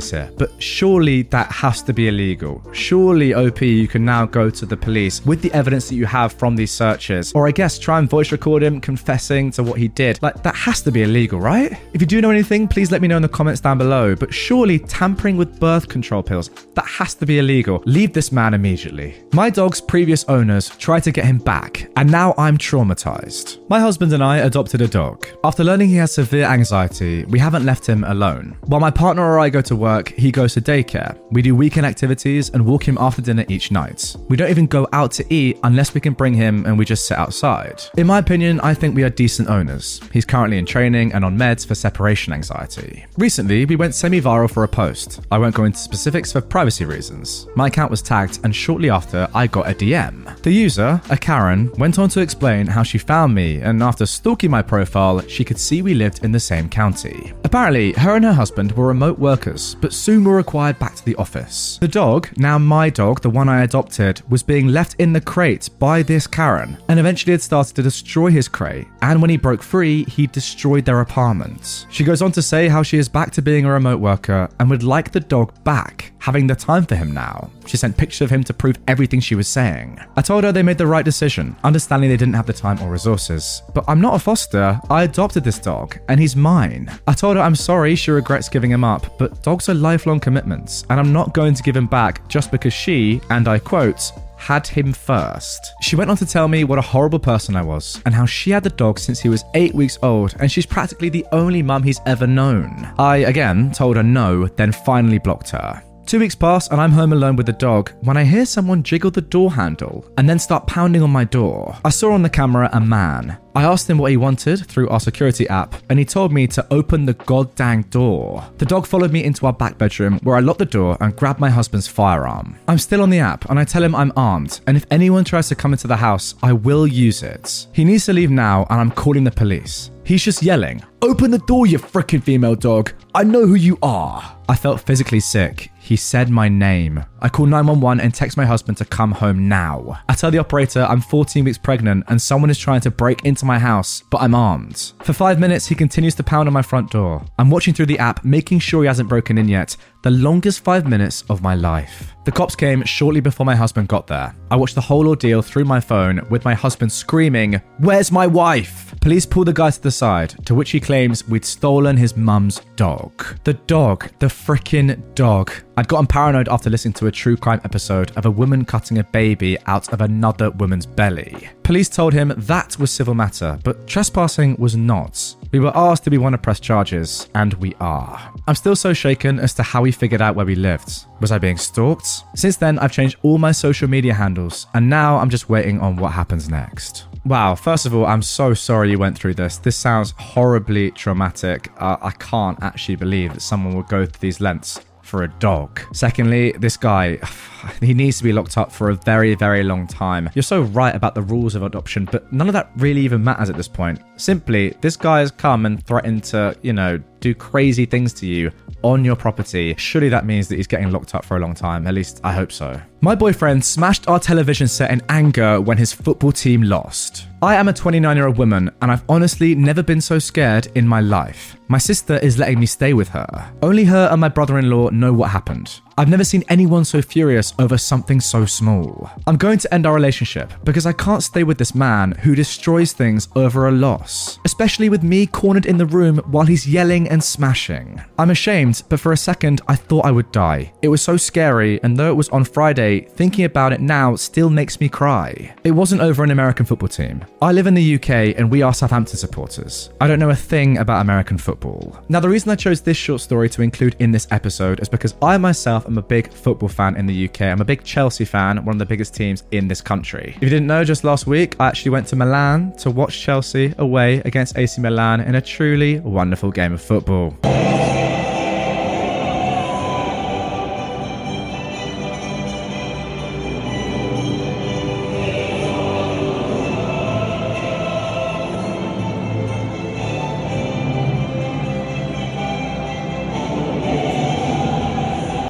here, 0.00 0.30
but 0.36 0.50
surely 0.62 1.22
that 1.22 1.50
has 1.50 1.82
to 1.82 1.92
be 1.92 2.08
illegal. 2.08 2.62
Surely, 2.72 3.34
OP, 3.34 3.62
you 3.62 3.88
can 3.88 4.04
now 4.04 4.26
go 4.26 4.50
to 4.50 4.66
the 4.66 4.76
police 4.76 5.24
with 5.24 5.42
the 5.42 5.52
evidence 5.52 5.88
that 5.88 5.94
you 5.96 6.06
have 6.06 6.32
from 6.32 6.54
these 6.54 6.70
searches, 6.70 7.32
or 7.32 7.48
I 7.48 7.50
guess 7.50 7.78
try 7.78 7.98
and 7.98 8.08
voice 8.08 8.32
record 8.32 8.62
him 8.62 8.80
confessing 8.80 9.50
to 9.52 9.62
what 9.62 9.78
he 9.78 9.88
did. 9.88 10.18
Like, 10.22 10.42
that 10.42 10.54
has 10.54 10.82
to 10.82 10.92
be 10.92 11.02
illegal, 11.02 11.40
right? 11.40 11.72
If 11.92 12.00
you 12.00 12.06
do 12.06 12.20
know 12.20 12.30
anything, 12.30 12.68
please 12.68 12.90
let 12.90 13.00
me 13.02 13.08
know 13.08 13.16
in 13.16 13.22
the 13.22 13.28
comments 13.28 13.60
down 13.60 13.78
below. 13.78 14.14
But 14.14 14.32
surely 14.32 14.78
tampering 14.78 15.36
with 15.36 15.58
birth 15.58 15.88
control 15.88 16.22
pills, 16.22 16.50
that 16.74 16.86
has 16.86 17.14
to 17.14 17.26
be 17.26 17.38
illegal. 17.38 17.82
Leave 17.86 18.12
this 18.12 18.32
man 18.32 18.54
immediately. 18.54 19.14
My 19.32 19.50
dog's 19.50 19.80
previous 19.80 20.24
owners 20.24 20.68
tried 20.68 21.04
to 21.04 21.12
get 21.12 21.24
him 21.24 21.38
back, 21.38 21.90
and 21.96 22.10
now 22.10 22.34
I'm 22.36 22.58
traumatized. 22.58 23.68
My 23.68 23.80
husband 23.80 24.12
and 24.12 24.22
I 24.22 24.38
adopted 24.38 24.80
a 24.82 24.88
dog. 24.88 25.26
After 25.44 25.64
learning 25.64 25.88
he 25.88 25.96
has 25.96 26.12
severe 26.12 26.44
anxiety, 26.44 27.24
we 27.24 27.38
haven't 27.38 27.64
left 27.64 27.86
him 27.86 28.04
alone. 28.04 28.56
While 28.66 28.80
my 28.80 28.90
partner 28.90 29.22
or 29.22 29.38
I 29.38 29.48
go 29.48 29.60
to 29.62 29.76
work, 29.76 29.85
he 30.16 30.30
goes 30.30 30.54
to 30.54 30.60
daycare. 30.60 31.18
We 31.30 31.42
do 31.42 31.54
weekend 31.54 31.86
activities 31.86 32.50
and 32.50 32.64
walk 32.64 32.86
him 32.86 32.98
after 32.98 33.22
dinner 33.22 33.44
each 33.48 33.70
night. 33.70 34.16
We 34.28 34.36
don't 34.36 34.50
even 34.50 34.66
go 34.66 34.86
out 34.92 35.12
to 35.12 35.34
eat 35.34 35.58
unless 35.62 35.94
we 35.94 36.00
can 36.00 36.12
bring 36.12 36.34
him 36.34 36.64
and 36.66 36.78
we 36.78 36.84
just 36.84 37.06
sit 37.06 37.18
outside. 37.18 37.82
In 37.96 38.06
my 38.06 38.18
opinion, 38.18 38.60
I 38.60 38.74
think 38.74 38.94
we 38.94 39.04
are 39.04 39.10
decent 39.10 39.48
owners. 39.48 40.00
He's 40.12 40.24
currently 40.24 40.58
in 40.58 40.66
training 40.66 41.12
and 41.12 41.24
on 41.24 41.38
meds 41.38 41.66
for 41.66 41.74
separation 41.74 42.32
anxiety. 42.32 43.04
Recently, 43.18 43.64
we 43.64 43.76
went 43.76 43.94
semi 43.94 44.20
viral 44.20 44.50
for 44.50 44.64
a 44.64 44.68
post. 44.68 45.20
I 45.30 45.38
won't 45.38 45.54
go 45.54 45.64
into 45.64 45.78
specifics 45.78 46.32
for 46.32 46.40
privacy 46.40 46.84
reasons. 46.84 47.46
My 47.54 47.68
account 47.68 47.90
was 47.90 48.02
tagged, 48.02 48.40
and 48.44 48.54
shortly 48.54 48.90
after, 48.90 49.28
I 49.34 49.46
got 49.46 49.70
a 49.70 49.74
DM. 49.74 50.40
The 50.42 50.50
user, 50.50 51.00
a 51.10 51.16
Karen, 51.16 51.72
went 51.78 51.98
on 51.98 52.08
to 52.10 52.20
explain 52.20 52.66
how 52.66 52.82
she 52.82 52.98
found 52.98 53.34
me, 53.34 53.60
and 53.60 53.82
after 53.82 54.06
stalking 54.06 54.50
my 54.50 54.62
profile, 54.62 55.20
she 55.28 55.44
could 55.44 55.58
see 55.58 55.82
we 55.82 55.94
lived 55.94 56.24
in 56.24 56.32
the 56.32 56.40
same 56.40 56.68
county. 56.68 57.32
Apparently, 57.44 57.92
her 57.92 58.16
and 58.16 58.24
her 58.24 58.32
husband 58.32 58.72
were 58.72 58.86
remote 58.86 59.18
workers, 59.18 59.75
but 59.80 59.92
soon 59.92 60.24
were 60.24 60.36
required 60.36 60.78
back 60.78 60.94
to 60.94 61.04
the 61.04 61.16
office. 61.16 61.78
The 61.80 61.88
dog, 61.88 62.28
now 62.36 62.58
my 62.58 62.90
dog, 62.90 63.20
the 63.20 63.30
one 63.30 63.48
I 63.48 63.62
adopted, 63.62 64.22
was 64.28 64.42
being 64.42 64.68
left 64.68 64.94
in 64.98 65.12
the 65.12 65.20
crate 65.20 65.68
by 65.78 66.02
this 66.02 66.26
Karen, 66.26 66.78
and 66.88 66.98
eventually 66.98 67.32
had 67.32 67.42
started 67.42 67.76
to 67.76 67.82
destroy 67.82 68.30
his 68.30 68.48
crate. 68.48 68.86
And 69.02 69.20
when 69.20 69.30
he 69.30 69.36
broke 69.36 69.62
free, 69.62 70.04
he 70.04 70.26
destroyed 70.26 70.84
their 70.84 71.00
apartment. 71.00 71.86
She 71.90 72.04
goes 72.04 72.22
on 72.22 72.32
to 72.32 72.42
say 72.42 72.68
how 72.68 72.82
she 72.82 72.98
is 72.98 73.08
back 73.08 73.30
to 73.32 73.42
being 73.42 73.64
a 73.64 73.72
remote 73.72 74.00
worker 74.00 74.48
and 74.58 74.70
would 74.70 74.82
like 74.82 75.12
the 75.12 75.20
dog 75.20 75.52
back, 75.64 76.12
having 76.26 76.48
the 76.48 76.56
time 76.56 76.84
for 76.84 76.96
him 76.96 77.14
now. 77.14 77.48
She 77.66 77.76
sent 77.76 77.96
pictures 77.96 78.22
of 78.22 78.30
him 78.30 78.42
to 78.44 78.52
prove 78.52 78.76
everything 78.88 79.20
she 79.20 79.36
was 79.36 79.46
saying. 79.46 80.00
I 80.16 80.22
told 80.22 80.42
her 80.42 80.50
they 80.50 80.64
made 80.64 80.76
the 80.76 80.84
right 80.88 81.04
decision, 81.04 81.54
understanding 81.62 82.10
they 82.10 82.16
didn't 82.16 82.34
have 82.34 82.46
the 82.46 82.52
time 82.52 82.82
or 82.82 82.90
resources. 82.90 83.62
But 83.72 83.84
I'm 83.86 84.00
not 84.00 84.16
a 84.16 84.18
foster, 84.18 84.80
I 84.90 85.04
adopted 85.04 85.44
this 85.44 85.60
dog, 85.60 86.00
and 86.08 86.18
he's 86.18 86.34
mine. 86.34 86.90
I 87.06 87.12
told 87.12 87.36
her 87.36 87.42
I'm 87.42 87.54
sorry 87.54 87.94
she 87.94 88.10
regrets 88.10 88.48
giving 88.48 88.72
him 88.72 88.82
up, 88.82 89.16
but 89.20 89.40
dogs 89.44 89.68
are 89.68 89.74
lifelong 89.74 90.18
commitments, 90.18 90.84
and 90.90 90.98
I'm 90.98 91.12
not 91.12 91.32
going 91.32 91.54
to 91.54 91.62
give 91.62 91.76
him 91.76 91.86
back 91.86 92.26
just 92.26 92.50
because 92.50 92.72
she, 92.72 93.20
and 93.30 93.46
I 93.46 93.60
quote, 93.60 94.10
had 94.36 94.66
him 94.66 94.92
first. 94.92 95.74
She 95.80 95.94
went 95.94 96.10
on 96.10 96.16
to 96.16 96.26
tell 96.26 96.48
me 96.48 96.64
what 96.64 96.78
a 96.78 96.82
horrible 96.82 97.20
person 97.20 97.54
I 97.54 97.62
was 97.62 98.02
and 98.04 98.14
how 98.14 98.26
she 98.26 98.50
had 98.50 98.64
the 98.64 98.70
dog 98.70 98.98
since 98.98 99.18
he 99.18 99.28
was 99.28 99.44
eight 99.54 99.74
weeks 99.74 99.98
old 100.02 100.34
and 100.38 100.52
she's 100.52 100.66
practically 100.66 101.08
the 101.08 101.26
only 101.32 101.62
mum 101.62 101.82
he's 101.82 102.00
ever 102.04 102.26
known. 102.26 102.92
I 102.98 103.18
again 103.18 103.72
told 103.72 103.96
her 103.96 104.02
no, 104.02 104.46
then 104.46 104.72
finally 104.72 105.18
blocked 105.18 105.50
her. 105.50 105.82
Two 106.06 106.20
weeks 106.20 106.36
pass 106.36 106.68
and 106.68 106.80
I'm 106.80 106.92
home 106.92 107.12
alone 107.12 107.34
with 107.34 107.46
the 107.46 107.52
dog 107.52 107.90
when 108.02 108.16
I 108.16 108.22
hear 108.22 108.46
someone 108.46 108.84
jiggle 108.84 109.10
the 109.10 109.20
door 109.20 109.52
handle 109.52 110.08
and 110.16 110.30
then 110.30 110.38
start 110.38 110.68
pounding 110.68 111.02
on 111.02 111.10
my 111.10 111.24
door. 111.24 111.76
I 111.84 111.90
saw 111.90 112.12
on 112.12 112.22
the 112.22 112.30
camera 112.30 112.70
a 112.72 112.80
man. 112.80 113.36
I 113.56 113.64
asked 113.64 113.90
him 113.90 113.98
what 113.98 114.12
he 114.12 114.16
wanted 114.16 114.64
through 114.66 114.88
our 114.90 115.00
security 115.00 115.48
app, 115.48 115.74
and 115.88 115.98
he 115.98 116.04
told 116.04 116.30
me 116.30 116.46
to 116.48 116.66
open 116.70 117.06
the 117.06 117.14
goddamn 117.14 117.82
door. 117.84 118.44
The 118.58 118.66
dog 118.66 118.86
followed 118.86 119.10
me 119.10 119.24
into 119.24 119.46
our 119.46 119.52
back 119.52 119.78
bedroom, 119.78 120.20
where 120.22 120.36
I 120.36 120.40
locked 120.40 120.58
the 120.58 120.66
door 120.66 120.98
and 121.00 121.16
grabbed 121.16 121.40
my 121.40 121.48
husband's 121.48 121.88
firearm. 121.88 122.56
I'm 122.68 122.78
still 122.78 123.00
on 123.00 123.08
the 123.08 123.18
app, 123.18 123.48
and 123.48 123.58
I 123.58 123.64
tell 123.64 123.82
him 123.82 123.94
I'm 123.94 124.12
armed, 124.14 124.60
and 124.66 124.76
if 124.76 124.84
anyone 124.90 125.24
tries 125.24 125.48
to 125.48 125.54
come 125.54 125.72
into 125.72 125.88
the 125.88 125.96
house, 125.96 126.34
I 126.42 126.52
will 126.52 126.86
use 126.86 127.22
it. 127.22 127.66
He 127.72 127.82
needs 127.82 128.04
to 128.04 128.12
leave 128.12 128.30
now, 128.30 128.66
and 128.68 128.78
I'm 128.78 128.90
calling 128.90 129.24
the 129.24 129.30
police. 129.30 129.90
He's 130.04 130.22
just 130.22 130.42
yelling, 130.42 130.84
Open 131.00 131.30
the 131.30 131.38
door, 131.38 131.66
you 131.66 131.78
frickin' 131.78 132.22
female 132.22 132.56
dog! 132.56 132.92
I 133.14 133.24
know 133.24 133.46
who 133.46 133.54
you 133.54 133.78
are! 133.82 134.36
I 134.48 134.54
felt 134.54 134.82
physically 134.82 135.20
sick. 135.20 135.70
He 135.86 135.94
said 135.94 136.30
my 136.30 136.48
name. 136.48 137.04
I 137.26 137.28
call 137.28 137.46
911 137.46 138.00
and 138.04 138.14
text 138.14 138.36
my 138.36 138.44
husband 138.44 138.78
to 138.78 138.84
come 138.84 139.10
home 139.10 139.48
now. 139.48 139.98
I 140.08 140.14
tell 140.14 140.30
the 140.30 140.38
operator 140.38 140.86
I'm 140.88 141.00
14 141.00 141.44
weeks 141.44 141.58
pregnant 141.58 142.04
and 142.06 142.22
someone 142.22 142.50
is 142.50 142.56
trying 142.56 142.82
to 142.82 142.90
break 142.92 143.24
into 143.24 143.44
my 143.44 143.58
house, 143.58 144.04
but 144.10 144.22
I'm 144.22 144.32
armed. 144.32 144.92
For 145.02 145.12
five 145.12 145.40
minutes, 145.40 145.66
he 145.66 145.74
continues 145.74 146.14
to 146.14 146.22
pound 146.22 146.46
on 146.46 146.52
my 146.52 146.62
front 146.62 146.92
door. 146.92 147.24
I'm 147.36 147.50
watching 147.50 147.74
through 147.74 147.86
the 147.86 147.98
app, 147.98 148.24
making 148.24 148.60
sure 148.60 148.84
he 148.84 148.86
hasn't 148.86 149.08
broken 149.08 149.38
in 149.38 149.48
yet. 149.48 149.76
The 150.02 150.10
longest 150.12 150.62
five 150.62 150.86
minutes 150.86 151.24
of 151.28 151.42
my 151.42 151.56
life. 151.56 152.14
The 152.26 152.30
cops 152.30 152.54
came 152.54 152.84
shortly 152.84 153.20
before 153.20 153.44
my 153.44 153.56
husband 153.56 153.88
got 153.88 154.06
there. 154.06 154.34
I 154.52 154.56
watched 154.56 154.76
the 154.76 154.80
whole 154.80 155.08
ordeal 155.08 155.42
through 155.42 155.64
my 155.64 155.80
phone 155.80 156.24
with 156.30 156.44
my 156.44 156.54
husband 156.54 156.92
screaming, 156.92 157.60
Where's 157.78 158.12
my 158.12 158.26
wife? 158.26 158.94
Police 159.00 159.26
pull 159.26 159.44
the 159.44 159.52
guy 159.52 159.70
to 159.70 159.82
the 159.82 159.90
side, 159.90 160.34
to 160.46 160.54
which 160.54 160.70
he 160.70 160.78
claims 160.78 161.26
we'd 161.26 161.44
stolen 161.44 161.96
his 161.96 162.16
mum's 162.16 162.60
dog. 162.76 163.24
The 163.42 163.54
dog, 163.54 164.10
the 164.20 164.26
frickin' 164.26 165.14
dog. 165.16 165.50
I'd 165.76 165.88
gotten 165.88 166.06
paranoid 166.06 166.48
after 166.48 166.70
listening 166.70 166.94
to 166.94 167.06
a 167.06 167.12
true 167.16 167.36
crime 167.36 167.60
episode 167.64 168.12
of 168.16 168.26
a 168.26 168.30
woman 168.30 168.64
cutting 168.64 168.98
a 168.98 169.04
baby 169.04 169.56
out 169.66 169.92
of 169.92 170.02
another 170.02 170.50
woman's 170.50 170.86
belly. 170.86 171.48
Police 171.62 171.88
told 171.88 172.12
him 172.12 172.32
that 172.36 172.78
was 172.78 172.90
civil 172.90 173.14
matter, 173.14 173.58
but 173.64 173.86
trespassing 173.86 174.54
was 174.56 174.76
not. 174.76 175.34
We 175.50 175.58
were 175.58 175.76
asked 175.76 176.04
do 176.04 176.10
we 176.10 176.18
want 176.18 176.34
to 176.34 176.38
press 176.38 176.60
charges, 176.60 177.28
and 177.34 177.54
we 177.54 177.74
are. 177.80 178.32
I'm 178.46 178.54
still 178.54 178.76
so 178.76 178.92
shaken 178.92 179.40
as 179.40 179.54
to 179.54 179.62
how 179.62 179.84
he 179.84 179.92
figured 179.92 180.20
out 180.20 180.36
where 180.36 180.46
we 180.46 180.54
lived. 180.54 181.06
Was 181.20 181.32
I 181.32 181.38
being 181.38 181.56
stalked? 181.56 182.06
Since 182.34 182.58
then, 182.58 182.78
I've 182.78 182.92
changed 182.92 183.16
all 183.22 183.38
my 183.38 183.52
social 183.52 183.88
media 183.88 184.12
handles, 184.12 184.66
and 184.74 184.90
now 184.90 185.16
I'm 185.16 185.30
just 185.30 185.48
waiting 185.48 185.80
on 185.80 185.96
what 185.96 186.12
happens 186.12 186.50
next. 186.50 187.06
Wow, 187.24 187.56
first 187.56 187.86
of 187.86 187.94
all, 187.94 188.06
I'm 188.06 188.22
so 188.22 188.54
sorry 188.54 188.90
you 188.90 189.00
went 189.00 189.18
through 189.18 189.34
this. 189.34 189.56
This 189.56 189.76
sounds 189.76 190.12
horribly 190.16 190.92
traumatic. 190.92 191.72
Uh, 191.78 191.96
I 192.00 192.12
can't 192.12 192.62
actually 192.62 192.94
believe 192.94 193.34
that 193.34 193.40
someone 193.40 193.74
would 193.74 193.88
go 193.88 194.06
to 194.06 194.20
these 194.20 194.40
lengths 194.40 194.78
for 195.06 195.22
a 195.22 195.28
dog. 195.28 195.80
Secondly, 195.92 196.52
this 196.52 196.76
guy, 196.76 197.18
he 197.80 197.94
needs 197.94 198.18
to 198.18 198.24
be 198.24 198.32
locked 198.32 198.58
up 198.58 198.72
for 198.72 198.90
a 198.90 198.94
very, 198.94 199.34
very 199.34 199.62
long 199.62 199.86
time. 199.86 200.28
You're 200.34 200.42
so 200.42 200.62
right 200.62 200.94
about 200.94 201.14
the 201.14 201.22
rules 201.22 201.54
of 201.54 201.62
adoption, 201.62 202.08
but 202.10 202.32
none 202.32 202.48
of 202.48 202.52
that 202.52 202.70
really 202.76 203.00
even 203.02 203.22
matters 203.22 203.48
at 203.48 203.56
this 203.56 203.68
point. 203.68 204.00
Simply, 204.16 204.74
this 204.80 204.96
guy 204.96 205.20
has 205.20 205.30
come 205.30 205.66
and 205.66 205.84
threatened 205.86 206.24
to, 206.24 206.56
you 206.62 206.72
know, 206.72 207.00
do 207.26 207.34
crazy 207.34 207.86
things 207.86 208.12
to 208.12 208.26
you 208.26 208.52
on 208.82 209.04
your 209.04 209.16
property. 209.16 209.74
Surely 209.78 210.08
that 210.08 210.24
means 210.24 210.46
that 210.48 210.56
he's 210.56 210.66
getting 210.66 210.90
locked 210.92 211.14
up 211.14 211.24
for 211.24 211.36
a 211.36 211.40
long 211.40 211.54
time. 211.54 211.86
At 211.86 211.94
least 211.94 212.20
I 212.22 212.32
hope 212.32 212.52
so. 212.52 212.80
My 213.00 213.14
boyfriend 213.14 213.64
smashed 213.64 214.08
our 214.08 214.20
television 214.20 214.68
set 214.68 214.90
in 214.90 215.02
anger 215.08 215.60
when 215.60 215.76
his 215.76 215.92
football 215.92 216.32
team 216.32 216.62
lost. 216.62 217.26
I 217.42 217.56
am 217.56 217.68
a 217.68 217.72
29 217.72 218.16
year 218.16 218.26
old 218.26 218.38
woman, 218.38 218.70
and 218.80 218.90
I've 218.92 219.04
honestly 219.08 219.54
never 219.54 219.82
been 219.82 220.00
so 220.00 220.18
scared 220.18 220.68
in 220.74 220.86
my 220.86 221.00
life. 221.00 221.56
My 221.68 221.78
sister 221.78 222.16
is 222.18 222.38
letting 222.38 222.60
me 222.60 222.66
stay 222.66 222.92
with 222.94 223.08
her. 223.08 223.52
Only 223.62 223.84
her 223.84 224.08
and 224.10 224.20
my 224.20 224.28
brother 224.28 224.58
in 224.58 224.70
law 224.70 224.88
know 224.90 225.12
what 225.12 225.30
happened. 225.30 225.80
I've 225.98 226.10
never 226.10 226.24
seen 226.24 226.44
anyone 226.50 226.84
so 226.84 227.00
furious 227.00 227.54
over 227.58 227.78
something 227.78 228.20
so 228.20 228.44
small. 228.44 229.10
I'm 229.26 229.38
going 229.38 229.58
to 229.60 229.72
end 229.72 229.86
our 229.86 229.94
relationship 229.94 230.52
because 230.62 230.84
I 230.84 230.92
can't 230.92 231.22
stay 231.22 231.42
with 231.42 231.56
this 231.56 231.74
man 231.74 232.12
who 232.12 232.34
destroys 232.34 232.92
things 232.92 233.28
over 233.34 233.66
a 233.66 233.72
loss, 233.72 234.38
especially 234.44 234.90
with 234.90 235.02
me 235.02 235.26
cornered 235.26 235.64
in 235.64 235.78
the 235.78 235.86
room 235.86 236.18
while 236.26 236.44
he's 236.44 236.68
yelling 236.68 237.08
and 237.08 237.24
smashing. 237.24 237.98
I'm 238.18 238.28
ashamed, 238.28 238.82
but 238.90 239.00
for 239.00 239.12
a 239.12 239.16
second 239.16 239.62
I 239.68 239.76
thought 239.76 240.04
I 240.04 240.10
would 240.10 240.30
die. 240.32 240.74
It 240.82 240.88
was 240.88 241.00
so 241.00 241.16
scary, 241.16 241.82
and 241.82 241.96
though 241.96 242.10
it 242.10 242.16
was 242.16 242.28
on 242.28 242.44
Friday, 242.44 243.00
thinking 243.00 243.46
about 243.46 243.72
it 243.72 243.80
now 243.80 244.16
still 244.16 244.50
makes 244.50 244.78
me 244.78 244.90
cry. 244.90 245.54
It 245.64 245.70
wasn't 245.70 246.02
over 246.02 246.22
an 246.22 246.30
American 246.30 246.66
football 246.66 246.90
team. 246.90 247.24
I 247.40 247.52
live 247.52 247.66
in 247.66 247.74
the 247.74 247.94
UK 247.94 248.36
and 248.36 248.50
we 248.50 248.60
are 248.60 248.74
Southampton 248.74 249.16
supporters. 249.16 249.88
I 249.98 250.08
don't 250.08 250.18
know 250.18 250.28
a 250.28 250.36
thing 250.36 250.76
about 250.76 251.00
American 251.00 251.38
football. 251.38 251.98
Now, 252.10 252.20
the 252.20 252.28
reason 252.28 252.50
I 252.50 252.56
chose 252.56 252.82
this 252.82 252.98
short 252.98 253.22
story 253.22 253.48
to 253.48 253.62
include 253.62 253.96
in 253.98 254.12
this 254.12 254.28
episode 254.30 254.80
is 254.80 254.90
because 254.90 255.14
I 255.22 255.38
myself 255.38 255.85
am 255.88 255.98
a 255.98 256.02
big 256.02 256.32
football 256.32 256.68
fan 256.68 256.96
in 256.96 257.06
the 257.06 257.28
UK. 257.28 257.42
I'm 257.42 257.60
a 257.60 257.64
big 257.64 257.84
Chelsea 257.84 258.24
fan, 258.24 258.64
one 258.64 258.74
of 258.74 258.78
the 258.78 258.86
biggest 258.86 259.14
teams 259.14 259.44
in 259.50 259.68
this 259.68 259.80
country. 259.80 260.34
If 260.36 260.42
you 260.42 260.48
didn't 260.48 260.66
know, 260.66 260.84
just 260.84 261.04
last 261.04 261.26
week 261.26 261.56
I 261.60 261.68
actually 261.68 261.90
went 261.90 262.06
to 262.08 262.16
Milan 262.16 262.76
to 262.78 262.90
watch 262.90 263.20
Chelsea 263.20 263.74
away 263.78 264.22
against 264.24 264.56
AC 264.58 264.80
Milan 264.80 265.20
in 265.20 265.34
a 265.34 265.40
truly 265.40 266.00
wonderful 266.00 266.50
game 266.50 266.72
of 266.72 266.80
football. 266.80 267.36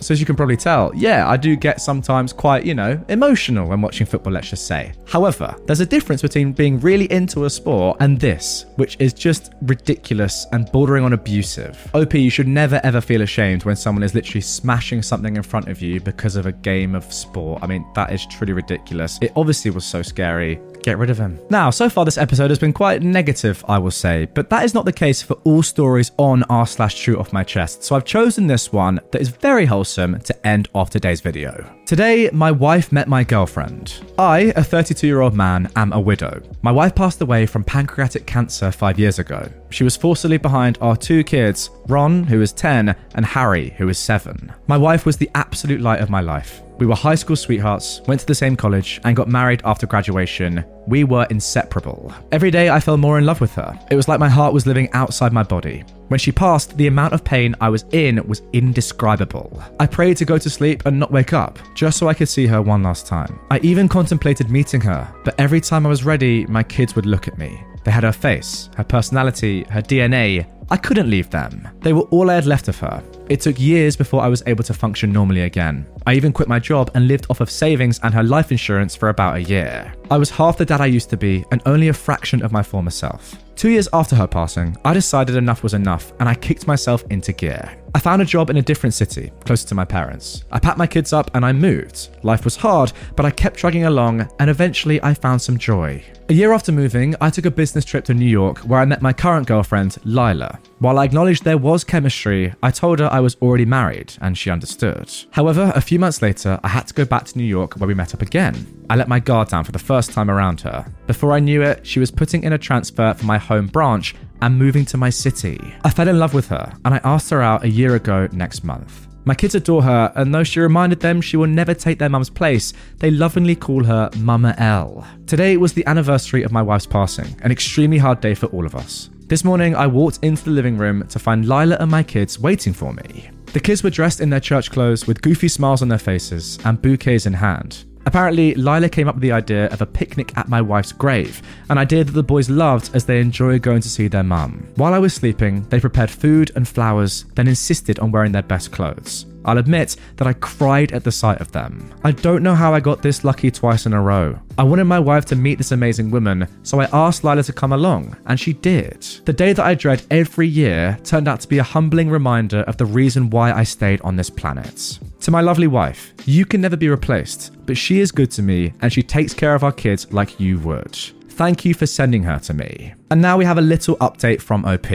So 0.06 0.12
as 0.12 0.20
you 0.20 0.26
can 0.26 0.36
probably 0.36 0.56
tell, 0.56 0.92
yeah, 0.94 1.28
I 1.28 1.36
do 1.36 1.56
get 1.56 1.80
sometimes 1.80 2.32
quite, 2.32 2.64
you 2.64 2.74
know, 2.74 3.04
emotional 3.08 3.66
when 3.66 3.80
watching 3.80 4.06
football, 4.06 4.34
let's 4.34 4.50
just 4.50 4.68
say. 4.68 4.92
However, 5.08 5.52
there's 5.66 5.80
a 5.80 5.86
difference 5.86 6.22
between 6.22 6.52
being 6.52 6.78
really 6.78 7.10
into 7.10 7.44
a 7.44 7.50
sport 7.50 7.96
and 7.98 8.20
this, 8.20 8.66
which 8.76 8.96
is 9.00 9.12
just 9.12 9.54
ridiculous 9.62 10.46
and 10.52 10.70
bordering 10.70 11.02
on 11.02 11.12
abusive. 11.12 11.90
OP, 11.92 12.14
you 12.14 12.30
should 12.30 12.46
never 12.46 12.80
ever 12.84 13.00
feel 13.00 13.22
ashamed 13.22 13.64
when 13.64 13.74
someone 13.74 14.04
is 14.04 14.14
literally 14.14 14.42
smashing 14.42 15.02
something 15.02 15.34
in 15.34 15.42
front 15.42 15.66
of 15.66 15.82
you 15.82 16.00
because 16.00 16.36
of 16.36 16.46
a 16.46 16.52
game 16.52 16.94
of 16.94 17.12
sport. 17.12 17.58
I 17.64 17.66
mean, 17.66 17.84
that 17.96 18.12
is 18.12 18.24
truly 18.26 18.52
ridiculous. 18.52 19.18
It 19.20 19.32
obviously 19.34 19.72
was 19.72 19.84
so 19.84 20.02
scary. 20.02 20.60
Get 20.82 20.98
rid 20.98 21.10
of 21.10 21.18
him. 21.18 21.38
Now, 21.50 21.70
so 21.70 21.88
far 21.88 22.04
this 22.04 22.18
episode 22.18 22.50
has 22.50 22.58
been 22.58 22.72
quite 22.72 23.02
negative, 23.02 23.64
I 23.68 23.78
will 23.78 23.90
say, 23.90 24.26
but 24.34 24.50
that 24.50 24.64
is 24.64 24.74
not 24.74 24.84
the 24.84 24.92
case 24.92 25.22
for 25.22 25.34
all 25.44 25.62
stories 25.62 26.12
on 26.16 26.42
r 26.44 26.66
slash 26.66 27.00
true 27.00 27.18
off 27.18 27.32
my 27.32 27.44
chest. 27.44 27.82
So 27.82 27.96
I've 27.96 28.04
chosen 28.04 28.46
this 28.46 28.72
one 28.72 29.00
that 29.10 29.20
is 29.20 29.28
very 29.28 29.66
wholesome 29.66 30.20
to 30.20 30.46
end 30.46 30.68
off 30.74 30.90
today's 30.90 31.20
video. 31.20 31.68
Today, 31.86 32.30
my 32.32 32.50
wife 32.50 32.90
met 32.90 33.08
my 33.08 33.22
girlfriend. 33.22 33.94
I, 34.18 34.52
a 34.56 34.64
32 34.64 35.06
year 35.06 35.20
old 35.20 35.34
man, 35.34 35.70
am 35.76 35.92
a 35.92 36.00
widow. 36.00 36.42
My 36.62 36.72
wife 36.72 36.94
passed 36.94 37.20
away 37.20 37.46
from 37.46 37.64
pancreatic 37.64 38.26
cancer 38.26 38.72
five 38.72 38.98
years 38.98 39.18
ago. 39.18 39.48
She 39.70 39.84
was 39.84 39.96
forcibly 39.96 40.38
behind 40.38 40.78
our 40.80 40.96
two 40.96 41.22
kids, 41.22 41.70
Ron, 41.86 42.24
who 42.24 42.42
is 42.42 42.52
10, 42.52 42.94
and 43.14 43.24
Harry, 43.24 43.74
who 43.78 43.88
is 43.88 43.98
7. 43.98 44.52
My 44.66 44.76
wife 44.76 45.06
was 45.06 45.16
the 45.16 45.30
absolute 45.34 45.80
light 45.80 46.00
of 46.00 46.10
my 46.10 46.20
life. 46.20 46.62
We 46.78 46.86
were 46.86 46.94
high 46.94 47.14
school 47.14 47.36
sweethearts, 47.36 48.02
went 48.06 48.20
to 48.20 48.26
the 48.26 48.34
same 48.34 48.54
college, 48.54 49.00
and 49.04 49.16
got 49.16 49.28
married 49.28 49.62
after 49.64 49.86
graduation. 49.86 50.64
We 50.86 51.04
were 51.04 51.26
inseparable. 51.30 52.12
Every 52.32 52.50
day 52.50 52.68
I 52.68 52.80
fell 52.80 52.98
more 52.98 53.18
in 53.18 53.24
love 53.24 53.40
with 53.40 53.52
her. 53.54 53.78
It 53.90 53.96
was 53.96 54.08
like 54.08 54.20
my 54.20 54.28
heart 54.28 54.52
was 54.52 54.66
living 54.66 54.90
outside 54.92 55.32
my 55.32 55.42
body. 55.42 55.84
When 56.08 56.20
she 56.20 56.32
passed, 56.32 56.76
the 56.76 56.86
amount 56.86 57.14
of 57.14 57.24
pain 57.24 57.56
I 57.60 57.70
was 57.70 57.84
in 57.92 58.26
was 58.28 58.42
indescribable. 58.52 59.62
I 59.80 59.86
prayed 59.86 60.18
to 60.18 60.24
go 60.24 60.38
to 60.38 60.50
sleep 60.50 60.84
and 60.84 61.00
not 61.00 61.10
wake 61.10 61.32
up, 61.32 61.58
just 61.74 61.98
so 61.98 62.08
I 62.08 62.14
could 62.14 62.28
see 62.28 62.46
her 62.46 62.60
one 62.60 62.82
last 62.82 63.06
time. 63.06 63.40
I 63.50 63.58
even 63.60 63.88
contemplated 63.88 64.50
meeting 64.50 64.82
her, 64.82 65.12
but 65.24 65.34
every 65.40 65.60
time 65.60 65.86
I 65.86 65.88
was 65.88 66.04
ready, 66.04 66.46
my 66.46 66.62
kids 66.62 66.94
would 66.94 67.06
look 67.06 67.26
at 67.26 67.38
me. 67.38 67.60
They 67.84 67.90
had 67.90 68.04
her 68.04 68.12
face, 68.12 68.68
her 68.76 68.84
personality, 68.84 69.64
her 69.70 69.80
DNA. 69.80 70.46
I 70.68 70.76
couldn't 70.76 71.10
leave 71.10 71.30
them. 71.30 71.68
They 71.80 71.92
were 71.92 72.08
all 72.10 72.30
I 72.30 72.34
had 72.34 72.46
left 72.46 72.68
of 72.68 72.78
her. 72.80 73.02
It 73.28 73.40
took 73.40 73.58
years 73.58 73.96
before 73.96 74.22
I 74.22 74.28
was 74.28 74.42
able 74.46 74.64
to 74.64 74.74
function 74.74 75.12
normally 75.12 75.42
again. 75.42 75.86
I 76.06 76.14
even 76.14 76.32
quit 76.32 76.48
my 76.48 76.58
job 76.58 76.90
and 76.94 77.06
lived 77.06 77.26
off 77.30 77.40
of 77.40 77.50
savings 77.50 78.00
and 78.02 78.12
her 78.12 78.22
life 78.22 78.50
insurance 78.50 78.96
for 78.96 79.08
about 79.08 79.36
a 79.36 79.42
year. 79.42 79.92
I 80.10 80.18
was 80.18 80.30
half 80.30 80.56
the 80.56 80.64
dad 80.64 80.80
I 80.80 80.86
used 80.86 81.10
to 81.10 81.16
be 81.16 81.44
and 81.52 81.62
only 81.66 81.88
a 81.88 81.92
fraction 81.92 82.42
of 82.42 82.52
my 82.52 82.62
former 82.62 82.90
self. 82.90 83.36
Two 83.54 83.70
years 83.70 83.88
after 83.92 84.16
her 84.16 84.26
passing, 84.26 84.76
I 84.84 84.92
decided 84.92 85.36
enough 85.36 85.62
was 85.62 85.74
enough 85.74 86.12
and 86.20 86.28
I 86.28 86.34
kicked 86.34 86.66
myself 86.66 87.04
into 87.10 87.32
gear. 87.32 87.76
I 87.96 87.98
found 87.98 88.20
a 88.20 88.26
job 88.26 88.50
in 88.50 88.58
a 88.58 88.62
different 88.62 88.92
city, 88.92 89.32
closer 89.46 89.66
to 89.68 89.74
my 89.74 89.86
parents. 89.86 90.44
I 90.52 90.58
packed 90.58 90.76
my 90.76 90.86
kids 90.86 91.14
up 91.14 91.30
and 91.34 91.46
I 91.46 91.54
moved. 91.54 92.10
Life 92.22 92.44
was 92.44 92.54
hard, 92.54 92.92
but 93.16 93.24
I 93.24 93.30
kept 93.30 93.56
chugging 93.56 93.86
along 93.86 94.28
and 94.38 94.50
eventually 94.50 95.02
I 95.02 95.14
found 95.14 95.40
some 95.40 95.56
joy. 95.56 96.04
A 96.28 96.34
year 96.34 96.52
after 96.52 96.72
moving, 96.72 97.14
I 97.22 97.30
took 97.30 97.46
a 97.46 97.50
business 97.50 97.86
trip 97.86 98.04
to 98.06 98.12
New 98.12 98.28
York 98.28 98.58
where 98.58 98.80
I 98.80 98.84
met 98.84 99.00
my 99.00 99.14
current 99.14 99.46
girlfriend, 99.46 99.96
Lila. 100.04 100.58
While 100.78 100.98
I 100.98 101.04
acknowledged 101.04 101.44
there 101.44 101.56
was 101.56 101.84
chemistry, 101.84 102.52
I 102.62 102.70
told 102.70 102.98
her 102.98 103.08
I 103.10 103.20
was 103.20 103.36
already 103.36 103.64
married 103.64 104.12
and 104.20 104.36
she 104.36 104.50
understood. 104.50 105.10
However, 105.30 105.72
a 105.74 105.80
few 105.80 105.98
months 105.98 106.20
later, 106.20 106.60
I 106.62 106.68
had 106.68 106.86
to 106.88 106.94
go 106.94 107.06
back 107.06 107.24
to 107.24 107.38
New 107.38 107.44
York 107.44 107.76
where 107.76 107.88
we 107.88 107.94
met 107.94 108.12
up 108.12 108.20
again. 108.20 108.84
I 108.90 108.96
let 108.96 109.08
my 109.08 109.20
guard 109.20 109.48
down 109.48 109.64
for 109.64 109.72
the 109.72 109.78
first 109.78 110.10
time 110.12 110.30
around 110.30 110.60
her. 110.60 110.84
Before 111.06 111.32
I 111.32 111.40
knew 111.40 111.62
it, 111.62 111.86
she 111.86 112.00
was 112.00 112.10
putting 112.10 112.42
in 112.42 112.52
a 112.52 112.58
transfer 112.58 113.14
for 113.14 113.24
my 113.24 113.38
home 113.38 113.68
branch 113.68 114.14
and 114.42 114.58
moving 114.58 114.84
to 114.86 114.96
my 114.96 115.10
city. 115.10 115.60
I 115.84 115.90
fell 115.90 116.08
in 116.08 116.18
love 116.18 116.34
with 116.34 116.48
her 116.48 116.72
and 116.84 116.94
I 116.94 117.00
asked 117.04 117.30
her 117.30 117.42
out 117.42 117.64
a 117.64 117.68
year 117.68 117.94
ago 117.94 118.28
next 118.32 118.64
month. 118.64 119.06
My 119.26 119.34
kids 119.34 119.56
adore 119.56 119.82
her, 119.82 120.12
and 120.14 120.32
though 120.32 120.44
she 120.44 120.60
reminded 120.60 121.00
them 121.00 121.20
she 121.20 121.36
will 121.36 121.48
never 121.48 121.74
take 121.74 121.98
their 121.98 122.08
mum's 122.08 122.30
place, 122.30 122.72
they 122.98 123.10
lovingly 123.10 123.56
call 123.56 123.82
her 123.82 124.08
Mama 124.18 124.54
L. 124.58 125.04
Today 125.26 125.56
was 125.56 125.72
the 125.72 125.84
anniversary 125.86 126.44
of 126.44 126.52
my 126.52 126.62
wife's 126.62 126.86
passing, 126.86 127.34
an 127.42 127.50
extremely 127.50 127.98
hard 127.98 128.20
day 128.20 128.34
for 128.34 128.46
all 128.46 128.64
of 128.64 128.76
us. 128.76 129.10
This 129.26 129.42
morning, 129.42 129.74
I 129.74 129.88
walked 129.88 130.20
into 130.22 130.44
the 130.44 130.52
living 130.52 130.78
room 130.78 131.04
to 131.08 131.18
find 131.18 131.48
Lila 131.48 131.76
and 131.80 131.90
my 131.90 132.04
kids 132.04 132.38
waiting 132.38 132.72
for 132.72 132.92
me. 132.92 133.28
The 133.52 133.58
kids 133.58 133.82
were 133.82 133.90
dressed 133.90 134.20
in 134.20 134.30
their 134.30 134.38
church 134.38 134.70
clothes 134.70 135.08
with 135.08 135.22
goofy 135.22 135.48
smiles 135.48 135.82
on 135.82 135.88
their 135.88 135.98
faces 135.98 136.60
and 136.64 136.80
bouquets 136.80 137.26
in 137.26 137.32
hand. 137.32 137.84
Apparently, 138.06 138.54
Lila 138.54 138.88
came 138.88 139.08
up 139.08 139.16
with 139.16 139.22
the 139.22 139.32
idea 139.32 139.66
of 139.66 139.82
a 139.82 139.86
picnic 139.86 140.32
at 140.38 140.48
my 140.48 140.62
wife's 140.62 140.92
grave, 140.92 141.42
an 141.68 141.76
idea 141.76 142.04
that 142.04 142.12
the 142.12 142.22
boys 142.22 142.48
loved 142.48 142.94
as 142.94 143.04
they 143.04 143.20
enjoy 143.20 143.58
going 143.58 143.80
to 143.80 143.88
see 143.88 144.06
their 144.06 144.22
mum. 144.22 144.68
While 144.76 144.94
I 144.94 145.00
was 145.00 145.12
sleeping, 145.12 145.68
they 145.68 145.80
prepared 145.80 146.10
food 146.10 146.52
and 146.54 146.68
flowers, 146.68 147.24
then 147.34 147.48
insisted 147.48 147.98
on 147.98 148.12
wearing 148.12 148.30
their 148.30 148.42
best 148.42 148.70
clothes. 148.70 149.26
I'll 149.44 149.58
admit 149.58 149.96
that 150.16 150.26
I 150.26 150.32
cried 150.32 150.92
at 150.92 151.04
the 151.04 151.12
sight 151.12 151.40
of 151.40 151.52
them. 151.52 151.92
I 152.02 152.10
don't 152.10 152.42
know 152.42 152.54
how 152.54 152.74
I 152.74 152.80
got 152.80 153.00
this 153.00 153.22
lucky 153.22 153.50
twice 153.50 153.86
in 153.86 153.92
a 153.92 154.02
row. 154.02 154.38
I 154.58 154.64
wanted 154.64 154.84
my 154.84 154.98
wife 154.98 155.24
to 155.26 155.36
meet 155.36 155.58
this 155.58 155.72
amazing 155.72 156.10
woman, 156.10 156.48
so 156.62 156.80
I 156.80 156.88
asked 156.92 157.22
Lila 157.22 157.42
to 157.44 157.52
come 157.52 157.72
along, 157.72 158.16
and 158.26 158.38
she 158.38 158.52
did. 158.52 159.02
The 159.24 159.32
day 159.32 159.52
that 159.52 159.64
I 159.64 159.74
dread 159.74 160.02
every 160.10 160.48
year 160.48 160.98
turned 161.04 161.28
out 161.28 161.40
to 161.40 161.48
be 161.48 161.58
a 161.58 161.62
humbling 161.64 162.08
reminder 162.08 162.60
of 162.60 162.76
the 162.76 162.86
reason 162.86 163.30
why 163.30 163.52
I 163.52 163.62
stayed 163.62 164.00
on 164.02 164.16
this 164.16 164.30
planet. 164.30 164.98
To 165.26 165.32
my 165.32 165.40
lovely 165.40 165.66
wife, 165.66 166.14
you 166.24 166.44
can 166.44 166.60
never 166.60 166.76
be 166.76 166.88
replaced, 166.88 167.50
but 167.66 167.76
she 167.76 167.98
is 167.98 168.12
good 168.12 168.30
to 168.30 168.42
me 168.42 168.72
and 168.80 168.92
she 168.92 169.02
takes 169.02 169.34
care 169.34 169.56
of 169.56 169.64
our 169.64 169.72
kids 169.72 170.06
like 170.12 170.38
you 170.38 170.60
would. 170.60 170.94
Thank 171.30 171.64
you 171.64 171.74
for 171.74 171.84
sending 171.84 172.22
her 172.22 172.38
to 172.38 172.54
me. 172.54 172.94
And 173.10 173.20
now 173.20 173.36
we 173.36 173.44
have 173.44 173.58
a 173.58 173.60
little 173.60 173.96
update 173.96 174.40
from 174.40 174.64
OP. 174.64 174.86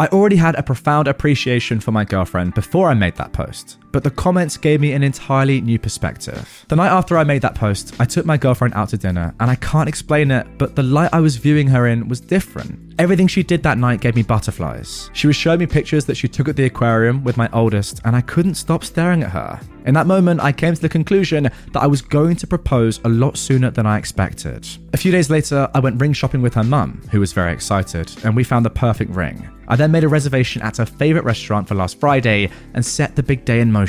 I 0.00 0.06
already 0.06 0.36
had 0.36 0.54
a 0.54 0.62
profound 0.62 1.06
appreciation 1.06 1.80
for 1.80 1.92
my 1.92 2.06
girlfriend 2.06 2.54
before 2.54 2.88
I 2.88 2.94
made 2.94 3.16
that 3.16 3.34
post, 3.34 3.76
but 3.94 4.02
the 4.02 4.10
comments 4.10 4.56
gave 4.56 4.80
me 4.80 4.92
an 4.92 5.04
entirely 5.04 5.60
new 5.60 5.78
perspective. 5.78 6.64
The 6.66 6.74
night 6.74 6.88
after 6.88 7.16
I 7.16 7.22
made 7.22 7.42
that 7.42 7.54
post, 7.54 7.94
I 8.00 8.04
took 8.04 8.26
my 8.26 8.36
girlfriend 8.36 8.74
out 8.74 8.88
to 8.88 8.98
dinner, 8.98 9.32
and 9.38 9.48
I 9.48 9.54
can't 9.54 9.88
explain 9.88 10.32
it, 10.32 10.48
but 10.58 10.74
the 10.74 10.82
light 10.82 11.10
I 11.12 11.20
was 11.20 11.36
viewing 11.36 11.68
her 11.68 11.86
in 11.86 12.08
was 12.08 12.20
different. 12.20 12.80
Everything 12.98 13.28
she 13.28 13.44
did 13.44 13.62
that 13.62 13.78
night 13.78 14.00
gave 14.00 14.16
me 14.16 14.24
butterflies. 14.24 15.10
She 15.12 15.28
was 15.28 15.36
showing 15.36 15.60
me 15.60 15.66
pictures 15.66 16.06
that 16.06 16.16
she 16.16 16.26
took 16.26 16.48
at 16.48 16.56
the 16.56 16.64
aquarium 16.64 17.22
with 17.22 17.36
my 17.36 17.48
oldest, 17.52 18.00
and 18.04 18.16
I 18.16 18.20
couldn't 18.20 18.56
stop 18.56 18.82
staring 18.82 19.22
at 19.22 19.30
her. 19.30 19.60
In 19.86 19.94
that 19.94 20.06
moment, 20.06 20.40
I 20.40 20.50
came 20.50 20.74
to 20.74 20.80
the 20.80 20.88
conclusion 20.88 21.44
that 21.44 21.82
I 21.82 21.86
was 21.86 22.02
going 22.02 22.36
to 22.36 22.46
propose 22.46 23.00
a 23.04 23.08
lot 23.08 23.36
sooner 23.36 23.70
than 23.70 23.86
I 23.86 23.98
expected. 23.98 24.66
A 24.92 24.96
few 24.96 25.12
days 25.12 25.28
later, 25.28 25.68
I 25.74 25.80
went 25.80 26.00
ring 26.00 26.14
shopping 26.14 26.40
with 26.40 26.54
her 26.54 26.64
mum, 26.64 27.02
who 27.10 27.20
was 27.20 27.32
very 27.32 27.52
excited, 27.52 28.10
and 28.24 28.34
we 28.34 28.44
found 28.44 28.64
the 28.64 28.70
perfect 28.70 29.10
ring. 29.10 29.48
I 29.68 29.76
then 29.76 29.92
made 29.92 30.04
a 30.04 30.08
reservation 30.08 30.62
at 30.62 30.76
her 30.76 30.86
favourite 30.86 31.24
restaurant 31.24 31.68
for 31.68 31.74
last 31.74 31.98
Friday 31.98 32.50
and 32.74 32.84
set 32.84 33.16
the 33.16 33.22
big 33.22 33.44
day 33.44 33.60
in 33.60 33.72
motion. 33.72 33.83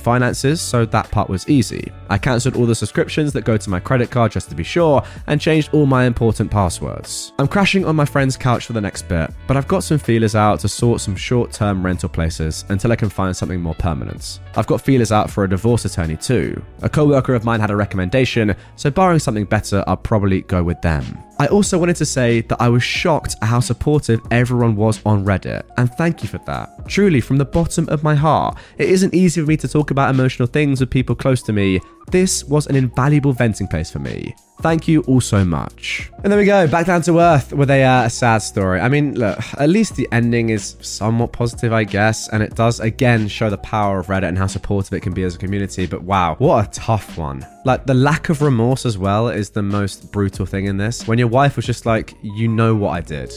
finances, 0.00 0.60
so 0.60 0.84
that 0.84 1.10
part 1.10 1.30
was 1.30 1.48
easy. 1.48 1.90
I 2.10 2.18
cancelled 2.18 2.56
all 2.56 2.66
the 2.66 2.74
subscriptions 2.74 3.32
that 3.32 3.44
go 3.44 3.56
to 3.56 3.70
my 3.70 3.80
credit 3.80 4.10
card 4.10 4.32
just 4.32 4.48
to 4.50 4.54
be 4.54 4.64
sure, 4.64 5.02
and 5.26 5.40
changed 5.40 5.70
all 5.72 5.86
my 5.86 6.04
important 6.04 6.50
passwords. 6.50 7.32
I'm 7.38 7.48
crashing 7.48 7.84
on 7.84 7.96
my 7.96 8.04
friend's 8.04 8.27
couch 8.36 8.66
for 8.66 8.72
the 8.72 8.80
next 8.80 9.08
bit, 9.08 9.30
but 9.46 9.56
I've 9.56 9.68
got 9.68 9.84
some 9.84 9.98
feelers 9.98 10.34
out 10.34 10.60
to 10.60 10.68
sort 10.68 11.00
some 11.00 11.16
short 11.16 11.52
term 11.52 11.84
rental 11.84 12.08
places 12.08 12.64
until 12.68 12.92
I 12.92 12.96
can 12.96 13.08
find 13.08 13.36
something 13.36 13.60
more 13.60 13.74
permanent. 13.74 14.40
I've 14.56 14.66
got 14.66 14.80
feelers 14.80 15.12
out 15.12 15.30
for 15.30 15.44
a 15.44 15.48
divorce 15.48 15.84
attorney 15.84 16.16
too. 16.16 16.62
A 16.82 16.88
co 16.88 17.06
worker 17.06 17.34
of 17.34 17.44
mine 17.44 17.60
had 17.60 17.70
a 17.70 17.76
recommendation, 17.76 18.54
so 18.76 18.90
barring 18.90 19.18
something 19.18 19.44
better, 19.44 19.84
I'll 19.86 19.96
probably 19.96 20.42
go 20.42 20.62
with 20.62 20.80
them. 20.82 21.04
I 21.40 21.46
also 21.46 21.78
wanted 21.78 21.96
to 21.96 22.04
say 22.04 22.40
that 22.42 22.60
I 22.60 22.68
was 22.68 22.82
shocked 22.82 23.36
at 23.40 23.48
how 23.48 23.60
supportive 23.60 24.20
everyone 24.32 24.74
was 24.74 25.00
on 25.06 25.24
Reddit, 25.24 25.62
and 25.76 25.92
thank 25.94 26.22
you 26.22 26.28
for 26.28 26.38
that. 26.46 26.88
Truly, 26.88 27.20
from 27.20 27.38
the 27.38 27.44
bottom 27.44 27.88
of 27.88 28.02
my 28.02 28.14
heart, 28.14 28.58
it 28.76 28.88
isn't 28.88 29.14
easy 29.14 29.40
for 29.40 29.46
me 29.46 29.56
to 29.58 29.68
talk 29.68 29.92
about 29.92 30.10
emotional 30.10 30.48
things 30.48 30.80
with 30.80 30.90
people 30.90 31.14
close 31.14 31.42
to 31.42 31.52
me. 31.52 31.80
This 32.10 32.42
was 32.44 32.66
an 32.66 32.74
invaluable 32.74 33.32
venting 33.32 33.68
place 33.68 33.90
for 33.90 34.00
me. 34.00 34.34
Thank 34.60 34.88
you 34.88 35.02
all 35.02 35.20
so 35.20 35.44
much. 35.44 36.10
And 36.24 36.32
there 36.32 36.38
we 36.38 36.44
go, 36.44 36.66
back 36.66 36.86
down 36.86 37.02
to 37.02 37.20
earth 37.20 37.52
with 37.52 37.70
a, 37.70 37.84
uh, 37.84 38.08
sad 38.08 38.38
story. 38.38 38.80
I 38.80 38.88
mean, 38.88 39.14
look, 39.14 39.38
at 39.56 39.68
least 39.68 39.94
the 39.94 40.08
ending 40.10 40.48
is 40.50 40.76
somewhat 40.80 41.32
positive, 41.32 41.72
I 41.72 41.84
guess, 41.84 42.28
and 42.28 42.42
it 42.42 42.56
does 42.56 42.80
again 42.80 43.28
show 43.28 43.50
the 43.50 43.58
power 43.58 44.00
of 44.00 44.08
Reddit 44.08 44.28
and 44.28 44.36
how 44.36 44.48
supportive 44.48 44.92
it 44.94 45.00
can 45.00 45.14
be 45.14 45.22
as 45.22 45.36
a 45.36 45.38
community. 45.38 45.86
But 45.86 46.02
wow, 46.02 46.34
what 46.38 46.66
a 46.66 46.80
tough 46.80 47.16
one. 47.16 47.46
Like 47.68 47.84
the 47.84 47.92
lack 47.92 48.30
of 48.30 48.40
remorse 48.40 48.86
as 48.86 48.96
well 48.96 49.28
is 49.28 49.50
the 49.50 49.62
most 49.62 50.10
brutal 50.10 50.46
thing 50.46 50.64
in 50.64 50.78
this. 50.78 51.06
When 51.06 51.18
your 51.18 51.28
wife 51.28 51.54
was 51.54 51.66
just 51.66 51.84
like, 51.84 52.14
you 52.22 52.48
know 52.48 52.74
what 52.74 52.92
I 52.92 53.02
did. 53.02 53.30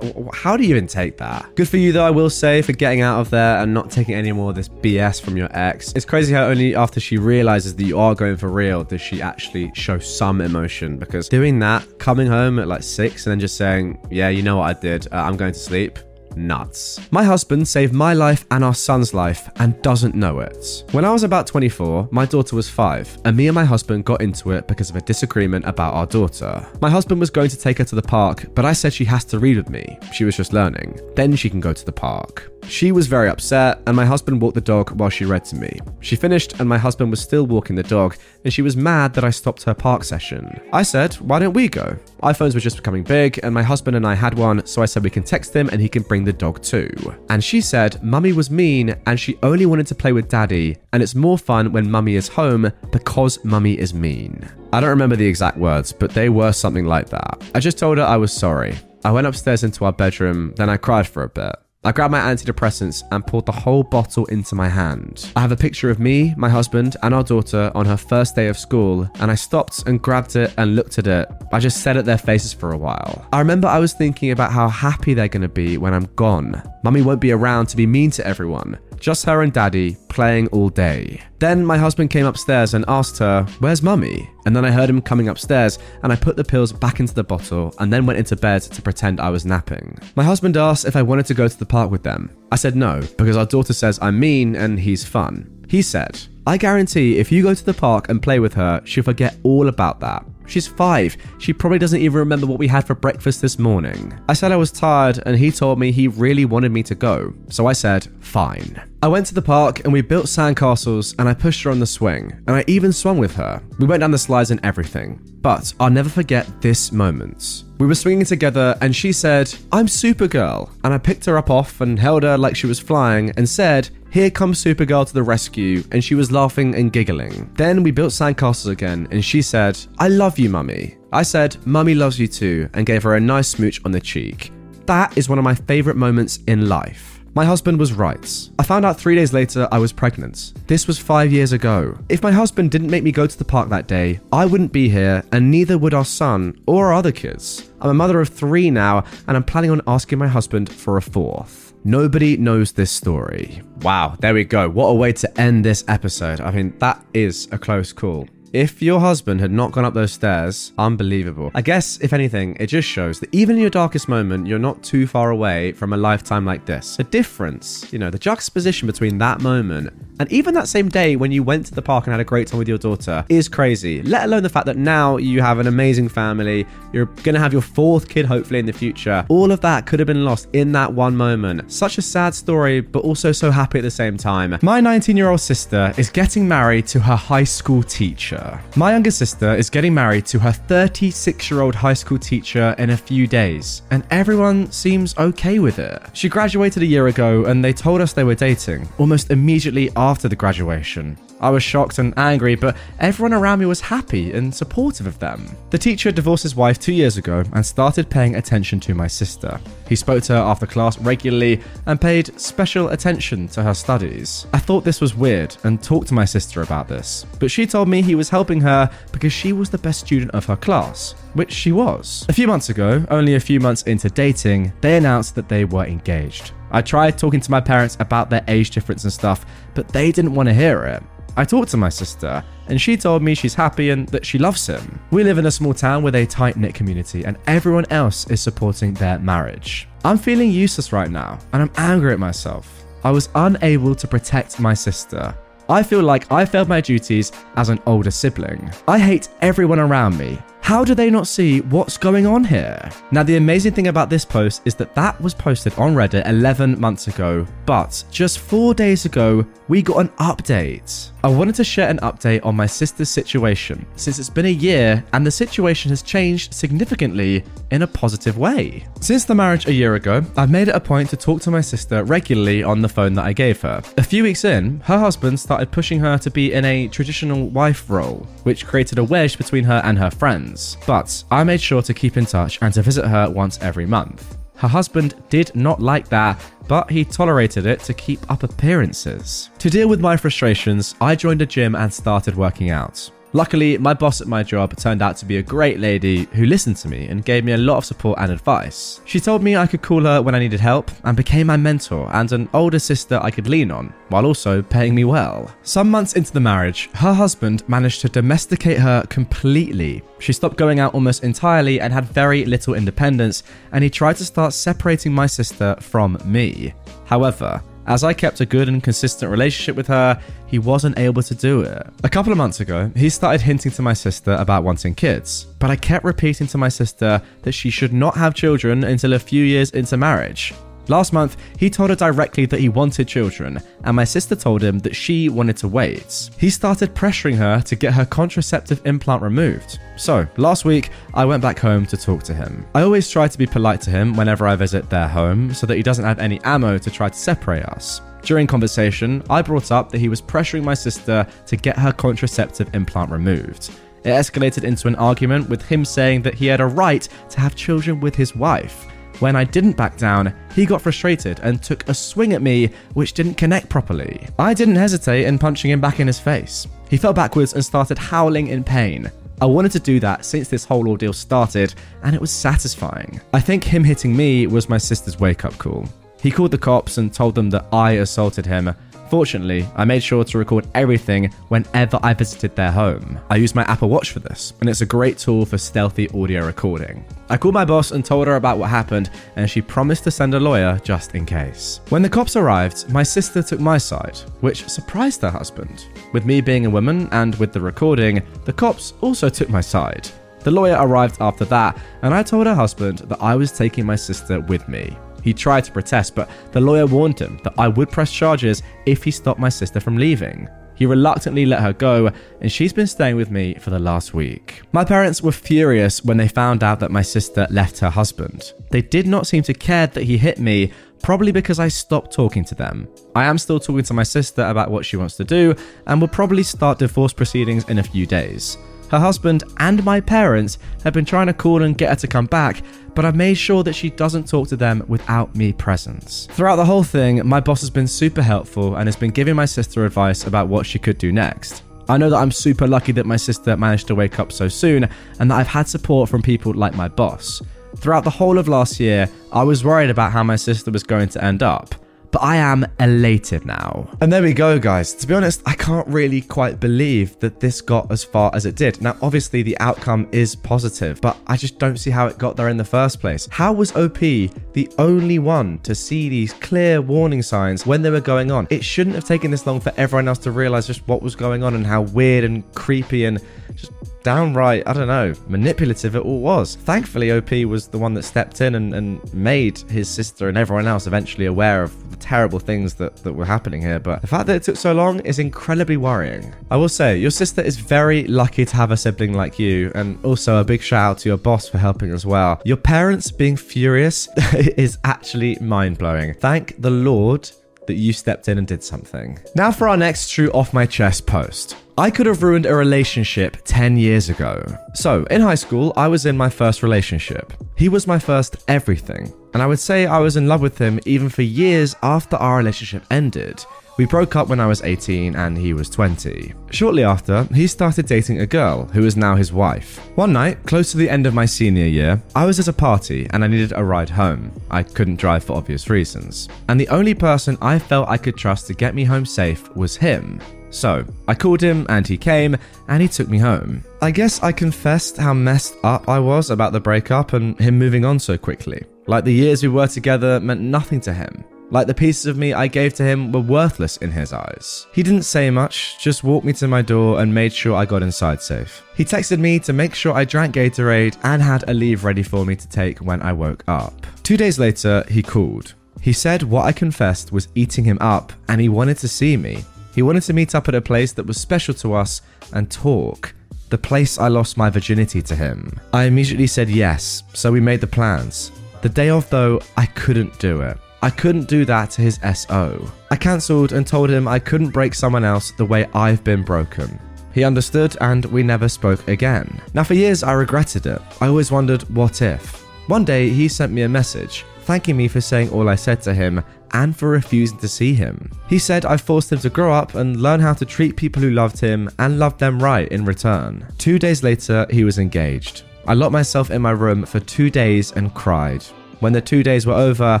How 0.32 0.56
do 0.56 0.62
you 0.62 0.70
even 0.70 0.86
take 0.86 1.18
that? 1.18 1.54
Good 1.56 1.68
for 1.68 1.76
you 1.76 1.92
though, 1.92 2.06
I 2.06 2.10
will 2.10 2.30
say, 2.30 2.62
for 2.62 2.72
getting 2.72 3.02
out 3.02 3.20
of 3.20 3.28
there 3.28 3.58
and 3.58 3.74
not 3.74 3.90
taking 3.90 4.14
any 4.14 4.32
more 4.32 4.48
of 4.48 4.56
this 4.56 4.70
BS 4.70 5.20
from 5.20 5.36
your 5.36 5.54
ex. 5.54 5.92
It's 5.94 6.06
crazy 6.06 6.32
how 6.32 6.44
only 6.44 6.74
after 6.74 7.00
she 7.00 7.18
realizes 7.18 7.76
that 7.76 7.84
you 7.84 7.98
are 7.98 8.14
going 8.14 8.38
for 8.38 8.48
real 8.48 8.82
does 8.82 9.02
she 9.02 9.20
actually 9.20 9.70
show 9.74 9.98
some 9.98 10.40
emotion 10.40 10.96
because 10.96 11.28
doing 11.28 11.58
that, 11.58 11.98
coming 11.98 12.28
home 12.28 12.58
at 12.58 12.66
like 12.66 12.84
six 12.84 13.26
and 13.26 13.32
then 13.32 13.40
just 13.40 13.58
saying, 13.58 14.00
yeah, 14.10 14.30
you 14.30 14.42
know 14.42 14.56
what 14.56 14.74
I 14.74 14.80
did, 14.80 15.06
uh, 15.12 15.16
I'm 15.16 15.36
going 15.36 15.52
to 15.52 15.58
sleep 15.58 15.98
nuts. 16.38 17.00
My 17.10 17.24
husband 17.24 17.66
saved 17.66 17.92
my 17.92 18.14
life 18.14 18.46
and 18.50 18.64
our 18.64 18.74
son's 18.74 19.12
life 19.12 19.50
and 19.56 19.80
doesn't 19.82 20.14
know 20.14 20.40
it. 20.40 20.84
When 20.92 21.04
I 21.04 21.12
was 21.12 21.24
about 21.24 21.46
24, 21.46 22.08
my 22.10 22.24
daughter 22.24 22.56
was 22.56 22.68
5, 22.68 23.18
and 23.24 23.36
me 23.36 23.48
and 23.48 23.54
my 23.54 23.64
husband 23.64 24.04
got 24.04 24.22
into 24.22 24.52
it 24.52 24.66
because 24.66 24.90
of 24.90 24.96
a 24.96 25.00
disagreement 25.00 25.64
about 25.66 25.94
our 25.94 26.06
daughter. 26.06 26.66
My 26.80 26.90
husband 26.90 27.20
was 27.20 27.30
going 27.30 27.50
to 27.50 27.58
take 27.58 27.78
her 27.78 27.84
to 27.84 27.94
the 27.94 28.02
park, 28.02 28.46
but 28.54 28.64
I 28.64 28.72
said 28.72 28.92
she 28.92 29.04
has 29.06 29.24
to 29.26 29.38
read 29.38 29.56
with 29.56 29.70
me. 29.70 29.98
She 30.12 30.24
was 30.24 30.36
just 30.36 30.52
learning. 30.52 30.98
Then 31.16 31.36
she 31.36 31.50
can 31.50 31.60
go 31.60 31.72
to 31.72 31.84
the 31.84 31.92
park. 31.92 32.50
She 32.68 32.92
was 32.92 33.06
very 33.06 33.30
upset, 33.30 33.80
and 33.86 33.96
my 33.96 34.04
husband 34.04 34.42
walked 34.42 34.54
the 34.54 34.60
dog 34.60 34.90
while 34.90 35.08
she 35.08 35.24
read 35.24 35.44
to 35.46 35.56
me. 35.56 35.80
She 36.00 36.16
finished, 36.16 36.60
and 36.60 36.68
my 36.68 36.76
husband 36.76 37.10
was 37.10 37.20
still 37.20 37.46
walking 37.46 37.76
the 37.76 37.82
dog, 37.82 38.16
and 38.44 38.52
she 38.52 38.60
was 38.60 38.76
mad 38.76 39.14
that 39.14 39.24
I 39.24 39.30
stopped 39.30 39.62
her 39.62 39.74
park 39.74 40.04
session. 40.04 40.60
I 40.72 40.82
said, 40.82 41.14
Why 41.14 41.38
don't 41.38 41.54
we 41.54 41.68
go? 41.68 41.96
iPhones 42.22 42.52
were 42.52 42.60
just 42.60 42.76
becoming 42.76 43.04
big, 43.04 43.40
and 43.42 43.54
my 43.54 43.62
husband 43.62 43.96
and 43.96 44.06
I 44.06 44.14
had 44.14 44.36
one, 44.36 44.66
so 44.66 44.82
I 44.82 44.86
said 44.86 45.02
we 45.02 45.08
can 45.08 45.22
text 45.22 45.56
him 45.56 45.70
and 45.70 45.80
he 45.80 45.88
can 45.88 46.02
bring 46.02 46.24
the 46.24 46.32
dog 46.32 46.62
too. 46.62 46.90
And 47.30 47.42
she 47.42 47.60
said, 47.62 48.02
Mummy 48.02 48.32
was 48.32 48.50
mean, 48.50 48.94
and 49.06 49.18
she 49.18 49.38
only 49.42 49.64
wanted 49.64 49.86
to 49.86 49.94
play 49.94 50.12
with 50.12 50.28
Daddy, 50.28 50.76
and 50.92 51.02
it's 51.02 51.14
more 51.14 51.38
fun 51.38 51.72
when 51.72 51.90
Mummy 51.90 52.16
is 52.16 52.28
home 52.28 52.70
because 52.92 53.42
Mummy 53.44 53.78
is 53.78 53.94
mean. 53.94 54.46
I 54.72 54.80
don't 54.80 54.90
remember 54.90 55.16
the 55.16 55.26
exact 55.26 55.56
words, 55.56 55.92
but 55.92 56.10
they 56.10 56.28
were 56.28 56.52
something 56.52 56.84
like 56.84 57.08
that. 57.08 57.42
I 57.54 57.60
just 57.60 57.78
told 57.78 57.96
her 57.96 58.04
I 58.04 58.18
was 58.18 58.32
sorry. 58.32 58.76
I 59.04 59.12
went 59.12 59.26
upstairs 59.26 59.64
into 59.64 59.86
our 59.86 59.92
bedroom, 59.92 60.52
then 60.56 60.68
I 60.68 60.76
cried 60.76 61.06
for 61.06 61.22
a 61.22 61.28
bit. 61.28 61.54
I 61.84 61.92
grabbed 61.92 62.10
my 62.10 62.18
antidepressants 62.18 63.04
and 63.12 63.24
poured 63.24 63.46
the 63.46 63.52
whole 63.52 63.84
bottle 63.84 64.26
into 64.26 64.56
my 64.56 64.68
hand. 64.68 65.30
I 65.36 65.40
have 65.40 65.52
a 65.52 65.56
picture 65.56 65.90
of 65.90 66.00
me, 66.00 66.34
my 66.36 66.48
husband, 66.48 66.96
and 67.04 67.14
our 67.14 67.22
daughter 67.22 67.70
on 67.72 67.86
her 67.86 67.96
first 67.96 68.34
day 68.34 68.48
of 68.48 68.58
school, 68.58 69.08
and 69.20 69.30
I 69.30 69.36
stopped 69.36 69.86
and 69.86 70.02
grabbed 70.02 70.34
it 70.34 70.52
and 70.58 70.74
looked 70.74 70.98
at 70.98 71.06
it. 71.06 71.28
I 71.52 71.60
just 71.60 71.80
stared 71.80 71.96
at 71.96 72.04
their 72.04 72.18
faces 72.18 72.52
for 72.52 72.72
a 72.72 72.76
while. 72.76 73.24
I 73.32 73.38
remember 73.38 73.68
I 73.68 73.78
was 73.78 73.92
thinking 73.92 74.32
about 74.32 74.50
how 74.50 74.68
happy 74.68 75.14
they're 75.14 75.28
gonna 75.28 75.48
be 75.48 75.78
when 75.78 75.94
I'm 75.94 76.06
gone. 76.16 76.60
Mummy 76.82 77.00
won't 77.00 77.20
be 77.20 77.30
around 77.30 77.66
to 77.66 77.76
be 77.76 77.86
mean 77.86 78.10
to 78.10 78.26
everyone. 78.26 78.76
Just 79.00 79.24
her 79.26 79.42
and 79.42 79.52
daddy 79.52 79.96
playing 80.08 80.48
all 80.48 80.68
day. 80.68 81.22
Then 81.38 81.64
my 81.64 81.78
husband 81.78 82.10
came 82.10 82.26
upstairs 82.26 82.74
and 82.74 82.84
asked 82.88 83.18
her, 83.18 83.44
Where's 83.60 83.82
mummy? 83.82 84.28
And 84.44 84.54
then 84.54 84.64
I 84.64 84.70
heard 84.70 84.90
him 84.90 85.00
coming 85.00 85.28
upstairs 85.28 85.78
and 86.02 86.12
I 86.12 86.16
put 86.16 86.36
the 86.36 86.44
pills 86.44 86.72
back 86.72 87.00
into 87.00 87.14
the 87.14 87.24
bottle 87.24 87.74
and 87.78 87.92
then 87.92 88.06
went 88.06 88.18
into 88.18 88.36
bed 88.36 88.62
to 88.62 88.82
pretend 88.82 89.20
I 89.20 89.30
was 89.30 89.46
napping. 89.46 89.98
My 90.16 90.24
husband 90.24 90.56
asked 90.56 90.86
if 90.86 90.96
I 90.96 91.02
wanted 91.02 91.26
to 91.26 91.34
go 91.34 91.48
to 91.48 91.58
the 91.58 91.66
park 91.66 91.90
with 91.90 92.02
them. 92.02 92.30
I 92.50 92.56
said 92.56 92.76
no, 92.76 93.00
because 93.16 93.36
our 93.36 93.46
daughter 93.46 93.72
says 93.72 93.98
I'm 94.02 94.18
mean 94.18 94.56
and 94.56 94.78
he's 94.80 95.04
fun. 95.04 95.64
He 95.68 95.82
said, 95.82 96.18
I 96.46 96.56
guarantee 96.56 97.18
if 97.18 97.30
you 97.30 97.42
go 97.42 97.52
to 97.54 97.64
the 97.64 97.74
park 97.74 98.08
and 98.08 98.22
play 98.22 98.40
with 98.40 98.54
her, 98.54 98.80
she'll 98.84 99.04
forget 99.04 99.36
all 99.42 99.68
about 99.68 100.00
that. 100.00 100.24
She's 100.48 100.66
five. 100.66 101.16
She 101.38 101.52
probably 101.52 101.78
doesn't 101.78 102.00
even 102.00 102.18
remember 102.18 102.46
what 102.46 102.58
we 102.58 102.66
had 102.66 102.86
for 102.86 102.94
breakfast 102.94 103.42
this 103.42 103.58
morning. 103.58 104.18
I 104.28 104.32
said 104.32 104.50
I 104.50 104.56
was 104.56 104.72
tired, 104.72 105.22
and 105.26 105.36
he 105.36 105.52
told 105.52 105.78
me 105.78 105.92
he 105.92 106.08
really 106.08 106.44
wanted 106.44 106.72
me 106.72 106.82
to 106.84 106.94
go. 106.94 107.34
So 107.50 107.66
I 107.66 107.74
said, 107.74 108.08
fine. 108.20 108.82
I 109.02 109.08
went 109.08 109.26
to 109.26 109.34
the 109.34 109.42
park 109.42 109.84
and 109.84 109.92
we 109.92 110.00
built 110.00 110.26
sandcastles, 110.26 111.14
and 111.18 111.28
I 111.28 111.34
pushed 111.34 111.62
her 111.62 111.70
on 111.70 111.78
the 111.78 111.86
swing, 111.86 112.32
and 112.46 112.56
I 112.56 112.64
even 112.66 112.92
swung 112.92 113.18
with 113.18 113.36
her. 113.36 113.62
We 113.78 113.86
went 113.86 114.00
down 114.00 114.10
the 114.10 114.18
slides 114.18 114.50
and 114.50 114.60
everything. 114.64 115.20
But 115.40 115.72
I'll 115.78 115.90
never 115.90 116.08
forget 116.08 116.60
this 116.60 116.90
moment. 116.90 117.62
We 117.78 117.86
were 117.86 117.94
swinging 117.94 118.24
together, 118.24 118.76
and 118.80 118.94
she 118.94 119.12
said, 119.12 119.54
I'm 119.70 119.86
Supergirl. 119.86 120.70
And 120.82 120.92
I 120.92 120.98
picked 120.98 121.26
her 121.26 121.38
up 121.38 121.48
off 121.48 121.80
and 121.80 121.98
held 121.98 122.24
her 122.24 122.36
like 122.36 122.56
she 122.56 122.66
was 122.66 122.80
flying 122.80 123.30
and 123.36 123.48
said, 123.48 123.88
here 124.10 124.30
comes 124.30 124.62
Supergirl 124.62 125.06
to 125.06 125.14
the 125.14 125.22
rescue, 125.22 125.82
and 125.92 126.02
she 126.02 126.14
was 126.14 126.32
laughing 126.32 126.74
and 126.74 126.92
giggling. 126.92 127.50
Then 127.54 127.82
we 127.82 127.90
built 127.90 128.12
sandcastles 128.12 128.70
again, 128.70 129.06
and 129.10 129.24
she 129.24 129.42
said, 129.42 129.78
I 129.98 130.08
love 130.08 130.38
you, 130.38 130.48
Mummy. 130.48 130.96
I 131.12 131.22
said, 131.22 131.56
Mummy 131.66 131.94
loves 131.94 132.18
you 132.18 132.26
too, 132.28 132.68
and 132.74 132.86
gave 132.86 133.02
her 133.02 133.16
a 133.16 133.20
nice 133.20 133.48
smooch 133.48 133.84
on 133.84 133.92
the 133.92 134.00
cheek. 134.00 134.52
That 134.86 135.16
is 135.18 135.28
one 135.28 135.38
of 135.38 135.44
my 135.44 135.54
favourite 135.54 135.96
moments 135.96 136.38
in 136.46 136.68
life. 136.68 137.20
My 137.34 137.44
husband 137.44 137.78
was 137.78 137.92
right. 137.92 138.50
I 138.58 138.62
found 138.62 138.84
out 138.84 138.98
three 138.98 139.14
days 139.14 139.32
later 139.32 139.68
I 139.70 139.78
was 139.78 139.92
pregnant. 139.92 140.54
This 140.66 140.86
was 140.86 140.98
five 140.98 141.30
years 141.30 141.52
ago. 141.52 141.96
If 142.08 142.22
my 142.22 142.32
husband 142.32 142.70
didn't 142.70 142.90
make 142.90 143.04
me 143.04 143.12
go 143.12 143.26
to 143.26 143.38
the 143.38 143.44
park 143.44 143.68
that 143.68 143.86
day, 143.86 144.18
I 144.32 144.46
wouldn't 144.46 144.72
be 144.72 144.88
here, 144.88 145.22
and 145.30 145.50
neither 145.50 145.78
would 145.78 145.94
our 145.94 146.04
son 146.04 146.58
or 146.66 146.86
our 146.86 146.94
other 146.94 147.12
kids. 147.12 147.70
I'm 147.80 147.90
a 147.90 147.94
mother 147.94 148.20
of 148.20 148.30
three 148.30 148.70
now, 148.70 149.04
and 149.28 149.36
I'm 149.36 149.44
planning 149.44 149.70
on 149.70 149.82
asking 149.86 150.18
my 150.18 150.26
husband 150.26 150.68
for 150.68 150.96
a 150.96 151.02
fourth. 151.02 151.67
Nobody 151.84 152.36
knows 152.36 152.72
this 152.72 152.90
story. 152.90 153.62
Wow, 153.82 154.16
there 154.18 154.34
we 154.34 154.44
go. 154.44 154.68
What 154.68 154.88
a 154.88 154.94
way 154.94 155.12
to 155.12 155.40
end 155.40 155.64
this 155.64 155.84
episode. 155.88 156.40
I 156.40 156.50
mean, 156.50 156.76
that 156.78 157.04
is 157.14 157.48
a 157.52 157.58
close 157.58 157.92
call. 157.92 158.28
If 158.52 158.80
your 158.80 158.98
husband 159.00 159.40
had 159.40 159.50
not 159.50 159.72
gone 159.72 159.84
up 159.84 159.92
those 159.92 160.12
stairs, 160.12 160.72
unbelievable. 160.78 161.50
I 161.54 161.60
guess, 161.60 161.98
if 162.00 162.14
anything, 162.14 162.56
it 162.58 162.68
just 162.68 162.88
shows 162.88 163.20
that 163.20 163.28
even 163.34 163.56
in 163.56 163.60
your 163.60 163.70
darkest 163.70 164.08
moment, 164.08 164.46
you're 164.46 164.58
not 164.58 164.82
too 164.82 165.06
far 165.06 165.30
away 165.30 165.72
from 165.72 165.92
a 165.92 165.98
lifetime 165.98 166.46
like 166.46 166.64
this. 166.64 166.96
The 166.96 167.04
difference, 167.04 167.92
you 167.92 167.98
know, 167.98 168.08
the 168.08 168.18
juxtaposition 168.18 168.86
between 168.86 169.18
that 169.18 169.42
moment 169.42 169.92
and 170.20 170.30
even 170.32 170.54
that 170.54 170.68
same 170.68 170.88
day 170.88 171.16
when 171.16 171.30
you 171.30 171.42
went 171.42 171.66
to 171.66 171.74
the 171.74 171.82
park 171.82 172.06
and 172.06 172.12
had 172.12 172.20
a 172.20 172.24
great 172.24 172.48
time 172.48 172.58
with 172.58 172.68
your 172.68 172.78
daughter 172.78 173.24
is 173.28 173.48
crazy. 173.48 174.02
Let 174.02 174.24
alone 174.24 174.42
the 174.42 174.48
fact 174.48 174.66
that 174.66 174.76
now 174.76 175.16
you 175.16 175.40
have 175.40 175.58
an 175.58 175.66
amazing 175.66 176.08
family, 176.08 176.66
you're 176.92 177.06
to 177.06 177.38
have 177.38 177.52
your 177.52 177.62
fourth 177.62 178.08
kid 178.08 178.24
hopefully 178.24 178.58
in 178.58 178.66
the 178.66 178.72
future. 178.72 179.24
All 179.28 179.52
of 179.52 179.60
that 179.60 179.86
could 179.86 180.00
have 180.00 180.06
been 180.06 180.24
lost 180.24 180.48
in 180.54 180.72
that 180.72 180.92
one 180.92 181.16
moment. 181.16 181.70
Such 181.70 181.98
a 181.98 182.02
sad 182.02 182.34
story, 182.34 182.80
but 182.80 183.00
also 183.00 183.32
so 183.32 183.50
happy 183.50 183.78
at 183.78 183.82
the 183.82 183.90
same 183.90 184.16
time. 184.16 184.58
My 184.62 184.80
19 184.80 185.16
year 185.16 185.28
old 185.28 185.40
sister 185.40 185.92
is 185.96 186.10
getting 186.10 186.48
married 186.48 186.86
to 186.88 187.00
her 187.00 187.16
high 187.16 187.44
school 187.44 187.82
teacher. 187.82 188.37
My 188.76 188.92
younger 188.92 189.10
sister 189.10 189.54
is 189.54 189.70
getting 189.70 189.94
married 189.94 190.26
to 190.26 190.38
her 190.38 190.52
36 190.52 191.50
year 191.50 191.60
old 191.60 191.74
high 191.74 191.94
school 191.94 192.18
teacher 192.18 192.74
in 192.78 192.90
a 192.90 192.96
few 192.96 193.26
days, 193.26 193.82
and 193.90 194.04
everyone 194.10 194.70
seems 194.70 195.16
okay 195.18 195.58
with 195.58 195.78
it. 195.78 196.02
She 196.12 196.28
graduated 196.28 196.82
a 196.82 196.86
year 196.86 197.06
ago 197.08 197.44
and 197.44 197.64
they 197.64 197.72
told 197.72 198.00
us 198.00 198.12
they 198.12 198.24
were 198.24 198.34
dating 198.34 198.88
almost 198.98 199.30
immediately 199.30 199.90
after 199.96 200.28
the 200.28 200.36
graduation. 200.36 201.16
I 201.40 201.50
was 201.50 201.62
shocked 201.62 201.98
and 201.98 202.12
angry, 202.16 202.54
but 202.54 202.76
everyone 202.98 203.32
around 203.32 203.60
me 203.60 203.66
was 203.66 203.80
happy 203.80 204.32
and 204.32 204.54
supportive 204.54 205.06
of 205.06 205.18
them. 205.18 205.56
The 205.70 205.78
teacher 205.78 206.10
divorced 206.10 206.42
his 206.42 206.56
wife 206.56 206.78
two 206.78 206.92
years 206.92 207.16
ago 207.16 207.44
and 207.52 207.64
started 207.64 208.10
paying 208.10 208.36
attention 208.36 208.80
to 208.80 208.94
my 208.94 209.06
sister. 209.06 209.60
He 209.88 209.96
spoke 209.96 210.24
to 210.24 210.34
her 210.34 210.38
after 210.38 210.66
class 210.66 210.98
regularly 210.98 211.60
and 211.86 212.00
paid 212.00 212.38
special 212.40 212.88
attention 212.88 213.48
to 213.48 213.62
her 213.62 213.74
studies. 213.74 214.46
I 214.52 214.58
thought 214.58 214.84
this 214.84 215.00
was 215.00 215.14
weird 215.14 215.56
and 215.64 215.82
talked 215.82 216.08
to 216.08 216.14
my 216.14 216.24
sister 216.24 216.62
about 216.62 216.88
this, 216.88 217.24
but 217.38 217.50
she 217.50 217.66
told 217.66 217.88
me 217.88 218.02
he 218.02 218.14
was 218.14 218.30
helping 218.30 218.60
her 218.62 218.90
because 219.12 219.32
she 219.32 219.52
was 219.52 219.70
the 219.70 219.78
best 219.78 220.00
student 220.00 220.32
of 220.32 220.46
her 220.46 220.56
class, 220.56 221.12
which 221.34 221.52
she 221.52 221.72
was. 221.72 222.26
A 222.28 222.32
few 222.32 222.46
months 222.46 222.68
ago, 222.68 223.04
only 223.10 223.36
a 223.36 223.40
few 223.40 223.60
months 223.60 223.82
into 223.82 224.10
dating, 224.10 224.72
they 224.80 224.96
announced 224.96 225.34
that 225.36 225.48
they 225.48 225.64
were 225.64 225.84
engaged. 225.84 226.52
I 226.70 226.82
tried 226.82 227.16
talking 227.16 227.40
to 227.40 227.50
my 227.50 227.60
parents 227.60 227.96
about 228.00 228.28
their 228.28 228.44
age 228.48 228.70
difference 228.70 229.04
and 229.04 229.12
stuff, 229.12 229.46
but 229.74 229.88
they 229.88 230.12
didn't 230.12 230.34
want 230.34 230.48
to 230.48 230.54
hear 230.54 230.84
it. 230.84 231.02
I 231.38 231.44
talked 231.44 231.70
to 231.70 231.76
my 231.76 231.88
sister, 231.88 232.42
and 232.66 232.80
she 232.80 232.96
told 232.96 233.22
me 233.22 233.32
she's 233.32 233.54
happy 233.54 233.90
and 233.90 234.08
that 234.08 234.26
she 234.26 234.38
loves 234.38 234.66
him. 234.66 234.98
We 235.12 235.22
live 235.22 235.38
in 235.38 235.46
a 235.46 235.52
small 235.52 235.72
town 235.72 236.02
with 236.02 236.16
a 236.16 236.26
tight 236.26 236.56
knit 236.56 236.74
community, 236.74 237.24
and 237.24 237.38
everyone 237.46 237.86
else 237.90 238.28
is 238.28 238.40
supporting 238.40 238.92
their 238.94 239.20
marriage. 239.20 239.86
I'm 240.04 240.18
feeling 240.18 240.50
useless 240.50 240.92
right 240.92 241.12
now, 241.12 241.38
and 241.52 241.62
I'm 241.62 241.70
angry 241.76 242.12
at 242.12 242.18
myself. 242.18 242.84
I 243.04 243.12
was 243.12 243.28
unable 243.36 243.94
to 243.94 244.08
protect 244.08 244.58
my 244.58 244.74
sister. 244.74 245.32
I 245.68 245.80
feel 245.84 246.02
like 246.02 246.32
I 246.32 246.44
failed 246.44 246.68
my 246.68 246.80
duties 246.80 247.30
as 247.54 247.68
an 247.68 247.78
older 247.86 248.10
sibling. 248.10 248.72
I 248.88 248.98
hate 248.98 249.28
everyone 249.40 249.78
around 249.78 250.18
me. 250.18 250.40
How 250.68 250.84
do 250.84 250.94
they 250.94 251.08
not 251.08 251.26
see 251.26 251.62
what's 251.62 251.96
going 251.96 252.26
on 252.26 252.44
here? 252.44 252.90
Now, 253.10 253.22
the 253.22 253.38
amazing 253.38 253.72
thing 253.72 253.86
about 253.86 254.10
this 254.10 254.26
post 254.26 254.60
is 254.66 254.74
that 254.74 254.94
that 254.94 255.18
was 255.18 255.32
posted 255.32 255.72
on 255.78 255.94
Reddit 255.94 256.28
11 256.28 256.78
months 256.78 257.08
ago, 257.08 257.46
but 257.64 258.04
just 258.10 258.40
four 258.40 258.74
days 258.74 259.06
ago, 259.06 259.46
we 259.68 259.80
got 259.80 259.96
an 259.96 260.08
update. 260.18 261.10
I 261.24 261.28
wanted 261.28 261.54
to 261.56 261.64
share 261.64 261.88
an 261.88 261.98
update 261.98 262.44
on 262.44 262.54
my 262.54 262.66
sister's 262.66 263.08
situation 263.08 263.86
since 263.96 264.18
it's 264.18 264.30
been 264.30 264.46
a 264.46 264.50
year 264.50 265.04
and 265.12 265.26
the 265.26 265.30
situation 265.30 265.88
has 265.88 266.02
changed 266.02 266.54
significantly 266.54 267.44
in 267.70 267.82
a 267.82 267.86
positive 267.86 268.38
way. 268.38 268.86
Since 269.00 269.24
the 269.24 269.34
marriage 269.34 269.66
a 269.66 269.72
year 269.72 269.94
ago, 269.96 270.22
I've 270.36 270.50
made 270.50 270.68
it 270.68 270.74
a 270.74 270.80
point 270.80 271.10
to 271.10 271.16
talk 271.16 271.40
to 271.42 271.50
my 271.50 271.60
sister 271.60 272.04
regularly 272.04 272.62
on 272.62 272.80
the 272.80 272.88
phone 272.88 273.14
that 273.14 273.24
I 273.24 273.32
gave 273.32 273.60
her. 273.62 273.82
A 273.96 274.02
few 274.02 274.22
weeks 274.22 274.44
in, 274.44 274.80
her 274.80 274.98
husband 274.98 275.40
started 275.40 275.70
pushing 275.70 275.98
her 276.00 276.18
to 276.18 276.30
be 276.30 276.52
in 276.52 276.64
a 276.64 276.88
traditional 276.88 277.48
wife 277.48 277.88
role, 277.90 278.26
which 278.44 278.66
created 278.66 278.98
a 278.98 279.04
wedge 279.04 279.38
between 279.38 279.64
her 279.64 279.82
and 279.84 279.98
her 279.98 280.10
friends. 280.10 280.57
But 280.86 281.24
I 281.30 281.44
made 281.44 281.60
sure 281.60 281.82
to 281.82 281.94
keep 281.94 282.16
in 282.16 282.26
touch 282.26 282.58
and 282.62 282.72
to 282.74 282.82
visit 282.82 283.06
her 283.06 283.30
once 283.30 283.58
every 283.60 283.86
month. 283.86 284.36
Her 284.56 284.68
husband 284.68 285.14
did 285.28 285.54
not 285.54 285.80
like 285.80 286.08
that, 286.08 286.40
but 286.66 286.90
he 286.90 287.04
tolerated 287.04 287.64
it 287.64 287.80
to 287.80 287.94
keep 287.94 288.28
up 288.30 288.42
appearances. 288.42 289.50
To 289.58 289.70
deal 289.70 289.88
with 289.88 290.00
my 290.00 290.16
frustrations, 290.16 290.96
I 291.00 291.14
joined 291.14 291.42
a 291.42 291.46
gym 291.46 291.74
and 291.76 291.92
started 291.92 292.34
working 292.36 292.70
out. 292.70 293.10
Luckily, 293.34 293.76
my 293.76 293.92
boss 293.92 294.22
at 294.22 294.26
my 294.26 294.42
job 294.42 294.74
turned 294.76 295.02
out 295.02 295.18
to 295.18 295.26
be 295.26 295.36
a 295.36 295.42
great 295.42 295.78
lady 295.78 296.24
who 296.32 296.46
listened 296.46 296.76
to 296.78 296.88
me 296.88 297.08
and 297.08 297.24
gave 297.24 297.44
me 297.44 297.52
a 297.52 297.58
lot 297.58 297.76
of 297.76 297.84
support 297.84 298.18
and 298.18 298.32
advice. 298.32 299.02
She 299.04 299.20
told 299.20 299.42
me 299.42 299.54
I 299.54 299.66
could 299.66 299.82
call 299.82 300.04
her 300.04 300.22
when 300.22 300.34
I 300.34 300.38
needed 300.38 300.60
help 300.60 300.90
and 301.04 301.14
became 301.14 301.48
my 301.48 301.58
mentor 301.58 302.08
and 302.14 302.32
an 302.32 302.48
older 302.54 302.78
sister 302.78 303.20
I 303.22 303.30
could 303.30 303.46
lean 303.46 303.70
on, 303.70 303.92
while 304.08 304.24
also 304.24 304.62
paying 304.62 304.94
me 304.94 305.04
well. 305.04 305.54
Some 305.62 305.90
months 305.90 306.14
into 306.14 306.32
the 306.32 306.40
marriage, 306.40 306.88
her 306.94 307.12
husband 307.12 307.68
managed 307.68 308.00
to 308.00 308.08
domesticate 308.08 308.78
her 308.78 309.04
completely. 309.10 310.02
She 310.20 310.32
stopped 310.32 310.56
going 310.56 310.80
out 310.80 310.94
almost 310.94 311.22
entirely 311.22 311.80
and 311.80 311.92
had 311.92 312.06
very 312.06 312.46
little 312.46 312.74
independence, 312.74 313.42
and 313.72 313.84
he 313.84 313.90
tried 313.90 314.16
to 314.16 314.24
start 314.24 314.54
separating 314.54 315.12
my 315.12 315.26
sister 315.26 315.76
from 315.80 316.18
me. 316.24 316.72
However, 317.04 317.62
as 317.88 318.04
I 318.04 318.12
kept 318.12 318.40
a 318.40 318.46
good 318.46 318.68
and 318.68 318.82
consistent 318.82 319.30
relationship 319.30 319.74
with 319.74 319.86
her, 319.86 320.20
he 320.46 320.58
wasn't 320.58 320.98
able 320.98 321.22
to 321.22 321.34
do 321.34 321.62
it. 321.62 321.86
A 322.04 322.08
couple 322.08 322.30
of 322.30 322.38
months 322.38 322.60
ago, 322.60 322.92
he 322.94 323.08
started 323.08 323.40
hinting 323.40 323.72
to 323.72 323.82
my 323.82 323.94
sister 323.94 324.32
about 324.32 324.62
wanting 324.62 324.94
kids, 324.94 325.46
but 325.58 325.70
I 325.70 325.76
kept 325.76 326.04
repeating 326.04 326.46
to 326.48 326.58
my 326.58 326.68
sister 326.68 327.22
that 327.42 327.52
she 327.52 327.70
should 327.70 327.94
not 327.94 328.14
have 328.16 328.34
children 328.34 328.84
until 328.84 329.14
a 329.14 329.18
few 329.18 329.42
years 329.42 329.70
into 329.70 329.96
marriage. 329.96 330.52
Last 330.88 331.12
month, 331.12 331.36
he 331.58 331.68
told 331.68 331.90
her 331.90 331.96
directly 331.96 332.46
that 332.46 332.60
he 332.60 332.68
wanted 332.68 333.06
children, 333.06 333.60
and 333.84 333.94
my 333.94 334.04
sister 334.04 334.34
told 334.34 334.62
him 334.62 334.78
that 334.80 334.96
she 334.96 335.28
wanted 335.28 335.56
to 335.58 335.68
wait. 335.68 336.30
He 336.38 336.48
started 336.48 336.94
pressuring 336.94 337.36
her 337.36 337.60
to 337.60 337.76
get 337.76 337.92
her 337.92 338.06
contraceptive 338.06 338.80
implant 338.86 339.22
removed. 339.22 339.78
So, 339.96 340.26
last 340.38 340.64
week, 340.64 340.90
I 341.12 341.24
went 341.24 341.42
back 341.42 341.58
home 341.58 341.84
to 341.86 341.96
talk 341.96 342.22
to 342.24 342.34
him. 342.34 342.66
I 342.74 342.82
always 342.82 343.10
try 343.10 343.28
to 343.28 343.38
be 343.38 343.46
polite 343.46 343.82
to 343.82 343.90
him 343.90 344.16
whenever 344.16 344.46
I 344.46 344.56
visit 344.56 344.88
their 344.88 345.08
home 345.08 345.52
so 345.52 345.66
that 345.66 345.76
he 345.76 345.82
doesn't 345.82 346.04
have 346.04 346.18
any 346.18 346.40
ammo 346.42 346.78
to 346.78 346.90
try 346.90 347.08
to 347.10 347.18
separate 347.18 347.64
us. 347.64 348.00
During 348.22 348.46
conversation, 348.46 349.22
I 349.28 349.42
brought 349.42 349.70
up 349.70 349.90
that 349.90 349.98
he 349.98 350.08
was 350.08 350.22
pressuring 350.22 350.64
my 350.64 350.74
sister 350.74 351.26
to 351.46 351.56
get 351.56 351.78
her 351.78 351.92
contraceptive 351.92 352.74
implant 352.74 353.10
removed. 353.10 353.70
It 354.04 354.10
escalated 354.10 354.64
into 354.64 354.88
an 354.88 354.96
argument 354.96 355.48
with 355.48 355.62
him 355.62 355.84
saying 355.84 356.22
that 356.22 356.34
he 356.34 356.46
had 356.46 356.60
a 356.60 356.66
right 356.66 357.06
to 357.30 357.40
have 357.40 357.54
children 357.54 358.00
with 358.00 358.14
his 358.14 358.34
wife. 358.34 358.86
When 359.20 359.34
I 359.34 359.42
didn't 359.42 359.76
back 359.76 359.96
down, 359.96 360.32
he 360.54 360.64
got 360.64 360.80
frustrated 360.80 361.40
and 361.40 361.60
took 361.60 361.88
a 361.88 361.94
swing 361.94 362.34
at 362.34 362.42
me, 362.42 362.70
which 362.94 363.14
didn't 363.14 363.34
connect 363.34 363.68
properly. 363.68 364.28
I 364.38 364.54
didn't 364.54 364.76
hesitate 364.76 365.24
in 365.24 365.40
punching 365.40 365.72
him 365.72 365.80
back 365.80 365.98
in 365.98 366.06
his 366.06 366.20
face. 366.20 366.68
He 366.88 366.96
fell 366.96 367.12
backwards 367.12 367.54
and 367.54 367.64
started 367.64 367.98
howling 367.98 368.46
in 368.46 368.62
pain. 368.62 369.10
I 369.40 369.46
wanted 369.46 369.72
to 369.72 369.80
do 369.80 369.98
that 370.00 370.24
since 370.24 370.48
this 370.48 370.64
whole 370.64 370.88
ordeal 370.88 371.12
started, 371.12 371.74
and 372.04 372.14
it 372.14 372.20
was 372.20 372.30
satisfying. 372.30 373.20
I 373.32 373.40
think 373.40 373.64
him 373.64 373.82
hitting 373.82 374.16
me 374.16 374.46
was 374.46 374.68
my 374.68 374.78
sister's 374.78 375.18
wake 375.18 375.44
up 375.44 375.58
call. 375.58 375.88
He 376.20 376.30
called 376.30 376.50
the 376.52 376.58
cops 376.58 376.98
and 376.98 377.12
told 377.12 377.34
them 377.34 377.50
that 377.50 377.66
I 377.72 377.92
assaulted 377.92 378.46
him, 378.46 378.74
Fortunately, 379.10 379.66
I 379.74 379.86
made 379.86 380.02
sure 380.02 380.22
to 380.22 380.38
record 380.38 380.66
everything 380.74 381.32
whenever 381.48 381.98
I 382.02 382.12
visited 382.12 382.54
their 382.54 382.70
home. 382.70 383.18
I 383.30 383.36
used 383.36 383.54
my 383.54 383.62
Apple 383.62 383.88
Watch 383.88 384.12
for 384.12 384.20
this, 384.20 384.52
and 384.60 384.68
it's 384.68 384.82
a 384.82 384.86
great 384.86 385.16
tool 385.16 385.46
for 385.46 385.56
stealthy 385.56 386.10
audio 386.10 386.44
recording. 386.44 387.04
I 387.30 387.38
called 387.38 387.54
my 387.54 387.64
boss 387.64 387.92
and 387.92 388.04
told 388.04 388.26
her 388.26 388.36
about 388.36 388.58
what 388.58 388.68
happened, 388.68 389.10
and 389.36 389.50
she 389.50 389.62
promised 389.62 390.04
to 390.04 390.10
send 390.10 390.34
a 390.34 390.40
lawyer 390.40 390.78
just 390.84 391.14
in 391.14 391.24
case. 391.24 391.80
When 391.88 392.02
the 392.02 392.08
cops 392.08 392.36
arrived, 392.36 392.90
my 392.90 393.02
sister 393.02 393.42
took 393.42 393.60
my 393.60 393.78
side, 393.78 394.18
which 394.40 394.68
surprised 394.68 395.22
her 395.22 395.30
husband. 395.30 395.86
With 396.12 396.26
me 396.26 396.42
being 396.42 396.66
a 396.66 396.70
woman 396.70 397.08
and 397.12 397.34
with 397.36 397.52
the 397.52 397.60
recording, 397.60 398.22
the 398.44 398.52
cops 398.52 398.92
also 399.00 399.30
took 399.30 399.48
my 399.48 399.62
side. 399.62 400.08
The 400.40 400.50
lawyer 400.50 400.76
arrived 400.78 401.16
after 401.20 401.46
that, 401.46 401.78
and 402.02 402.12
I 402.12 402.22
told 402.22 402.46
her 402.46 402.54
husband 402.54 402.98
that 402.98 403.22
I 403.22 403.34
was 403.36 403.52
taking 403.52 403.86
my 403.86 403.96
sister 403.96 404.40
with 404.40 404.68
me. 404.68 404.96
He 405.28 405.34
tried 405.34 405.64
to 405.64 405.72
protest, 405.72 406.14
but 406.14 406.30
the 406.52 406.60
lawyer 406.62 406.86
warned 406.86 407.18
him 407.18 407.38
that 407.44 407.52
I 407.58 407.68
would 407.68 407.90
press 407.90 408.10
charges 408.10 408.62
if 408.86 409.04
he 409.04 409.10
stopped 409.10 409.38
my 409.38 409.50
sister 409.50 409.78
from 409.78 409.98
leaving. 409.98 410.48
He 410.74 410.86
reluctantly 410.86 411.44
let 411.44 411.60
her 411.60 411.74
go, 411.74 412.10
and 412.40 412.50
she's 412.50 412.72
been 412.72 412.86
staying 412.86 413.16
with 413.16 413.30
me 413.30 413.52
for 413.60 413.68
the 413.68 413.78
last 413.78 414.14
week. 414.14 414.62
My 414.72 414.86
parents 414.86 415.20
were 415.20 415.32
furious 415.32 416.02
when 416.02 416.16
they 416.16 416.28
found 416.28 416.64
out 416.64 416.80
that 416.80 416.90
my 416.90 417.02
sister 417.02 417.46
left 417.50 417.78
her 417.80 417.90
husband. 417.90 418.54
They 418.70 418.80
did 418.80 419.06
not 419.06 419.26
seem 419.26 419.42
to 419.42 419.52
care 419.52 419.88
that 419.88 420.04
he 420.04 420.16
hit 420.16 420.38
me, 420.38 420.72
probably 421.02 421.30
because 421.30 421.60
I 421.60 421.68
stopped 421.68 422.14
talking 422.14 422.44
to 422.46 422.54
them. 422.54 422.88
I 423.14 423.26
am 423.26 423.36
still 423.36 423.60
talking 423.60 423.82
to 423.82 423.92
my 423.92 424.04
sister 424.04 424.46
about 424.46 424.70
what 424.70 424.86
she 424.86 424.96
wants 424.96 425.18
to 425.18 425.24
do, 425.24 425.54
and 425.86 426.00
will 426.00 426.08
probably 426.08 426.42
start 426.42 426.78
divorce 426.78 427.12
proceedings 427.12 427.68
in 427.68 427.80
a 427.80 427.82
few 427.82 428.06
days. 428.06 428.56
Her 428.90 428.98
husband 428.98 429.44
and 429.58 429.84
my 429.84 430.00
parents 430.00 430.58
have 430.84 430.94
been 430.94 431.04
trying 431.04 431.26
to 431.26 431.32
call 431.32 431.62
and 431.62 431.76
get 431.76 431.90
her 431.90 431.96
to 431.96 432.06
come 432.06 432.26
back, 432.26 432.62
but 432.94 433.04
I've 433.04 433.16
made 433.16 433.34
sure 433.34 433.62
that 433.64 433.74
she 433.74 433.90
doesn't 433.90 434.28
talk 434.28 434.48
to 434.48 434.56
them 434.56 434.82
without 434.88 435.34
me 435.36 435.52
present. 435.52 436.28
Throughout 436.32 436.56
the 436.56 436.64
whole 436.64 436.82
thing, 436.82 437.26
my 437.26 437.40
boss 437.40 437.60
has 437.60 437.70
been 437.70 437.86
super 437.86 438.22
helpful 438.22 438.76
and 438.76 438.86
has 438.86 438.96
been 438.96 439.10
giving 439.10 439.36
my 439.36 439.44
sister 439.44 439.84
advice 439.84 440.26
about 440.26 440.48
what 440.48 440.66
she 440.66 440.78
could 440.78 440.98
do 440.98 441.12
next. 441.12 441.62
I 441.88 441.96
know 441.96 442.10
that 442.10 442.16
I'm 442.16 442.30
super 442.30 442.66
lucky 442.66 442.92
that 442.92 443.06
my 443.06 443.16
sister 443.16 443.56
managed 443.56 443.86
to 443.88 443.94
wake 443.94 444.18
up 444.18 444.32
so 444.32 444.48
soon 444.48 444.88
and 445.20 445.30
that 445.30 445.38
I've 445.38 445.46
had 445.46 445.68
support 445.68 446.08
from 446.08 446.22
people 446.22 446.52
like 446.52 446.74
my 446.74 446.88
boss. 446.88 447.42
Throughout 447.76 448.04
the 448.04 448.10
whole 448.10 448.38
of 448.38 448.48
last 448.48 448.80
year, 448.80 449.08
I 449.32 449.42
was 449.42 449.64
worried 449.64 449.90
about 449.90 450.12
how 450.12 450.22
my 450.22 450.36
sister 450.36 450.70
was 450.70 450.82
going 450.82 451.08
to 451.10 451.24
end 451.24 451.42
up 451.42 451.74
but 452.10 452.22
I 452.22 452.36
am 452.36 452.66
elated 452.80 453.44
now. 453.44 453.88
And 454.00 454.12
there 454.12 454.22
we 454.22 454.32
go, 454.32 454.58
guys. 454.58 454.94
To 454.94 455.06
be 455.06 455.14
honest, 455.14 455.42
I 455.46 455.54
can't 455.54 455.86
really 455.88 456.20
quite 456.20 456.60
believe 456.60 457.18
that 457.20 457.40
this 457.40 457.60
got 457.60 457.90
as 457.90 458.04
far 458.04 458.30
as 458.34 458.46
it 458.46 458.54
did. 458.54 458.80
Now, 458.80 458.96
obviously, 459.02 459.42
the 459.42 459.58
outcome 459.60 460.08
is 460.12 460.34
positive, 460.34 461.00
but 461.00 461.16
I 461.26 461.36
just 461.36 461.58
don't 461.58 461.76
see 461.76 461.90
how 461.90 462.06
it 462.06 462.18
got 462.18 462.36
there 462.36 462.48
in 462.48 462.56
the 462.56 462.64
first 462.64 463.00
place. 463.00 463.28
How 463.30 463.52
was 463.52 463.74
OP 463.76 463.98
the 463.98 464.70
only 464.78 465.18
one 465.18 465.58
to 465.60 465.74
see 465.74 466.08
these 466.08 466.32
clear 466.34 466.80
warning 466.80 467.22
signs 467.22 467.66
when 467.66 467.82
they 467.82 467.90
were 467.90 468.00
going 468.00 468.30
on? 468.30 468.46
It 468.50 468.64
shouldn't 468.64 468.96
have 468.96 469.04
taken 469.04 469.30
this 469.30 469.46
long 469.46 469.60
for 469.60 469.72
everyone 469.76 470.08
else 470.08 470.18
to 470.20 470.30
realize 470.30 470.66
just 470.66 470.86
what 470.88 471.02
was 471.02 471.14
going 471.14 471.42
on 471.42 471.54
and 471.54 471.66
how 471.66 471.82
weird 471.82 472.24
and 472.24 472.50
creepy 472.54 473.04
and 473.04 473.20
just 473.54 473.72
downright, 474.08 474.62
I 474.66 474.72
don't 474.72 474.86
know, 474.86 475.12
manipulative 475.28 475.94
it 475.94 475.98
all 475.98 476.20
was. 476.20 476.56
Thankfully, 476.56 477.12
OP 477.12 477.30
was 477.46 477.68
the 477.68 477.76
one 477.76 477.92
that 477.92 478.04
stepped 478.04 478.40
in 478.40 478.54
and, 478.54 478.74
and 478.74 479.12
made 479.12 479.58
his 479.68 479.86
sister 479.86 480.30
and 480.30 480.38
everyone 480.38 480.66
else 480.66 480.86
eventually 480.86 481.26
aware 481.26 481.62
of 481.62 481.90
the 481.90 481.96
terrible 481.98 482.38
things 482.38 482.72
that, 482.76 482.96
that 483.04 483.12
were 483.12 483.26
happening 483.26 483.60
here. 483.60 483.78
But 483.78 484.00
the 484.00 484.06
fact 484.06 484.26
that 484.28 484.36
it 484.36 484.44
took 484.44 484.56
so 484.56 484.72
long 484.72 485.00
is 485.00 485.18
incredibly 485.18 485.76
worrying. 485.76 486.34
I 486.50 486.56
will 486.56 486.70
say, 486.70 486.96
your 486.96 487.10
sister 487.10 487.42
is 487.42 487.58
very 487.58 488.04
lucky 488.04 488.46
to 488.46 488.56
have 488.56 488.70
a 488.70 488.78
sibling 488.78 489.12
like 489.12 489.38
you, 489.38 489.70
and 489.74 490.02
also 490.02 490.38
a 490.38 490.44
big 490.44 490.62
shout 490.62 490.78
out 490.92 490.98
to 491.00 491.10
your 491.10 491.18
boss 491.18 491.46
for 491.46 491.58
helping 491.58 491.90
as 491.90 492.06
well. 492.06 492.40
Your 492.46 492.56
parents 492.56 493.10
being 493.10 493.36
furious 493.36 494.08
is 494.56 494.78
actually 494.84 495.36
mind 495.42 495.76
blowing. 495.76 496.14
Thank 496.14 496.58
the 496.62 496.70
Lord 496.70 497.30
that 497.68 497.74
you 497.74 497.92
stepped 497.92 498.26
in 498.28 498.36
and 498.38 498.46
did 498.46 498.64
something. 498.64 499.18
Now 499.36 499.52
for 499.52 499.68
our 499.68 499.76
next 499.76 500.10
true 500.10 500.30
off 500.32 500.52
my 500.52 500.66
chest 500.66 501.06
post. 501.06 501.56
I 501.78 501.92
could 501.92 502.06
have 502.06 502.24
ruined 502.24 502.44
a 502.44 502.56
relationship 502.56 503.36
10 503.44 503.76
years 503.76 504.08
ago. 504.08 504.44
So, 504.74 505.04
in 505.12 505.20
high 505.20 505.36
school, 505.36 505.72
I 505.76 505.86
was 505.86 506.06
in 506.06 506.16
my 506.16 506.28
first 506.28 506.64
relationship. 506.64 507.32
He 507.54 507.68
was 507.68 507.86
my 507.86 508.00
first 508.00 508.34
everything, 508.48 509.12
and 509.32 509.40
I 509.40 509.46
would 509.46 509.60
say 509.60 509.86
I 509.86 510.00
was 510.00 510.16
in 510.16 510.26
love 510.26 510.40
with 510.40 510.58
him 510.58 510.80
even 510.86 511.08
for 511.08 511.22
years 511.22 511.76
after 511.84 512.16
our 512.16 512.38
relationship 512.38 512.82
ended. 512.90 513.44
We 513.78 513.86
broke 513.86 514.16
up 514.16 514.26
when 514.26 514.40
I 514.40 514.46
was 514.46 514.60
18 514.62 515.14
and 515.14 515.38
he 515.38 515.54
was 515.54 515.70
20. 515.70 516.34
Shortly 516.50 516.82
after, 516.82 517.22
he 517.32 517.46
started 517.46 517.86
dating 517.86 518.20
a 518.20 518.26
girl 518.26 518.64
who 518.64 518.84
is 518.84 518.96
now 518.96 519.14
his 519.14 519.32
wife. 519.32 519.78
One 519.96 520.12
night, 520.12 520.44
close 520.46 520.72
to 520.72 520.78
the 520.78 520.90
end 520.90 521.06
of 521.06 521.14
my 521.14 521.24
senior 521.24 521.66
year, 521.66 522.02
I 522.16 522.26
was 522.26 522.40
at 522.40 522.48
a 522.48 522.52
party 522.52 523.06
and 523.10 523.22
I 523.22 523.28
needed 523.28 523.52
a 523.54 523.62
ride 523.62 523.88
home. 523.88 524.32
I 524.50 524.64
couldn't 524.64 524.96
drive 524.96 525.22
for 525.22 525.36
obvious 525.36 525.70
reasons. 525.70 526.28
And 526.48 526.60
the 526.60 526.68
only 526.70 526.92
person 526.92 527.38
I 527.40 527.60
felt 527.60 527.88
I 527.88 527.98
could 527.98 528.16
trust 528.16 528.48
to 528.48 528.54
get 528.54 528.74
me 528.74 528.82
home 528.82 529.06
safe 529.06 529.48
was 529.54 529.76
him. 529.76 530.20
So, 530.50 530.84
I 531.06 531.14
called 531.14 531.40
him 531.40 531.64
and 531.68 531.86
he 531.86 531.96
came 531.96 532.36
and 532.66 532.82
he 532.82 532.88
took 532.88 533.08
me 533.08 533.18
home. 533.18 533.62
I 533.80 533.92
guess 533.92 534.20
I 534.24 534.32
confessed 534.32 534.96
how 534.96 535.14
messed 535.14 535.54
up 535.62 535.88
I 535.88 536.00
was 536.00 536.30
about 536.30 536.52
the 536.52 536.58
breakup 536.58 537.12
and 537.12 537.38
him 537.38 537.56
moving 537.56 537.84
on 537.84 538.00
so 538.00 538.18
quickly. 538.18 538.64
Like 538.88 539.04
the 539.04 539.12
years 539.12 539.44
we 539.44 539.50
were 539.50 539.68
together 539.68 540.18
meant 540.18 540.40
nothing 540.40 540.80
to 540.80 540.92
him. 540.92 541.22
Like 541.50 541.66
the 541.66 541.74
pieces 541.74 542.04
of 542.06 542.18
me 542.18 542.34
I 542.34 542.46
gave 542.46 542.74
to 542.74 542.82
him 542.82 543.10
were 543.10 543.20
worthless 543.20 543.78
in 543.78 543.90
his 543.90 544.12
eyes. 544.12 544.66
He 544.72 544.82
didn't 544.82 545.04
say 545.04 545.30
much, 545.30 545.78
just 545.78 546.04
walked 546.04 546.26
me 546.26 546.34
to 546.34 546.48
my 546.48 546.60
door 546.60 547.00
and 547.00 547.14
made 547.14 547.32
sure 547.32 547.56
I 547.56 547.64
got 547.64 547.82
inside 547.82 548.20
safe. 548.20 548.62
He 548.76 548.84
texted 548.84 549.18
me 549.18 549.38
to 549.40 549.54
make 549.54 549.74
sure 549.74 549.94
I 549.94 550.04
drank 550.04 550.34
Gatorade 550.34 550.98
and 551.04 551.22
had 551.22 551.42
Aleve 551.42 551.84
ready 551.84 552.02
for 552.02 552.26
me 552.26 552.36
to 552.36 552.48
take 552.48 552.80
when 552.80 553.00
I 553.00 553.14
woke 553.14 553.44
up. 553.48 553.86
Two 554.02 554.18
days 554.18 554.38
later, 554.38 554.84
he 554.90 555.02
called. 555.02 555.54
He 555.80 555.94
said 555.94 556.22
what 556.22 556.44
I 556.44 556.52
confessed 556.52 557.12
was 557.12 557.28
eating 557.34 557.64
him 557.64 557.78
up 557.80 558.12
and 558.28 558.40
he 558.40 558.50
wanted 558.50 558.76
to 558.78 558.88
see 558.88 559.16
me. 559.16 559.44
He 559.74 559.82
wanted 559.82 560.02
to 560.02 560.12
meet 560.12 560.34
up 560.34 560.48
at 560.48 560.54
a 560.54 560.60
place 560.60 560.92
that 560.92 561.06
was 561.06 561.18
special 561.18 561.54
to 561.54 561.72
us 561.72 562.02
and 562.34 562.50
talk. 562.50 563.14
The 563.48 563.56
place 563.56 563.96
I 563.96 564.08
lost 564.08 564.36
my 564.36 564.50
virginity 564.50 565.00
to 565.00 565.16
him. 565.16 565.58
I 565.72 565.84
immediately 565.84 566.26
said 566.26 566.50
yes, 566.50 567.04
so 567.14 567.32
we 567.32 567.40
made 567.40 567.62
the 567.62 567.66
plans. 567.66 568.32
The 568.60 568.68
day 568.68 568.90
of, 568.90 569.08
though, 569.08 569.40
I 569.56 569.64
couldn't 569.66 570.18
do 570.18 570.42
it. 570.42 570.58
I 570.82 570.90
couldn't 570.90 571.28
do 571.28 571.44
that 571.44 571.70
to 571.72 571.82
his 571.82 571.98
SO. 572.14 572.70
I 572.90 572.96
cancelled 572.96 573.52
and 573.52 573.66
told 573.66 573.90
him 573.90 574.06
I 574.06 574.18
couldn't 574.18 574.50
break 574.50 574.74
someone 574.74 575.04
else 575.04 575.32
the 575.32 575.44
way 575.44 575.68
I've 575.74 576.04
been 576.04 576.22
broken. 576.22 576.78
He 577.12 577.24
understood 577.24 577.76
and 577.80 578.04
we 578.06 578.22
never 578.22 578.48
spoke 578.48 578.86
again. 578.86 579.40
Now, 579.54 579.64
for 579.64 579.74
years, 579.74 580.02
I 580.02 580.12
regretted 580.12 580.66
it. 580.66 580.80
I 581.00 581.08
always 581.08 581.32
wondered, 581.32 581.62
what 581.74 582.00
if? 582.00 582.44
One 582.68 582.84
day, 582.84 583.08
he 583.08 583.28
sent 583.28 583.52
me 583.52 583.62
a 583.62 583.68
message 583.68 584.24
thanking 584.48 584.78
me 584.78 584.88
for 584.88 585.02
saying 585.02 585.28
all 585.28 585.46
I 585.50 585.56
said 585.56 585.82
to 585.82 585.92
him 585.92 586.24
and 586.52 586.74
for 586.74 586.88
refusing 586.88 587.36
to 587.36 587.48
see 587.48 587.74
him. 587.74 588.10
He 588.30 588.38
said 588.38 588.64
I 588.64 588.78
forced 588.78 589.12
him 589.12 589.18
to 589.18 589.28
grow 589.28 589.52
up 589.52 589.74
and 589.74 590.00
learn 590.00 590.20
how 590.20 590.32
to 590.32 590.46
treat 590.46 590.74
people 590.74 591.02
who 591.02 591.10
loved 591.10 591.38
him 591.38 591.68
and 591.78 591.98
loved 591.98 592.18
them 592.18 592.42
right 592.42 592.66
in 592.68 592.86
return. 592.86 593.46
Two 593.58 593.78
days 593.78 594.02
later, 594.02 594.46
he 594.48 594.64
was 594.64 594.78
engaged. 594.78 595.42
I 595.66 595.74
locked 595.74 595.92
myself 595.92 596.30
in 596.30 596.40
my 596.40 596.52
room 596.52 596.86
for 596.86 596.98
two 596.98 597.28
days 597.28 597.72
and 597.72 597.92
cried. 597.92 598.42
When 598.80 598.92
the 598.92 599.00
two 599.00 599.22
days 599.22 599.44
were 599.44 599.54
over, 599.54 600.00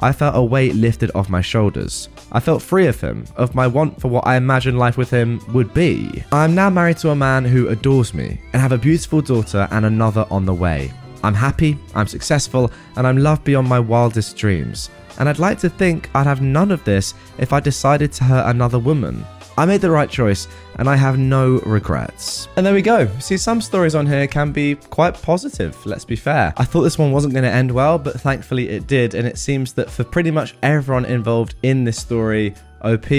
I 0.00 0.12
felt 0.12 0.36
a 0.36 0.42
weight 0.42 0.74
lifted 0.74 1.10
off 1.14 1.28
my 1.28 1.42
shoulders. 1.42 2.08
I 2.32 2.40
felt 2.40 2.62
free 2.62 2.86
of 2.86 3.00
him, 3.00 3.26
of 3.36 3.54
my 3.54 3.66
want 3.66 4.00
for 4.00 4.08
what 4.08 4.26
I 4.26 4.36
imagined 4.36 4.78
life 4.78 4.96
with 4.96 5.10
him 5.10 5.40
would 5.52 5.74
be. 5.74 6.24
I 6.32 6.44
am 6.44 6.54
now 6.54 6.70
married 6.70 6.96
to 6.98 7.10
a 7.10 7.16
man 7.16 7.44
who 7.44 7.68
adores 7.68 8.14
me 8.14 8.40
and 8.52 8.62
have 8.62 8.72
a 8.72 8.78
beautiful 8.78 9.20
daughter 9.20 9.68
and 9.70 9.84
another 9.84 10.26
on 10.30 10.46
the 10.46 10.54
way. 10.54 10.90
I'm 11.22 11.34
happy, 11.34 11.76
I'm 11.94 12.06
successful, 12.06 12.70
and 12.96 13.06
I'm 13.06 13.18
loved 13.18 13.44
beyond 13.44 13.68
my 13.68 13.80
wildest 13.80 14.36
dreams. 14.36 14.88
And 15.18 15.28
I'd 15.28 15.38
like 15.38 15.58
to 15.60 15.68
think 15.68 16.08
I'd 16.14 16.26
have 16.26 16.40
none 16.40 16.70
of 16.70 16.84
this 16.84 17.14
if 17.38 17.52
I 17.52 17.60
decided 17.60 18.12
to 18.12 18.24
hurt 18.24 18.48
another 18.48 18.78
woman. 18.78 19.26
I 19.58 19.64
made 19.64 19.80
the 19.80 19.90
right 19.90 20.08
choice 20.08 20.46
and 20.76 20.88
I 20.88 20.94
have 20.94 21.18
no 21.18 21.58
regrets. 21.66 22.46
And 22.54 22.64
there 22.64 22.72
we 22.72 22.80
go. 22.80 23.08
See, 23.18 23.36
some 23.36 23.60
stories 23.60 23.96
on 23.96 24.06
here 24.06 24.28
can 24.28 24.52
be 24.52 24.76
quite 24.76 25.20
positive, 25.20 25.84
let's 25.84 26.04
be 26.04 26.14
fair. 26.14 26.54
I 26.56 26.62
thought 26.62 26.82
this 26.82 26.96
one 26.96 27.10
wasn't 27.10 27.34
going 27.34 27.42
to 27.42 27.50
end 27.50 27.72
well, 27.72 27.98
but 27.98 28.20
thankfully 28.20 28.68
it 28.68 28.86
did. 28.86 29.16
And 29.16 29.26
it 29.26 29.36
seems 29.36 29.72
that 29.72 29.90
for 29.90 30.04
pretty 30.04 30.30
much 30.30 30.54
everyone 30.62 31.06
involved 31.06 31.56
in 31.64 31.82
this 31.82 31.98
story, 31.98 32.54
OP, 32.82 33.10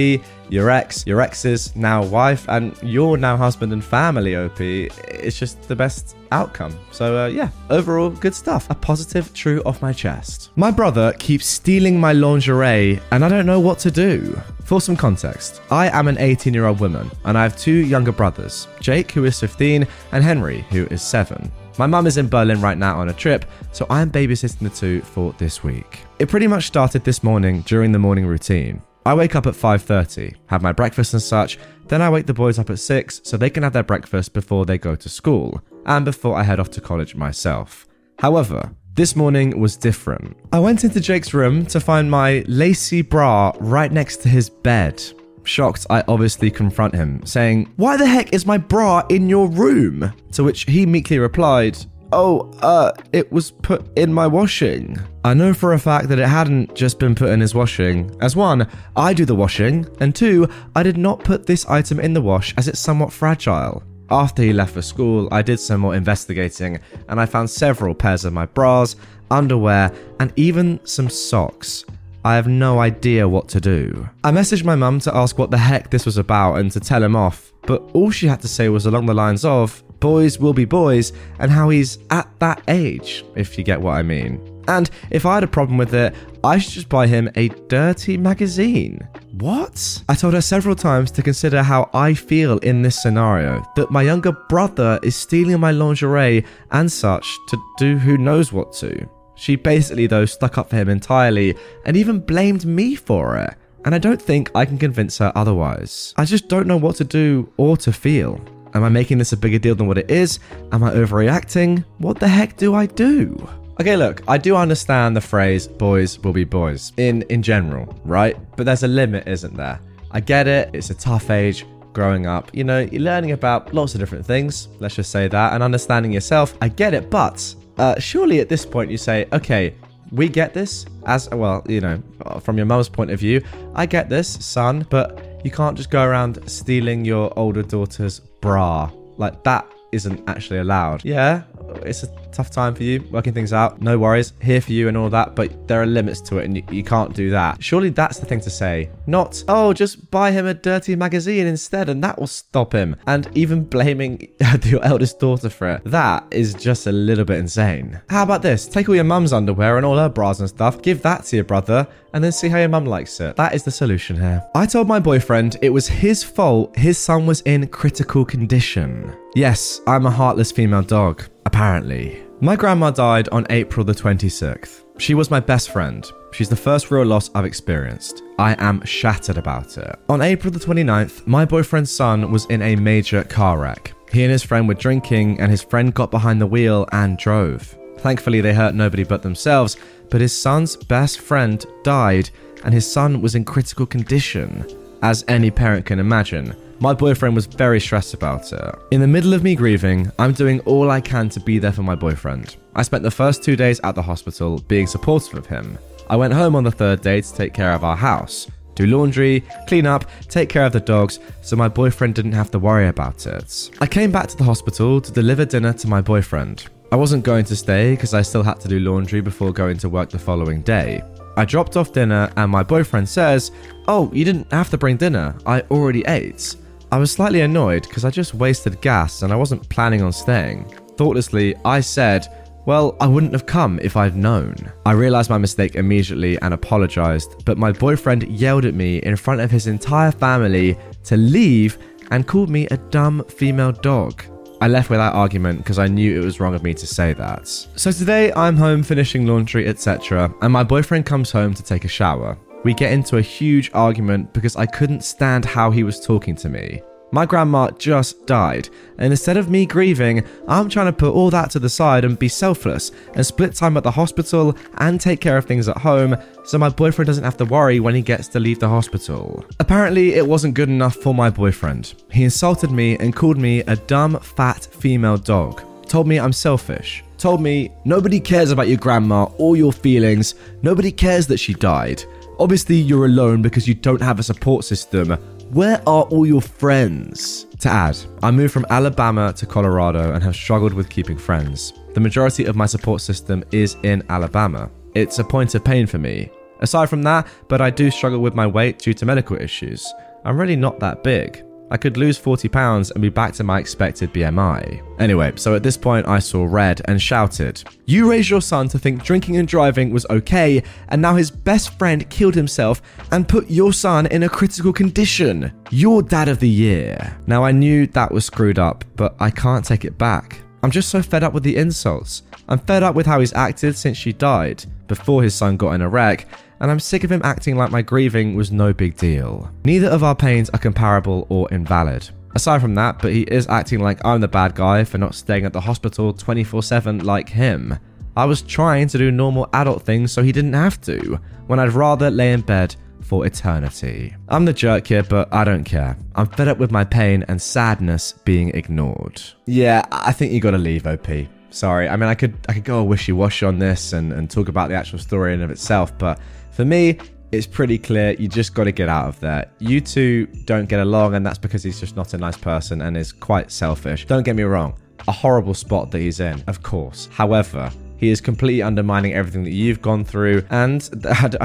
your 0.49 0.69
ex, 0.69 1.05
your 1.05 1.21
ex's 1.21 1.75
now 1.75 2.03
wife, 2.03 2.47
and 2.49 2.75
your 2.81 3.17
now 3.17 3.37
husband 3.37 3.73
and 3.73 3.83
family, 3.83 4.35
OP, 4.35 4.59
it's 4.61 5.37
just 5.37 5.61
the 5.67 5.75
best 5.75 6.15
outcome. 6.31 6.77
So, 6.91 7.25
uh, 7.25 7.27
yeah, 7.27 7.49
overall, 7.69 8.09
good 8.09 8.35
stuff. 8.35 8.69
A 8.69 8.75
positive 8.75 9.33
true 9.33 9.61
off 9.65 9.81
my 9.81 9.93
chest. 9.93 10.51
My 10.55 10.71
brother 10.71 11.13
keeps 11.19 11.45
stealing 11.45 11.99
my 11.99 12.13
lingerie, 12.13 12.99
and 13.11 13.23
I 13.23 13.29
don't 13.29 13.45
know 13.45 13.59
what 13.59 13.79
to 13.79 13.91
do. 13.91 14.39
For 14.63 14.79
some 14.79 14.95
context, 14.95 15.61
I 15.71 15.89
am 15.89 16.07
an 16.07 16.17
18 16.19 16.53
year 16.53 16.65
old 16.65 16.79
woman, 16.79 17.09
and 17.25 17.37
I 17.37 17.43
have 17.43 17.57
two 17.57 17.73
younger 17.73 18.11
brothers 18.11 18.67
Jake, 18.79 19.11
who 19.11 19.25
is 19.25 19.39
15, 19.39 19.87
and 20.11 20.23
Henry, 20.23 20.65
who 20.69 20.85
is 20.87 21.01
7. 21.01 21.51
My 21.79 21.87
mum 21.87 22.07
is 22.07 22.17
in 22.17 22.27
Berlin 22.27 22.59
right 22.59 22.77
now 22.77 22.99
on 22.99 23.07
a 23.07 23.13
trip, 23.13 23.45
so 23.71 23.85
I 23.89 24.01
am 24.01 24.11
babysitting 24.11 24.59
the 24.59 24.69
two 24.69 24.99
for 25.01 25.33
this 25.37 25.63
week. 25.63 26.01
It 26.19 26.27
pretty 26.27 26.45
much 26.45 26.67
started 26.67 27.05
this 27.05 27.23
morning 27.23 27.61
during 27.61 27.93
the 27.93 27.99
morning 27.99 28.25
routine. 28.25 28.81
I 29.09 29.15
wake 29.15 29.35
up 29.35 29.47
at 29.47 29.55
5:30, 29.55 30.35
have 30.45 30.61
my 30.61 30.71
breakfast 30.71 31.13
and 31.13 31.21
such, 31.21 31.57
then 31.87 31.99
I 31.99 32.11
wake 32.11 32.27
the 32.27 32.33
boys 32.35 32.59
up 32.59 32.69
at 32.69 32.77
6 32.77 33.21
so 33.23 33.37
they 33.37 33.49
can 33.49 33.63
have 33.63 33.73
their 33.73 33.81
breakfast 33.81 34.33
before 34.33 34.67
they 34.67 34.77
go 34.77 34.93
to 34.95 35.09
school 35.09 35.63
and 35.87 36.05
before 36.05 36.35
I 36.35 36.43
head 36.43 36.59
off 36.59 36.69
to 36.69 36.79
college 36.79 37.15
myself. 37.15 37.87
However, 38.19 38.69
this 38.93 39.15
morning 39.15 39.59
was 39.59 39.77
different. 39.77 40.37
I 40.53 40.59
went 40.59 40.83
into 40.83 40.99
Jake's 41.01 41.33
room 41.33 41.65
to 41.73 41.79
find 41.79 42.11
my 42.11 42.43
lacy 42.47 43.01
bra 43.01 43.51
right 43.59 43.91
next 43.91 44.17
to 44.17 44.29
his 44.29 44.47
bed. 44.47 45.01
Shocked, 45.43 45.87
I 45.89 46.03
obviously 46.07 46.51
confront 46.51 46.93
him, 46.93 47.25
saying, 47.25 47.73
Why 47.77 47.97
the 47.97 48.05
heck 48.05 48.31
is 48.31 48.45
my 48.45 48.59
bra 48.59 49.01
in 49.09 49.27
your 49.27 49.47
room? 49.47 50.13
To 50.33 50.43
which 50.43 50.65
he 50.65 50.85
meekly 50.85 51.17
replied, 51.17 51.79
Oh, 52.11 52.51
uh, 52.61 52.91
it 53.13 53.31
was 53.31 53.51
put 53.51 53.85
in 53.95 54.11
my 54.11 54.25
washing. 54.25 54.97
I 55.23 55.35
know 55.35 55.53
for 55.53 55.73
a 55.73 55.79
fact 55.79 56.07
that 56.09 56.17
it 56.17 56.27
hadn't 56.27 56.73
just 56.73 56.97
been 56.97 57.13
put 57.13 57.29
in 57.29 57.39
his 57.39 57.53
washing, 57.53 58.15
as 58.19 58.35
one, 58.35 58.67
I 58.95 59.13
do 59.13 59.25
the 59.25 59.35
washing, 59.35 59.85
and 59.99 60.15
two, 60.15 60.47
I 60.75 60.81
did 60.81 60.97
not 60.97 61.23
put 61.23 61.45
this 61.45 61.67
item 61.67 61.99
in 61.99 62.13
the 62.13 62.21
wash 62.21 62.55
as 62.57 62.67
it's 62.67 62.79
somewhat 62.79 63.13
fragile. 63.13 63.83
After 64.09 64.41
he 64.41 64.53
left 64.53 64.73
for 64.73 64.81
school, 64.81 65.29
I 65.31 65.43
did 65.43 65.59
some 65.59 65.81
more 65.81 65.95
investigating 65.95 66.79
and 67.07 67.21
I 67.21 67.27
found 67.27 67.47
several 67.47 67.93
pairs 67.93 68.25
of 68.25 68.33
my 68.33 68.47
bras, 68.47 68.95
underwear, 69.29 69.91
and 70.19 70.33
even 70.35 70.79
some 70.83 71.09
socks. 71.09 71.85
I 72.25 72.35
have 72.35 72.47
no 72.47 72.79
idea 72.79 73.29
what 73.29 73.47
to 73.49 73.61
do. 73.61 74.09
I 74.23 74.31
messaged 74.31 74.65
my 74.65 74.75
mum 74.75 74.99
to 75.01 75.15
ask 75.15 75.37
what 75.37 75.51
the 75.51 75.59
heck 75.59 75.91
this 75.91 76.07
was 76.07 76.17
about 76.17 76.55
and 76.55 76.71
to 76.71 76.79
tell 76.79 77.03
him 77.03 77.15
off, 77.15 77.53
but 77.67 77.83
all 77.93 78.09
she 78.09 78.25
had 78.25 78.41
to 78.41 78.47
say 78.47 78.67
was 78.67 78.87
along 78.87 79.05
the 79.05 79.13
lines 79.13 79.45
of, 79.45 79.83
boys 79.99 80.39
will 80.39 80.53
be 80.53 80.65
boys, 80.65 81.13
and 81.39 81.51
how 81.51 81.69
he's 81.69 81.99
at 82.09 82.27
that 82.39 82.61
age, 82.67 83.23
if 83.35 83.57
you 83.57 83.63
get 83.63 83.81
what 83.81 83.95
I 83.95 84.03
mean. 84.03 84.39
And 84.67 84.89
if 85.09 85.25
I 85.25 85.33
had 85.33 85.43
a 85.43 85.47
problem 85.47 85.77
with 85.77 85.95
it, 85.95 86.13
I 86.43 86.59
should 86.59 86.73
just 86.73 86.89
buy 86.89 87.07
him 87.07 87.29
a 87.35 87.49
dirty 87.67 88.17
magazine. 88.17 89.07
What? 89.39 90.03
I 90.07 90.15
told 90.15 90.35
her 90.35 90.41
several 90.41 90.75
times 90.75 91.09
to 91.11 91.23
consider 91.23 91.63
how 91.63 91.89
I 91.93 92.13
feel 92.13 92.59
in 92.59 92.81
this 92.81 93.01
scenario 93.01 93.65
that 93.75 93.89
my 93.89 94.03
younger 94.03 94.31
brother 94.31 94.99
is 95.01 95.15
stealing 95.15 95.59
my 95.59 95.71
lingerie 95.71 96.45
and 96.71 96.91
such 96.91 97.25
to 97.47 97.57
do 97.77 97.97
who 97.97 98.17
knows 98.17 98.53
what 98.53 98.73
to. 98.73 99.09
She 99.35 99.55
basically, 99.55 100.05
though, 100.05 100.25
stuck 100.25 100.57
up 100.57 100.69
for 100.69 100.75
him 100.75 100.89
entirely 100.89 101.55
and 101.85 101.97
even 101.97 102.19
blamed 102.19 102.65
me 102.65 102.93
for 102.95 103.37
it. 103.37 103.55
And 103.85 103.95
I 103.95 103.97
don't 103.97 104.21
think 104.21 104.51
I 104.53 104.65
can 104.65 104.77
convince 104.77 105.17
her 105.19 105.31
otherwise. 105.35 106.13
I 106.17 106.25
just 106.25 106.47
don't 106.49 106.67
know 106.67 106.77
what 106.77 106.97
to 106.97 107.05
do 107.05 107.51
or 107.57 107.77
to 107.77 107.93
feel. 107.93 108.39
Am 108.73 108.83
I 108.83 108.89
making 108.89 109.17
this 109.17 109.33
a 109.33 109.37
bigger 109.37 109.59
deal 109.59 109.75
than 109.75 109.87
what 109.87 109.97
it 109.97 110.09
is? 110.09 110.39
Am 110.71 110.83
I 110.83 110.91
overreacting? 110.91 111.83
What 111.97 112.19
the 112.19 112.27
heck 112.27 112.57
do 112.57 112.75
I 112.75 112.85
do? 112.85 113.49
Okay, 113.79 113.95
look, 113.95 114.21
I 114.27 114.37
do 114.37 114.55
understand 114.55 115.15
the 115.15 115.21
phrase 115.21 115.67
boys 115.67 116.19
will 116.19 116.33
be 116.33 116.43
boys 116.43 116.91
in 116.97 117.21
in 117.23 117.41
general, 117.41 117.95
right? 118.03 118.37
But 118.57 118.65
there's 118.65 118.83
a 118.83 118.87
limit, 118.87 119.27
isn't 119.27 119.55
there? 119.55 119.79
I 120.11 120.19
get 120.19 120.47
it. 120.47 120.69
It's 120.73 120.89
a 120.89 120.95
tough 120.95 121.29
age 121.29 121.65
growing 121.93 122.25
up. 122.27 122.49
You 122.53 122.63
know, 122.63 122.79
you're 122.79 123.01
learning 123.01 123.31
about 123.31 123.73
lots 123.73 123.93
of 123.93 123.99
different 123.99 124.25
things, 124.25 124.67
let's 124.79 124.95
just 124.95 125.11
say 125.11 125.27
that, 125.27 125.53
and 125.53 125.63
understanding 125.63 126.11
yourself. 126.11 126.57
I 126.61 126.69
get 126.69 126.93
it, 126.93 127.09
but 127.09 127.55
uh, 127.77 127.99
surely 127.99 128.39
at 128.39 128.49
this 128.49 128.65
point 128.65 128.91
you 128.91 128.97
say, 128.97 129.27
okay, 129.33 129.73
we 130.11 130.27
get 130.27 130.53
this 130.53 130.85
as 131.05 131.29
well, 131.29 131.63
you 131.67 131.81
know, 131.81 132.01
from 132.41 132.57
your 132.57 132.65
mum's 132.65 132.89
point 132.89 133.11
of 133.11 133.19
view. 133.19 133.41
I 133.75 133.85
get 133.85 134.09
this, 134.09 134.27
son, 134.27 134.85
but 134.89 135.28
you 135.43 135.51
can't 135.51 135.77
just 135.77 135.89
go 135.89 136.03
around 136.03 136.39
stealing 136.49 137.05
your 137.05 137.31
older 137.37 137.63
daughter's 137.63 138.19
bra. 138.19 138.91
Like 139.17 139.43
that 139.43 139.65
isn't 139.91 140.27
actually 140.27 140.59
allowed. 140.59 141.03
Yeah, 141.03 141.43
it's 141.85 142.03
a 142.03 142.07
tough 142.31 142.49
time 142.49 142.75
for 142.75 142.83
you, 142.83 143.07
working 143.11 143.33
things 143.33 143.53
out. 143.53 143.81
No 143.81 143.97
worries, 143.97 144.33
here 144.41 144.61
for 144.61 144.71
you 144.71 144.87
and 144.87 144.97
all 144.97 145.09
that, 145.09 145.35
but 145.35 145.67
there 145.67 145.81
are 145.81 145.85
limits 145.85 146.21
to 146.21 146.37
it 146.37 146.45
and 146.45 146.57
you, 146.57 146.63
you 146.71 146.83
can't 146.83 147.13
do 147.13 147.29
that. 147.31 147.63
Surely 147.63 147.89
that's 147.89 148.19
the 148.19 148.25
thing 148.25 148.39
to 148.41 148.49
say. 148.49 148.89
Not, 149.07 149.43
oh, 149.47 149.73
just 149.73 150.09
buy 150.11 150.31
him 150.31 150.45
a 150.45 150.53
dirty 150.53 150.95
magazine 150.95 151.47
instead 151.47 151.89
and 151.89 152.03
that 152.03 152.19
will 152.19 152.27
stop 152.27 152.73
him. 152.73 152.95
And 153.07 153.29
even 153.35 153.63
blaming 153.63 154.27
your 154.63 154.83
eldest 154.83 155.19
daughter 155.19 155.49
for 155.49 155.69
it. 155.69 155.81
That 155.85 156.25
is 156.31 156.53
just 156.53 156.87
a 156.87 156.91
little 156.91 157.25
bit 157.25 157.39
insane. 157.39 157.99
How 158.09 158.23
about 158.23 158.41
this? 158.41 158.67
Take 158.67 158.89
all 158.89 158.95
your 158.95 159.03
mum's 159.03 159.33
underwear 159.33 159.77
and 159.77 159.85
all 159.85 159.97
her 159.97 160.09
bras 160.09 160.39
and 160.39 160.49
stuff, 160.49 160.81
give 160.81 161.01
that 161.03 161.25
to 161.25 161.35
your 161.35 161.45
brother, 161.45 161.87
and 162.13 162.23
then 162.23 162.31
see 162.31 162.49
how 162.49 162.57
your 162.57 162.69
mum 162.69 162.85
likes 162.85 163.19
it. 163.19 163.35
That 163.35 163.53
is 163.53 163.63
the 163.63 163.71
solution 163.71 164.15
here. 164.15 164.43
I 164.55 164.65
told 164.65 164.87
my 164.87 164.99
boyfriend 164.99 165.57
it 165.61 165.69
was 165.69 165.87
his 165.87 166.23
fault 166.23 166.75
his 166.75 166.97
son 166.97 167.25
was 167.25 167.41
in 167.41 167.67
critical 167.67 168.25
condition. 168.25 169.15
Yes, 169.35 169.81
I'm 169.85 170.05
a 170.05 170.11
heartless 170.11 170.51
female 170.51 170.81
dog, 170.81 171.23
apparently. 171.49 172.21
My 172.41 172.55
grandma 172.55 172.91
died 172.91 173.27
on 173.29 173.47
April 173.49 173.83
the 173.83 173.93
26th. 173.93 174.83
She 174.99 175.15
was 175.15 175.31
my 175.31 175.39
best 175.39 175.71
friend. 175.71 176.05
She's 176.31 176.47
the 176.47 176.55
first 176.55 176.91
real 176.91 177.05
loss 177.05 177.31
I've 177.33 177.45
experienced. 177.45 178.21
I 178.37 178.55
am 178.59 178.85
shattered 178.85 179.39
about 179.39 179.75
it. 179.79 179.95
On 180.09 180.21
April 180.21 180.53
the 180.53 180.59
29th, 180.59 181.25
my 181.25 181.45
boyfriend's 181.45 181.89
son 181.89 182.31
was 182.31 182.45
in 182.45 182.61
a 182.61 182.75
major 182.75 183.23
car 183.23 183.57
wreck. 183.57 183.93
He 184.11 184.21
and 184.23 184.31
his 184.31 184.43
friend 184.43 184.67
were 184.67 184.75
drinking, 184.75 185.39
and 185.39 185.49
his 185.49 185.63
friend 185.63 185.91
got 185.91 186.11
behind 186.11 186.39
the 186.39 186.45
wheel 186.45 186.87
and 186.91 187.17
drove. 187.17 187.75
Thankfully, 187.97 188.41
they 188.41 188.53
hurt 188.53 188.75
nobody 188.75 189.03
but 189.03 189.23
themselves, 189.23 189.75
but 190.11 190.21
his 190.21 190.39
son's 190.39 190.75
best 190.75 191.19
friend 191.19 191.65
died, 191.83 192.29
and 192.63 192.75
his 192.75 192.89
son 192.89 193.21
was 193.21 193.33
in 193.33 193.43
critical 193.43 193.87
condition, 193.87 194.65
as 195.01 195.25
any 195.27 195.51
parent 195.51 195.85
can 195.85 195.99
imagine. 195.99 196.55
My 196.79 196.93
boyfriend 196.93 197.35
was 197.35 197.45
very 197.45 197.79
stressed 197.79 198.13
about 198.13 198.53
it. 198.53 198.75
In 198.91 199.01
the 199.01 199.07
middle 199.07 199.33
of 199.33 199.43
me 199.43 199.53
grieving, 199.55 200.11
I'm 200.17 200.31
doing 200.31 200.61
all 200.61 200.89
I 200.91 201.01
can 201.01 201.27
to 201.29 201.39
be 201.39 201.59
there 201.59 201.73
for 201.73 201.83
my 201.83 201.95
boyfriend. 201.95 202.55
I 202.75 202.83
spent 202.83 203.03
the 203.03 203.11
first 203.11 203.43
two 203.43 203.55
days 203.55 203.81
at 203.83 203.95
the 203.95 204.01
hospital 204.01 204.59
being 204.67 204.87
supportive 204.87 205.33
of 205.33 205.45
him. 205.45 205.77
I 206.09 206.15
went 206.15 206.33
home 206.33 206.55
on 206.55 206.63
the 206.63 206.71
third 206.71 207.01
day 207.01 207.21
to 207.21 207.33
take 207.33 207.53
care 207.53 207.73
of 207.73 207.83
our 207.83 207.97
house, 207.97 208.47
do 208.75 208.87
laundry, 208.87 209.43
clean 209.67 209.85
up, 209.85 210.05
take 210.29 210.47
care 210.47 210.65
of 210.65 210.71
the 210.71 210.79
dogs, 210.79 211.19
so 211.41 211.57
my 211.57 211.67
boyfriend 211.67 212.15
didn't 212.15 212.31
have 212.31 212.49
to 212.51 212.59
worry 212.59 212.87
about 212.87 213.27
it. 213.27 213.71
I 213.81 213.87
came 213.87 214.09
back 214.09 214.27
to 214.29 214.37
the 214.37 214.45
hospital 214.45 215.01
to 215.01 215.11
deliver 215.11 215.43
dinner 215.43 215.73
to 215.73 215.87
my 215.89 215.99
boyfriend. 215.99 216.67
I 216.91 216.95
wasn't 216.95 217.25
going 217.25 217.43
to 217.45 217.55
stay 217.57 217.91
because 217.91 218.13
I 218.13 218.21
still 218.21 218.41
had 218.41 218.59
to 218.61 218.69
do 218.69 218.79
laundry 218.79 219.19
before 219.19 219.51
going 219.51 219.77
to 219.79 219.89
work 219.89 220.09
the 220.09 220.17
following 220.17 220.61
day. 220.61 221.03
I 221.39 221.45
dropped 221.45 221.77
off 221.77 221.93
dinner 221.93 222.29
and 222.35 222.51
my 222.51 222.63
boyfriend 222.63 223.07
says, 223.07 223.51
Oh, 223.87 224.11
you 224.13 224.25
didn't 224.25 224.51
have 224.51 224.69
to 224.71 224.77
bring 224.77 224.97
dinner, 224.97 225.37
I 225.45 225.61
already 225.71 226.03
ate. 226.05 226.57
I 226.91 226.97
was 226.97 227.13
slightly 227.13 227.39
annoyed 227.39 227.83
because 227.83 228.03
I 228.03 228.09
just 228.09 228.33
wasted 228.33 228.81
gas 228.81 229.21
and 229.21 229.31
I 229.31 229.37
wasn't 229.37 229.69
planning 229.69 230.01
on 230.01 230.11
staying. 230.11 230.65
Thoughtlessly, 230.97 231.55
I 231.63 231.79
said, 231.79 232.27
Well, 232.65 232.97
I 232.99 233.07
wouldn't 233.07 233.31
have 233.31 233.45
come 233.45 233.79
if 233.81 233.95
I'd 233.95 234.17
known. 234.17 234.53
I 234.85 234.91
realized 234.91 235.29
my 235.29 235.37
mistake 235.37 235.75
immediately 235.75 236.37
and 236.41 236.53
apologized, 236.53 237.45
but 237.45 237.57
my 237.57 237.71
boyfriend 237.71 238.23
yelled 238.23 238.65
at 238.65 238.73
me 238.73 238.97
in 238.97 239.15
front 239.15 239.39
of 239.39 239.49
his 239.49 239.65
entire 239.65 240.11
family 240.11 240.77
to 241.05 241.15
leave 241.15 241.77
and 242.11 242.27
called 242.27 242.49
me 242.49 242.67
a 242.67 242.75
dumb 242.75 243.23
female 243.29 243.71
dog. 243.71 244.23
I 244.61 244.67
left 244.67 244.89
without 244.89 245.15
argument 245.15 245.59
because 245.59 245.79
I 245.79 245.87
knew 245.87 246.19
it 246.19 246.25
was 246.25 246.41
wrong 246.41 246.53
of 246.53 246.63
me 246.63 246.73
to 246.73 246.85
say 246.85 247.13
that. 247.13 247.47
So 247.47 247.91
today 247.93 248.33
I'm 248.33 248.57
home 248.57 248.83
finishing 248.83 249.25
laundry, 249.25 249.67
etc., 249.67 250.33
and 250.41 250.51
my 250.51 250.63
boyfriend 250.63 251.05
comes 251.05 251.31
home 251.31 251.53
to 251.53 251.63
take 251.63 251.85
a 251.85 251.87
shower. 251.87 252.37
We 252.65 252.73
get 252.73 252.91
into 252.91 253.17
a 253.17 253.21
huge 253.21 253.71
argument 253.73 254.33
because 254.33 254.57
I 254.57 254.65
couldn't 254.65 255.05
stand 255.05 255.45
how 255.45 255.71
he 255.71 255.83
was 255.83 256.05
talking 256.05 256.35
to 256.35 256.49
me. 256.49 256.81
My 257.11 257.25
grandma 257.25 257.71
just 257.71 258.27
died, 258.27 258.69
and 258.99 259.11
instead 259.11 259.35
of 259.35 259.49
me 259.49 259.65
grieving, 259.65 260.23
I'm 260.47 260.69
trying 260.69 260.85
to 260.85 260.93
put 260.93 261.13
all 261.13 261.31
that 261.31 261.49
to 261.51 261.59
the 261.59 261.69
side 261.69 262.05
and 262.05 262.19
be 262.19 262.27
selfless 262.27 262.91
and 263.15 263.25
split 263.25 263.55
time 263.55 263.77
at 263.77 263.83
the 263.83 263.89
hospital 263.89 264.55
and 264.77 265.01
take 265.01 265.19
care 265.19 265.35
of 265.35 265.45
things 265.45 265.67
at 265.67 265.77
home 265.77 266.15
so 266.45 266.59
my 266.59 266.69
boyfriend 266.69 267.07
doesn't 267.07 267.23
have 267.23 267.37
to 267.37 267.45
worry 267.45 267.79
when 267.79 267.95
he 267.95 268.03
gets 268.03 268.27
to 268.29 268.39
leave 268.39 268.59
the 268.59 268.69
hospital. 268.69 269.43
Apparently, 269.59 270.13
it 270.13 270.27
wasn't 270.27 270.53
good 270.53 270.69
enough 270.69 270.95
for 270.97 271.15
my 271.15 271.31
boyfriend. 271.31 271.95
He 272.11 272.23
insulted 272.23 272.69
me 272.69 272.95
and 272.97 273.15
called 273.15 273.37
me 273.37 273.61
a 273.61 273.75
dumb, 273.75 274.19
fat 274.19 274.65
female 274.65 275.17
dog, 275.17 275.63
told 275.87 276.07
me 276.07 276.19
I'm 276.19 276.33
selfish, 276.33 277.03
told 277.17 277.41
me 277.41 277.71
nobody 277.85 278.19
cares 278.19 278.51
about 278.51 278.67
your 278.67 278.77
grandma 278.77 279.23
or 279.39 279.57
your 279.57 279.73
feelings, 279.73 280.35
nobody 280.61 280.91
cares 280.91 281.25
that 281.27 281.39
she 281.39 281.55
died. 281.55 282.03
Obviously, 282.37 282.77
you're 282.77 283.05
alone 283.05 283.41
because 283.41 283.67
you 283.67 283.73
don't 283.73 284.01
have 284.01 284.19
a 284.19 284.23
support 284.23 284.63
system. 284.63 285.17
Where 285.51 285.81
are 285.87 286.03
all 286.03 286.27
your 286.27 286.43
friends? 286.43 287.47
To 287.61 287.69
add, 287.69 287.97
I 288.21 288.29
moved 288.29 288.53
from 288.53 288.67
Alabama 288.69 289.33
to 289.33 289.47
Colorado 289.47 290.13
and 290.13 290.21
have 290.21 290.35
struggled 290.35 290.75
with 290.75 290.89
keeping 290.89 291.17
friends. 291.17 291.73
The 291.95 291.99
majority 291.99 292.45
of 292.45 292.55
my 292.55 292.67
support 292.67 293.01
system 293.01 293.43
is 293.51 293.75
in 293.81 294.03
Alabama. 294.09 294.69
It's 294.93 295.17
a 295.17 295.23
point 295.23 295.55
of 295.55 295.63
pain 295.63 295.87
for 295.87 295.97
me. 295.97 296.29
Aside 296.59 296.87
from 296.87 297.01
that, 297.01 297.27
but 297.47 297.61
I 297.61 297.71
do 297.71 297.89
struggle 297.89 298.19
with 298.19 298.35
my 298.35 298.45
weight 298.45 298.77
due 298.77 298.93
to 298.93 299.07
medical 299.07 299.37
issues. 299.37 299.91
I'm 300.23 300.39
really 300.39 300.55
not 300.55 300.79
that 300.81 301.03
big. 301.03 301.43
I 301.71 301.77
could 301.77 301.97
lose 301.97 302.17
40 302.17 302.47
pounds 302.49 302.91
and 302.91 303.01
be 303.01 303.09
back 303.09 303.33
to 303.33 303.43
my 303.43 303.59
expected 303.59 304.11
BMI. 304.13 304.81
Anyway, 304.99 305.33
so 305.35 305.55
at 305.55 305.63
this 305.63 305.77
point 305.77 306.07
I 306.07 306.19
saw 306.19 306.45
red 306.45 306.81
and 306.85 307.01
shouted, 307.01 307.63
You 307.85 308.09
raised 308.09 308.29
your 308.29 308.41
son 308.41 308.67
to 308.69 308.79
think 308.79 309.03
drinking 309.03 309.37
and 309.37 309.47
driving 309.47 309.91
was 309.91 310.05
okay, 310.09 310.63
and 310.89 311.01
now 311.01 311.15
his 311.15 311.31
best 311.31 311.77
friend 311.77 312.09
killed 312.09 312.35
himself 312.35 312.81
and 313.11 313.27
put 313.27 313.49
your 313.49 313.73
son 313.73 314.07
in 314.07 314.23
a 314.23 314.29
critical 314.29 314.73
condition. 314.73 315.51
You're 315.69 316.01
dad 316.01 316.27
of 316.27 316.39
the 316.39 316.49
year. 316.49 317.17
Now 317.27 317.43
I 317.43 317.51
knew 317.51 317.87
that 317.87 318.11
was 318.11 318.25
screwed 318.25 318.59
up, 318.59 318.83
but 318.95 319.15
I 319.19 319.29
can't 319.29 319.65
take 319.65 319.85
it 319.85 319.97
back. 319.97 320.41
I'm 320.61 320.71
just 320.71 320.89
so 320.89 321.01
fed 321.01 321.23
up 321.23 321.33
with 321.33 321.43
the 321.43 321.55
insults. 321.55 322.23
I'm 322.49 322.59
fed 322.59 322.83
up 322.83 322.95
with 322.95 323.05
how 323.05 323.19
he's 323.19 323.33
acted 323.33 323.77
since 323.77 323.95
she 323.95 324.11
died, 324.11 324.65
before 324.87 325.23
his 325.23 325.35
son 325.35 325.55
got 325.55 325.71
in 325.71 325.81
a 325.81 325.87
wreck, 325.87 326.27
and 326.59 326.69
I'm 326.69 326.79
sick 326.79 327.03
of 327.03 327.11
him 327.11 327.21
acting 327.23 327.55
like 327.55 327.71
my 327.71 327.81
grieving 327.81 328.35
was 328.35 328.51
no 328.51 328.73
big 328.73 328.97
deal. 328.97 329.51
Neither 329.65 329.87
of 329.87 330.03
our 330.03 330.15
pains 330.15 330.49
are 330.51 330.59
comparable 330.59 331.25
or 331.29 331.51
invalid. 331.51 332.09
Aside 332.35 332.61
from 332.61 332.75
that, 332.75 332.99
but 333.01 333.11
he 333.11 333.21
is 333.23 333.47
acting 333.47 333.79
like 333.79 334.03
I'm 334.05 334.21
the 334.21 334.27
bad 334.27 334.55
guy 334.55 334.83
for 334.83 334.97
not 334.97 335.15
staying 335.15 335.45
at 335.45 335.53
the 335.53 335.61
hospital 335.61 336.13
24 336.13 336.61
7 336.63 336.99
like 337.03 337.29
him. 337.29 337.77
I 338.15 338.25
was 338.25 338.41
trying 338.41 338.87
to 338.89 338.97
do 338.97 339.11
normal 339.11 339.49
adult 339.53 339.83
things 339.83 340.11
so 340.11 340.21
he 340.21 340.31
didn't 340.31 340.53
have 340.53 340.81
to, 340.81 341.19
when 341.47 341.59
I'd 341.59 341.73
rather 341.73 342.11
lay 342.11 342.33
in 342.33 342.41
bed 342.41 342.75
for 343.01 343.25
eternity. 343.25 344.15
I'm 344.27 344.45
the 344.45 344.53
jerk 344.53 344.87
here, 344.87 345.03
but 345.03 345.33
I 345.33 345.43
don't 345.43 345.63
care. 345.63 345.97
I'm 346.15 346.27
fed 346.27 346.47
up 346.47 346.57
with 346.57 346.71
my 346.71 346.83
pain 346.83 347.23
and 347.27 347.41
sadness 347.41 348.13
being 348.25 348.49
ignored. 348.49 349.21
Yeah, 349.45 349.85
I 349.91 350.11
think 350.11 350.31
you 350.31 350.39
gotta 350.39 350.57
leave, 350.57 350.85
OP. 350.85 351.07
Sorry. 351.49 351.89
I 351.89 351.95
mean, 351.95 352.09
I 352.09 352.15
could 352.15 352.37
I 352.47 352.53
could 352.53 352.63
go 352.63 352.83
wishy-washy 352.83 353.45
on 353.45 353.57
this 353.57 353.93
and, 353.93 354.13
and 354.13 354.29
talk 354.29 354.49
about 354.49 354.69
the 354.69 354.75
actual 354.75 354.99
story 354.99 355.33
in 355.33 355.41
of 355.41 355.49
itself, 355.49 355.97
but 355.97 356.19
for 356.59 356.65
me, 356.65 356.97
it's 357.31 357.47
pretty 357.47 357.77
clear 357.77 358.17
you 358.19 358.27
just 358.27 358.53
got 358.53 358.65
to 358.65 358.73
get 358.73 358.89
out 358.89 359.07
of 359.07 359.17
there. 359.21 359.49
You 359.59 359.79
two 359.79 360.25
don't 360.43 360.67
get 360.67 360.81
along, 360.81 361.15
and 361.15 361.25
that's 361.25 361.37
because 361.37 361.63
he's 361.63 361.79
just 361.79 361.95
not 361.95 362.13
a 362.13 362.17
nice 362.17 362.35
person 362.35 362.81
and 362.81 362.97
is 362.97 363.13
quite 363.13 363.49
selfish. 363.49 364.05
Don't 364.07 364.23
get 364.23 364.35
me 364.35 364.43
wrong, 364.43 364.77
a 365.07 365.11
horrible 365.13 365.53
spot 365.53 365.89
that 365.91 365.99
he's 365.99 366.19
in, 366.19 366.43
of 366.47 366.61
course. 366.61 367.07
However, 367.13 367.71
he 367.99 368.09
is 368.09 368.21
completely 368.21 368.61
undermining 368.61 369.13
everything 369.13 369.43
that 369.43 369.51
you've 369.51 369.81
gone 369.81 370.05
through, 370.05 370.43
and 370.49 370.89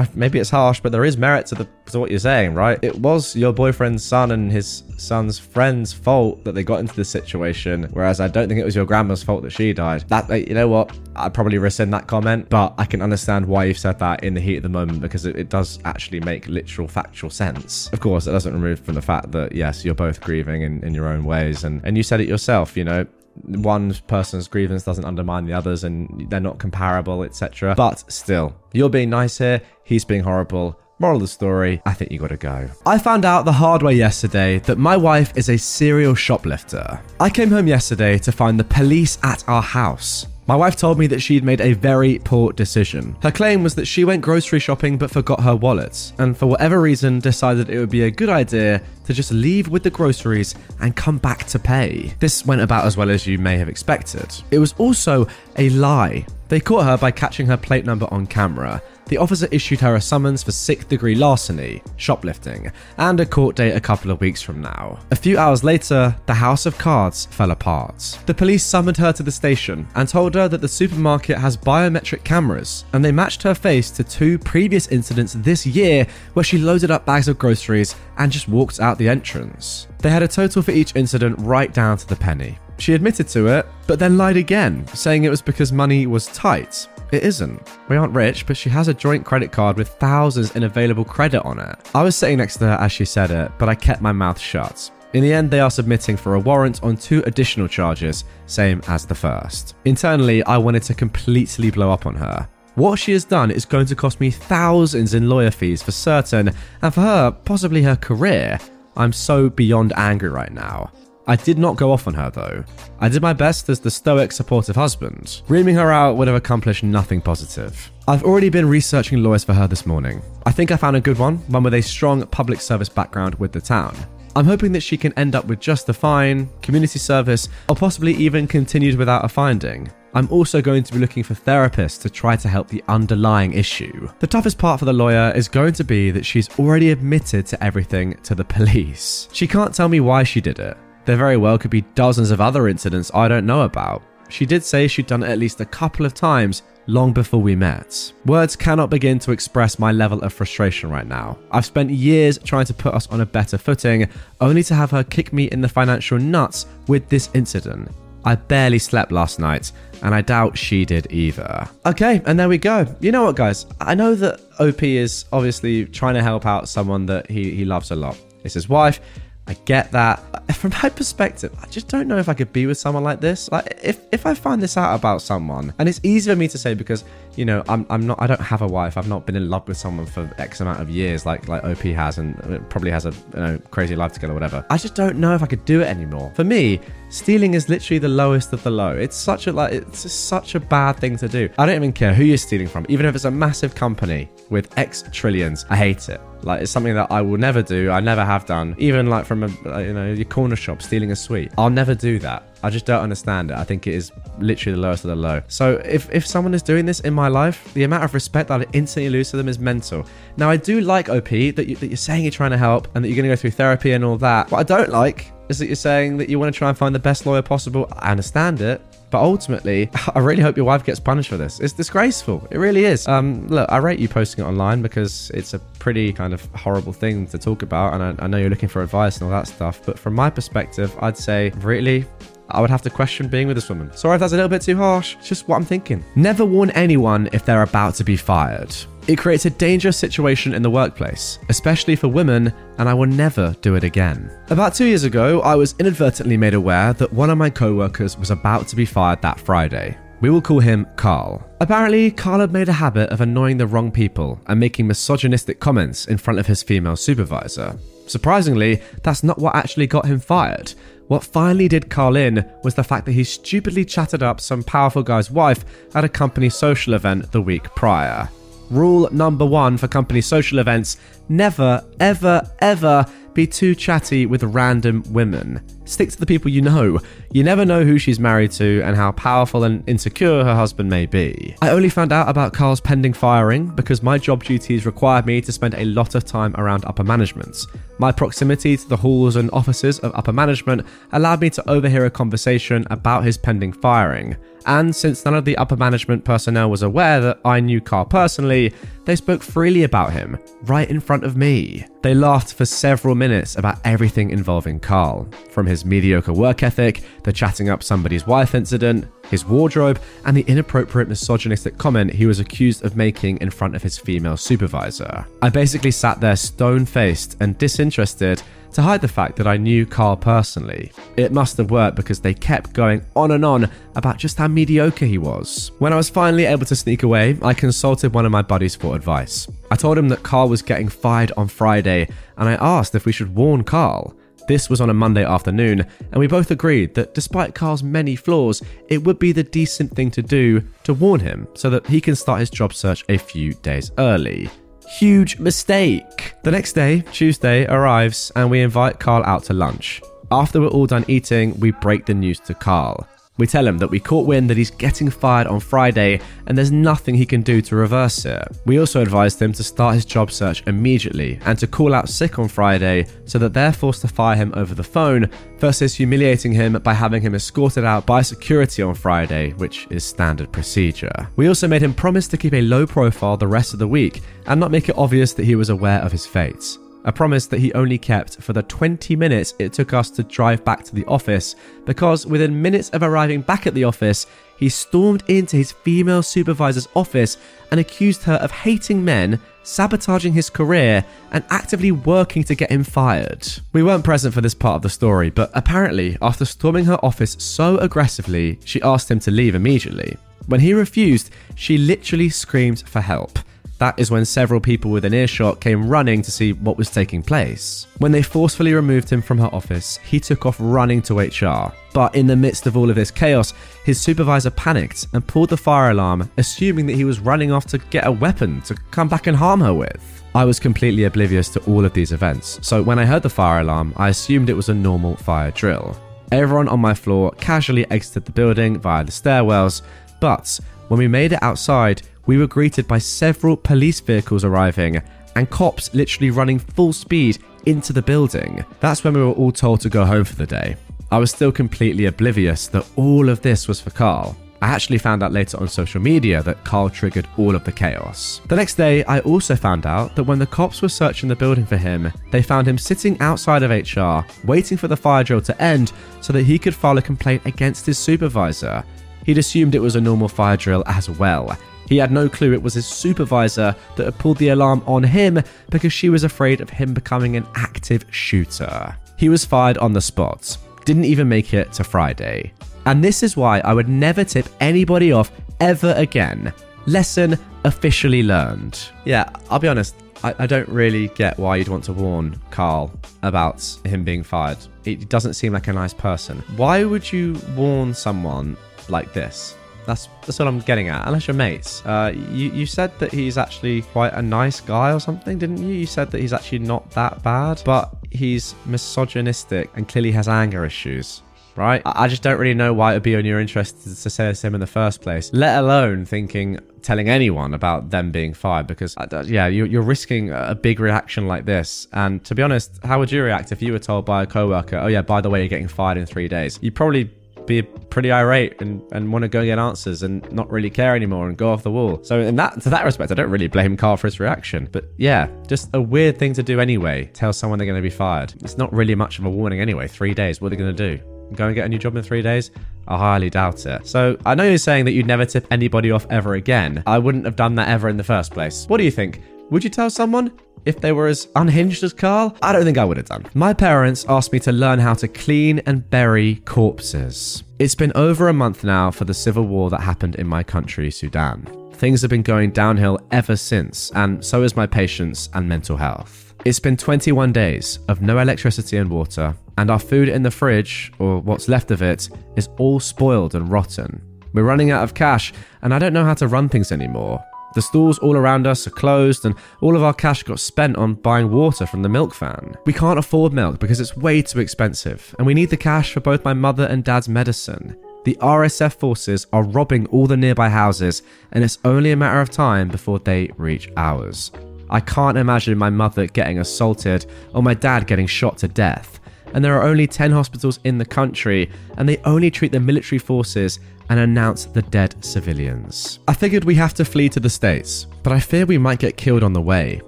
maybe 0.15 0.39
it's 0.39 0.49
harsh, 0.49 0.79
but 0.79 0.93
there 0.93 1.03
is 1.03 1.17
merit 1.17 1.45
to, 1.47 1.55
the, 1.55 1.67
to 1.87 1.99
what 1.99 2.09
you're 2.09 2.19
saying, 2.19 2.53
right? 2.53 2.79
It 2.81 2.95
was 2.99 3.35
your 3.35 3.51
boyfriend's 3.51 4.05
son 4.05 4.31
and 4.31 4.49
his 4.49 4.83
son's 4.97 5.37
friend's 5.37 5.91
fault 5.91 6.45
that 6.45 6.53
they 6.53 6.63
got 6.63 6.79
into 6.79 6.95
this 6.95 7.09
situation, 7.09 7.89
whereas 7.91 8.21
I 8.21 8.29
don't 8.29 8.47
think 8.47 8.61
it 8.61 8.63
was 8.63 8.73
your 8.73 8.85
grandma's 8.85 9.21
fault 9.21 9.43
that 9.43 9.49
she 9.49 9.73
died. 9.73 10.05
That, 10.07 10.47
you 10.47 10.53
know 10.53 10.69
what? 10.69 10.97
I'd 11.17 11.33
probably 11.33 11.57
rescind 11.57 11.93
that 11.93 12.07
comment, 12.07 12.49
but 12.49 12.73
I 12.77 12.85
can 12.85 13.01
understand 13.01 13.45
why 13.45 13.65
you've 13.65 13.77
said 13.77 13.99
that 13.99 14.23
in 14.23 14.33
the 14.33 14.39
heat 14.39 14.57
of 14.57 14.63
the 14.63 14.69
moment 14.69 15.01
because 15.01 15.25
it, 15.25 15.35
it 15.35 15.49
does 15.49 15.79
actually 15.83 16.21
make 16.21 16.47
literal 16.47 16.87
factual 16.87 17.29
sense. 17.29 17.89
Of 17.91 17.99
course, 17.99 18.27
it 18.27 18.31
doesn't 18.31 18.53
remove 18.53 18.79
from 18.79 18.95
the 18.95 19.01
fact 19.01 19.33
that 19.33 19.51
yes, 19.51 19.83
you're 19.83 19.93
both 19.93 20.21
grieving 20.21 20.61
in, 20.61 20.81
in 20.85 20.93
your 20.93 21.09
own 21.09 21.25
ways, 21.25 21.65
and 21.65 21.81
and 21.83 21.97
you 21.97 22.03
said 22.03 22.21
it 22.21 22.29
yourself. 22.29 22.77
You 22.77 22.85
know, 22.85 23.05
one 23.43 23.93
person's 24.07 24.47
grievance 24.47 24.83
doesn't 24.83 25.05
undermine 25.05 25.45
the 25.45 25.53
others 25.53 25.83
and 25.83 26.27
they're 26.29 26.39
not 26.39 26.57
comparable, 26.59 27.23
etc. 27.23 27.75
But 27.75 28.11
still, 28.11 28.55
you're 28.73 28.89
being 28.89 29.09
nice 29.09 29.37
here, 29.37 29.61
he's 29.83 30.05
being 30.05 30.23
horrible. 30.23 30.79
Moral 30.97 31.17
of 31.17 31.23
the 31.23 31.27
story, 31.27 31.81
I 31.85 31.93
think 31.93 32.11
you 32.11 32.19
gotta 32.19 32.37
go. 32.37 32.69
I 32.85 32.97
found 32.97 33.25
out 33.25 33.43
the 33.43 33.51
hard 33.51 33.83
way 33.83 33.95
yesterday 33.95 34.59
that 34.59 34.77
my 34.77 34.95
wife 34.95 35.33
is 35.35 35.49
a 35.49 35.57
serial 35.57 36.15
shoplifter. 36.15 37.01
I 37.19 37.29
came 37.29 37.49
home 37.49 37.67
yesterday 37.67 38.17
to 38.19 38.31
find 38.31 38.57
the 38.57 38.63
police 38.63 39.17
at 39.21 39.43
our 39.49 39.61
house. 39.61 40.27
My 40.47 40.55
wife 40.55 40.75
told 40.75 40.99
me 40.99 41.07
that 41.07 41.21
she'd 41.21 41.43
made 41.43 41.59
a 41.59 41.73
very 41.73 42.19
poor 42.19 42.53
decision. 42.53 43.15
Her 43.23 43.31
claim 43.31 43.63
was 43.63 43.73
that 43.75 43.85
she 43.85 44.05
went 44.05 44.21
grocery 44.21 44.59
shopping 44.59 44.95
but 44.95 45.09
forgot 45.09 45.41
her 45.41 45.55
wallet, 45.55 46.13
and 46.19 46.37
for 46.37 46.45
whatever 46.45 46.79
reason 46.79 47.19
decided 47.19 47.67
it 47.67 47.79
would 47.79 47.89
be 47.89 48.03
a 48.03 48.11
good 48.11 48.29
idea 48.29 48.83
to 49.05 49.13
just 49.13 49.31
leave 49.31 49.69
with 49.69 49.81
the 49.81 49.89
groceries 49.89 50.53
and 50.79 50.95
come 50.95 51.17
back 51.17 51.45
to 51.45 51.57
pay. 51.57 52.13
This 52.19 52.45
went 52.45 52.61
about 52.61 52.85
as 52.85 52.95
well 52.95 53.09
as 53.09 53.25
you 53.25 53.39
may 53.39 53.57
have 53.57 53.69
expected. 53.69 54.35
It 54.51 54.59
was 54.59 54.73
also 54.77 55.27
a 55.57 55.69
lie. 55.71 56.27
They 56.49 56.59
caught 56.59 56.85
her 56.85 56.97
by 56.97 57.09
catching 57.09 57.47
her 57.47 57.57
plate 57.57 57.85
number 57.85 58.07
on 58.11 58.27
camera, 58.27 58.83
the 59.07 59.17
officer 59.17 59.47
issued 59.51 59.79
her 59.81 59.95
a 59.95 60.01
summons 60.01 60.43
for 60.43 60.51
sixth 60.51 60.89
degree 60.89 61.15
larceny, 61.15 61.81
shoplifting, 61.97 62.71
and 62.97 63.19
a 63.19 63.25
court 63.25 63.55
date 63.55 63.75
a 63.75 63.79
couple 63.79 64.11
of 64.11 64.19
weeks 64.21 64.41
from 64.41 64.61
now. 64.61 64.99
A 65.11 65.15
few 65.15 65.37
hours 65.37 65.63
later, 65.63 66.15
the 66.25 66.33
house 66.33 66.65
of 66.65 66.77
cards 66.77 67.27
fell 67.27 67.51
apart. 67.51 68.19
The 68.25 68.33
police 68.33 68.63
summoned 68.63 68.97
her 68.97 69.13
to 69.13 69.23
the 69.23 69.31
station 69.31 69.87
and 69.95 70.07
told 70.07 70.35
her 70.35 70.47
that 70.47 70.61
the 70.61 70.67
supermarket 70.67 71.37
has 71.37 71.57
biometric 71.57 72.23
cameras, 72.23 72.85
and 72.93 73.03
they 73.03 73.11
matched 73.11 73.43
her 73.43 73.55
face 73.55 73.91
to 73.91 74.03
two 74.03 74.39
previous 74.39 74.87
incidents 74.87 75.33
this 75.33 75.65
year 75.65 76.07
where 76.33 76.43
she 76.43 76.57
loaded 76.57 76.91
up 76.91 77.05
bags 77.05 77.27
of 77.27 77.37
groceries 77.37 77.95
and 78.17 78.31
just 78.31 78.47
walked 78.47 78.79
out 78.79 78.97
the 78.97 79.09
entrance. 79.09 79.87
They 79.99 80.09
had 80.09 80.23
a 80.23 80.27
total 80.27 80.61
for 80.61 80.71
each 80.71 80.95
incident 80.95 81.37
right 81.39 81.73
down 81.73 81.97
to 81.97 82.07
the 82.07 82.15
penny. 82.15 82.57
She 82.77 82.93
admitted 82.93 83.27
to 83.29 83.47
it, 83.47 83.65
but 83.87 83.99
then 83.99 84.17
lied 84.17 84.37
again, 84.37 84.85
saying 84.87 85.23
it 85.23 85.29
was 85.29 85.41
because 85.41 85.71
money 85.71 86.07
was 86.07 86.27
tight. 86.27 86.87
It 87.11 87.23
isn't. 87.23 87.61
We 87.87 87.95
aren't 87.95 88.13
rich, 88.13 88.45
but 88.45 88.57
she 88.57 88.69
has 88.69 88.87
a 88.87 88.93
joint 88.93 89.25
credit 89.25 89.51
card 89.51 89.77
with 89.77 89.89
thousands 89.89 90.55
in 90.55 90.63
available 90.63 91.05
credit 91.05 91.43
on 91.43 91.59
it. 91.59 91.77
I 91.93 92.03
was 92.03 92.15
sitting 92.15 92.37
next 92.37 92.57
to 92.57 92.67
her 92.67 92.77
as 92.79 92.91
she 92.91 93.05
said 93.05 93.31
it, 93.31 93.51
but 93.57 93.69
I 93.69 93.75
kept 93.75 94.01
my 94.01 94.11
mouth 94.11 94.39
shut. 94.39 94.91
In 95.13 95.23
the 95.23 95.31
end, 95.31 95.49
they 95.49 95.61
are 95.61 95.71
submitting 95.71 96.17
for 96.17 96.35
a 96.35 96.39
warrant 96.39 96.83
on 96.83 96.97
two 96.97 97.23
additional 97.25 97.69
charges, 97.69 98.25
same 98.47 98.81
as 98.87 99.05
the 99.05 99.15
first. 99.15 99.75
Internally, 99.85 100.43
I 100.43 100.57
wanted 100.57 100.83
to 100.83 100.93
completely 100.93 101.71
blow 101.71 101.89
up 101.89 102.05
on 102.05 102.15
her. 102.15 102.49
What 102.73 102.99
she 102.99 103.13
has 103.13 103.23
done 103.23 103.51
is 103.51 103.63
going 103.63 103.85
to 103.85 103.95
cost 103.95 104.19
me 104.19 104.29
thousands 104.29 105.13
in 105.13 105.29
lawyer 105.29 105.51
fees 105.51 105.81
for 105.81 105.91
certain, 105.91 106.51
and 106.81 106.93
for 106.93 106.99
her, 106.99 107.31
possibly 107.31 107.81
her 107.83 107.95
career. 107.95 108.59
I'm 108.97 109.13
so 109.13 109.49
beyond 109.49 109.93
angry 109.95 110.29
right 110.29 110.51
now. 110.51 110.91
I 111.27 111.35
did 111.35 111.57
not 111.57 111.75
go 111.75 111.91
off 111.91 112.07
on 112.07 112.13
her 112.13 112.29
though. 112.29 112.63
I 112.99 113.09
did 113.09 113.21
my 113.21 113.33
best 113.33 113.69
as 113.69 113.79
the 113.79 113.89
stoic, 113.89 114.31
supportive 114.31 114.75
husband. 114.75 115.41
Reaming 115.47 115.75
her 115.75 115.91
out 115.91 116.17
would 116.17 116.27
have 116.27 116.37
accomplished 116.37 116.83
nothing 116.83 117.21
positive. 117.21 117.91
I've 118.07 118.23
already 118.23 118.49
been 118.49 118.69
researching 118.69 119.23
lawyers 119.23 119.43
for 119.43 119.53
her 119.53 119.67
this 119.67 119.85
morning. 119.85 120.21
I 120.45 120.51
think 120.51 120.71
I 120.71 120.77
found 120.77 120.95
a 120.95 121.01
good 121.01 121.17
one, 121.17 121.37
one 121.47 121.63
with 121.63 121.73
a 121.73 121.81
strong 121.81 122.25
public 122.27 122.61
service 122.61 122.89
background 122.89 123.35
with 123.35 123.51
the 123.51 123.61
town. 123.61 123.95
I'm 124.37 124.45
hoping 124.45 124.73
that 124.73 124.81
she 124.81 124.97
can 124.97 125.13
end 125.13 125.33
up 125.33 125.45
with 125.45 125.61
just 125.61 125.87
a 125.87 125.93
fine, 125.93 126.49
community 126.61 126.99
service, 126.99 127.47
or 127.69 127.75
possibly 127.75 128.13
even 128.15 128.47
continued 128.47 128.97
without 128.97 129.23
a 129.23 129.29
finding. 129.29 129.89
I'm 130.13 130.29
also 130.29 130.61
going 130.61 130.83
to 130.83 130.93
be 130.93 130.99
looking 130.99 131.23
for 131.23 131.33
therapists 131.33 132.01
to 132.01 132.09
try 132.09 132.35
to 132.37 132.47
help 132.47 132.67
the 132.67 132.83
underlying 132.87 133.53
issue. 133.53 134.09
The 134.19 134.27
toughest 134.27 134.57
part 134.57 134.79
for 134.79 134.85
the 134.85 134.93
lawyer 134.93 135.31
is 135.35 135.47
going 135.47 135.73
to 135.73 135.83
be 135.83 136.11
that 136.11 136.25
she's 136.25 136.49
already 136.59 136.91
admitted 136.91 137.45
to 137.47 137.63
everything 137.63 138.13
to 138.23 138.35
the 138.35 138.45
police. 138.55 139.29
She 139.31 139.47
can't 139.47 139.73
tell 139.73 139.89
me 139.89 139.99
why 139.99 140.23
she 140.23 140.41
did 140.41 140.59
it, 140.59 140.77
there 141.05 141.17
very 141.17 141.37
well 141.37 141.57
could 141.57 141.71
be 141.71 141.81
dozens 141.95 142.31
of 142.31 142.41
other 142.41 142.67
incidents 142.67 143.11
I 143.13 143.27
don't 143.27 143.45
know 143.45 143.61
about. 143.61 144.01
She 144.29 144.45
did 144.45 144.63
say 144.63 144.87
she'd 144.87 145.07
done 145.07 145.23
it 145.23 145.29
at 145.29 145.39
least 145.39 145.61
a 145.61 145.65
couple 145.65 146.05
of 146.05 146.13
times 146.13 146.63
long 146.87 147.13
before 147.13 147.41
we 147.41 147.55
met. 147.55 148.13
Words 148.25 148.55
cannot 148.55 148.89
begin 148.89 149.19
to 149.19 149.31
express 149.31 149.79
my 149.79 149.91
level 149.91 150.21
of 150.21 150.33
frustration 150.33 150.89
right 150.89 151.07
now. 151.07 151.37
I've 151.51 151.65
spent 151.65 151.89
years 151.89 152.37
trying 152.39 152.65
to 152.65 152.73
put 152.73 152.93
us 152.93 153.07
on 153.07 153.21
a 153.21 153.25
better 153.25 153.57
footing, 153.57 154.07
only 154.41 154.63
to 154.63 154.75
have 154.75 154.91
her 154.91 155.03
kick 155.03 155.33
me 155.33 155.45
in 155.45 155.61
the 155.61 155.69
financial 155.69 156.17
nuts 156.17 156.67
with 156.87 157.07
this 157.09 157.29
incident. 157.33 157.89
I 158.23 158.35
barely 158.35 158.79
slept 158.79 159.11
last 159.11 159.39
night, 159.39 159.71
and 160.01 160.15
I 160.15 160.21
doubt 160.21 160.57
she 160.57 160.83
did 160.83 161.07
either. 161.11 161.67
Okay, 161.85 162.21
and 162.25 162.39
there 162.39 162.49
we 162.49 162.57
go. 162.57 162.87
You 162.99 163.11
know 163.11 163.25
what, 163.25 163.35
guys? 163.35 163.67
I 163.79 163.93
know 163.93 164.15
that 164.15 164.41
OP 164.59 164.81
is 164.81 165.25
obviously 165.31 165.85
trying 165.85 166.15
to 166.15 166.23
help 166.23 166.45
out 166.45 166.67
someone 166.67 167.05
that 167.05 167.29
he, 167.29 167.51
he 167.51 167.65
loves 167.65 167.91
a 167.91 167.95
lot. 167.95 168.17
It's 168.43 168.55
his 168.55 168.67
wife, 168.67 168.99
I 169.47 169.53
get 169.65 169.91
that. 169.91 170.21
From 170.55 170.71
my 170.81 170.89
perspective, 170.89 171.55
I 171.61 171.67
just 171.67 171.87
don't 171.87 172.07
know 172.07 172.17
if 172.17 172.29
I 172.29 172.33
could 172.33 172.53
be 172.53 172.65
with 172.65 172.77
someone 172.77 173.03
like 173.03 173.19
this. 173.19 173.51
Like, 173.51 173.79
if 173.83 173.99
if 174.11 174.25
I 174.25 174.33
find 174.33 174.61
this 174.61 174.77
out 174.77 174.95
about 174.95 175.21
someone, 175.21 175.73
and 175.79 175.89
it's 175.89 175.99
easy 176.03 176.29
for 176.31 176.35
me 176.35 176.47
to 176.47 176.57
say 176.57 176.73
because 176.73 177.03
you 177.35 177.45
know 177.45 177.63
I'm, 177.67 177.85
I'm 177.89 178.05
not 178.05 178.21
I 178.21 178.27
don't 178.27 178.41
have 178.41 178.61
a 178.61 178.67
wife. 178.67 178.97
I've 178.97 179.07
not 179.07 179.25
been 179.25 179.35
in 179.35 179.49
love 179.49 179.67
with 179.67 179.77
someone 179.77 180.05
for 180.05 180.31
X 180.37 180.61
amount 180.61 180.81
of 180.81 180.89
years, 180.89 181.25
like 181.25 181.47
like 181.47 181.63
OP 181.63 181.79
has, 181.79 182.17
and 182.17 182.35
probably 182.69 182.91
has 182.91 183.05
a 183.05 183.11
you 183.11 183.39
know 183.39 183.59
crazy 183.71 183.95
life 183.95 184.13
together, 184.13 184.33
or 184.33 184.35
whatever. 184.35 184.65
I 184.69 184.77
just 184.77 184.95
don't 184.95 185.17
know 185.17 185.33
if 185.35 185.43
I 185.43 185.47
could 185.47 185.65
do 185.65 185.81
it 185.81 185.87
anymore. 185.87 186.31
For 186.35 186.43
me, 186.43 186.79
stealing 187.09 187.53
is 187.53 187.69
literally 187.69 187.99
the 187.99 188.09
lowest 188.09 188.53
of 188.53 188.63
the 188.63 188.71
low. 188.71 188.95
It's 188.95 189.17
such 189.17 189.47
a 189.47 189.51
like 189.51 189.73
it's 189.73 190.11
such 190.11 190.55
a 190.55 190.59
bad 190.59 190.97
thing 190.97 191.17
to 191.17 191.27
do. 191.27 191.49
I 191.57 191.65
don't 191.65 191.75
even 191.75 191.93
care 191.93 192.13
who 192.13 192.23
you're 192.23 192.37
stealing 192.37 192.67
from, 192.67 192.85
even 192.89 193.05
if 193.05 193.15
it's 193.15 193.25
a 193.25 193.31
massive 193.31 193.75
company 193.75 194.29
with 194.49 194.75
X 194.77 195.03
trillions. 195.11 195.65
I 195.69 195.75
hate 195.75 196.09
it. 196.09 196.21
Like 196.45 196.61
it's 196.61 196.71
something 196.71 196.93
that 196.93 197.11
I 197.11 197.21
will 197.21 197.37
never 197.37 197.61
do. 197.61 197.89
I 197.91 197.99
never 197.99 198.23
have 198.23 198.45
done. 198.45 198.75
Even 198.77 199.09
like 199.09 199.25
from 199.25 199.43
a 199.43 199.47
you 199.81 199.93
know 199.93 200.13
your 200.13 200.25
corner 200.25 200.55
shop 200.55 200.81
stealing 200.81 201.11
a 201.11 201.15
sweet. 201.15 201.51
I'll 201.57 201.69
never 201.69 201.95
do 201.95 202.19
that. 202.19 202.43
I 202.63 202.69
just 202.69 202.85
don't 202.85 203.01
understand 203.01 203.51
it. 203.51 203.57
I 203.57 203.63
think 203.63 203.85
it 203.87 203.93
is 203.93 204.11
literally 204.39 204.75
the 204.75 204.81
lowest 204.81 205.03
of 205.03 205.09
the 205.09 205.15
low. 205.15 205.41
So 205.47 205.81
if 205.85 206.09
if 206.11 206.25
someone 206.25 206.53
is 206.53 206.63
doing 206.63 206.85
this 206.85 206.99
in 207.01 207.13
my 207.13 207.27
life, 207.27 207.73
the 207.73 207.83
amount 207.83 208.03
of 208.03 208.13
respect 208.13 208.49
that 208.49 208.61
I 208.61 208.65
instantly 208.73 209.09
lose 209.09 209.31
to 209.31 209.37
them 209.37 209.49
is 209.49 209.59
mental. 209.59 210.05
Now 210.37 210.49
I 210.49 210.57
do 210.57 210.81
like 210.81 211.09
OP 211.09 211.29
that, 211.29 211.67
you, 211.67 211.75
that 211.75 211.87
you're 211.87 211.97
saying 211.97 212.23
you're 212.23 212.31
trying 212.31 212.51
to 212.51 212.57
help 212.57 212.87
and 212.95 213.03
that 213.03 213.09
you're 213.09 213.15
going 213.15 213.29
to 213.29 213.35
go 213.35 213.35
through 213.35 213.51
therapy 213.51 213.91
and 213.91 214.03
all 214.03 214.17
that. 214.17 214.51
What 214.51 214.59
I 214.59 214.63
don't 214.63 214.89
like 214.89 215.31
is 215.49 215.59
that 215.59 215.67
you're 215.67 215.75
saying 215.75 216.17
that 216.17 216.29
you 216.29 216.39
want 216.39 216.53
to 216.53 216.57
try 216.57 216.69
and 216.69 216.77
find 216.77 216.93
the 216.93 216.99
best 216.99 217.25
lawyer 217.25 217.41
possible. 217.41 217.87
I 217.93 218.11
understand 218.11 218.61
it. 218.61 218.81
But 219.09 219.21
ultimately, 219.21 219.89
I 220.15 220.19
really 220.19 220.41
hope 220.41 220.57
your 220.57 220.65
wife 220.65 220.83
gets 220.83 220.99
punished 220.99 221.29
for 221.29 221.37
this. 221.37 221.59
It's 221.59 221.73
disgraceful. 221.73 222.47
It 222.51 222.57
really 222.57 222.85
is. 222.85 223.07
Um, 223.07 223.47
look, 223.47 223.71
I 223.71 223.77
rate 223.77 223.99
you 223.99 224.07
posting 224.07 224.43
it 224.43 224.47
online 224.47 224.81
because 224.81 225.29
it's 225.33 225.53
a 225.53 225.59
pretty 225.79 226.11
kind 226.11 226.33
of 226.33 226.45
horrible 226.53 226.93
thing 226.93 227.27
to 227.27 227.37
talk 227.37 227.61
about, 227.61 227.93
and 227.93 228.19
I, 228.19 228.25
I 228.25 228.27
know 228.27 228.37
you're 228.37 228.49
looking 228.49 228.69
for 228.69 228.81
advice 228.81 229.17
and 229.17 229.25
all 229.25 229.31
that 229.31 229.47
stuff. 229.47 229.81
But 229.85 229.97
from 229.99 230.13
my 230.13 230.29
perspective, 230.29 230.95
I'd 231.01 231.17
say 231.17 231.51
really 231.57 232.05
I 232.49 232.61
would 232.61 232.69
have 232.69 232.81
to 232.83 232.89
question 232.89 233.27
being 233.27 233.47
with 233.47 233.57
this 233.57 233.69
woman. 233.69 233.91
Sorry 233.95 234.15
if 234.15 234.19
that's 234.19 234.33
a 234.33 234.35
little 234.35 234.49
bit 234.49 234.61
too 234.61 234.77
harsh. 234.77 235.15
It's 235.17 235.27
just 235.27 235.47
what 235.47 235.55
I'm 235.55 235.65
thinking. 235.65 236.03
Never 236.15 236.45
warn 236.45 236.69
anyone 236.71 237.27
if 237.33 237.45
they're 237.45 237.63
about 237.63 237.95
to 237.95 238.03
be 238.03 238.17
fired. 238.17 238.75
It 239.07 239.19
creates 239.19 239.45
a 239.45 239.51
dangerous 239.51 239.97
situation 239.97 240.55
in 240.55 240.63
the 240.63 240.69
workplace, 240.71 241.37
especially 241.49 241.95
for 241.95 242.07
women, 242.07 242.51
and 242.79 242.89
I 242.89 242.95
will 242.95 243.05
never 243.05 243.55
do 243.61 243.75
it 243.75 243.83
again. 243.83 244.31
About 244.49 244.73
two 244.73 244.85
years 244.85 245.03
ago, 245.03 245.41
I 245.41 245.53
was 245.53 245.75
inadvertently 245.77 246.37
made 246.37 246.55
aware 246.55 246.91
that 246.93 247.13
one 247.13 247.29
of 247.29 247.37
my 247.37 247.51
co 247.51 247.75
workers 247.75 248.17
was 248.17 248.31
about 248.31 248.67
to 248.69 248.75
be 248.75 248.83
fired 248.85 249.21
that 249.21 249.39
Friday. 249.39 249.95
We 250.21 250.31
will 250.31 250.41
call 250.41 250.59
him 250.59 250.87
Carl. 250.95 251.47
Apparently, 251.59 252.09
Carl 252.09 252.39
had 252.39 252.51
made 252.51 252.67
a 252.67 252.73
habit 252.73 253.11
of 253.11 253.21
annoying 253.21 253.57
the 253.57 253.67
wrong 253.67 253.91
people 253.91 254.41
and 254.47 254.59
making 254.59 254.87
misogynistic 254.87 255.59
comments 255.59 256.07
in 256.07 256.17
front 256.17 256.39
of 256.39 256.47
his 256.47 256.63
female 256.63 256.95
supervisor. 256.95 257.77
Surprisingly, 258.07 258.81
that's 259.03 259.23
not 259.23 259.37
what 259.37 259.55
actually 259.55 259.85
got 259.85 260.07
him 260.07 260.19
fired. 260.19 260.73
What 261.09 261.23
finally 261.23 261.67
did 261.67 261.91
Carl 261.91 262.15
in 262.15 262.43
was 262.63 262.73
the 262.73 262.83
fact 262.83 263.05
that 263.05 263.11
he 263.11 263.23
stupidly 263.23 263.85
chatted 263.85 264.23
up 264.23 264.41
some 264.41 264.63
powerful 264.63 265.03
guy's 265.03 265.29
wife 265.29 265.63
at 265.93 266.03
a 266.03 266.09
company 266.09 266.49
social 266.49 266.95
event 266.95 267.31
the 267.31 267.41
week 267.41 267.65
prior. 267.75 268.29
Rule 268.69 269.09
number 269.11 269.45
one 269.45 269.77
for 269.77 269.87
company 269.87 270.21
social 270.21 270.59
events 270.59 270.97
never, 271.29 271.83
ever, 271.99 272.49
ever 272.59 273.05
be 273.35 273.45
too 273.45 273.75
chatty 273.75 274.25
with 274.25 274.41
random 274.43 275.03
women. 275.09 275.61
Stick 275.83 276.09
to 276.09 276.17
the 276.17 276.25
people 276.25 276.49
you 276.49 276.61
know. 276.61 276.97
You 277.31 277.43
never 277.43 277.65
know 277.65 277.83
who 277.83 277.99
she's 277.99 278.19
married 278.19 278.51
to 278.51 278.81
and 278.83 278.95
how 278.95 279.11
powerful 279.11 279.65
and 279.65 279.87
insecure 279.87 280.43
her 280.43 280.55
husband 280.55 280.89
may 280.89 281.05
be. 281.05 281.53
I 281.61 281.69
only 281.69 281.89
found 281.89 282.13
out 282.13 282.29
about 282.29 282.53
Carl's 282.53 282.79
pending 282.79 283.13
firing 283.13 283.67
because 283.67 284.01
my 284.01 284.17
job 284.17 284.43
duties 284.43 284.85
required 284.85 285.25
me 285.25 285.41
to 285.41 285.51
spend 285.51 285.75
a 285.75 285.85
lot 285.85 286.15
of 286.15 286.23
time 286.23 286.55
around 286.57 286.85
upper 286.85 287.03
management. 287.03 287.57
My 287.99 288.11
proximity 288.11 288.77
to 288.77 288.87
the 288.87 288.97
halls 288.97 289.35
and 289.35 289.51
offices 289.51 289.99
of 289.99 290.15
upper 290.15 290.33
management 290.33 290.87
allowed 291.11 291.41
me 291.41 291.49
to 291.51 291.69
overhear 291.69 292.05
a 292.05 292.09
conversation 292.09 292.87
about 292.89 293.25
his 293.25 293.37
pending 293.37 293.73
firing. 293.73 294.37
And 294.65 294.95
since 294.95 295.25
none 295.25 295.35
of 295.35 295.45
the 295.45 295.57
upper 295.57 295.75
management 295.75 296.23
personnel 296.23 296.69
was 296.69 296.81
aware 296.81 297.19
that 297.21 297.39
I 297.45 297.59
knew 297.59 297.79
Carl 297.81 298.05
personally, 298.05 298.73
they 299.05 299.15
spoke 299.15 299.43
freely 299.43 299.83
about 299.83 300.13
him, 300.13 300.37
right 300.63 300.89
in 300.89 300.99
front 300.99 301.23
of 301.23 301.37
me. 301.37 301.85
They 302.01 302.15
laughed 302.15 302.53
for 302.53 302.65
several 302.65 303.13
minutes 303.13 303.55
about 303.55 303.79
everything 303.85 304.31
involving 304.31 304.79
Carl, 304.79 305.27
from 305.51 305.67
his 305.67 305.85
mediocre 305.85 306.33
work 306.33 306.63
ethic, 306.63 307.03
the 307.23 307.31
chatting 307.31 307.69
up 307.69 307.83
somebody's 307.83 308.25
wife 308.25 308.55
incident, 308.55 309.05
his 309.29 309.45
wardrobe, 309.45 309.99
and 310.25 310.35
the 310.35 310.45
inappropriate 310.47 311.09
misogynistic 311.09 311.77
comment 311.77 312.11
he 312.11 312.25
was 312.25 312.39
accused 312.39 312.83
of 312.83 312.95
making 312.95 313.37
in 313.37 313.51
front 313.51 313.75
of 313.75 313.83
his 313.83 313.97
female 313.97 314.37
supervisor. 314.37 315.25
I 315.41 315.49
basically 315.49 315.91
sat 315.91 316.19
there 316.19 316.35
stone 316.35 316.85
faced 316.85 317.37
and 317.39 317.57
disinterested 317.57 318.41
to 318.75 318.81
hide 318.81 318.99
the 318.99 319.07
fact 319.07 319.37
that 319.37 319.47
I 319.47 319.55
knew 319.55 319.85
Carl 319.85 320.17
personally. 320.17 320.91
It 321.15 321.31
must 321.31 321.55
have 321.55 321.71
worked 321.71 321.95
because 321.95 322.19
they 322.19 322.33
kept 322.33 322.73
going 322.73 323.05
on 323.15 323.31
and 323.31 323.45
on 323.45 323.71
about 323.95 324.17
just 324.17 324.37
how 324.37 324.49
mediocre 324.49 325.05
he 325.05 325.17
was. 325.17 325.71
When 325.79 325.93
I 325.93 325.95
was 325.95 326.09
finally 326.09 326.43
able 326.43 326.65
to 326.65 326.75
sneak 326.75 327.03
away, 327.03 327.37
I 327.41 327.53
consulted 327.53 328.13
one 328.13 328.25
of 328.25 328.33
my 328.33 328.41
buddies 328.41 328.75
for 328.75 328.93
advice. 328.93 329.47
I 329.71 329.77
told 329.77 329.97
him 329.97 330.09
that 330.09 330.23
Carl 330.23 330.49
was 330.49 330.61
getting 330.61 330.89
fired 330.89 331.31
on 331.37 331.47
Friday, 331.47 332.09
and 332.37 332.49
I 332.49 332.55
asked 332.55 332.95
if 332.95 333.05
we 333.05 333.13
should 333.13 333.33
warn 333.33 333.63
Carl. 333.63 334.13
This 334.49 334.69
was 334.69 334.81
on 334.81 334.89
a 334.89 334.93
Monday 334.93 335.23
afternoon, 335.23 335.85
and 336.11 336.19
we 336.19 336.27
both 336.27 336.51
agreed 336.51 336.95
that 336.95 337.13
despite 337.13 337.55
Carl's 337.55 337.81
many 337.81 338.17
flaws, 338.17 338.61
it 338.89 339.01
would 339.05 339.19
be 339.19 339.31
the 339.31 339.41
decent 339.41 339.95
thing 339.95 340.11
to 340.11 340.21
do 340.21 340.61
to 340.83 340.93
warn 340.93 341.21
him 341.21 341.47
so 341.53 341.69
that 341.69 341.87
he 341.87 342.01
can 342.01 342.15
start 342.15 342.41
his 342.41 342.49
job 342.49 342.73
search 342.73 343.05
a 343.07 343.17
few 343.17 343.53
days 343.53 343.93
early. 343.97 344.49
Huge 344.87 345.39
mistake. 345.39 346.35
The 346.43 346.51
next 346.51 346.73
day, 346.73 347.01
Tuesday, 347.11 347.65
arrives 347.65 348.31
and 348.35 348.49
we 348.49 348.61
invite 348.61 348.99
Carl 348.99 349.23
out 349.25 349.43
to 349.45 349.53
lunch. 349.53 350.01
After 350.31 350.61
we're 350.61 350.67
all 350.67 350.85
done 350.87 351.05
eating, 351.07 351.59
we 351.59 351.71
break 351.71 352.05
the 352.05 352.13
news 352.13 352.39
to 352.41 352.53
Carl. 352.53 353.07
We 353.37 353.47
tell 353.47 353.67
him 353.67 353.77
that 353.79 353.89
we 353.89 353.99
caught 353.99 354.27
wind 354.27 354.49
that 354.49 354.57
he's 354.57 354.71
getting 354.71 355.09
fired 355.09 355.47
on 355.47 355.59
Friday 355.59 356.21
and 356.47 356.57
there's 356.57 356.71
nothing 356.71 357.15
he 357.15 357.25
can 357.25 357.41
do 357.41 357.61
to 357.61 357.75
reverse 357.75 358.23
it. 358.23 358.47
We 358.65 358.79
also 358.79 359.01
advised 359.01 359.41
him 359.41 359.51
to 359.53 359.63
start 359.63 359.95
his 359.95 360.05
job 360.05 360.31
search 360.31 360.63
immediately 360.67 361.39
and 361.45 361.59
to 361.59 361.67
call 361.67 361.93
out 361.93 362.07
sick 362.07 362.39
on 362.39 362.47
Friday 362.47 363.07
so 363.25 363.37
that 363.39 363.53
they're 363.53 363.73
forced 363.73 364.01
to 364.01 364.07
fire 364.07 364.37
him 364.37 364.53
over 364.55 364.73
the 364.73 364.83
phone 364.83 365.29
versus 365.57 365.93
humiliating 365.93 366.53
him 366.53 366.73
by 366.73 366.93
having 366.93 367.21
him 367.21 367.35
escorted 367.35 367.83
out 367.83 368.05
by 368.05 368.21
security 368.21 368.81
on 368.81 368.93
Friday, 368.93 369.51
which 369.53 369.85
is 369.89 370.05
standard 370.05 370.51
procedure. 370.53 371.27
We 371.35 371.47
also 371.47 371.67
made 371.67 371.81
him 371.81 371.93
promise 371.93 372.29
to 372.29 372.37
keep 372.37 372.53
a 372.53 372.61
low 372.61 372.87
profile 372.87 373.35
the 373.35 373.47
rest 373.47 373.73
of 373.73 373.79
the 373.79 373.87
week 373.87 374.21
and 374.45 374.59
not 374.59 374.71
make 374.71 374.87
it 374.87 374.97
obvious 374.97 375.33
that 375.33 375.43
he 375.43 375.55
was 375.55 375.69
aware 375.69 375.99
of 375.99 376.11
his 376.11 376.25
fate 376.25 376.77
a 377.05 377.13
promise 377.13 377.47
that 377.47 377.59
he 377.59 377.71
only 377.73 377.97
kept 377.97 378.41
for 378.41 378.51
the 378.51 378.63
20 378.63 379.15
minutes 379.15 379.53
it 379.59 379.71
took 379.71 379.93
us 379.93 380.09
to 380.09 380.23
drive 380.23 380.65
back 380.65 380.83
to 380.83 380.93
the 380.93 381.05
office, 381.05 381.55
because 381.85 382.25
within 382.25 382.61
minutes 382.61 382.89
of 382.89 383.03
arriving 383.03 383.41
back 383.41 383.65
at 383.67 383.73
the 383.73 383.83
office, 383.83 384.27
he 384.57 384.69
stormed 384.69 385.23
into 385.27 385.57
his 385.57 385.71
female 385.71 386.23
supervisor's 386.23 386.87
office 386.95 387.37
and 387.71 387.79
accused 387.79 388.23
her 388.23 388.35
of 388.35 388.51
hating 388.51 389.03
men, 389.03 389.39
sabotaging 389.63 390.33
his 390.33 390.49
career, 390.49 391.05
and 391.31 391.43
actively 391.49 391.91
working 391.91 392.43
to 392.43 392.55
get 392.55 392.71
him 392.71 392.83
fired. 392.83 393.47
We 393.73 393.83
weren't 393.83 394.03
present 394.03 394.33
for 394.33 394.41
this 394.41 394.53
part 394.53 394.77
of 394.77 394.81
the 394.81 394.89
story, 394.89 395.29
but 395.29 395.51
apparently, 395.53 396.17
after 396.21 396.45
storming 396.45 396.85
her 396.85 397.03
office 397.03 397.35
so 397.39 397.77
aggressively, 397.77 398.59
she 398.65 398.81
asked 398.81 399.11
him 399.11 399.19
to 399.19 399.31
leave 399.31 399.55
immediately. 399.55 400.17
When 400.47 400.59
he 400.59 400.73
refused, 400.73 401.31
she 401.55 401.77
literally 401.77 402.29
screamed 402.29 402.87
for 402.87 403.01
help. 403.01 403.39
That 403.77 403.99
is 403.99 404.09
when 404.09 404.23
several 404.23 404.61
people 404.61 404.89
within 404.89 405.13
earshot 405.13 405.59
came 405.59 405.89
running 405.89 406.21
to 406.21 406.31
see 406.31 406.53
what 406.53 406.77
was 406.77 406.89
taking 406.89 407.21
place. 407.21 407.87
When 407.97 408.13
they 408.13 408.21
forcefully 408.21 408.73
removed 408.73 409.09
him 409.09 409.21
from 409.21 409.37
her 409.39 409.53
office, 409.53 409.97
he 409.97 410.19
took 410.19 410.45
off 410.45 410.55
running 410.59 411.01
to 411.03 411.19
HR. 411.19 411.73
But 411.93 412.15
in 412.15 412.25
the 412.25 412.37
midst 412.37 412.67
of 412.67 412.77
all 412.77 412.89
of 412.89 412.95
this 412.95 413.11
chaos, 413.11 413.53
his 413.83 413.99
supervisor 413.99 414.49
panicked 414.49 415.07
and 415.13 415.27
pulled 415.27 415.49
the 415.49 415.57
fire 415.57 415.91
alarm, 415.91 416.31
assuming 416.37 416.85
that 416.87 416.95
he 416.95 417.03
was 417.03 417.19
running 417.19 417.51
off 417.51 417.65
to 417.67 417.77
get 417.77 418.07
a 418.07 418.11
weapon 418.11 418.61
to 418.61 418.75
come 418.91 419.09
back 419.09 419.27
and 419.27 419.35
harm 419.35 419.59
her 419.59 419.73
with. 419.73 420.23
I 420.33 420.45
was 420.45 420.59
completely 420.59 421.05
oblivious 421.05 421.49
to 421.49 421.63
all 421.63 421.85
of 421.85 421.93
these 421.93 422.11
events, 422.11 422.59
so 422.61 422.81
when 422.81 422.99
I 422.99 423.05
heard 423.05 423.23
the 423.23 423.29
fire 423.29 423.61
alarm, 423.61 423.93
I 423.95 424.09
assumed 424.09 424.49
it 424.49 424.53
was 424.53 424.69
a 424.69 424.73
normal 424.73 425.15
fire 425.15 425.51
drill. 425.51 425.97
Everyone 426.31 426.67
on 426.67 426.79
my 426.79 426.93
floor 426.93 427.31
casually 427.39 427.89
exited 427.89 428.25
the 428.25 428.31
building 428.31 428.79
via 428.79 429.03
the 429.03 429.11
stairwells, 429.11 429.81
but 430.19 430.59
when 430.87 430.97
we 430.97 431.07
made 431.07 431.33
it 431.33 431.41
outside, 431.41 432.01
we 432.25 432.37
were 432.37 432.47
greeted 432.47 432.87
by 432.87 432.97
several 432.97 433.55
police 433.55 433.99
vehicles 433.99 434.43
arriving 434.43 435.01
and 435.35 435.49
cops 435.49 435.93
literally 435.93 436.31
running 436.31 436.59
full 436.59 436.93
speed 436.93 437.37
into 437.65 437.93
the 437.93 438.01
building. 438.01 438.63
That's 438.79 439.03
when 439.03 439.13
we 439.13 439.21
were 439.21 439.31
all 439.31 439.51
told 439.51 439.81
to 439.81 439.89
go 439.89 440.05
home 440.05 440.23
for 440.23 440.35
the 440.35 440.45
day. 440.45 440.77
I 441.11 441.17
was 441.17 441.31
still 441.31 441.51
completely 441.51 442.05
oblivious 442.05 442.67
that 442.67 442.87
all 442.95 443.29
of 443.29 443.41
this 443.41 443.67
was 443.67 443.79
for 443.79 443.91
Carl. 443.91 444.35
I 444.61 444.69
actually 444.69 444.97
found 444.97 445.21
out 445.21 445.33
later 445.33 445.59
on 445.59 445.67
social 445.67 446.01
media 446.01 446.41
that 446.41 446.63
Carl 446.63 446.89
triggered 446.89 447.27
all 447.37 447.55
of 447.55 447.63
the 447.65 447.71
chaos. 447.71 448.41
The 448.47 448.55
next 448.55 448.75
day, 448.75 449.03
I 449.03 449.19
also 449.19 449.55
found 449.55 449.85
out 449.85 450.15
that 450.15 450.23
when 450.23 450.39
the 450.39 450.47
cops 450.47 450.81
were 450.81 450.89
searching 450.89 451.29
the 451.29 451.35
building 451.35 451.65
for 451.65 451.77
him, 451.77 452.11
they 452.31 452.41
found 452.41 452.67
him 452.67 452.77
sitting 452.77 453.19
outside 453.19 453.63
of 453.63 453.69
HR, 453.69 454.25
waiting 454.47 454.77
for 454.77 454.87
the 454.87 454.97
fire 454.97 455.23
drill 455.23 455.41
to 455.41 455.61
end 455.61 455.91
so 456.21 456.33
that 456.33 456.43
he 456.43 456.57
could 456.57 456.73
file 456.73 456.97
a 456.97 457.01
complaint 457.01 457.45
against 457.45 457.85
his 457.85 457.99
supervisor. 457.99 458.83
He'd 459.25 459.37
assumed 459.37 459.75
it 459.75 459.79
was 459.79 459.97
a 459.97 460.01
normal 460.01 460.29
fire 460.29 460.57
drill 460.57 460.83
as 460.87 461.09
well, 461.09 461.55
he 461.87 461.97
had 461.97 462.11
no 462.11 462.27
clue 462.29 462.53
it 462.53 462.61
was 462.61 462.73
his 462.73 462.85
supervisor 462.85 463.75
that 463.95 464.05
had 464.05 464.17
pulled 464.17 464.37
the 464.37 464.49
alarm 464.49 464.83
on 464.85 465.03
him 465.03 465.41
because 465.69 465.93
she 465.93 466.09
was 466.09 466.23
afraid 466.23 466.61
of 466.61 466.69
him 466.69 466.93
becoming 466.93 467.35
an 467.35 467.47
active 467.55 468.05
shooter. 468.11 468.95
He 469.17 469.29
was 469.29 469.45
fired 469.45 469.77
on 469.77 469.93
the 469.93 470.01
spot, 470.01 470.57
didn't 470.83 471.05
even 471.05 471.29
make 471.29 471.53
it 471.53 471.73
to 471.73 471.83
Friday. 471.83 472.53
And 472.85 473.03
this 473.03 473.23
is 473.23 473.35
why 473.35 473.59
I 473.59 473.73
would 473.73 473.89
never 473.89 474.23
tip 474.23 474.47
anybody 474.59 475.11
off 475.11 475.31
ever 475.59 475.93
again. 475.97 476.53
Lesson 476.85 477.37
officially 477.63 478.21
learned. 478.21 478.79
Yeah, 479.05 479.29
I'll 479.49 479.59
be 479.59 479.67
honest, 479.67 479.95
I, 480.23 480.35
I 480.39 480.47
don't 480.47 480.69
really 480.69 481.07
get 481.09 481.37
why 481.37 481.55
you'd 481.55 481.67
want 481.67 481.83
to 481.85 481.93
warn 481.93 482.39
Carl 482.51 482.91
about 483.23 483.63
him 483.83 484.03
being 484.03 484.23
fired. 484.23 484.57
It 484.83 485.09
doesn't 485.09 485.33
seem 485.33 485.53
like 485.53 485.67
a 485.67 485.73
nice 485.73 485.93
person. 485.93 486.43
Why 486.55 486.83
would 486.83 487.11
you 487.11 487.39
warn 487.55 487.93
someone 487.93 488.55
like 488.87 489.13
this? 489.13 489.55
That's 489.85 490.07
that's 490.25 490.39
what 490.39 490.47
I'm 490.47 490.59
getting 490.61 490.89
at. 490.89 491.05
Unless 491.07 491.27
you're 491.27 491.35
mates. 491.35 491.85
Uh, 491.85 492.11
you 492.31 492.51
you 492.51 492.65
said 492.65 492.97
that 492.99 493.11
he's 493.11 493.37
actually 493.37 493.81
quite 493.83 494.13
a 494.13 494.21
nice 494.21 494.59
guy 494.61 494.91
or 494.93 494.99
something, 494.99 495.37
didn't 495.37 495.57
you? 495.57 495.73
You 495.73 495.85
said 495.85 496.11
that 496.11 496.21
he's 496.21 496.33
actually 496.33 496.59
not 496.59 496.89
that 496.91 497.21
bad, 497.23 497.61
but 497.65 497.93
he's 498.11 498.55
misogynistic 498.65 499.69
and 499.75 499.87
clearly 499.87 500.11
has 500.11 500.27
anger 500.27 500.65
issues. 500.65 501.21
Right? 501.57 501.81
I 501.85 502.09
just 502.09 502.21
don't 502.21 502.37
really 502.37 502.53
know 502.53 502.73
why 502.73 502.91
it 502.91 502.95
would 502.97 503.03
be 503.03 503.13
in 503.13 503.23
your 503.25 503.39
interest 503.39 503.81
to 503.83 504.09
say 504.09 504.27
this 504.27 504.41
to 504.41 504.47
him 504.47 504.55
in 504.55 504.59
the 504.59 504.67
first 504.67 505.01
place, 505.01 505.31
let 505.31 505.57
alone 505.57 506.03
thinking 506.05 506.59
telling 506.81 507.07
anyone 507.07 507.53
about 507.53 507.91
them 507.91 508.11
being 508.11 508.33
fired 508.33 508.67
because 508.67 508.93
uh, 508.97 509.23
yeah 509.25 509.47
you- 509.47 509.63
you're 509.65 509.81
risking 509.81 510.31
a 510.31 510.53
big 510.53 510.79
reaction 510.81 511.27
like 511.27 511.45
this 511.45 511.87
and 511.93 512.23
to 512.25 512.35
be 512.35 512.43
honest 512.43 512.77
how 512.83 512.99
would 512.99 513.11
you 513.11 513.23
react 513.23 513.51
if 513.51 513.59
you 513.59 513.71
were 513.71 513.79
told 513.79 514.05
by 514.05 514.21
a 514.21 514.25
coworker 514.27 514.77
oh 514.77 514.85
yeah 514.85 515.01
by 515.01 515.19
the 515.19 515.27
way 515.27 515.39
you're 515.39 515.47
getting 515.49 515.67
fired 515.67 515.97
in 515.97 516.05
three 516.05 516.27
days 516.27 516.59
you'd 516.61 516.75
probably 516.75 517.09
be 517.45 517.61
pretty 517.61 518.11
irate 518.11 518.61
and, 518.61 518.81
and 518.91 519.11
want 519.11 519.23
to 519.23 519.29
go 519.29 519.43
get 519.43 519.59
answers 519.59 520.03
and 520.03 520.29
not 520.31 520.49
really 520.51 520.69
care 520.69 520.95
anymore 520.95 521.27
and 521.27 521.37
go 521.37 521.51
off 521.51 521.63
the 521.63 521.71
wall. 521.71 522.03
So 522.03 522.19
in 522.19 522.35
that 522.37 522.61
to 522.61 522.69
that 522.69 522.85
respect, 522.85 523.11
I 523.11 523.15
don't 523.15 523.29
really 523.29 523.47
blame 523.47 523.77
Carl 523.77 523.97
for 523.97 524.07
his 524.07 524.19
reaction. 524.19 524.67
But 524.71 524.85
yeah, 524.97 525.29
just 525.47 525.69
a 525.73 525.81
weird 525.81 526.17
thing 526.17 526.33
to 526.33 526.43
do 526.43 526.59
anyway. 526.59 527.09
Tell 527.13 527.33
someone 527.33 527.59
they're 527.59 527.65
going 527.65 527.77
to 527.77 527.81
be 527.81 527.89
fired. 527.89 528.33
It's 528.41 528.57
not 528.57 528.71
really 528.73 528.95
much 528.95 529.19
of 529.19 529.25
a 529.25 529.29
warning 529.29 529.59
anyway. 529.59 529.87
Three 529.87 530.13
days. 530.13 530.41
What 530.41 530.47
are 530.47 530.55
they 530.55 530.61
going 530.61 530.75
to 530.75 530.97
do? 530.97 531.03
Go 531.33 531.47
and 531.47 531.55
get 531.55 531.65
a 531.65 531.69
new 531.69 531.79
job 531.79 531.95
in 531.95 532.03
three 532.03 532.21
days? 532.21 532.51
I 532.87 532.97
highly 532.97 533.29
doubt 533.29 533.65
it. 533.65 533.87
So 533.87 534.17
I 534.25 534.35
know 534.35 534.43
you're 534.43 534.57
saying 534.59 534.85
that 534.85 534.91
you'd 534.91 535.07
never 535.07 535.25
tip 535.25 535.47
anybody 535.49 535.91
off 535.91 536.05
ever 536.09 536.35
again. 536.35 536.83
I 536.85 536.99
wouldn't 536.99 537.25
have 537.25 537.35
done 537.35 537.55
that 537.55 537.67
ever 537.67 537.89
in 537.89 537.97
the 537.97 538.03
first 538.03 538.31
place. 538.31 538.65
What 538.67 538.77
do 538.77 538.83
you 538.83 538.91
think? 538.91 539.21
Would 539.49 539.63
you 539.63 539.69
tell 539.69 539.89
someone? 539.89 540.31
If 540.65 540.81
they 540.81 540.91
were 540.91 541.07
as 541.07 541.27
unhinged 541.35 541.83
as 541.83 541.93
Carl, 541.93 542.35
I 542.41 542.51
don't 542.51 542.63
think 542.63 542.79
I 542.79 542.85
would 542.85 542.97
have 542.97 543.05
done. 543.05 543.27
My 543.35 543.53
parents 543.53 544.03
asked 544.09 544.33
me 544.33 544.39
to 544.39 544.51
learn 544.51 544.79
how 544.79 544.95
to 544.95 545.07
clean 545.07 545.59
and 545.67 545.87
bury 545.89 546.37
corpses. 546.45 547.43
It's 547.59 547.75
been 547.75 547.91
over 547.93 548.27
a 548.29 548.33
month 548.33 548.63
now 548.63 548.89
for 548.89 549.05
the 549.05 549.13
civil 549.13 549.45
war 549.45 549.69
that 549.69 549.81
happened 549.81 550.15
in 550.15 550.25
my 550.27 550.41
country, 550.41 550.89
Sudan. 550.89 551.47
Things 551.73 552.01
have 552.01 552.09
been 552.09 552.23
going 552.23 552.49
downhill 552.49 552.99
ever 553.11 553.35
since, 553.35 553.91
and 553.91 554.25
so 554.25 554.41
is 554.41 554.55
my 554.55 554.65
patience 554.65 555.29
and 555.35 555.47
mental 555.47 555.77
health. 555.77 556.33
It's 556.45 556.59
been 556.59 556.77
21 556.77 557.31
days 557.31 557.79
of 557.87 558.01
no 558.01 558.17
electricity 558.17 558.77
and 558.77 558.89
water, 558.89 559.35
and 559.59 559.69
our 559.69 559.79
food 559.79 560.09
in 560.09 560.23
the 560.23 560.31
fridge, 560.31 560.91
or 560.97 561.19
what's 561.19 561.47
left 561.47 561.69
of 561.69 561.83
it, 561.83 562.09
is 562.35 562.49
all 562.57 562.79
spoiled 562.79 563.35
and 563.35 563.51
rotten. 563.51 564.01
We're 564.33 564.43
running 564.43 564.71
out 564.71 564.83
of 564.83 564.95
cash, 564.95 565.31
and 565.61 565.73
I 565.73 565.79
don't 565.79 565.93
know 565.93 566.05
how 566.05 566.15
to 566.15 566.27
run 566.27 566.49
things 566.49 566.71
anymore. 566.71 567.23
The 567.55 567.61
stores 567.61 567.97
all 567.99 568.17
around 568.17 568.47
us 568.47 568.67
are 568.67 568.71
closed, 568.71 569.23
and 569.23 569.33
all 569.61 569.77
of 569.77 569.83
our 569.83 569.93
cash 569.93 570.23
got 570.23 570.41
spent 570.41 570.75
on 570.75 570.95
buying 570.95 571.31
water 571.31 571.65
from 571.65 571.83
the 571.83 571.89
milk 571.89 572.13
van. 572.13 572.53
We 572.65 572.73
can't 572.73 572.99
afford 572.99 573.31
milk 573.31 573.59
because 573.59 573.79
it's 573.79 573.95
way 573.95 574.21
too 574.21 574.41
expensive, 574.41 575.15
and 575.17 575.25
we 575.25 575.33
need 575.33 575.49
the 575.49 575.57
cash 575.57 575.93
for 575.93 576.01
both 576.01 576.25
my 576.25 576.33
mother 576.33 576.65
and 576.65 576.83
dad's 576.83 577.07
medicine. 577.07 577.77
The 578.03 578.17
RSF 578.21 578.73
forces 578.73 579.25
are 579.31 579.43
robbing 579.43 579.87
all 579.87 580.05
the 580.05 580.17
nearby 580.17 580.49
houses, 580.49 581.01
and 581.31 581.45
it's 581.45 581.59
only 581.63 581.91
a 581.91 581.95
matter 581.95 582.19
of 582.19 582.29
time 582.29 582.67
before 582.67 582.99
they 582.99 583.31
reach 583.37 583.71
ours. 583.77 584.31
I 584.69 584.81
can't 584.81 585.17
imagine 585.17 585.57
my 585.57 585.69
mother 585.69 586.07
getting 586.07 586.39
assaulted 586.39 587.05
or 587.33 587.41
my 587.41 587.53
dad 587.53 587.87
getting 587.87 588.05
shot 588.05 588.37
to 588.39 588.49
death. 588.49 588.99
And 589.33 589.43
there 589.43 589.57
are 589.57 589.67
only 589.67 589.87
10 589.87 590.11
hospitals 590.11 590.59
in 590.65 590.77
the 590.77 590.85
country, 590.85 591.49
and 591.77 591.87
they 591.87 591.97
only 591.99 592.29
treat 592.29 592.51
the 592.51 592.59
military 592.59 592.99
forces 592.99 593.59
and 593.89 593.99
announce 593.99 594.45
the 594.45 594.61
dead 594.61 595.03
civilians. 595.03 595.99
I 596.07 596.13
figured 596.13 596.43
we 596.43 596.55
have 596.55 596.73
to 596.75 596.85
flee 596.85 597.09
to 597.09 597.19
the 597.19 597.29
States, 597.29 597.87
but 598.03 598.13
I 598.13 598.19
fear 598.19 598.45
we 598.45 598.57
might 598.57 598.79
get 598.79 598.97
killed 598.97 599.23
on 599.23 599.33
the 599.33 599.41
way. 599.41 599.81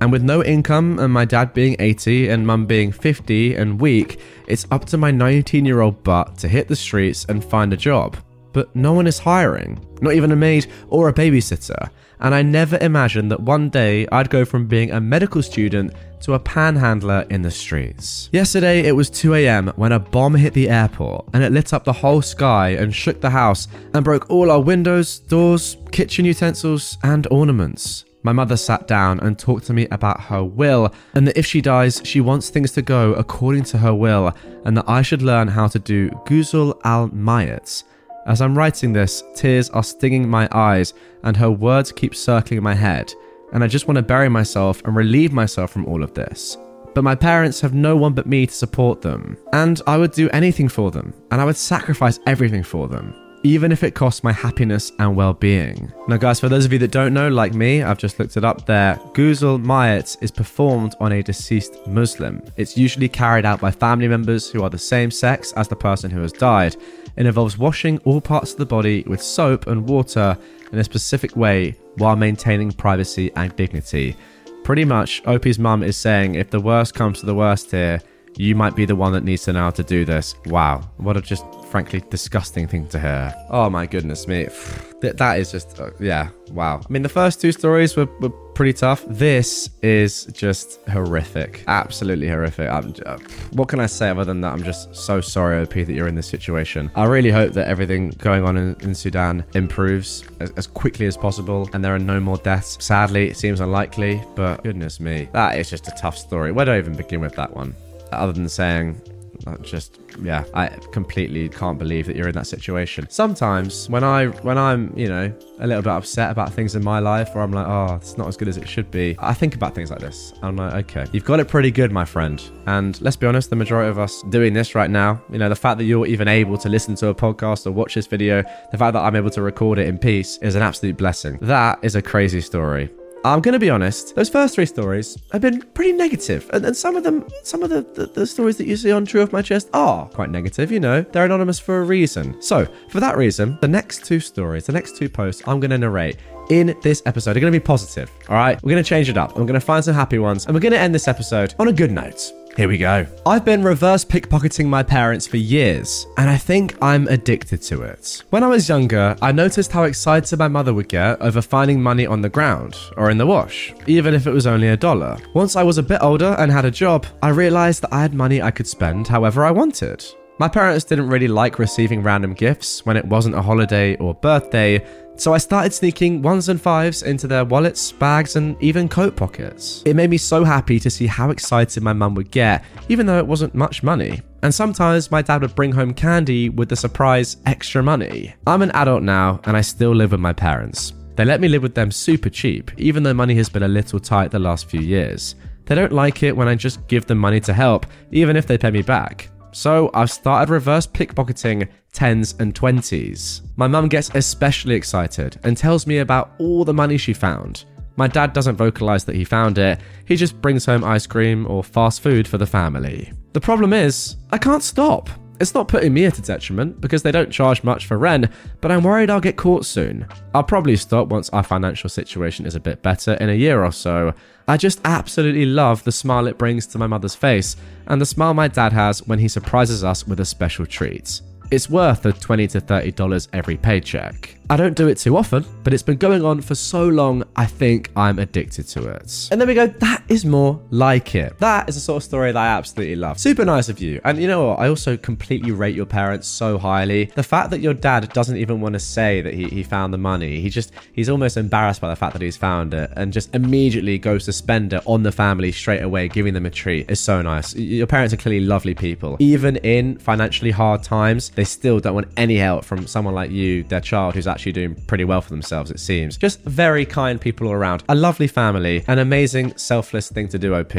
And 0.00 0.10
with 0.10 0.22
no 0.22 0.42
income 0.42 0.98
and 0.98 1.12
my 1.12 1.26
dad 1.26 1.52
being 1.52 1.76
80 1.78 2.30
and 2.30 2.46
mum 2.46 2.64
being 2.64 2.90
50 2.90 3.54
and 3.54 3.80
weak, 3.80 4.20
it's 4.46 4.66
up 4.70 4.86
to 4.86 4.96
my 4.96 5.10
19 5.10 5.64
year 5.64 5.80
old 5.80 6.02
butt 6.02 6.38
to 6.38 6.48
hit 6.48 6.68
the 6.68 6.76
streets 6.76 7.26
and 7.28 7.44
find 7.44 7.72
a 7.72 7.76
job. 7.76 8.16
But 8.52 8.74
no 8.74 8.92
one 8.94 9.06
is 9.06 9.18
hiring, 9.18 9.78
not 10.00 10.14
even 10.14 10.32
a 10.32 10.36
maid 10.36 10.66
or 10.88 11.08
a 11.08 11.12
babysitter. 11.12 11.90
And 12.20 12.34
I 12.34 12.42
never 12.42 12.78
imagined 12.80 13.30
that 13.30 13.40
one 13.40 13.70
day 13.70 14.06
I'd 14.12 14.30
go 14.30 14.44
from 14.44 14.66
being 14.66 14.90
a 14.90 15.00
medical 15.00 15.42
student 15.42 15.94
to 16.20 16.34
a 16.34 16.38
panhandler 16.38 17.26
in 17.30 17.42
the 17.42 17.50
streets. 17.50 18.28
Yesterday 18.32 18.86
it 18.86 18.92
was 18.92 19.08
2 19.08 19.34
am 19.34 19.68
when 19.76 19.92
a 19.92 19.98
bomb 19.98 20.34
hit 20.34 20.52
the 20.52 20.68
airport 20.68 21.26
and 21.32 21.42
it 21.42 21.52
lit 21.52 21.72
up 21.72 21.84
the 21.84 21.92
whole 21.92 22.20
sky 22.20 22.70
and 22.70 22.94
shook 22.94 23.20
the 23.20 23.30
house 23.30 23.68
and 23.94 24.04
broke 24.04 24.28
all 24.28 24.50
our 24.50 24.60
windows, 24.60 25.18
doors, 25.20 25.78
kitchen 25.92 26.24
utensils, 26.26 26.98
and 27.02 27.26
ornaments. 27.30 28.04
My 28.22 28.32
mother 28.32 28.58
sat 28.58 28.86
down 28.86 29.18
and 29.20 29.38
talked 29.38 29.66
to 29.68 29.72
me 29.72 29.88
about 29.90 30.20
her 30.20 30.44
will, 30.44 30.92
and 31.14 31.26
that 31.26 31.38
if 31.38 31.46
she 31.46 31.62
dies, 31.62 32.02
she 32.04 32.20
wants 32.20 32.50
things 32.50 32.70
to 32.72 32.82
go 32.82 33.14
according 33.14 33.64
to 33.64 33.78
her 33.78 33.94
will, 33.94 34.34
and 34.66 34.76
that 34.76 34.86
I 34.86 35.00
should 35.00 35.22
learn 35.22 35.48
how 35.48 35.68
to 35.68 35.78
do 35.78 36.10
Ghusl 36.26 36.78
al 36.84 37.08
Mayat. 37.08 37.82
As 38.26 38.40
I'm 38.40 38.56
writing 38.56 38.92
this, 38.92 39.22
tears 39.34 39.70
are 39.70 39.82
stinging 39.82 40.28
my 40.28 40.48
eyes, 40.52 40.92
and 41.22 41.36
her 41.36 41.50
words 41.50 41.90
keep 41.90 42.14
circling 42.14 42.62
my 42.62 42.74
head, 42.74 43.12
and 43.52 43.64
I 43.64 43.66
just 43.66 43.88
want 43.88 43.96
to 43.96 44.02
bury 44.02 44.28
myself 44.28 44.82
and 44.84 44.94
relieve 44.94 45.32
myself 45.32 45.70
from 45.70 45.86
all 45.86 46.02
of 46.02 46.14
this. 46.14 46.56
But 46.94 47.04
my 47.04 47.14
parents 47.14 47.60
have 47.60 47.72
no 47.72 47.96
one 47.96 48.12
but 48.12 48.26
me 48.26 48.46
to 48.46 48.52
support 48.52 49.00
them, 49.00 49.38
and 49.52 49.80
I 49.86 49.96
would 49.96 50.12
do 50.12 50.28
anything 50.30 50.68
for 50.68 50.90
them, 50.90 51.14
and 51.30 51.40
I 51.40 51.44
would 51.44 51.56
sacrifice 51.56 52.20
everything 52.26 52.62
for 52.62 52.88
them 52.88 53.14
even 53.42 53.72
if 53.72 53.82
it 53.82 53.94
costs 53.94 54.22
my 54.22 54.32
happiness 54.32 54.92
and 54.98 55.16
well-being. 55.16 55.90
Now 56.08 56.16
guys, 56.16 56.40
for 56.40 56.48
those 56.48 56.64
of 56.64 56.72
you 56.72 56.78
that 56.80 56.90
don't 56.90 57.14
know, 57.14 57.28
like 57.28 57.54
me, 57.54 57.82
I've 57.82 57.98
just 57.98 58.18
looked 58.18 58.36
it 58.36 58.44
up 58.44 58.66
there, 58.66 58.96
Ghusl 59.14 59.64
Mayat 59.64 60.22
is 60.22 60.30
performed 60.30 60.94
on 61.00 61.12
a 61.12 61.22
deceased 61.22 61.86
Muslim. 61.86 62.42
It's 62.56 62.76
usually 62.76 63.08
carried 63.08 63.46
out 63.46 63.60
by 63.60 63.70
family 63.70 64.08
members 64.08 64.50
who 64.50 64.62
are 64.62 64.70
the 64.70 64.78
same 64.78 65.10
sex 65.10 65.52
as 65.52 65.68
the 65.68 65.76
person 65.76 66.10
who 66.10 66.20
has 66.20 66.32
died. 66.32 66.76
It 67.16 67.26
involves 67.26 67.58
washing 67.58 67.98
all 67.98 68.20
parts 68.20 68.52
of 68.52 68.58
the 68.58 68.66
body 68.66 69.02
with 69.06 69.22
soap 69.22 69.66
and 69.66 69.88
water 69.88 70.36
in 70.72 70.78
a 70.78 70.84
specific 70.84 71.36
way 71.36 71.76
while 71.96 72.16
maintaining 72.16 72.72
privacy 72.72 73.30
and 73.36 73.54
dignity. 73.56 74.16
Pretty 74.64 74.84
much, 74.84 75.22
OP's 75.26 75.58
mum 75.58 75.82
is 75.82 75.96
saying 75.96 76.34
if 76.34 76.50
the 76.50 76.60
worst 76.60 76.94
comes 76.94 77.20
to 77.20 77.26
the 77.26 77.34
worst 77.34 77.70
here, 77.70 78.00
you 78.40 78.54
might 78.54 78.74
be 78.74 78.86
the 78.86 78.96
one 78.96 79.12
that 79.12 79.22
needs 79.22 79.44
to 79.44 79.52
know 79.52 79.60
how 79.60 79.70
to 79.70 79.82
do 79.82 80.06
this. 80.06 80.34
Wow, 80.46 80.88
what 80.96 81.14
a 81.14 81.20
just 81.20 81.44
frankly 81.66 82.02
disgusting 82.08 82.66
thing 82.66 82.88
to 82.88 82.98
hear. 82.98 83.34
Oh 83.50 83.68
my 83.68 83.86
goodness 83.86 84.26
me. 84.26 84.48
That, 85.00 85.38
is 85.38 85.50
just, 85.50 85.80
uh, 85.80 85.92
yeah, 85.98 86.28
wow. 86.50 86.82
I 86.86 86.92
mean, 86.92 87.00
the 87.00 87.08
first 87.08 87.40
two 87.40 87.52
stories 87.52 87.96
were, 87.96 88.04
were 88.20 88.28
pretty 88.28 88.74
tough. 88.74 89.02
This 89.08 89.70
is 89.80 90.26
just 90.26 90.78
horrific. 90.90 91.64
Absolutely 91.66 92.28
horrific. 92.28 92.68
Uh, 92.68 93.16
what 93.52 93.68
can 93.68 93.80
I 93.80 93.86
say 93.86 94.10
other 94.10 94.26
than 94.26 94.42
that? 94.42 94.52
I'm 94.52 94.62
just 94.62 94.94
so 94.94 95.22
sorry, 95.22 95.62
OP, 95.62 95.72
that 95.72 95.88
you're 95.88 96.06
in 96.06 96.16
this 96.16 96.26
situation. 96.26 96.90
I 96.96 97.06
really 97.06 97.30
hope 97.30 97.54
that 97.54 97.66
everything 97.66 98.10
going 98.18 98.44
on 98.44 98.58
in, 98.58 98.76
in 98.80 98.94
Sudan 98.94 99.42
improves 99.54 100.22
as, 100.38 100.50
as 100.58 100.66
quickly 100.66 101.06
as 101.06 101.16
possible 101.16 101.70
and 101.72 101.82
there 101.82 101.94
are 101.94 101.98
no 101.98 102.20
more 102.20 102.36
deaths. 102.36 102.76
Sadly, 102.84 103.30
it 103.30 103.38
seems 103.38 103.60
unlikely, 103.60 104.22
but 104.36 104.62
goodness 104.62 105.00
me, 105.00 105.30
that 105.32 105.58
is 105.58 105.70
just 105.70 105.88
a 105.88 105.92
tough 105.92 106.18
story. 106.18 106.52
Where 106.52 106.66
do 106.66 106.72
I 106.72 106.78
even 106.78 106.94
begin 106.94 107.22
with 107.22 107.36
that 107.36 107.56
one? 107.56 107.74
Other 108.12 108.32
than 108.32 108.48
saying, 108.48 109.00
uh, 109.46 109.56
just 109.58 110.00
yeah 110.22 110.44
i 110.54 110.66
completely 110.92 111.48
can't 111.48 111.78
believe 111.78 112.06
that 112.06 112.16
you're 112.16 112.28
in 112.28 112.34
that 112.34 112.46
situation. 112.46 113.06
Sometimes 113.08 113.88
when 113.88 114.04
i 114.04 114.26
when 114.26 114.58
i'm 114.58 114.92
you 114.96 115.08
know 115.08 115.32
a 115.60 115.66
little 115.66 115.82
bit 115.82 115.90
upset 115.90 116.30
about 116.30 116.52
things 116.52 116.74
in 116.74 116.84
my 116.84 116.98
life 116.98 117.30
or 117.34 117.40
i'm 117.40 117.52
like 117.52 117.66
oh 117.66 117.94
it's 117.94 118.16
not 118.18 118.28
as 118.28 118.36
good 118.36 118.48
as 118.48 118.56
it 118.56 118.68
should 118.68 118.90
be 118.90 119.16
i 119.18 119.32
think 119.32 119.54
about 119.54 119.74
things 119.74 119.90
like 119.90 120.00
this. 120.00 120.32
I'm 120.42 120.56
like 120.56 120.74
okay 120.86 121.06
you've 121.12 121.24
got 121.24 121.40
it 121.40 121.48
pretty 121.48 121.70
good 121.70 121.92
my 121.92 122.04
friend. 122.04 122.42
And 122.66 123.00
let's 123.00 123.16
be 123.16 123.26
honest 123.26 123.50
the 123.50 123.56
majority 123.56 123.88
of 123.88 123.98
us 123.98 124.22
doing 124.28 124.52
this 124.52 124.74
right 124.74 124.90
now 124.90 125.22
you 125.30 125.38
know 125.38 125.48
the 125.48 125.56
fact 125.56 125.78
that 125.78 125.84
you're 125.84 126.06
even 126.06 126.28
able 126.28 126.58
to 126.58 126.68
listen 126.68 126.94
to 126.96 127.08
a 127.08 127.14
podcast 127.14 127.66
or 127.66 127.70
watch 127.72 127.94
this 127.94 128.06
video 128.06 128.42
the 128.72 128.78
fact 128.78 128.92
that 128.92 129.02
i'm 129.02 129.16
able 129.16 129.30
to 129.30 129.42
record 129.42 129.78
it 129.78 129.88
in 129.88 129.98
peace 129.98 130.38
is 130.38 130.54
an 130.54 130.62
absolute 130.62 130.96
blessing. 130.96 131.38
That 131.40 131.78
is 131.82 131.94
a 131.94 132.02
crazy 132.02 132.40
story 132.40 132.90
I'm 133.22 133.42
going 133.42 133.52
to 133.52 133.58
be 133.58 133.68
honest, 133.68 134.14
those 134.14 134.30
first 134.30 134.54
three 134.54 134.64
stories 134.64 135.18
have 135.32 135.42
been 135.42 135.60
pretty 135.74 135.92
negative, 135.92 136.48
and, 136.54 136.64
and 136.64 136.74
some 136.74 136.96
of 136.96 137.04
them, 137.04 137.28
some 137.42 137.62
of 137.62 137.68
the, 137.68 137.82
the, 137.82 138.06
the 138.06 138.26
stories 138.26 138.56
that 138.56 138.66
you 138.66 138.76
see 138.76 138.92
on 138.92 139.04
True 139.04 139.22
Off 139.22 139.30
My 139.30 139.42
Chest 139.42 139.68
are 139.74 140.08
quite 140.08 140.30
negative, 140.30 140.72
you 140.72 140.80
know, 140.80 141.02
they're 141.02 141.26
anonymous 141.26 141.58
for 141.58 141.80
a 141.80 141.84
reason. 141.84 142.40
So, 142.40 142.66
for 142.88 142.98
that 143.00 143.18
reason, 143.18 143.58
the 143.60 143.68
next 143.68 144.06
two 144.06 144.20
stories, 144.20 144.64
the 144.64 144.72
next 144.72 144.96
two 144.96 145.10
posts 145.10 145.42
I'm 145.46 145.60
going 145.60 145.70
to 145.70 145.76
narrate 145.76 146.16
in 146.48 146.74
this 146.82 147.02
episode 147.04 147.36
are 147.36 147.40
going 147.40 147.52
to 147.52 147.58
be 147.58 147.62
positive, 147.62 148.10
all 148.30 148.36
right? 148.36 148.60
We're 148.62 148.70
going 148.70 148.82
to 148.82 148.88
change 148.88 149.10
it 149.10 149.18
up. 149.18 149.36
I'm 149.36 149.44
going 149.44 149.52
to 149.52 149.60
find 149.60 149.84
some 149.84 149.94
happy 149.94 150.18
ones, 150.18 150.46
and 150.46 150.54
we're 150.54 150.60
going 150.60 150.72
to 150.72 150.80
end 150.80 150.94
this 150.94 151.06
episode 151.06 151.54
on 151.58 151.68
a 151.68 151.72
good 151.72 151.92
note. 151.92 152.32
Here 152.56 152.68
we 152.68 152.78
go. 152.78 153.06
I've 153.24 153.44
been 153.44 153.62
reverse 153.62 154.04
pickpocketing 154.04 154.66
my 154.66 154.82
parents 154.82 155.26
for 155.26 155.36
years, 155.36 156.06
and 156.18 156.28
I 156.28 156.36
think 156.36 156.76
I'm 156.82 157.06
addicted 157.06 157.62
to 157.62 157.82
it. 157.82 158.24
When 158.30 158.42
I 158.42 158.48
was 158.48 158.68
younger, 158.68 159.16
I 159.22 159.30
noticed 159.32 159.70
how 159.70 159.84
excited 159.84 160.38
my 160.38 160.48
mother 160.48 160.74
would 160.74 160.88
get 160.88 161.20
over 161.22 161.40
finding 161.40 161.80
money 161.80 162.06
on 162.06 162.20
the 162.20 162.28
ground 162.28 162.76
or 162.96 163.08
in 163.08 163.18
the 163.18 163.26
wash, 163.26 163.72
even 163.86 164.14
if 164.14 164.26
it 164.26 164.32
was 164.32 164.48
only 164.48 164.68
a 164.68 164.76
dollar. 164.76 165.16
Once 165.32 165.54
I 165.54 165.62
was 165.62 165.78
a 165.78 165.82
bit 165.82 166.02
older 166.02 166.34
and 166.38 166.50
had 166.50 166.64
a 166.64 166.70
job, 166.70 167.06
I 167.22 167.28
realized 167.28 167.82
that 167.82 167.94
I 167.94 168.02
had 168.02 168.14
money 168.14 168.42
I 168.42 168.50
could 168.50 168.66
spend 168.66 169.06
however 169.06 169.44
I 169.44 169.52
wanted. 169.52 170.04
My 170.40 170.48
parents 170.48 170.84
didn't 170.84 171.08
really 171.08 171.28
like 171.28 171.58
receiving 171.58 172.02
random 172.02 172.34
gifts 172.34 172.84
when 172.84 172.96
it 172.96 173.04
wasn't 173.04 173.36
a 173.36 173.42
holiday 173.42 173.96
or 173.96 174.14
birthday, 174.14 174.84
so 175.20 175.34
I 175.34 175.38
started 175.38 175.74
sneaking 175.74 176.22
ones 176.22 176.48
and 176.48 176.58
fives 176.58 177.02
into 177.02 177.26
their 177.26 177.44
wallets, 177.44 177.92
bags, 177.92 178.36
and 178.36 178.56
even 178.62 178.88
coat 178.88 179.16
pockets. 179.16 179.82
It 179.84 179.94
made 179.94 180.08
me 180.08 180.16
so 180.16 180.44
happy 180.44 180.80
to 180.80 180.88
see 180.88 181.06
how 181.06 181.28
excited 181.28 181.82
my 181.82 181.92
mum 181.92 182.14
would 182.14 182.30
get, 182.30 182.64
even 182.88 183.04
though 183.04 183.18
it 183.18 183.26
wasn't 183.26 183.54
much 183.54 183.82
money. 183.82 184.22
And 184.42 184.54
sometimes 184.54 185.10
my 185.10 185.20
dad 185.20 185.42
would 185.42 185.54
bring 185.54 185.72
home 185.72 185.92
candy 185.92 186.48
with 186.48 186.70
the 186.70 186.76
surprise 186.76 187.36
extra 187.44 187.82
money. 187.82 188.34
I'm 188.46 188.62
an 188.62 188.70
adult 188.70 189.02
now, 189.02 189.40
and 189.44 189.58
I 189.58 189.60
still 189.60 189.94
live 189.94 190.12
with 190.12 190.20
my 190.20 190.32
parents. 190.32 190.94
They 191.16 191.26
let 191.26 191.42
me 191.42 191.48
live 191.48 191.62
with 191.62 191.74
them 191.74 191.90
super 191.90 192.30
cheap, 192.30 192.70
even 192.78 193.02
though 193.02 193.12
money 193.12 193.34
has 193.34 193.50
been 193.50 193.64
a 193.64 193.68
little 193.68 194.00
tight 194.00 194.30
the 194.30 194.38
last 194.38 194.70
few 194.70 194.80
years. 194.80 195.34
They 195.66 195.74
don't 195.74 195.92
like 195.92 196.22
it 196.22 196.34
when 196.34 196.48
I 196.48 196.54
just 196.54 196.88
give 196.88 197.04
them 197.04 197.18
money 197.18 197.40
to 197.40 197.52
help, 197.52 197.84
even 198.10 198.36
if 198.36 198.46
they 198.46 198.56
pay 198.56 198.70
me 198.70 198.80
back. 198.80 199.28
So 199.52 199.90
I've 199.94 200.10
started 200.10 200.52
reverse 200.52 200.86
pickpocketing 200.86 201.68
10s 201.92 202.38
and 202.40 202.54
20s. 202.54 203.42
My 203.56 203.66
mum 203.66 203.88
gets 203.88 204.10
especially 204.14 204.74
excited 204.74 205.38
and 205.44 205.56
tells 205.56 205.86
me 205.86 205.98
about 205.98 206.32
all 206.38 206.64
the 206.64 206.74
money 206.74 206.96
she 206.96 207.12
found. 207.12 207.64
My 207.96 208.06
dad 208.06 208.32
doesn't 208.32 208.56
vocalize 208.56 209.04
that 209.04 209.16
he 209.16 209.24
found 209.24 209.58
it, 209.58 209.80
he 210.06 210.16
just 210.16 210.40
brings 210.40 210.64
home 210.64 210.84
ice 210.84 211.06
cream 211.06 211.46
or 211.48 211.62
fast 211.62 212.00
food 212.00 212.26
for 212.26 212.38
the 212.38 212.46
family. 212.46 213.12
The 213.32 213.40
problem 213.40 213.72
is, 213.72 214.16
I 214.30 214.38
can't 214.38 214.62
stop. 214.62 215.10
It's 215.40 215.54
not 215.54 215.68
putting 215.68 215.94
me 215.94 216.04
at 216.04 216.18
a 216.18 216.22
detriment 216.22 216.82
because 216.82 217.02
they 217.02 217.10
don't 217.10 217.30
charge 217.30 217.64
much 217.64 217.86
for 217.86 217.96
rent, 217.96 218.26
but 218.60 218.70
I'm 218.70 218.82
worried 218.82 219.08
I'll 219.08 219.20
get 219.20 219.38
caught 219.38 219.64
soon. 219.64 220.06
I'll 220.34 220.42
probably 220.44 220.76
stop 220.76 221.08
once 221.08 221.30
our 221.30 221.42
financial 221.42 221.88
situation 221.88 222.44
is 222.44 222.54
a 222.54 222.60
bit 222.60 222.82
better 222.82 223.14
in 223.14 223.30
a 223.30 223.34
year 223.34 223.64
or 223.64 223.72
so. 223.72 224.12
I 224.46 224.58
just 224.58 224.82
absolutely 224.84 225.46
love 225.46 225.82
the 225.84 225.92
smile 225.92 226.26
it 226.26 226.36
brings 226.36 226.66
to 226.68 226.78
my 226.78 226.86
mother's 226.86 227.14
face 227.14 227.56
and 227.86 227.98
the 228.00 228.06
smile 228.06 228.34
my 228.34 228.48
dad 228.48 228.74
has 228.74 229.06
when 229.06 229.18
he 229.18 229.28
surprises 229.28 229.82
us 229.82 230.06
with 230.06 230.20
a 230.20 230.26
special 230.26 230.66
treat. 230.66 231.22
It's 231.50 231.70
worth 231.70 232.02
the 232.02 232.12
20 232.12 232.46
to 232.48 232.60
$30 232.60 233.28
every 233.32 233.56
paycheck. 233.56 234.39
I 234.50 234.56
don't 234.56 234.76
do 234.76 234.88
it 234.88 234.98
too 234.98 235.16
often, 235.16 235.46
but 235.62 235.72
it's 235.72 235.84
been 235.84 235.96
going 235.96 236.24
on 236.24 236.40
for 236.40 236.56
so 236.56 236.88
long, 236.88 237.22
I 237.36 237.46
think 237.46 237.92
I'm 237.94 238.18
addicted 238.18 238.66
to 238.70 238.88
it. 238.88 239.28
And 239.30 239.40
then 239.40 239.46
we 239.46 239.54
go, 239.54 239.68
that 239.68 240.02
is 240.08 240.24
more 240.24 240.60
like 240.70 241.14
it. 241.14 241.38
That 241.38 241.68
is 241.68 241.76
a 241.76 241.80
sort 241.80 241.98
of 241.98 242.02
story 242.02 242.32
that 242.32 242.36
I 242.36 242.48
absolutely 242.48 242.96
love. 242.96 243.20
Super 243.20 243.44
nice 243.44 243.68
of 243.68 243.78
you. 243.78 244.00
And 244.04 244.18
you 244.18 244.26
know 244.26 244.48
what? 244.48 244.58
I 244.58 244.66
also 244.66 244.96
completely 244.96 245.52
rate 245.52 245.76
your 245.76 245.86
parents 245.86 246.26
so 246.26 246.58
highly. 246.58 247.04
The 247.04 247.22
fact 247.22 247.50
that 247.50 247.60
your 247.60 247.74
dad 247.74 248.12
doesn't 248.12 248.38
even 248.38 248.60
want 248.60 248.72
to 248.72 248.80
say 248.80 249.20
that 249.20 249.34
he, 249.34 249.44
he 249.44 249.62
found 249.62 249.94
the 249.94 249.98
money, 249.98 250.40
he 250.40 250.50
just, 250.50 250.72
he's 250.94 251.08
almost 251.08 251.36
embarrassed 251.36 251.80
by 251.80 251.88
the 251.88 251.94
fact 251.94 252.14
that 252.14 252.22
he's 252.22 252.36
found 252.36 252.74
it 252.74 252.90
and 252.96 253.12
just 253.12 253.32
immediately 253.32 253.98
goes 253.98 254.24
to 254.24 254.32
spend 254.32 254.72
it 254.72 254.82
on 254.84 255.04
the 255.04 255.12
family 255.12 255.52
straight 255.52 255.82
away, 255.82 256.08
giving 256.08 256.34
them 256.34 256.44
a 256.44 256.50
treat 256.50 256.90
is 256.90 256.98
so 256.98 257.22
nice. 257.22 257.54
Your 257.54 257.86
parents 257.86 258.12
are 258.12 258.16
clearly 258.16 258.44
lovely 258.44 258.74
people. 258.74 259.16
Even 259.20 259.58
in 259.58 259.96
financially 259.98 260.50
hard 260.50 260.82
times, 260.82 261.30
they 261.30 261.44
still 261.44 261.78
don't 261.78 261.94
want 261.94 262.08
any 262.16 262.36
help 262.36 262.64
from 262.64 262.88
someone 262.88 263.14
like 263.14 263.30
you, 263.30 263.62
their 263.62 263.80
child, 263.80 264.16
who's 264.16 264.26
actually 264.26 264.39
doing 264.52 264.74
pretty 264.86 265.04
well 265.04 265.20
for 265.20 265.30
themselves, 265.30 265.70
it 265.70 265.80
seems. 265.80 266.16
Just 266.16 266.40
very 266.42 266.84
kind 266.84 267.20
people 267.20 267.46
all 267.48 267.52
around. 267.52 267.84
A 267.88 267.94
lovely 267.94 268.26
family, 268.26 268.84
an 268.88 268.98
amazing, 268.98 269.56
selfless 269.56 270.10
thing 270.10 270.28
to 270.28 270.38
do, 270.38 270.54
OP. 270.54 270.74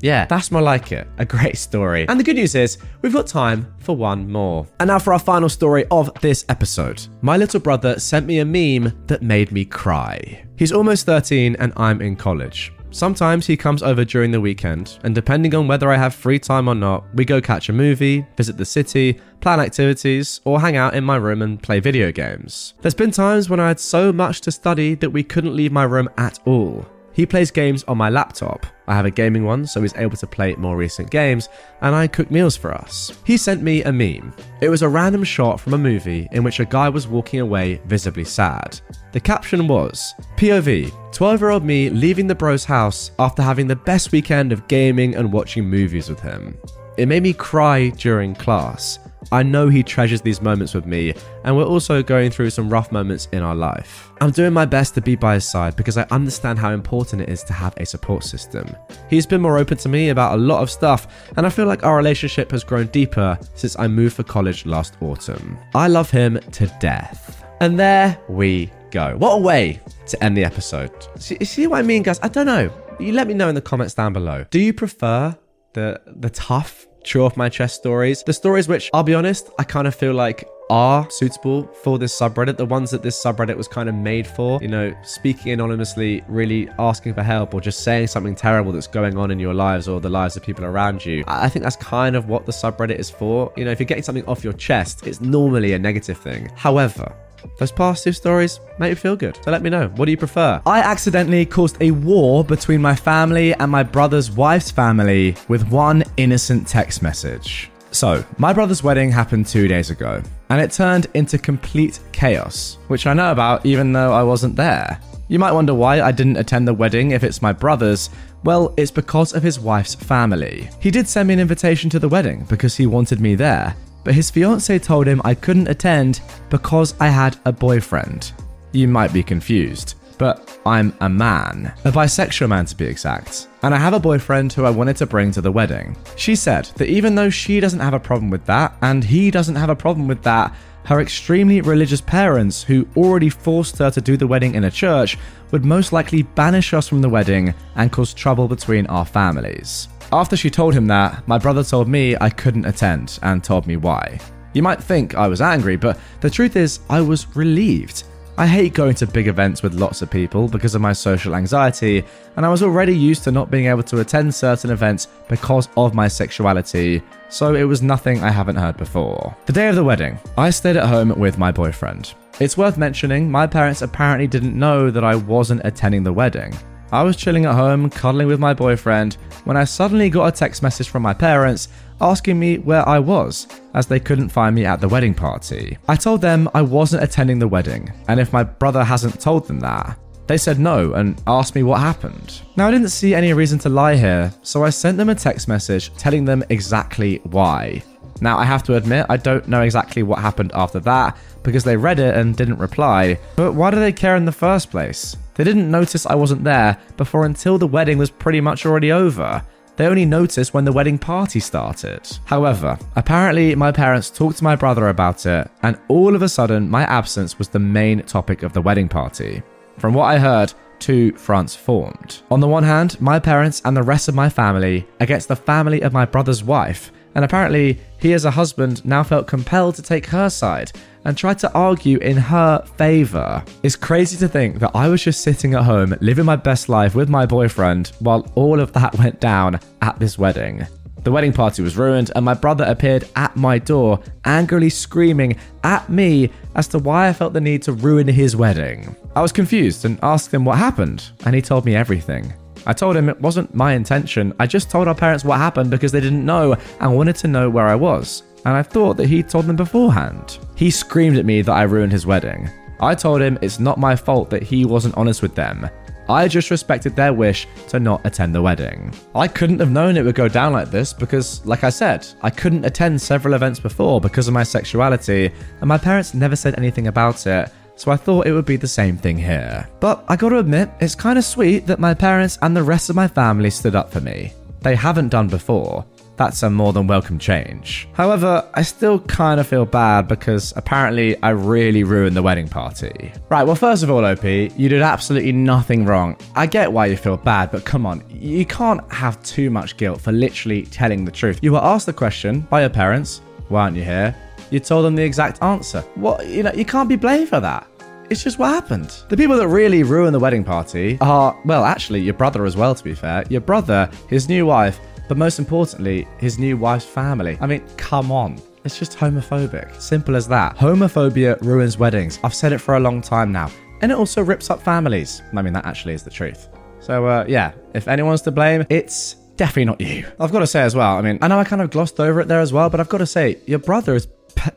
Yeah, 0.00 0.26
that's 0.26 0.50
more 0.50 0.62
like 0.62 0.90
it. 0.90 1.06
A 1.18 1.24
great 1.24 1.56
story. 1.56 2.08
And 2.08 2.18
the 2.18 2.24
good 2.24 2.34
news 2.34 2.56
is, 2.56 2.78
we've 3.02 3.12
got 3.12 3.28
time 3.28 3.72
for 3.78 3.96
one 3.96 4.28
more. 4.30 4.66
And 4.80 4.88
now 4.88 4.98
for 4.98 5.12
our 5.12 5.18
final 5.20 5.48
story 5.48 5.84
of 5.92 6.10
this 6.20 6.44
episode. 6.48 7.06
My 7.20 7.36
little 7.36 7.60
brother 7.60 8.00
sent 8.00 8.26
me 8.26 8.40
a 8.40 8.44
meme 8.44 8.92
that 9.06 9.22
made 9.22 9.52
me 9.52 9.64
cry. 9.64 10.44
He's 10.58 10.72
almost 10.72 11.06
13 11.06 11.54
and 11.60 11.72
I'm 11.76 12.02
in 12.02 12.16
college. 12.16 12.72
Sometimes 12.92 13.46
he 13.46 13.56
comes 13.56 13.82
over 13.82 14.04
during 14.04 14.30
the 14.30 14.40
weekend, 14.40 14.98
and 15.02 15.14
depending 15.14 15.54
on 15.54 15.66
whether 15.66 15.90
I 15.90 15.96
have 15.96 16.14
free 16.14 16.38
time 16.38 16.68
or 16.68 16.74
not, 16.74 17.04
we 17.14 17.24
go 17.24 17.40
catch 17.40 17.70
a 17.70 17.72
movie, 17.72 18.26
visit 18.36 18.58
the 18.58 18.66
city, 18.66 19.18
plan 19.40 19.60
activities, 19.60 20.42
or 20.44 20.60
hang 20.60 20.76
out 20.76 20.94
in 20.94 21.02
my 21.02 21.16
room 21.16 21.40
and 21.40 21.62
play 21.62 21.80
video 21.80 22.12
games. 22.12 22.74
There's 22.82 22.94
been 22.94 23.10
times 23.10 23.48
when 23.48 23.60
I 23.60 23.68
had 23.68 23.80
so 23.80 24.12
much 24.12 24.42
to 24.42 24.52
study 24.52 24.94
that 24.96 25.10
we 25.10 25.22
couldn't 25.24 25.56
leave 25.56 25.72
my 25.72 25.84
room 25.84 26.10
at 26.18 26.38
all. 26.44 26.86
He 27.12 27.26
plays 27.26 27.50
games 27.50 27.84
on 27.84 27.98
my 27.98 28.08
laptop. 28.08 28.66
I 28.88 28.94
have 28.94 29.04
a 29.04 29.10
gaming 29.10 29.44
one, 29.44 29.66
so 29.66 29.82
he's 29.82 29.94
able 29.96 30.16
to 30.16 30.26
play 30.26 30.54
more 30.54 30.76
recent 30.76 31.10
games, 31.10 31.48
and 31.80 31.94
I 31.94 32.06
cook 32.06 32.30
meals 32.30 32.56
for 32.56 32.72
us. 32.72 33.18
He 33.24 33.36
sent 33.36 33.62
me 33.62 33.82
a 33.82 33.92
meme. 33.92 34.34
It 34.60 34.68
was 34.68 34.82
a 34.82 34.88
random 34.88 35.24
shot 35.24 35.60
from 35.60 35.74
a 35.74 35.78
movie 35.78 36.28
in 36.32 36.42
which 36.42 36.60
a 36.60 36.64
guy 36.64 36.88
was 36.88 37.06
walking 37.06 37.40
away 37.40 37.80
visibly 37.86 38.24
sad. 38.24 38.80
The 39.12 39.20
caption 39.20 39.66
was 39.68 40.14
POV 40.36 40.92
12 41.12 41.40
year 41.40 41.50
old 41.50 41.64
me 41.64 41.90
leaving 41.90 42.26
the 42.26 42.34
bro's 42.34 42.64
house 42.64 43.10
after 43.18 43.42
having 43.42 43.66
the 43.66 43.76
best 43.76 44.12
weekend 44.12 44.50
of 44.50 44.66
gaming 44.68 45.14
and 45.14 45.32
watching 45.32 45.68
movies 45.68 46.08
with 46.08 46.20
him. 46.20 46.56
It 46.96 47.06
made 47.06 47.22
me 47.22 47.32
cry 47.32 47.90
during 47.90 48.34
class. 48.34 48.98
I 49.30 49.42
know 49.42 49.68
he 49.68 49.82
treasures 49.82 50.20
these 50.20 50.42
moments 50.42 50.74
with 50.74 50.86
me, 50.86 51.14
and 51.44 51.56
we're 51.56 51.64
also 51.64 52.02
going 52.02 52.30
through 52.30 52.50
some 52.50 52.68
rough 52.68 52.90
moments 52.90 53.28
in 53.32 53.42
our 53.42 53.54
life. 53.54 54.10
I'm 54.20 54.30
doing 54.30 54.52
my 54.52 54.64
best 54.64 54.94
to 54.94 55.00
be 55.00 55.14
by 55.16 55.34
his 55.34 55.48
side 55.48 55.76
because 55.76 55.96
I 55.96 56.06
understand 56.10 56.58
how 56.58 56.72
important 56.72 57.22
it 57.22 57.28
is 57.28 57.42
to 57.44 57.52
have 57.52 57.74
a 57.76 57.86
support 57.86 58.24
system. 58.24 58.74
He's 59.08 59.26
been 59.26 59.40
more 59.40 59.58
open 59.58 59.78
to 59.78 59.88
me 59.88 60.08
about 60.08 60.34
a 60.34 60.42
lot 60.42 60.62
of 60.62 60.70
stuff, 60.70 61.30
and 61.36 61.46
I 61.46 61.50
feel 61.50 61.66
like 61.66 61.84
our 61.84 61.96
relationship 61.96 62.50
has 62.50 62.64
grown 62.64 62.86
deeper 62.86 63.38
since 63.54 63.78
I 63.78 63.86
moved 63.86 64.16
for 64.16 64.22
college 64.22 64.66
last 64.66 64.96
autumn. 65.00 65.58
I 65.74 65.88
love 65.88 66.10
him 66.10 66.38
to 66.52 66.66
death. 66.80 67.44
And 67.60 67.78
there 67.78 68.18
we 68.28 68.70
go. 68.90 69.16
What 69.18 69.34
a 69.34 69.38
way 69.38 69.80
to 70.06 70.24
end 70.24 70.36
the 70.36 70.44
episode. 70.44 70.90
See, 71.16 71.44
see 71.44 71.66
what 71.66 71.78
I 71.78 71.82
mean, 71.82 72.02
guys? 72.02 72.18
I 72.22 72.28
don't 72.28 72.46
know. 72.46 72.72
You 72.98 73.12
let 73.12 73.26
me 73.26 73.34
know 73.34 73.48
in 73.48 73.54
the 73.54 73.60
comments 73.60 73.94
down 73.94 74.12
below. 74.12 74.44
Do 74.50 74.60
you 74.60 74.72
prefer 74.72 75.36
the 75.72 76.00
the 76.06 76.30
tough 76.30 76.86
true 77.02 77.24
off 77.24 77.36
my 77.36 77.48
chest 77.48 77.76
stories. 77.76 78.22
The 78.22 78.32
stories 78.32 78.68
which, 78.68 78.90
I'll 78.92 79.02
be 79.02 79.14
honest, 79.14 79.50
I 79.58 79.64
kind 79.64 79.86
of 79.86 79.94
feel 79.94 80.14
like 80.14 80.48
are 80.70 81.08
suitable 81.10 81.64
for 81.82 81.98
this 81.98 82.18
subreddit, 82.18 82.56
the 82.56 82.64
ones 82.64 82.90
that 82.90 83.02
this 83.02 83.22
subreddit 83.22 83.56
was 83.56 83.68
kind 83.68 83.90
of 83.90 83.94
made 83.94 84.26
for. 84.26 84.58
You 84.62 84.68
know, 84.68 84.94
speaking 85.02 85.52
anonymously, 85.52 86.24
really 86.28 86.68
asking 86.78 87.12
for 87.12 87.22
help, 87.22 87.52
or 87.52 87.60
just 87.60 87.84
saying 87.84 88.06
something 88.06 88.34
terrible 88.34 88.72
that's 88.72 88.86
going 88.86 89.18
on 89.18 89.30
in 89.30 89.38
your 89.38 89.52
lives 89.52 89.86
or 89.86 90.00
the 90.00 90.08
lives 90.08 90.36
of 90.36 90.42
people 90.42 90.64
around 90.64 91.04
you. 91.04 91.24
I 91.26 91.48
think 91.50 91.62
that's 91.62 91.76
kind 91.76 92.16
of 92.16 92.28
what 92.28 92.46
the 92.46 92.52
subreddit 92.52 92.98
is 92.98 93.10
for. 93.10 93.52
You 93.56 93.66
know, 93.66 93.70
if 93.70 93.80
you're 93.80 93.86
getting 93.86 94.02
something 94.02 94.24
off 94.26 94.42
your 94.42 94.54
chest, 94.54 95.06
it's 95.06 95.20
normally 95.20 95.74
a 95.74 95.78
negative 95.78 96.16
thing. 96.16 96.50
However, 96.56 97.14
those 97.58 97.72
past 97.72 98.04
two 98.04 98.12
stories 98.12 98.60
make 98.78 98.90
you 98.90 98.96
feel 98.96 99.16
good. 99.16 99.38
So 99.44 99.50
let 99.50 99.62
me 99.62 99.70
know. 99.70 99.88
What 99.88 100.06
do 100.06 100.10
you 100.10 100.16
prefer? 100.16 100.60
I 100.66 100.80
accidentally 100.80 101.46
caused 101.46 101.76
a 101.80 101.90
war 101.90 102.44
between 102.44 102.80
my 102.80 102.94
family 102.94 103.54
and 103.54 103.70
my 103.70 103.82
brother's 103.82 104.30
wife's 104.30 104.70
family 104.70 105.36
with 105.48 105.68
one 105.70 106.04
innocent 106.16 106.66
text 106.66 107.02
message. 107.02 107.70
So, 107.92 108.24
my 108.38 108.54
brother's 108.54 108.82
wedding 108.82 109.10
happened 109.10 109.46
two 109.46 109.68
days 109.68 109.90
ago, 109.90 110.22
and 110.48 110.60
it 110.62 110.72
turned 110.72 111.08
into 111.12 111.36
complete 111.36 112.00
chaos, 112.10 112.78
which 112.88 113.06
I 113.06 113.12
know 113.12 113.30
about 113.30 113.66
even 113.66 113.92
though 113.92 114.14
I 114.14 114.22
wasn't 114.22 114.56
there. 114.56 114.98
You 115.28 115.38
might 115.38 115.52
wonder 115.52 115.74
why 115.74 116.00
I 116.00 116.10
didn't 116.10 116.38
attend 116.38 116.66
the 116.66 116.74
wedding 116.74 117.10
if 117.10 117.22
it's 117.22 117.42
my 117.42 117.52
brother's. 117.52 118.08
Well, 118.44 118.74
it's 118.76 118.90
because 118.90 119.34
of 119.34 119.42
his 119.42 119.60
wife's 119.60 119.94
family. 119.94 120.68
He 120.80 120.90
did 120.90 121.06
send 121.06 121.28
me 121.28 121.34
an 121.34 121.40
invitation 121.40 121.90
to 121.90 121.98
the 121.98 122.08
wedding 122.08 122.44
because 122.48 122.76
he 122.76 122.86
wanted 122.86 123.20
me 123.20 123.34
there, 123.34 123.76
but 124.04 124.14
his 124.14 124.30
fiance 124.30 124.78
told 124.78 125.06
him 125.06 125.20
I 125.24 125.34
couldn't 125.34 125.68
attend 125.68 126.20
because 126.50 126.94
I 127.00 127.08
had 127.08 127.38
a 127.44 127.52
boyfriend. 127.52 128.32
You 128.72 128.88
might 128.88 129.12
be 129.12 129.22
confused, 129.22 129.94
but 130.18 130.58
I'm 130.64 130.96
a 131.00 131.08
man, 131.08 131.74
a 131.84 131.92
bisexual 131.92 132.48
man 132.48 132.66
to 132.66 132.76
be 132.76 132.86
exact, 132.86 133.48
and 133.62 133.74
I 133.74 133.78
have 133.78 133.94
a 133.94 134.00
boyfriend 134.00 134.52
who 134.52 134.64
I 134.64 134.70
wanted 134.70 134.96
to 134.98 135.06
bring 135.06 135.30
to 135.32 135.40
the 135.40 135.52
wedding. 135.52 135.96
She 136.16 136.36
said 136.36 136.66
that 136.76 136.88
even 136.88 137.14
though 137.14 137.30
she 137.30 137.60
doesn't 137.60 137.80
have 137.80 137.94
a 137.94 138.00
problem 138.00 138.30
with 138.30 138.44
that, 138.46 138.76
and 138.82 139.04
he 139.04 139.30
doesn't 139.30 139.56
have 139.56 139.70
a 139.70 139.76
problem 139.76 140.08
with 140.08 140.22
that, 140.22 140.54
her 140.84 141.00
extremely 141.00 141.60
religious 141.60 142.00
parents, 142.00 142.62
who 142.62 142.86
already 142.96 143.28
forced 143.28 143.78
her 143.78 143.90
to 143.90 144.00
do 144.00 144.16
the 144.16 144.26
wedding 144.26 144.54
in 144.54 144.64
a 144.64 144.70
church, 144.70 145.16
would 145.52 145.64
most 145.64 145.92
likely 145.92 146.22
banish 146.22 146.74
us 146.74 146.88
from 146.88 147.02
the 147.02 147.08
wedding 147.08 147.54
and 147.76 147.92
cause 147.92 148.12
trouble 148.12 148.48
between 148.48 148.86
our 148.86 149.04
families. 149.04 149.88
After 150.12 150.36
she 150.36 150.50
told 150.50 150.74
him 150.74 150.86
that, 150.88 151.26
my 151.26 151.38
brother 151.38 151.64
told 151.64 151.88
me 151.88 152.14
I 152.20 152.28
couldn't 152.28 152.66
attend 152.66 153.18
and 153.22 153.42
told 153.42 153.66
me 153.66 153.78
why. 153.78 154.20
You 154.52 154.62
might 154.62 154.82
think 154.82 155.14
I 155.14 155.26
was 155.26 155.40
angry, 155.40 155.76
but 155.76 155.98
the 156.20 156.28
truth 156.28 156.54
is, 156.54 156.80
I 156.90 157.00
was 157.00 157.34
relieved. 157.34 158.04
I 158.36 158.46
hate 158.46 158.74
going 158.74 158.94
to 158.96 159.06
big 159.06 159.26
events 159.26 159.62
with 159.62 159.72
lots 159.72 160.02
of 160.02 160.10
people 160.10 160.48
because 160.48 160.74
of 160.74 160.82
my 160.82 160.92
social 160.92 161.34
anxiety, 161.34 162.04
and 162.36 162.44
I 162.44 162.50
was 162.50 162.62
already 162.62 162.94
used 162.94 163.24
to 163.24 163.30
not 163.30 163.50
being 163.50 163.66
able 163.66 163.82
to 163.84 164.00
attend 164.00 164.34
certain 164.34 164.70
events 164.70 165.08
because 165.28 165.68
of 165.78 165.94
my 165.94 166.08
sexuality, 166.08 167.02
so 167.30 167.54
it 167.54 167.64
was 167.64 167.80
nothing 167.80 168.22
I 168.22 168.30
haven't 168.30 168.56
heard 168.56 168.76
before. 168.76 169.34
The 169.46 169.52
day 169.54 169.68
of 169.68 169.76
the 169.76 169.84
wedding, 169.84 170.18
I 170.36 170.50
stayed 170.50 170.76
at 170.76 170.88
home 170.88 171.18
with 171.18 171.38
my 171.38 171.50
boyfriend. 171.52 172.12
It's 172.38 172.58
worth 172.58 172.76
mentioning, 172.76 173.30
my 173.30 173.46
parents 173.46 173.80
apparently 173.80 174.26
didn't 174.26 174.58
know 174.58 174.90
that 174.90 175.04
I 175.04 175.14
wasn't 175.14 175.62
attending 175.64 176.02
the 176.02 176.12
wedding. 176.12 176.54
I 176.92 177.02
was 177.02 177.16
chilling 177.16 177.46
at 177.46 177.54
home, 177.54 177.88
cuddling 177.88 178.26
with 178.26 178.38
my 178.38 178.52
boyfriend, 178.52 179.14
when 179.44 179.56
I 179.56 179.64
suddenly 179.64 180.10
got 180.10 180.26
a 180.26 180.36
text 180.36 180.62
message 180.62 180.90
from 180.90 181.02
my 181.02 181.14
parents 181.14 181.68
asking 182.02 182.38
me 182.38 182.58
where 182.58 182.86
I 182.86 182.98
was, 182.98 183.46
as 183.72 183.86
they 183.86 183.98
couldn't 183.98 184.28
find 184.28 184.54
me 184.54 184.66
at 184.66 184.82
the 184.82 184.88
wedding 184.88 185.14
party. 185.14 185.78
I 185.88 185.96
told 185.96 186.20
them 186.20 186.50
I 186.52 186.60
wasn't 186.60 187.02
attending 187.02 187.38
the 187.38 187.48
wedding, 187.48 187.90
and 188.08 188.20
if 188.20 188.30
my 188.34 188.42
brother 188.42 188.84
hasn't 188.84 189.18
told 189.18 189.48
them 189.48 189.58
that. 189.60 189.98
They 190.26 190.36
said 190.36 190.58
no 190.58 190.92
and 190.92 191.20
asked 191.26 191.54
me 191.54 191.62
what 191.62 191.80
happened. 191.80 192.42
Now, 192.56 192.68
I 192.68 192.70
didn't 192.70 192.90
see 192.90 193.14
any 193.14 193.32
reason 193.32 193.58
to 193.60 193.70
lie 193.70 193.96
here, 193.96 194.30
so 194.42 194.62
I 194.62 194.68
sent 194.68 194.98
them 194.98 195.08
a 195.08 195.14
text 195.14 195.48
message 195.48 195.94
telling 195.94 196.26
them 196.26 196.44
exactly 196.50 197.22
why. 197.24 197.82
Now, 198.20 198.38
I 198.38 198.44
have 198.44 198.64
to 198.64 198.76
admit, 198.76 199.06
I 199.08 199.16
don't 199.16 199.48
know 199.48 199.62
exactly 199.62 200.02
what 200.02 200.18
happened 200.18 200.52
after 200.54 200.78
that 200.80 201.16
because 201.42 201.64
they 201.64 201.76
read 201.76 201.98
it 201.98 202.14
and 202.14 202.36
didn't 202.36 202.58
reply, 202.58 203.18
but 203.34 203.54
why 203.54 203.70
do 203.70 203.80
they 203.80 203.92
care 203.92 204.14
in 204.14 204.26
the 204.26 204.30
first 204.30 204.70
place? 204.70 205.16
They 205.34 205.44
didn't 205.44 205.70
notice 205.70 206.06
I 206.06 206.14
wasn't 206.14 206.44
there 206.44 206.78
before 206.96 207.24
until 207.24 207.58
the 207.58 207.66
wedding 207.66 207.98
was 207.98 208.10
pretty 208.10 208.40
much 208.40 208.66
already 208.66 208.92
over. 208.92 209.42
They 209.76 209.86
only 209.86 210.04
noticed 210.04 210.52
when 210.52 210.64
the 210.64 210.72
wedding 210.72 210.98
party 210.98 211.40
started. 211.40 212.06
However, 212.26 212.78
apparently 212.94 213.54
my 213.54 213.72
parents 213.72 214.10
talked 214.10 214.38
to 214.38 214.44
my 214.44 214.54
brother 214.54 214.88
about 214.88 215.24
it, 215.24 215.50
and 215.62 215.78
all 215.88 216.14
of 216.14 216.22
a 216.22 216.28
sudden 216.28 216.68
my 216.68 216.82
absence 216.84 217.38
was 217.38 217.48
the 217.48 217.58
main 217.58 218.02
topic 218.02 218.42
of 218.42 218.52
the 218.52 218.60
wedding 218.60 218.88
party. 218.88 219.42
From 219.78 219.94
what 219.94 220.04
I 220.04 220.18
heard, 220.18 220.52
two 220.78 221.12
fronts 221.12 221.56
formed. 221.56 222.20
On 222.30 222.40
the 222.40 222.48
one 222.48 222.64
hand, 222.64 223.00
my 223.00 223.18
parents 223.18 223.62
and 223.64 223.74
the 223.74 223.82
rest 223.82 224.08
of 224.08 224.14
my 224.14 224.28
family 224.28 224.86
against 225.00 225.28
the 225.28 225.36
family 225.36 225.80
of 225.80 225.92
my 225.92 226.04
brother's 226.04 226.44
wife, 226.44 226.92
and 227.14 227.24
apparently 227.24 227.78
he 227.98 228.12
as 228.12 228.24
a 228.24 228.30
husband 228.30 228.84
now 228.84 229.02
felt 229.02 229.26
compelled 229.26 229.74
to 229.76 229.82
take 229.82 230.06
her 230.06 230.28
side 230.28 230.72
and 231.04 231.16
tried 231.16 231.38
to 231.40 231.52
argue 231.52 231.98
in 231.98 232.16
her 232.16 232.62
favour. 232.76 233.44
It's 233.62 233.76
crazy 233.76 234.16
to 234.18 234.28
think 234.28 234.60
that 234.60 234.70
I 234.74 234.88
was 234.88 235.02
just 235.02 235.22
sitting 235.22 235.54
at 235.54 235.64
home 235.64 235.94
living 236.00 236.24
my 236.24 236.36
best 236.36 236.68
life 236.68 236.94
with 236.94 237.08
my 237.08 237.26
boyfriend 237.26 237.88
while 237.98 238.30
all 238.34 238.60
of 238.60 238.72
that 238.72 238.96
went 238.98 239.20
down 239.20 239.60
at 239.80 239.98
this 239.98 240.18
wedding. 240.18 240.66
The 241.04 241.10
wedding 241.10 241.32
party 241.32 241.62
was 241.62 241.76
ruined, 241.76 242.12
and 242.14 242.24
my 242.24 242.34
brother 242.34 242.62
appeared 242.64 243.08
at 243.16 243.34
my 243.34 243.58
door, 243.58 244.00
angrily 244.24 244.70
screaming 244.70 245.36
at 245.64 245.90
me 245.90 246.30
as 246.54 246.68
to 246.68 246.78
why 246.78 247.08
I 247.08 247.12
felt 247.12 247.32
the 247.32 247.40
need 247.40 247.62
to 247.62 247.72
ruin 247.72 248.06
his 248.06 248.36
wedding. 248.36 248.94
I 249.16 249.20
was 249.20 249.32
confused 249.32 249.84
and 249.84 249.98
asked 250.00 250.32
him 250.32 250.44
what 250.44 250.58
happened, 250.58 251.10
and 251.24 251.34
he 251.34 251.42
told 251.42 251.64
me 251.64 251.74
everything. 251.74 252.32
I 252.66 252.72
told 252.72 252.96
him 252.96 253.08
it 253.08 253.20
wasn't 253.20 253.54
my 253.54 253.72
intention, 253.72 254.32
I 254.38 254.46
just 254.46 254.70
told 254.70 254.88
our 254.88 254.94
parents 254.94 255.24
what 255.24 255.38
happened 255.38 255.70
because 255.70 255.92
they 255.92 256.00
didn't 256.00 256.24
know 256.24 256.56
and 256.80 256.96
wanted 256.96 257.16
to 257.16 257.28
know 257.28 257.50
where 257.50 257.66
I 257.66 257.74
was, 257.74 258.22
and 258.44 258.54
I 258.54 258.62
thought 258.62 258.96
that 258.98 259.08
he'd 259.08 259.28
told 259.28 259.46
them 259.46 259.56
beforehand. 259.56 260.38
He 260.56 260.70
screamed 260.70 261.18
at 261.18 261.26
me 261.26 261.42
that 261.42 261.52
I 261.52 261.62
ruined 261.62 261.92
his 261.92 262.06
wedding. 262.06 262.50
I 262.80 262.94
told 262.94 263.20
him 263.20 263.38
it's 263.42 263.60
not 263.60 263.78
my 263.78 263.94
fault 263.94 264.30
that 264.30 264.42
he 264.42 264.64
wasn't 264.64 264.96
honest 264.96 265.22
with 265.22 265.34
them. 265.34 265.68
I 266.08 266.26
just 266.26 266.50
respected 266.50 266.96
their 266.96 267.12
wish 267.12 267.46
to 267.68 267.78
not 267.78 268.04
attend 268.04 268.34
the 268.34 268.42
wedding. 268.42 268.92
I 269.14 269.28
couldn't 269.28 269.60
have 269.60 269.70
known 269.70 269.96
it 269.96 270.04
would 270.04 270.16
go 270.16 270.28
down 270.28 270.52
like 270.52 270.70
this 270.70 270.92
because, 270.92 271.44
like 271.46 271.62
I 271.62 271.70
said, 271.70 272.06
I 272.22 272.30
couldn't 272.30 272.64
attend 272.64 273.00
several 273.00 273.34
events 273.34 273.60
before 273.60 274.00
because 274.00 274.26
of 274.26 274.34
my 274.34 274.42
sexuality, 274.42 275.30
and 275.60 275.68
my 275.68 275.78
parents 275.78 276.12
never 276.12 276.34
said 276.34 276.58
anything 276.58 276.88
about 276.88 277.24
it, 277.26 277.50
so 277.82 277.90
I 277.90 277.96
thought 277.96 278.28
it 278.28 278.32
would 278.32 278.44
be 278.44 278.54
the 278.54 278.68
same 278.68 278.96
thing 278.96 279.18
here. 279.18 279.68
But 279.80 280.04
I 280.06 280.14
gotta 280.14 280.38
admit, 280.38 280.70
it's 280.80 280.94
kinda 280.94 281.20
sweet 281.20 281.66
that 281.66 281.80
my 281.80 281.94
parents 281.94 282.38
and 282.40 282.56
the 282.56 282.62
rest 282.62 282.90
of 282.90 282.94
my 282.94 283.08
family 283.08 283.50
stood 283.50 283.74
up 283.74 283.90
for 283.92 284.00
me. 284.00 284.32
They 284.60 284.76
haven't 284.76 285.08
done 285.08 285.26
before. 285.26 285.84
That's 286.16 286.44
a 286.44 286.50
more 286.50 286.72
than 286.72 286.86
welcome 286.86 287.18
change. 287.18 287.88
However, 287.94 288.48
I 288.54 288.62
still 288.62 289.00
kind 289.00 289.40
of 289.40 289.48
feel 289.48 289.64
bad 289.64 290.06
because 290.06 290.52
apparently 290.54 291.20
I 291.24 291.30
really 291.30 291.82
ruined 291.82 292.14
the 292.14 292.22
wedding 292.22 292.46
party. 292.46 293.12
Right, 293.28 293.42
well, 293.42 293.56
first 293.56 293.82
of 293.82 293.90
all, 293.90 294.04
OP, 294.04 294.22
you 294.22 294.68
did 294.68 294.82
absolutely 294.82 295.32
nothing 295.32 295.84
wrong. 295.84 296.16
I 296.36 296.46
get 296.46 296.72
why 296.72 296.86
you 296.86 296.96
feel 296.96 297.16
bad, 297.16 297.50
but 297.50 297.64
come 297.64 297.84
on, 297.84 298.04
you 298.08 298.46
can't 298.46 298.80
have 298.92 299.20
too 299.24 299.50
much 299.50 299.76
guilt 299.76 300.00
for 300.00 300.12
literally 300.12 300.66
telling 300.66 301.04
the 301.04 301.10
truth. 301.10 301.40
You 301.42 301.50
were 301.50 301.64
asked 301.64 301.86
the 301.86 301.92
question 301.92 302.42
by 302.42 302.60
your 302.60 302.70
parents, 302.70 303.22
why 303.48 303.62
aren't 303.62 303.76
you 303.76 303.82
here? 303.82 304.14
You 304.52 304.60
told 304.60 304.84
them 304.84 304.94
the 304.94 305.02
exact 305.02 305.42
answer. 305.42 305.80
What, 305.94 306.26
you 306.28 306.42
know, 306.42 306.52
you 306.52 306.66
can't 306.66 306.86
be 306.86 306.96
blamed 306.96 307.30
for 307.30 307.40
that. 307.40 307.66
It's 308.12 308.22
just 308.22 308.38
what 308.38 308.50
happened. 308.50 308.94
The 309.08 309.16
people 309.16 309.38
that 309.38 309.48
really 309.48 309.84
ruin 309.84 310.12
the 310.12 310.18
wedding 310.18 310.44
party 310.44 310.98
are, 311.00 311.34
well, 311.46 311.64
actually, 311.64 312.02
your 312.02 312.12
brother 312.12 312.44
as 312.44 312.58
well, 312.58 312.74
to 312.74 312.84
be 312.84 312.92
fair. 312.92 313.24
Your 313.30 313.40
brother, 313.40 313.90
his 314.06 314.28
new 314.28 314.44
wife, 314.44 314.78
but 315.08 315.16
most 315.16 315.38
importantly, 315.38 316.06
his 316.18 316.38
new 316.38 316.58
wife's 316.58 316.84
family. 316.84 317.38
I 317.40 317.46
mean, 317.46 317.62
come 317.78 318.12
on. 318.12 318.38
It's 318.64 318.78
just 318.78 318.98
homophobic. 318.98 319.80
Simple 319.80 320.14
as 320.14 320.28
that. 320.28 320.58
Homophobia 320.58 321.40
ruins 321.40 321.78
weddings. 321.78 322.18
I've 322.22 322.34
said 322.34 322.52
it 322.52 322.58
for 322.58 322.76
a 322.76 322.80
long 322.80 323.00
time 323.00 323.32
now. 323.32 323.50
And 323.80 323.90
it 323.90 323.94
also 323.96 324.22
rips 324.22 324.50
up 324.50 324.60
families. 324.60 325.22
I 325.34 325.40
mean, 325.40 325.54
that 325.54 325.64
actually 325.64 325.94
is 325.94 326.02
the 326.02 326.10
truth. 326.10 326.50
So, 326.80 327.06
uh, 327.06 327.24
yeah, 327.26 327.52
if 327.72 327.88
anyone's 327.88 328.20
to 328.22 328.30
blame, 328.30 328.66
it's 328.68 329.14
definitely 329.36 329.64
not 329.64 329.80
you. 329.80 330.06
I've 330.20 330.32
got 330.32 330.40
to 330.40 330.46
say 330.46 330.60
as 330.60 330.76
well, 330.76 330.98
I 330.98 331.00
mean, 331.00 331.18
I 331.22 331.28
know 331.28 331.38
I 331.38 331.44
kind 331.44 331.62
of 331.62 331.70
glossed 331.70 331.98
over 331.98 332.20
it 332.20 332.28
there 332.28 332.40
as 332.40 332.52
well, 332.52 332.68
but 332.68 332.78
I've 332.78 332.90
got 332.90 332.98
to 332.98 333.06
say, 333.06 333.38
your 333.46 333.58
brother 333.58 333.94
has 333.94 334.06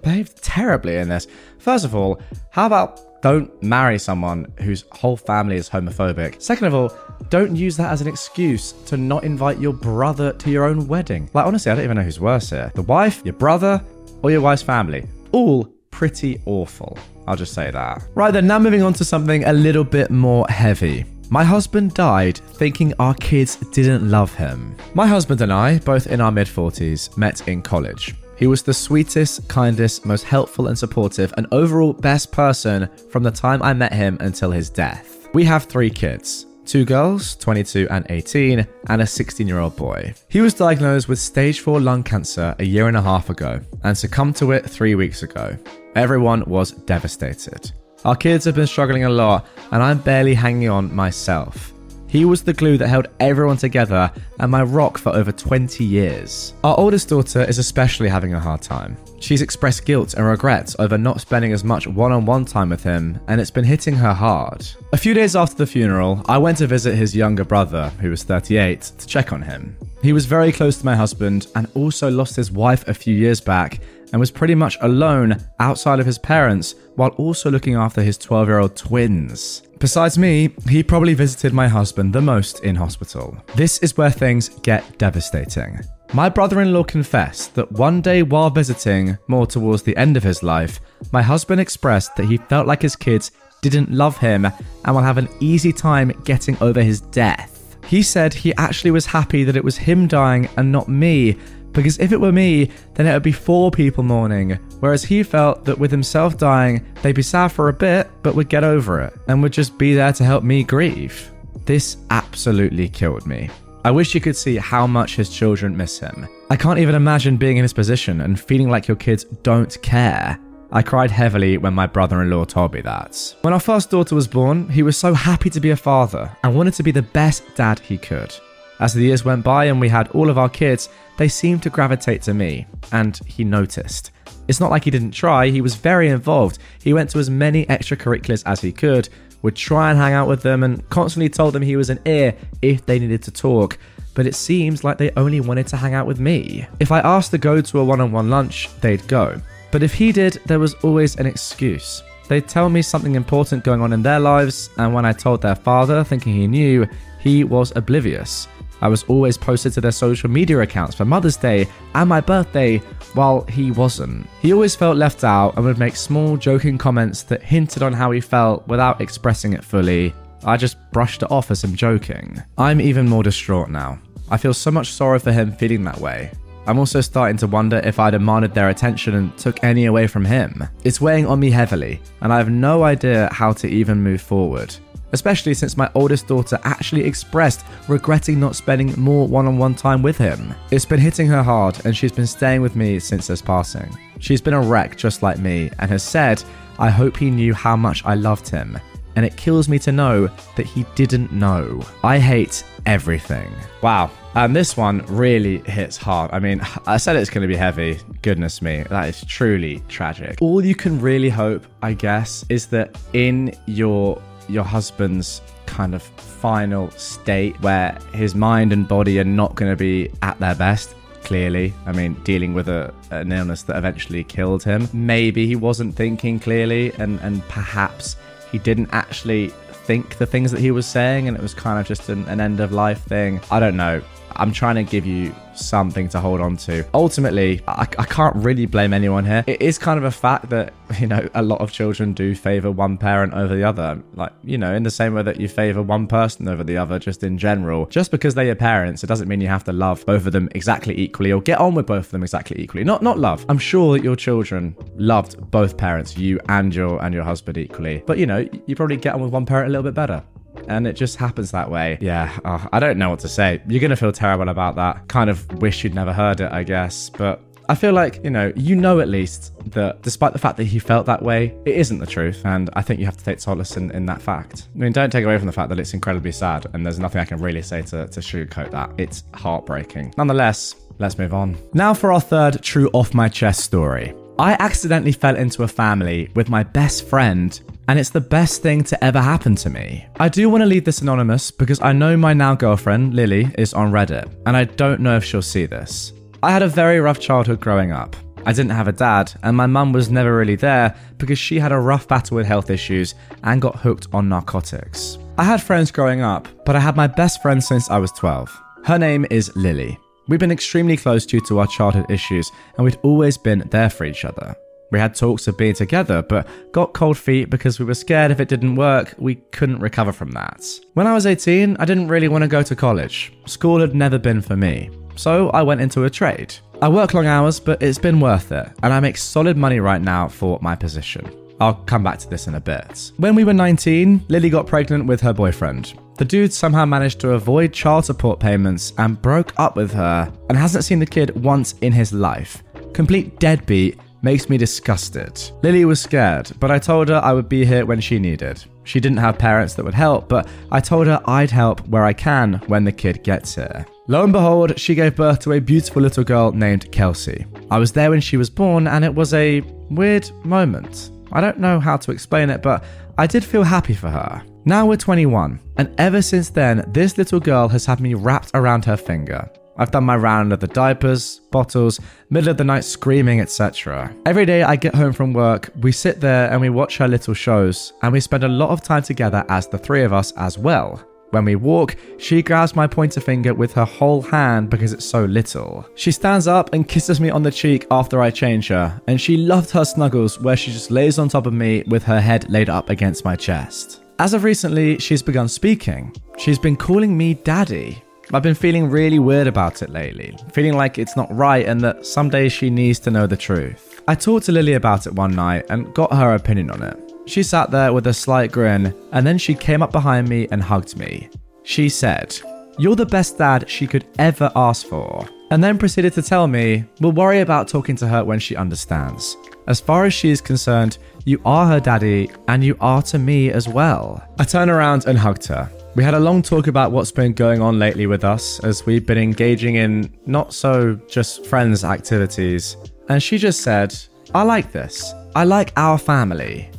behaved 0.02 0.44
terribly 0.44 0.98
in 0.98 1.08
this. 1.08 1.26
First 1.60 1.86
of 1.86 1.96
all, 1.96 2.22
how 2.50 2.66
about 2.66 3.00
don't 3.26 3.64
marry 3.64 3.98
someone 3.98 4.46
whose 4.60 4.86
whole 4.92 5.18
family 5.18 5.56
is 5.56 5.68
homophobic. 5.68 6.40
Second 6.40 6.68
of 6.68 6.76
all, 6.76 6.96
don't 7.32 7.56
use 7.56 7.76
that 7.76 7.92
as 7.92 8.00
an 8.00 8.08
excuse 8.08 8.74
to 8.86 8.98
not 8.98 9.24
invite 9.24 9.58
your 9.58 9.74
brother 9.74 10.32
to 10.34 10.52
your 10.52 10.66
own 10.66 10.88
wedding. 10.88 11.28
Like, 11.34 11.48
honestly, 11.48 11.72
I 11.72 11.76
don't 11.76 11.86
even 11.86 11.98
know 11.98 12.04
who's 12.04 12.20
worse 12.20 12.52
here 12.52 12.72
the 12.76 12.84
wife, 12.84 13.24
your 13.26 13.34
brother, 13.34 13.84
or 14.22 14.30
your 14.30 14.42
wife's 14.42 14.62
family. 14.62 15.08
All 15.32 15.66
pretty 15.90 16.40
awful. 16.46 17.00
I'll 17.26 17.36
just 17.36 17.56
say 17.56 17.72
that. 17.72 18.04
Right 18.14 18.30
then, 18.30 18.46
now 18.46 18.60
moving 18.60 18.84
on 18.84 18.94
to 18.94 19.04
something 19.04 19.44
a 19.46 19.54
little 19.54 19.84
bit 19.84 20.12
more 20.12 20.46
heavy. 20.48 21.04
My 21.32 21.44
husband 21.44 21.96
died 21.96 22.38
thinking 22.38 22.94
our 23.00 23.16
kids 23.16 23.56
didn't 23.56 24.08
love 24.08 24.36
him. 24.36 24.76
My 24.94 25.08
husband 25.08 25.42
and 25.42 25.52
I, 25.52 25.80
both 25.80 26.06
in 26.06 26.22
our 26.22 26.32
mid 26.32 26.46
40s, 26.46 27.18
met 27.18 27.48
in 27.48 27.64
college. 27.64 28.14
He 28.38 28.48
was 28.48 28.64
the 28.64 28.74
sweetest, 28.74 29.48
kindest, 29.48 30.06
most 30.06 30.24
helpful 30.24 30.68
and 30.68 30.78
supportive, 30.78 31.34
and 31.38 31.48
overall 31.52 31.94
best 31.94 32.32
person 32.32 32.90
from 33.10 33.24
the 33.24 33.32
time 33.32 33.64
I 33.64 33.74
met 33.74 33.94
him 33.94 34.18
until 34.20 34.52
his 34.52 34.70
death. 34.70 35.30
We 35.34 35.46
have 35.46 35.64
three 35.64 35.90
kids 35.90 36.46
two 36.66 36.84
girls, 36.84 37.36
22 37.36 37.88
and 37.92 38.06
18, 38.10 38.66
and 38.88 39.02
a 39.02 39.06
16 39.06 39.48
year 39.48 39.60
old 39.60 39.76
boy. 39.76 40.14
He 40.30 40.42
was 40.42 40.54
diagnosed 40.54 41.08
with 41.08 41.20
stage 41.20 41.60
4 41.60 41.80
lung 41.80 42.04
cancer 42.04 42.56
a 42.58 42.64
year 42.64 42.88
and 42.88 42.98
a 42.98 43.02
half 43.02 43.30
ago 43.30 43.62
and 43.84 43.98
succumbed 43.98 44.36
to 44.38 44.52
it 44.52 44.68
three 44.68 44.96
weeks 44.96 45.22
ago. 45.22 45.58
Everyone 45.96 46.44
was 46.46 46.72
devastated. 46.72 47.72
Our 48.04 48.16
kids 48.16 48.46
have 48.46 48.56
been 48.56 48.68
struggling 48.68 49.06
a 49.06 49.10
lot, 49.10 49.48
and 49.72 49.82
I'm 49.82 50.00
barely 50.00 50.36
hanging 50.36 50.70
on 50.70 50.94
myself. 50.94 51.75
He 52.16 52.24
was 52.24 52.44
the 52.44 52.54
glue 52.54 52.78
that 52.78 52.88
held 52.88 53.10
everyone 53.20 53.58
together 53.58 54.10
and 54.40 54.50
my 54.50 54.64
rock 54.64 54.98
for 54.98 55.10
over 55.10 55.34
20 55.34 55.84
years. 55.84 56.54
Our 56.64 56.80
oldest 56.80 57.10
daughter 57.10 57.44
is 57.44 57.58
especially 57.58 58.08
having 58.08 58.34
a 58.34 58.40
hard 58.40 58.62
time. 58.62 58.96
She's 59.20 59.42
expressed 59.42 59.86
guilt 59.86 60.14
and 60.14 60.26
regret 60.26 60.74
over 60.80 60.98
not 60.98 61.20
spending 61.20 61.52
as 61.52 61.66
much 61.66 61.88
one 61.88 62.14
on 62.14 62.26
one 62.26 62.46
time 62.46 62.70
with 62.70 62.82
him, 62.82 63.20
and 63.28 63.42
it's 63.42 63.52
been 63.52 63.66
hitting 63.66 63.96
her 63.96 64.14
hard. 64.14 64.66
A 64.94 64.98
few 64.98 65.14
days 65.14 65.36
after 65.36 65.58
the 65.58 65.68
funeral, 65.68 66.22
I 66.26 66.38
went 66.38 66.60
to 66.60 66.68
visit 66.68 66.96
his 66.96 67.14
younger 67.14 67.44
brother, 67.44 67.90
who 68.00 68.10
was 68.12 68.24
38, 68.24 68.94
to 68.98 69.06
check 69.06 69.34
on 69.34 69.42
him. 69.42 69.76
He 70.02 70.14
was 70.14 70.26
very 70.26 70.54
close 70.54 70.78
to 70.78 70.86
my 70.86 70.96
husband 70.96 71.48
and 71.54 71.68
also 71.74 72.10
lost 72.10 72.38
his 72.38 72.50
wife 72.50 72.88
a 72.88 72.94
few 72.94 73.14
years 73.14 73.42
back 73.42 73.82
and 74.14 74.22
was 74.22 74.32
pretty 74.32 74.56
much 74.56 74.78
alone 74.80 75.36
outside 75.60 76.00
of 76.00 76.06
his 76.06 76.18
parents 76.18 76.76
while 76.96 77.10
also 77.18 77.52
looking 77.52 77.76
after 77.76 78.02
his 78.02 78.18
12 78.18 78.48
year 78.48 78.60
old 78.60 78.78
twins. 78.78 79.64
Besides 79.80 80.18
me, 80.18 80.56
he 80.70 80.84
probably 80.84 81.14
visited 81.14 81.54
my 81.54 81.68
husband 81.68 82.14
the 82.14 82.22
most 82.22 82.64
in 82.64 82.76
hospital. 82.76 83.38
This 83.56 83.78
is 83.80 83.98
where 83.98 84.10
things 84.10 84.50
get 84.64 84.98
devastating. 84.98 85.80
My 86.14 86.30
brother 86.30 86.62
in 86.62 86.72
law 86.72 86.84
confessed 86.84 87.56
that 87.56 87.72
one 87.72 88.00
day 88.00 88.24
while 88.24 88.50
visiting, 88.50 89.18
more 89.28 89.46
towards 89.46 89.84
the 89.84 89.98
end 89.98 90.16
of 90.16 90.24
his 90.24 90.44
life, 90.44 90.80
my 91.12 91.22
husband 91.22 91.60
expressed 91.60 92.16
that 92.16 92.28
he 92.28 92.38
felt 92.38 92.68
like 92.68 92.82
his 92.82 92.96
kids 92.96 93.32
didn't 93.62 93.92
love 93.92 94.18
him 94.18 94.46
and 94.46 94.96
will 94.96 95.02
have 95.02 95.18
an 95.18 95.30
easy 95.40 95.74
time 95.74 96.14
getting 96.24 96.58
over 96.62 96.82
his 96.82 97.02
death. 97.02 97.78
He 97.88 98.02
said 98.02 98.34
he 98.34 98.56
actually 98.56 98.92
was 98.92 99.06
happy 99.06 99.44
that 99.44 99.58
it 99.58 99.64
was 99.64 99.78
him 99.78 100.08
dying 100.08 100.48
and 100.58 100.72
not 100.72 100.88
me, 100.88 101.38
because 101.76 102.00
if 102.00 102.12
it 102.12 102.20
were 102.20 102.32
me, 102.32 102.72
then 102.96 103.06
it 103.06 103.14
would 103.14 103.22
be 103.22 103.32
four 103.32 103.70
people 103.70 104.04
mourning, 104.04 104.52
whereas 104.80 105.04
he 105.04 105.22
felt 105.22 105.66
that 105.66 105.78
with 105.78 105.92
himself 105.92 106.38
dying, 106.38 106.84
they'd 107.02 107.16
be 107.16 107.22
sad 107.22 107.50
for 107.50 107.70
a 107.70 107.74
bit, 107.74 108.10
but 108.24 108.34
would 108.34 108.50
get 108.50 108.64
over 108.64 109.02
it, 109.02 109.14
and 109.28 109.44
would 109.44 109.54
just 109.54 109.78
be 109.78 109.94
there 109.94 110.14
to 110.14 110.24
help 110.24 110.44
me 110.44 110.64
grieve. 110.64 111.32
This 111.66 111.98
absolutely 112.10 112.90
killed 112.90 113.28
me. 113.28 113.50
I 113.84 113.92
wish 113.92 114.16
you 114.16 114.22
could 114.22 114.36
see 114.36 114.56
how 114.56 114.88
much 114.88 115.16
his 115.16 115.30
children 115.30 115.78
miss 115.78 116.00
him. 116.00 116.28
I 116.50 116.56
can't 116.56 116.80
even 116.80 116.96
imagine 116.96 117.38
being 117.38 117.58
in 117.58 117.64
his 117.64 117.74
position 117.74 118.22
and 118.22 118.40
feeling 118.40 118.70
like 118.70 118.88
your 118.88 118.98
kids 118.98 119.26
don't 119.44 119.80
care. 119.84 120.40
I 120.72 120.82
cried 120.82 121.12
heavily 121.12 121.58
when 121.58 121.74
my 121.74 121.86
brother 121.86 122.22
in 122.22 122.30
law 122.32 122.46
told 122.46 122.74
me 122.74 122.82
that. 122.82 123.36
When 123.42 123.54
our 123.54 123.60
first 123.60 123.92
daughter 123.92 124.16
was 124.16 124.28
born, 124.28 124.68
he 124.70 124.82
was 124.82 124.98
so 124.98 125.14
happy 125.14 125.50
to 125.52 125.60
be 125.60 125.70
a 125.70 125.78
father 125.78 126.36
and 126.44 126.56
wanted 126.56 126.74
to 126.76 126.84
be 126.84 126.92
the 126.92 127.04
best 127.04 127.44
dad 127.56 127.80
he 127.80 127.98
could. 127.98 128.36
As 128.80 128.94
the 128.94 129.04
years 129.04 129.24
went 129.24 129.44
by 129.44 129.66
and 129.66 129.80
we 129.80 129.90
had 129.90 130.10
all 130.10 130.30
of 130.30 130.38
our 130.38 130.50
kids, 130.50 130.90
they 131.18 131.28
seemed 131.30 131.64
to 131.64 131.70
gravitate 131.70 132.22
to 132.24 132.34
me, 132.34 132.66
and 132.92 133.18
he 133.26 133.44
noticed. 133.44 134.12
It's 134.48 134.60
not 134.60 134.70
like 134.70 134.84
he 134.84 134.92
didn't 134.92 135.12
try, 135.12 135.48
he 135.48 135.62
was 135.62 135.76
very 135.76 136.10
involved. 136.10 136.60
He 136.82 136.94
went 136.94 137.10
to 137.12 137.20
as 137.20 137.30
many 137.30 137.66
extracurriculars 137.66 138.44
as 138.46 138.62
he 138.62 138.72
could, 138.72 139.10
would 139.42 139.56
try 139.56 139.90
and 139.90 139.98
hang 139.98 140.14
out 140.14 140.28
with 140.28 140.42
them, 140.42 140.64
and 140.64 140.88
constantly 140.90 141.30
told 141.30 141.54
them 141.54 141.62
he 141.62 141.78
was 141.78 141.90
an 141.90 142.00
ear 142.06 142.36
if 142.62 142.86
they 142.86 143.00
needed 143.00 143.24
to 143.24 143.32
talk. 143.32 143.78
But 144.14 144.28
it 144.28 144.36
seems 144.36 144.84
like 144.84 144.98
they 144.98 145.12
only 145.18 145.40
wanted 145.40 145.68
to 145.68 145.78
hang 145.78 145.94
out 145.94 146.08
with 146.08 146.20
me. 146.20 146.68
If 146.80 146.92
I 146.92 147.00
asked 147.00 147.32
to 147.32 147.38
go 147.38 147.62
to 147.62 147.80
a 147.80 147.84
one 147.84 148.02
on 148.02 148.12
one 148.12 148.30
lunch, 148.30 148.70
they'd 148.82 149.08
go. 149.08 149.40
But 149.72 149.84
if 149.84 149.94
he 149.94 150.12
did, 150.12 150.40
there 150.46 150.60
was 150.60 150.74
always 150.76 151.16
an 151.18 151.26
excuse. 151.26 152.04
They'd 152.28 152.48
tell 152.48 152.70
me 152.70 152.82
something 152.82 153.16
important 153.16 153.64
going 153.64 153.82
on 153.82 153.94
in 153.94 154.02
their 154.02 154.20
lives, 154.20 154.70
and 154.78 154.94
when 154.94 155.06
I 155.06 155.14
told 155.14 155.42
their 155.42 155.56
father, 155.56 156.04
thinking 156.04 156.34
he 156.34 156.48
knew, 156.48 156.88
he 157.20 157.44
was 157.44 157.72
oblivious. 157.76 158.48
I 158.82 158.88
was 158.88 159.04
always 159.04 159.38
posted 159.38 159.74
to 159.74 159.82
their 159.82 159.92
social 159.92 160.30
media 160.30 160.60
accounts 160.60 160.96
for 160.96 161.06
Mother's 161.06 161.38
Day 161.38 161.68
and 161.94 162.10
my 162.10 162.22
birthday, 162.22 162.78
while 163.14 163.42
he 163.46 163.72
wasn't. 163.72 164.28
He 164.42 164.54
always 164.54 164.76
felt 164.76 164.98
left 164.98 165.24
out 165.24 165.56
and 165.56 165.66
would 165.66 165.78
make 165.78 165.96
small 165.96 166.38
joking 166.38 166.78
comments 166.78 167.24
that 167.24 167.44
hinted 167.44 167.84
on 167.84 167.94
how 167.94 168.12
he 168.12 168.22
felt 168.22 168.68
without 168.68 169.02
expressing 169.02 169.54
it 169.54 169.64
fully. 169.64 170.14
I 170.44 170.58
just 170.58 170.78
brushed 170.92 171.24
it 171.24 171.32
off 171.32 171.52
as 171.52 171.64
him 171.64 171.76
joking. 171.76 172.42
I'm 172.58 172.82
even 172.82 173.08
more 173.08 173.24
distraught 173.24 173.70
now. 173.70 174.00
I 174.30 174.38
feel 174.38 174.54
so 174.54 174.72
much 174.72 174.92
sorrow 174.92 175.20
for 175.20 175.32
him 175.32 175.52
feeling 175.52 175.84
that 175.86 176.00
way. 176.00 176.32
I'm 176.68 176.80
also 176.80 177.00
starting 177.02 177.38
to 177.38 177.48
wonder 177.48 177.78
if 177.78 178.00
I 178.00 178.10
demanded 178.10 178.54
their 178.54 178.70
attention 178.70 179.14
and 179.14 179.38
took 179.38 179.64
any 179.64 179.86
away 179.86 180.08
from 180.08 180.26
him. 180.26 180.64
It's 180.84 181.00
weighing 181.00 181.28
on 181.28 181.40
me 181.40 181.52
heavily, 181.52 182.02
and 182.22 182.34
I 182.34 182.38
have 182.38 182.50
no 182.50 182.84
idea 182.84 183.30
how 183.32 183.54
to 183.54 183.68
even 183.68 184.02
move 184.02 184.22
forward 184.22 184.76
especially 185.12 185.54
since 185.54 185.78
my 185.78 185.90
oldest 185.96 186.28
daughter 186.28 186.60
actually 186.64 187.04
expressed 187.04 187.66
regretting 187.88 188.40
not 188.40 188.56
spending 188.56 188.94
more 189.00 189.28
one 189.28 189.48
on 189.48 189.58
one 189.58 189.76
time 189.76 190.02
with 190.02 190.18
him. 190.18 190.54
It's 190.72 190.86
been 190.86 191.00
hitting 191.00 191.28
her 191.28 191.44
hard, 191.44 191.84
and 191.86 191.96
she's 191.96 192.12
been 192.12 192.28
staying 192.28 192.62
with 192.62 192.76
me 192.76 193.00
since 193.00 193.28
his 193.28 193.42
passing. 193.42 193.96
She's 194.20 194.42
been 194.42 194.54
a 194.54 194.62
wreck 194.62 194.98
just 194.98 195.24
like 195.24 195.40
me, 195.40 195.70
and 195.80 195.90
has 195.92 196.04
said, 196.04 196.44
I 196.80 196.90
hope 196.90 197.18
he 197.18 197.32
knew 197.32 197.54
how 197.54 197.76
much 197.76 198.04
I 198.06 198.16
loved 198.16 198.50
him. 198.50 198.78
And 199.16 199.26
it 199.26 199.38
kills 199.38 199.70
me 199.70 199.80
to 199.80 199.92
know 199.94 200.28
that 200.58 200.66
he 200.66 200.86
didn't 200.96 201.32
know. 201.32 201.82
I 202.04 202.20
hate 202.20 202.66
everything. 202.86 203.50
Wow. 203.82 204.12
And 204.36 204.54
this 204.54 204.76
one 204.76 205.06
really 205.08 205.60
hits 205.60 205.96
hard. 205.96 206.32
I 206.34 206.40
mean, 206.40 206.62
I 206.86 206.98
said 206.98 207.16
it's 207.16 207.30
going 207.30 207.44
to 207.44 207.48
be 207.48 207.56
heavy. 207.56 208.00
Goodness 208.22 208.62
me, 208.62 208.84
that 208.90 209.08
is 209.08 209.24
truly 209.24 209.82
tragic. 209.88 210.38
All 210.42 210.64
you 210.64 210.76
can 210.76 211.00
really 211.00 211.30
hope, 211.30 211.66
I 211.82 211.94
guess, 211.94 212.44
is 212.50 212.68
that 212.68 212.98
in 213.14 213.56
your 213.66 214.22
your 214.48 214.64
husband's 214.64 215.42
kind 215.66 215.96
of 215.96 216.02
final 216.02 216.92
state 216.92 217.60
where 217.62 217.98
his 218.14 218.36
mind 218.36 218.72
and 218.72 218.88
body 218.88 219.20
are 219.20 219.24
not 219.26 219.56
going 219.56 219.72
to 219.72 219.76
be 219.76 220.12
at 220.22 220.40
their 220.40 220.56
best 220.56 220.96
clearly. 221.24 221.74
I 221.86 221.92
mean, 221.92 222.14
dealing 222.24 222.54
with 222.54 222.70
a, 222.70 222.94
an 223.12 223.32
illness 223.32 223.64
that 223.64 223.76
eventually 223.76 224.24
killed 224.24 224.64
him. 224.64 224.88
Maybe 224.94 225.48
he 225.48 225.56
wasn't 225.56 225.96
thinking 225.96 226.40
clearly, 226.40 226.94
and, 227.00 227.20
and 227.22 227.42
perhaps 227.50 228.16
he 228.52 228.60
didn't 228.60 228.90
actually 228.92 229.50
think 229.72 230.18
the 230.18 230.26
things 230.26 230.52
that 230.52 230.62
he 230.62 230.72
was 230.72 230.86
saying, 230.86 231.28
and 231.28 231.36
it 231.36 231.42
was 231.42 231.54
kind 231.54 231.80
of 231.80 231.88
just 231.88 232.10
an, 232.10 232.26
an 232.28 232.40
end 232.40 232.60
of 232.60 232.72
life 232.72 233.02
thing. 233.04 233.42
I 233.52 233.60
don't 233.60 233.76
know. 233.76 234.02
I'm 234.38 234.52
trying 234.52 234.76
to 234.76 234.84
give 234.84 235.06
you 235.06 235.34
something 235.54 236.10
to 236.10 236.20
hold 236.20 236.42
on 236.42 236.58
to. 236.58 236.86
Ultimately, 236.94 237.62
I, 237.68 237.88
I, 237.98 238.06
can't 238.06 238.36
really 238.36 238.66
blame 238.66 238.94
anyone 238.94 239.26
here. 239.26 239.44
It 239.48 239.62
is 239.62 239.78
kind 239.78 239.98
of 239.98 240.04
a 240.04 240.12
fact 240.12 240.50
that, 240.50 240.74
you 241.00 241.08
know, 241.08 241.28
a 241.34 241.42
lot 241.42 241.62
of 241.62 241.72
children 241.72 242.14
do 242.14 242.36
favor 242.36 242.72
one 242.72 242.98
parent 242.98 243.34
over 243.34 243.56
the 243.56 243.64
other. 243.64 244.02
Like, 244.14 244.34
you 244.44 244.58
know, 244.58 244.74
in 244.74 244.84
the 244.84 244.92
same 244.92 245.14
way 245.14 245.24
that 245.24 245.40
you 245.40 245.48
favor 245.48 245.82
one 245.82 246.08
person 246.08 246.48
over 246.48 246.64
the 246.64 246.78
other, 246.78 247.00
just 247.00 247.24
in 247.24 247.38
general. 247.38 247.86
Just 247.88 248.12
because 248.12 248.36
they're 248.36 248.46
your 248.46 248.56
parents, 248.56 249.04
it 249.04 249.08
doesn't 249.08 249.28
mean 249.28 249.42
you 249.42 249.48
have 249.48 249.64
to 249.66 249.74
love 249.74 250.06
both 250.06 250.26
of 250.26 250.34
them 250.34 250.50
exactly 250.54 250.98
equally 250.98 251.32
or 251.32 251.42
get 251.42 251.60
on 251.60 251.74
with 251.74 251.86
both 251.86 252.06
of 252.06 252.12
them 252.12 252.24
exactly 252.24 252.60
equally. 252.62 252.84
Not 252.84 253.02
not 253.02 253.18
love. 253.20 253.46
I'm 253.50 253.58
sure 253.58 253.94
that 253.94 254.04
your 254.04 254.16
children 254.16 254.76
loved 254.96 255.52
both 255.52 255.78
parents, 255.78 256.18
you 256.18 256.40
and 256.50 256.74
your 256.74 257.02
and 257.04 257.14
your 257.14 257.24
husband 257.24 257.58
equally. 257.58 258.04
But 258.06 258.18
you 258.18 258.26
know, 258.26 258.48
you 258.66 258.76
probably 258.76 258.98
get 258.98 259.14
on 259.14 259.22
with 259.22 259.32
one 259.32 259.46
parent 259.46 259.68
a 259.68 259.72
little 259.72 259.84
bit 259.84 259.94
better 259.94 260.24
and 260.68 260.88
it 260.88 260.94
just 260.94 261.18
happens 261.18 261.52
that 261.52 261.70
way. 261.70 261.98
Yeah, 262.02 262.38
oh, 262.46 262.68
I 262.72 262.80
don't 262.80 262.98
know 262.98 263.10
what 263.10 263.20
to 263.20 263.28
say. 263.28 263.62
You're 263.68 263.82
gonna 263.82 263.96
feel 263.96 264.12
terrible 264.12 264.50
about 264.50 264.76
that. 264.76 265.08
Kind 265.08 265.30
of 265.30 265.52
wish 265.62 265.84
you'd 265.84 265.96
never 265.96 266.14
heard 266.14 266.42
it, 266.42 266.52
I 266.52 266.64
guess, 266.64 267.10
but. 267.10 267.42
I 267.68 267.74
feel 267.74 267.94
like, 267.94 268.24
you 268.24 268.30
know, 268.30 268.54
you 268.56 268.76
know 268.76 269.00
at 269.00 269.08
least 269.08 269.52
that 269.72 270.04
despite 270.04 270.34
the 270.34 270.38
fact 270.40 270.58
that 270.58 270.66
he 270.66 270.78
felt 270.78 271.08
that 271.08 271.24
way, 271.24 271.52
it 271.66 271.76
isn't 271.76 271.98
the 271.98 272.06
truth. 272.06 272.46
And 272.46 272.70
I 272.74 272.84
think 272.84 273.00
you 273.00 273.08
have 273.08 273.18
to 273.18 273.24
take 273.24 273.40
solace 273.40 273.76
in, 273.76 273.90
in 273.90 274.06
that 274.06 274.22
fact. 274.22 274.68
I 274.76 274.78
mean, 274.78 274.92
don't 274.92 275.10
take 275.10 275.26
away 275.26 275.36
from 275.40 275.48
the 275.48 275.52
fact 275.52 275.70
that 275.70 275.80
it's 275.80 275.92
incredibly 275.96 276.32
sad 276.32 276.68
and 276.74 276.86
there's 276.86 277.00
nothing 277.00 277.22
I 277.22 277.26
can 277.26 277.42
really 277.42 277.64
say 277.64 277.82
to, 277.82 278.08
to 278.08 278.20
sugarcoat 278.20 278.70
that. 278.70 278.92
It's 279.00 279.24
heartbreaking. 279.34 280.14
Nonetheless, 280.16 280.76
let's 281.00 281.18
move 281.18 281.34
on. 281.34 281.58
Now 281.74 281.96
for 281.96 282.14
our 282.14 282.22
third 282.22 282.62
true 282.62 282.92
off 282.94 283.16
my 283.16 283.30
chest 283.30 283.62
story. 283.62 284.14
I 284.38 284.58
accidentally 284.60 285.14
fell 285.14 285.38
into 285.38 285.64
a 285.64 285.68
family 285.68 286.30
with 286.36 286.50
my 286.50 286.64
best 286.64 287.08
friend 287.08 287.58
and 287.88 287.98
it's 287.98 288.10
the 288.10 288.20
best 288.20 288.62
thing 288.62 288.84
to 288.84 289.02
ever 289.04 289.22
happen 289.22 289.56
to 289.56 289.70
me. 289.70 290.06
I 290.20 290.28
do 290.28 290.50
want 290.50 290.62
to 290.62 290.66
leave 290.66 290.84
this 290.84 291.02
anonymous 291.02 291.52
because 291.52 291.82
I 291.82 291.94
know 291.94 292.18
my 292.18 292.34
now 292.34 292.56
girlfriend, 292.56 293.14
Lily, 293.14 293.50
is 293.58 293.74
on 293.74 293.92
Reddit, 293.92 294.30
and 294.46 294.58
I 294.58 294.66
don't 294.66 295.02
know 295.02 295.16
if 295.16 295.24
she'll 295.24 295.42
see 295.42 295.66
this. 295.66 296.12
I 296.44 296.52
had 296.52 296.64
a 296.64 296.68
very 296.68 297.00
rough 297.00 297.20
childhood 297.20 297.62
growing 297.62 297.92
up. 297.92 298.16
I 298.46 298.54
didn't 298.54 298.72
have 298.72 298.88
a 298.88 298.92
dad, 298.92 299.32
and 299.44 299.56
my 299.56 299.68
mum 299.68 299.94
was 299.94 300.10
never 300.10 300.36
really 300.36 300.56
there 300.56 300.96
because 301.18 301.40
she 301.40 301.60
had 301.60 301.72
a 301.72 301.80
rough 301.80 302.08
battle 302.08 302.36
with 302.38 302.46
health 302.46 302.70
issues 302.70 303.16
and 303.44 303.62
got 303.62 303.78
hooked 303.78 304.08
on 304.14 304.30
narcotics. 304.30 305.18
I 305.38 305.44
had 305.44 305.62
friends 305.62 305.92
growing 305.92 306.22
up, 306.22 306.48
but 306.66 306.76
I 306.76 306.80
had 306.80 306.96
my 306.96 307.08
best 307.08 307.42
friend 307.42 307.64
since 307.64 307.90
I 307.90 307.98
was 307.98 308.12
12. 308.12 308.62
Her 308.84 309.00
name 309.00 309.26
is 309.30 309.56
Lily. 309.56 309.98
We've 310.28 310.40
been 310.40 310.52
extremely 310.52 310.98
close 310.98 311.26
due 311.26 311.42
to 311.42 311.60
our 311.60 311.68
childhood 311.68 312.10
issues, 312.10 312.52
and 312.78 312.86
we'd 312.86 312.98
always 313.04 313.38
been 313.38 313.60
there 313.70 313.90
for 313.90 314.06
each 314.06 314.26
other. 314.26 314.56
We 314.92 315.00
had 315.00 315.14
talks 315.14 315.48
of 315.48 315.58
being 315.58 315.76
together, 315.76 316.22
but 316.22 316.48
got 316.72 316.94
cold 316.94 317.18
feet 317.18 317.50
because 317.50 317.80
we 317.80 317.86
were 317.86 317.94
scared 317.94 318.32
if 318.32 318.40
it 318.40 318.48
didn't 318.48 318.76
work, 318.76 319.14
we 319.18 319.36
couldn't 319.52 319.80
recover 319.80 320.12
from 320.12 320.32
that. 320.32 320.66
When 320.94 321.06
I 321.06 321.14
was 321.14 321.26
18, 321.26 321.78
I 321.78 321.86
didn't 321.86 322.08
really 322.08 322.28
want 322.28 322.44
to 322.44 322.48
go 322.48 322.64
to 322.64 322.76
college. 322.76 323.34
School 323.46 323.80
had 323.80 323.96
never 323.96 324.18
been 324.18 324.42
for 324.42 324.56
me. 324.56 324.90
So 325.16 325.50
I 325.52 325.62
went 325.62 325.82
into 325.82 326.06
a 326.06 326.10
trade. 326.10 326.56
I 326.82 326.90
work 326.90 327.14
long 327.14 327.28
hours, 327.28 327.60
but 327.60 327.82
it's 327.82 327.98
been 327.98 328.20
worth 328.20 328.52
it, 328.52 328.68
and 328.84 328.94
I 328.94 329.00
make 329.00 329.18
solid 329.18 329.58
money 329.58 329.80
right 329.80 330.02
now 330.02 330.28
for 330.28 330.60
my 330.62 330.76
position. 330.76 331.30
I'll 331.60 331.76
come 331.86 332.04
back 332.04 332.20
to 332.20 332.30
this 332.30 332.48
in 332.48 332.56
a 332.56 332.60
bit. 332.60 333.12
When 333.18 333.34
we 333.36 333.44
were 333.44 333.54
19, 333.54 334.26
Lily 334.28 334.50
got 334.50 334.68
pregnant 334.68 335.06
with 335.06 335.22
her 335.22 335.34
boyfriend. 335.34 335.94
The 336.18 336.26
dude 336.26 336.54
somehow 336.54 336.86
managed 336.86 337.20
to 337.22 337.32
avoid 337.32 337.74
child 337.74 338.06
support 338.06 338.40
payments 338.40 338.94
and 338.98 339.22
broke 339.22 339.52
up 339.60 339.76
with 339.76 339.92
her 339.94 340.32
and 340.48 340.58
hasn't 340.58 340.86
seen 340.86 341.00
the 341.00 341.06
kid 341.06 341.36
once 341.44 341.74
in 341.82 341.92
his 341.92 342.14
life. 342.14 342.64
Complete 342.94 343.38
deadbeat 343.40 344.00
makes 344.22 344.50
me 344.50 344.58
disgusted. 344.58 345.40
Lily 345.62 345.84
was 345.84 346.02
scared, 346.02 346.52
but 346.60 346.72
I 346.72 346.80
told 346.80 347.10
her 347.10 347.22
I 347.24 347.34
would 347.34 347.50
be 347.50 347.66
here 347.66 347.86
when 347.86 348.00
she 348.00 348.18
needed. 348.18 348.64
She 348.86 349.00
didn't 349.00 349.18
have 349.18 349.38
parents 349.38 349.74
that 349.74 349.84
would 349.84 349.94
help, 349.94 350.30
but 350.30 350.48
I 350.72 350.80
told 350.80 351.08
her 351.08 351.22
I'd 351.26 351.52
help 351.52 351.86
where 351.88 352.06
I 352.06 352.14
can 352.14 352.62
when 352.68 352.86
the 352.86 352.92
kid 352.92 353.24
gets 353.24 353.56
here. 353.56 353.86
Lo 354.08 354.24
and 354.24 354.32
behold, 354.32 354.80
she 354.80 354.96
gave 354.96 355.16
birth 355.16 355.40
to 355.40 355.54
a 355.54 355.60
beautiful 355.60 356.02
little 356.02 356.24
girl 356.24 356.52
named 356.52 356.92
Kelsey. 356.92 357.46
I 357.70 357.78
was 357.78 357.92
there 357.92 358.12
when 358.12 358.22
she 358.22 358.38
was 358.38 358.50
born, 358.50 358.88
and 358.88 359.04
it 359.04 359.14
was 359.14 359.34
a 359.34 359.62
weird 359.90 360.30
moment. 360.46 361.12
I 361.32 361.42
don't 361.42 361.60
know 361.60 361.80
how 361.80 361.98
to 361.98 362.12
explain 362.12 362.50
it, 362.50 362.62
but 362.62 362.84
I 363.18 363.28
did 363.28 363.44
feel 363.44 363.64
happy 363.64 363.96
for 363.96 364.10
her. 364.10 364.44
Now 364.68 364.88
we're 364.88 364.98
21, 364.98 365.60
and 365.78 365.94
ever 366.00 366.24
since 366.24 366.50
then, 366.50 366.84
this 366.88 367.20
little 367.20 367.40
girl 367.40 367.68
has 367.68 367.86
had 367.86 368.00
me 368.00 368.16
wrapped 368.16 368.50
around 368.56 368.84
her 368.86 368.98
finger. 368.98 369.48
I've 369.78 369.92
done 369.92 370.06
my 370.06 370.16
round 370.16 370.52
of 370.52 370.60
the 370.60 370.66
diapers, 370.66 371.42
bottles, 371.52 372.00
middle 372.32 372.50
of 372.50 372.58
the 372.58 372.64
night 372.64 372.84
screaming, 372.84 373.42
etc. 373.42 374.12
Every 374.26 374.44
day 374.44 374.64
I 374.64 374.76
get 374.76 374.96
home 374.96 375.14
from 375.14 375.34
work, 375.34 375.70
we 375.82 375.92
sit 375.92 376.20
there 376.20 376.50
and 376.50 376.60
we 376.60 376.70
watch 376.70 376.98
her 376.98 377.08
little 377.08 377.36
shows, 377.36 377.94
and 378.02 378.12
we 378.12 378.20
spend 378.20 378.44
a 378.44 378.48
lot 378.48 378.72
of 378.72 378.82
time 378.82 379.04
together 379.04 379.46
as 379.50 379.68
the 379.68 379.78
three 379.78 380.02
of 380.02 380.14
us 380.14 380.32
as 380.32 380.58
well. 380.58 381.00
When 381.30 381.46
we 381.46 381.56
walk, 381.56 381.96
she 382.18 382.42
grabs 382.42 382.76
my 382.76 382.88
pointer 382.88 383.22
finger 383.22 383.54
with 383.54 383.72
her 383.74 383.86
whole 383.86 384.24
hand 384.24 384.72
because 384.72 384.94
it's 384.94 385.06
so 385.06 385.26
little. 385.26 385.86
She 385.94 386.12
stands 386.12 386.48
up 386.48 386.74
and 386.74 386.88
kisses 386.88 387.22
me 387.22 387.30
on 387.30 387.44
the 387.44 387.52
cheek 387.52 387.86
after 387.92 388.20
I 388.20 388.32
change 388.32 388.70
her, 388.70 389.00
and 389.06 389.22
she 389.22 389.38
loved 389.38 389.70
her 389.72 389.86
snuggles 389.86 390.40
where 390.40 390.58
she 390.58 390.72
just 390.72 390.90
lays 390.90 391.20
on 391.20 391.30
top 391.30 391.46
of 391.46 391.54
me 391.54 391.84
with 391.86 392.04
her 392.06 392.20
head 392.20 392.50
laid 392.50 392.70
up 392.70 392.90
against 392.90 393.24
my 393.24 393.36
chest. 393.36 394.02
As 394.18 394.34
of 394.34 394.44
recently, 394.44 394.98
she's 395.00 395.22
begun 395.22 395.50
speaking. 395.50 396.16
She's 396.38 396.60
been 396.60 396.78
calling 396.78 397.18
me 397.18 397.34
daddy, 397.34 398.02
I've 398.34 398.44
been 398.44 398.56
feeling 398.56 398.90
really 398.90 399.20
weird 399.20 399.46
about 399.46 399.84
it 399.84 399.92
lately, 399.92 400.36
feeling 400.52 400.74
like 400.74 400.98
it's 400.98 401.16
not 401.16 401.34
right 401.34 401.66
and 401.66 401.80
that 401.82 402.06
some 402.06 402.30
days 402.30 402.52
she 402.52 402.70
needs 402.70 402.98
to 403.00 403.12
know 403.12 403.28
the 403.28 403.38
truth. 403.38 404.02
I 404.08 404.16
talked 404.16 404.48
to 404.48 404.52
Lily 404.52 404.74
about 404.74 405.06
it 405.06 405.14
one 405.14 405.36
night 405.36 405.66
and 405.70 405.94
got 405.94 406.12
her 406.12 406.34
opinion 406.34 406.72
on 406.72 406.82
it. 406.82 407.14
She 407.28 407.44
sat 407.44 407.72
there 407.72 407.94
with 407.94 408.08
a 408.08 408.14
slight 408.14 408.52
grin 408.52 408.96
and 409.12 409.26
then 409.28 409.38
she 409.38 409.54
came 409.54 409.84
up 409.84 409.92
behind 409.92 410.28
me 410.28 410.48
and 410.50 410.62
hugged 410.62 410.98
me. 410.98 411.30
She 411.64 411.88
said, 411.88 412.36
You're 412.80 412.96
the 412.96 413.06
best 413.06 413.38
dad 413.38 413.70
she 413.70 413.86
could 413.86 414.06
ever 414.18 414.52
ask 414.56 414.88
for. 414.88 415.28
And 415.52 415.64
then 415.64 415.78
proceeded 415.78 416.14
to 416.14 416.24
tell 416.24 416.48
me, 416.48 416.86
We'll 417.00 417.12
worry 417.12 417.42
about 417.42 417.68
talking 417.68 417.96
to 417.98 418.08
her 418.08 418.24
when 418.24 418.40
she 418.40 418.56
understands. 418.56 419.38
As 419.68 419.80
far 419.80 420.06
as 420.06 420.14
she 420.14 420.30
is 420.30 420.42
concerned, 420.42 420.98
you 421.26 421.42
are 421.44 421.68
her 421.68 421.80
daddy 421.80 422.30
and 422.48 422.64
you 422.64 422.78
are 422.80 423.02
to 423.04 423.18
me 423.18 423.50
as 423.52 423.68
well. 423.68 424.24
I 424.38 424.44
turned 424.44 424.70
around 424.70 425.06
and 425.06 425.18
hugged 425.18 425.46
her. 425.48 425.70
We 425.96 426.04
had 426.04 426.14
a 426.14 426.20
long 426.20 426.42
talk 426.42 426.68
about 426.68 426.92
what's 426.92 427.12
been 427.12 427.34
going 427.34 427.62
on 427.62 427.80
lately 427.80 428.06
with 428.06 428.24
us 428.24 428.60
as 428.64 428.86
we've 428.86 429.06
been 429.06 429.18
engaging 429.18 429.76
in 429.76 430.14
not 430.26 430.54
so 430.54 430.96
just 431.08 431.46
friends 431.46 431.84
activities. 431.84 432.78
And 433.10 433.24
she 433.24 433.38
just 433.38 433.62
said, 433.62 433.96
I 434.34 434.44
like 434.44 434.72
this. 434.72 435.14
I 435.36 435.46
like 435.46 435.72
our 435.78 435.98
family. 435.98 436.70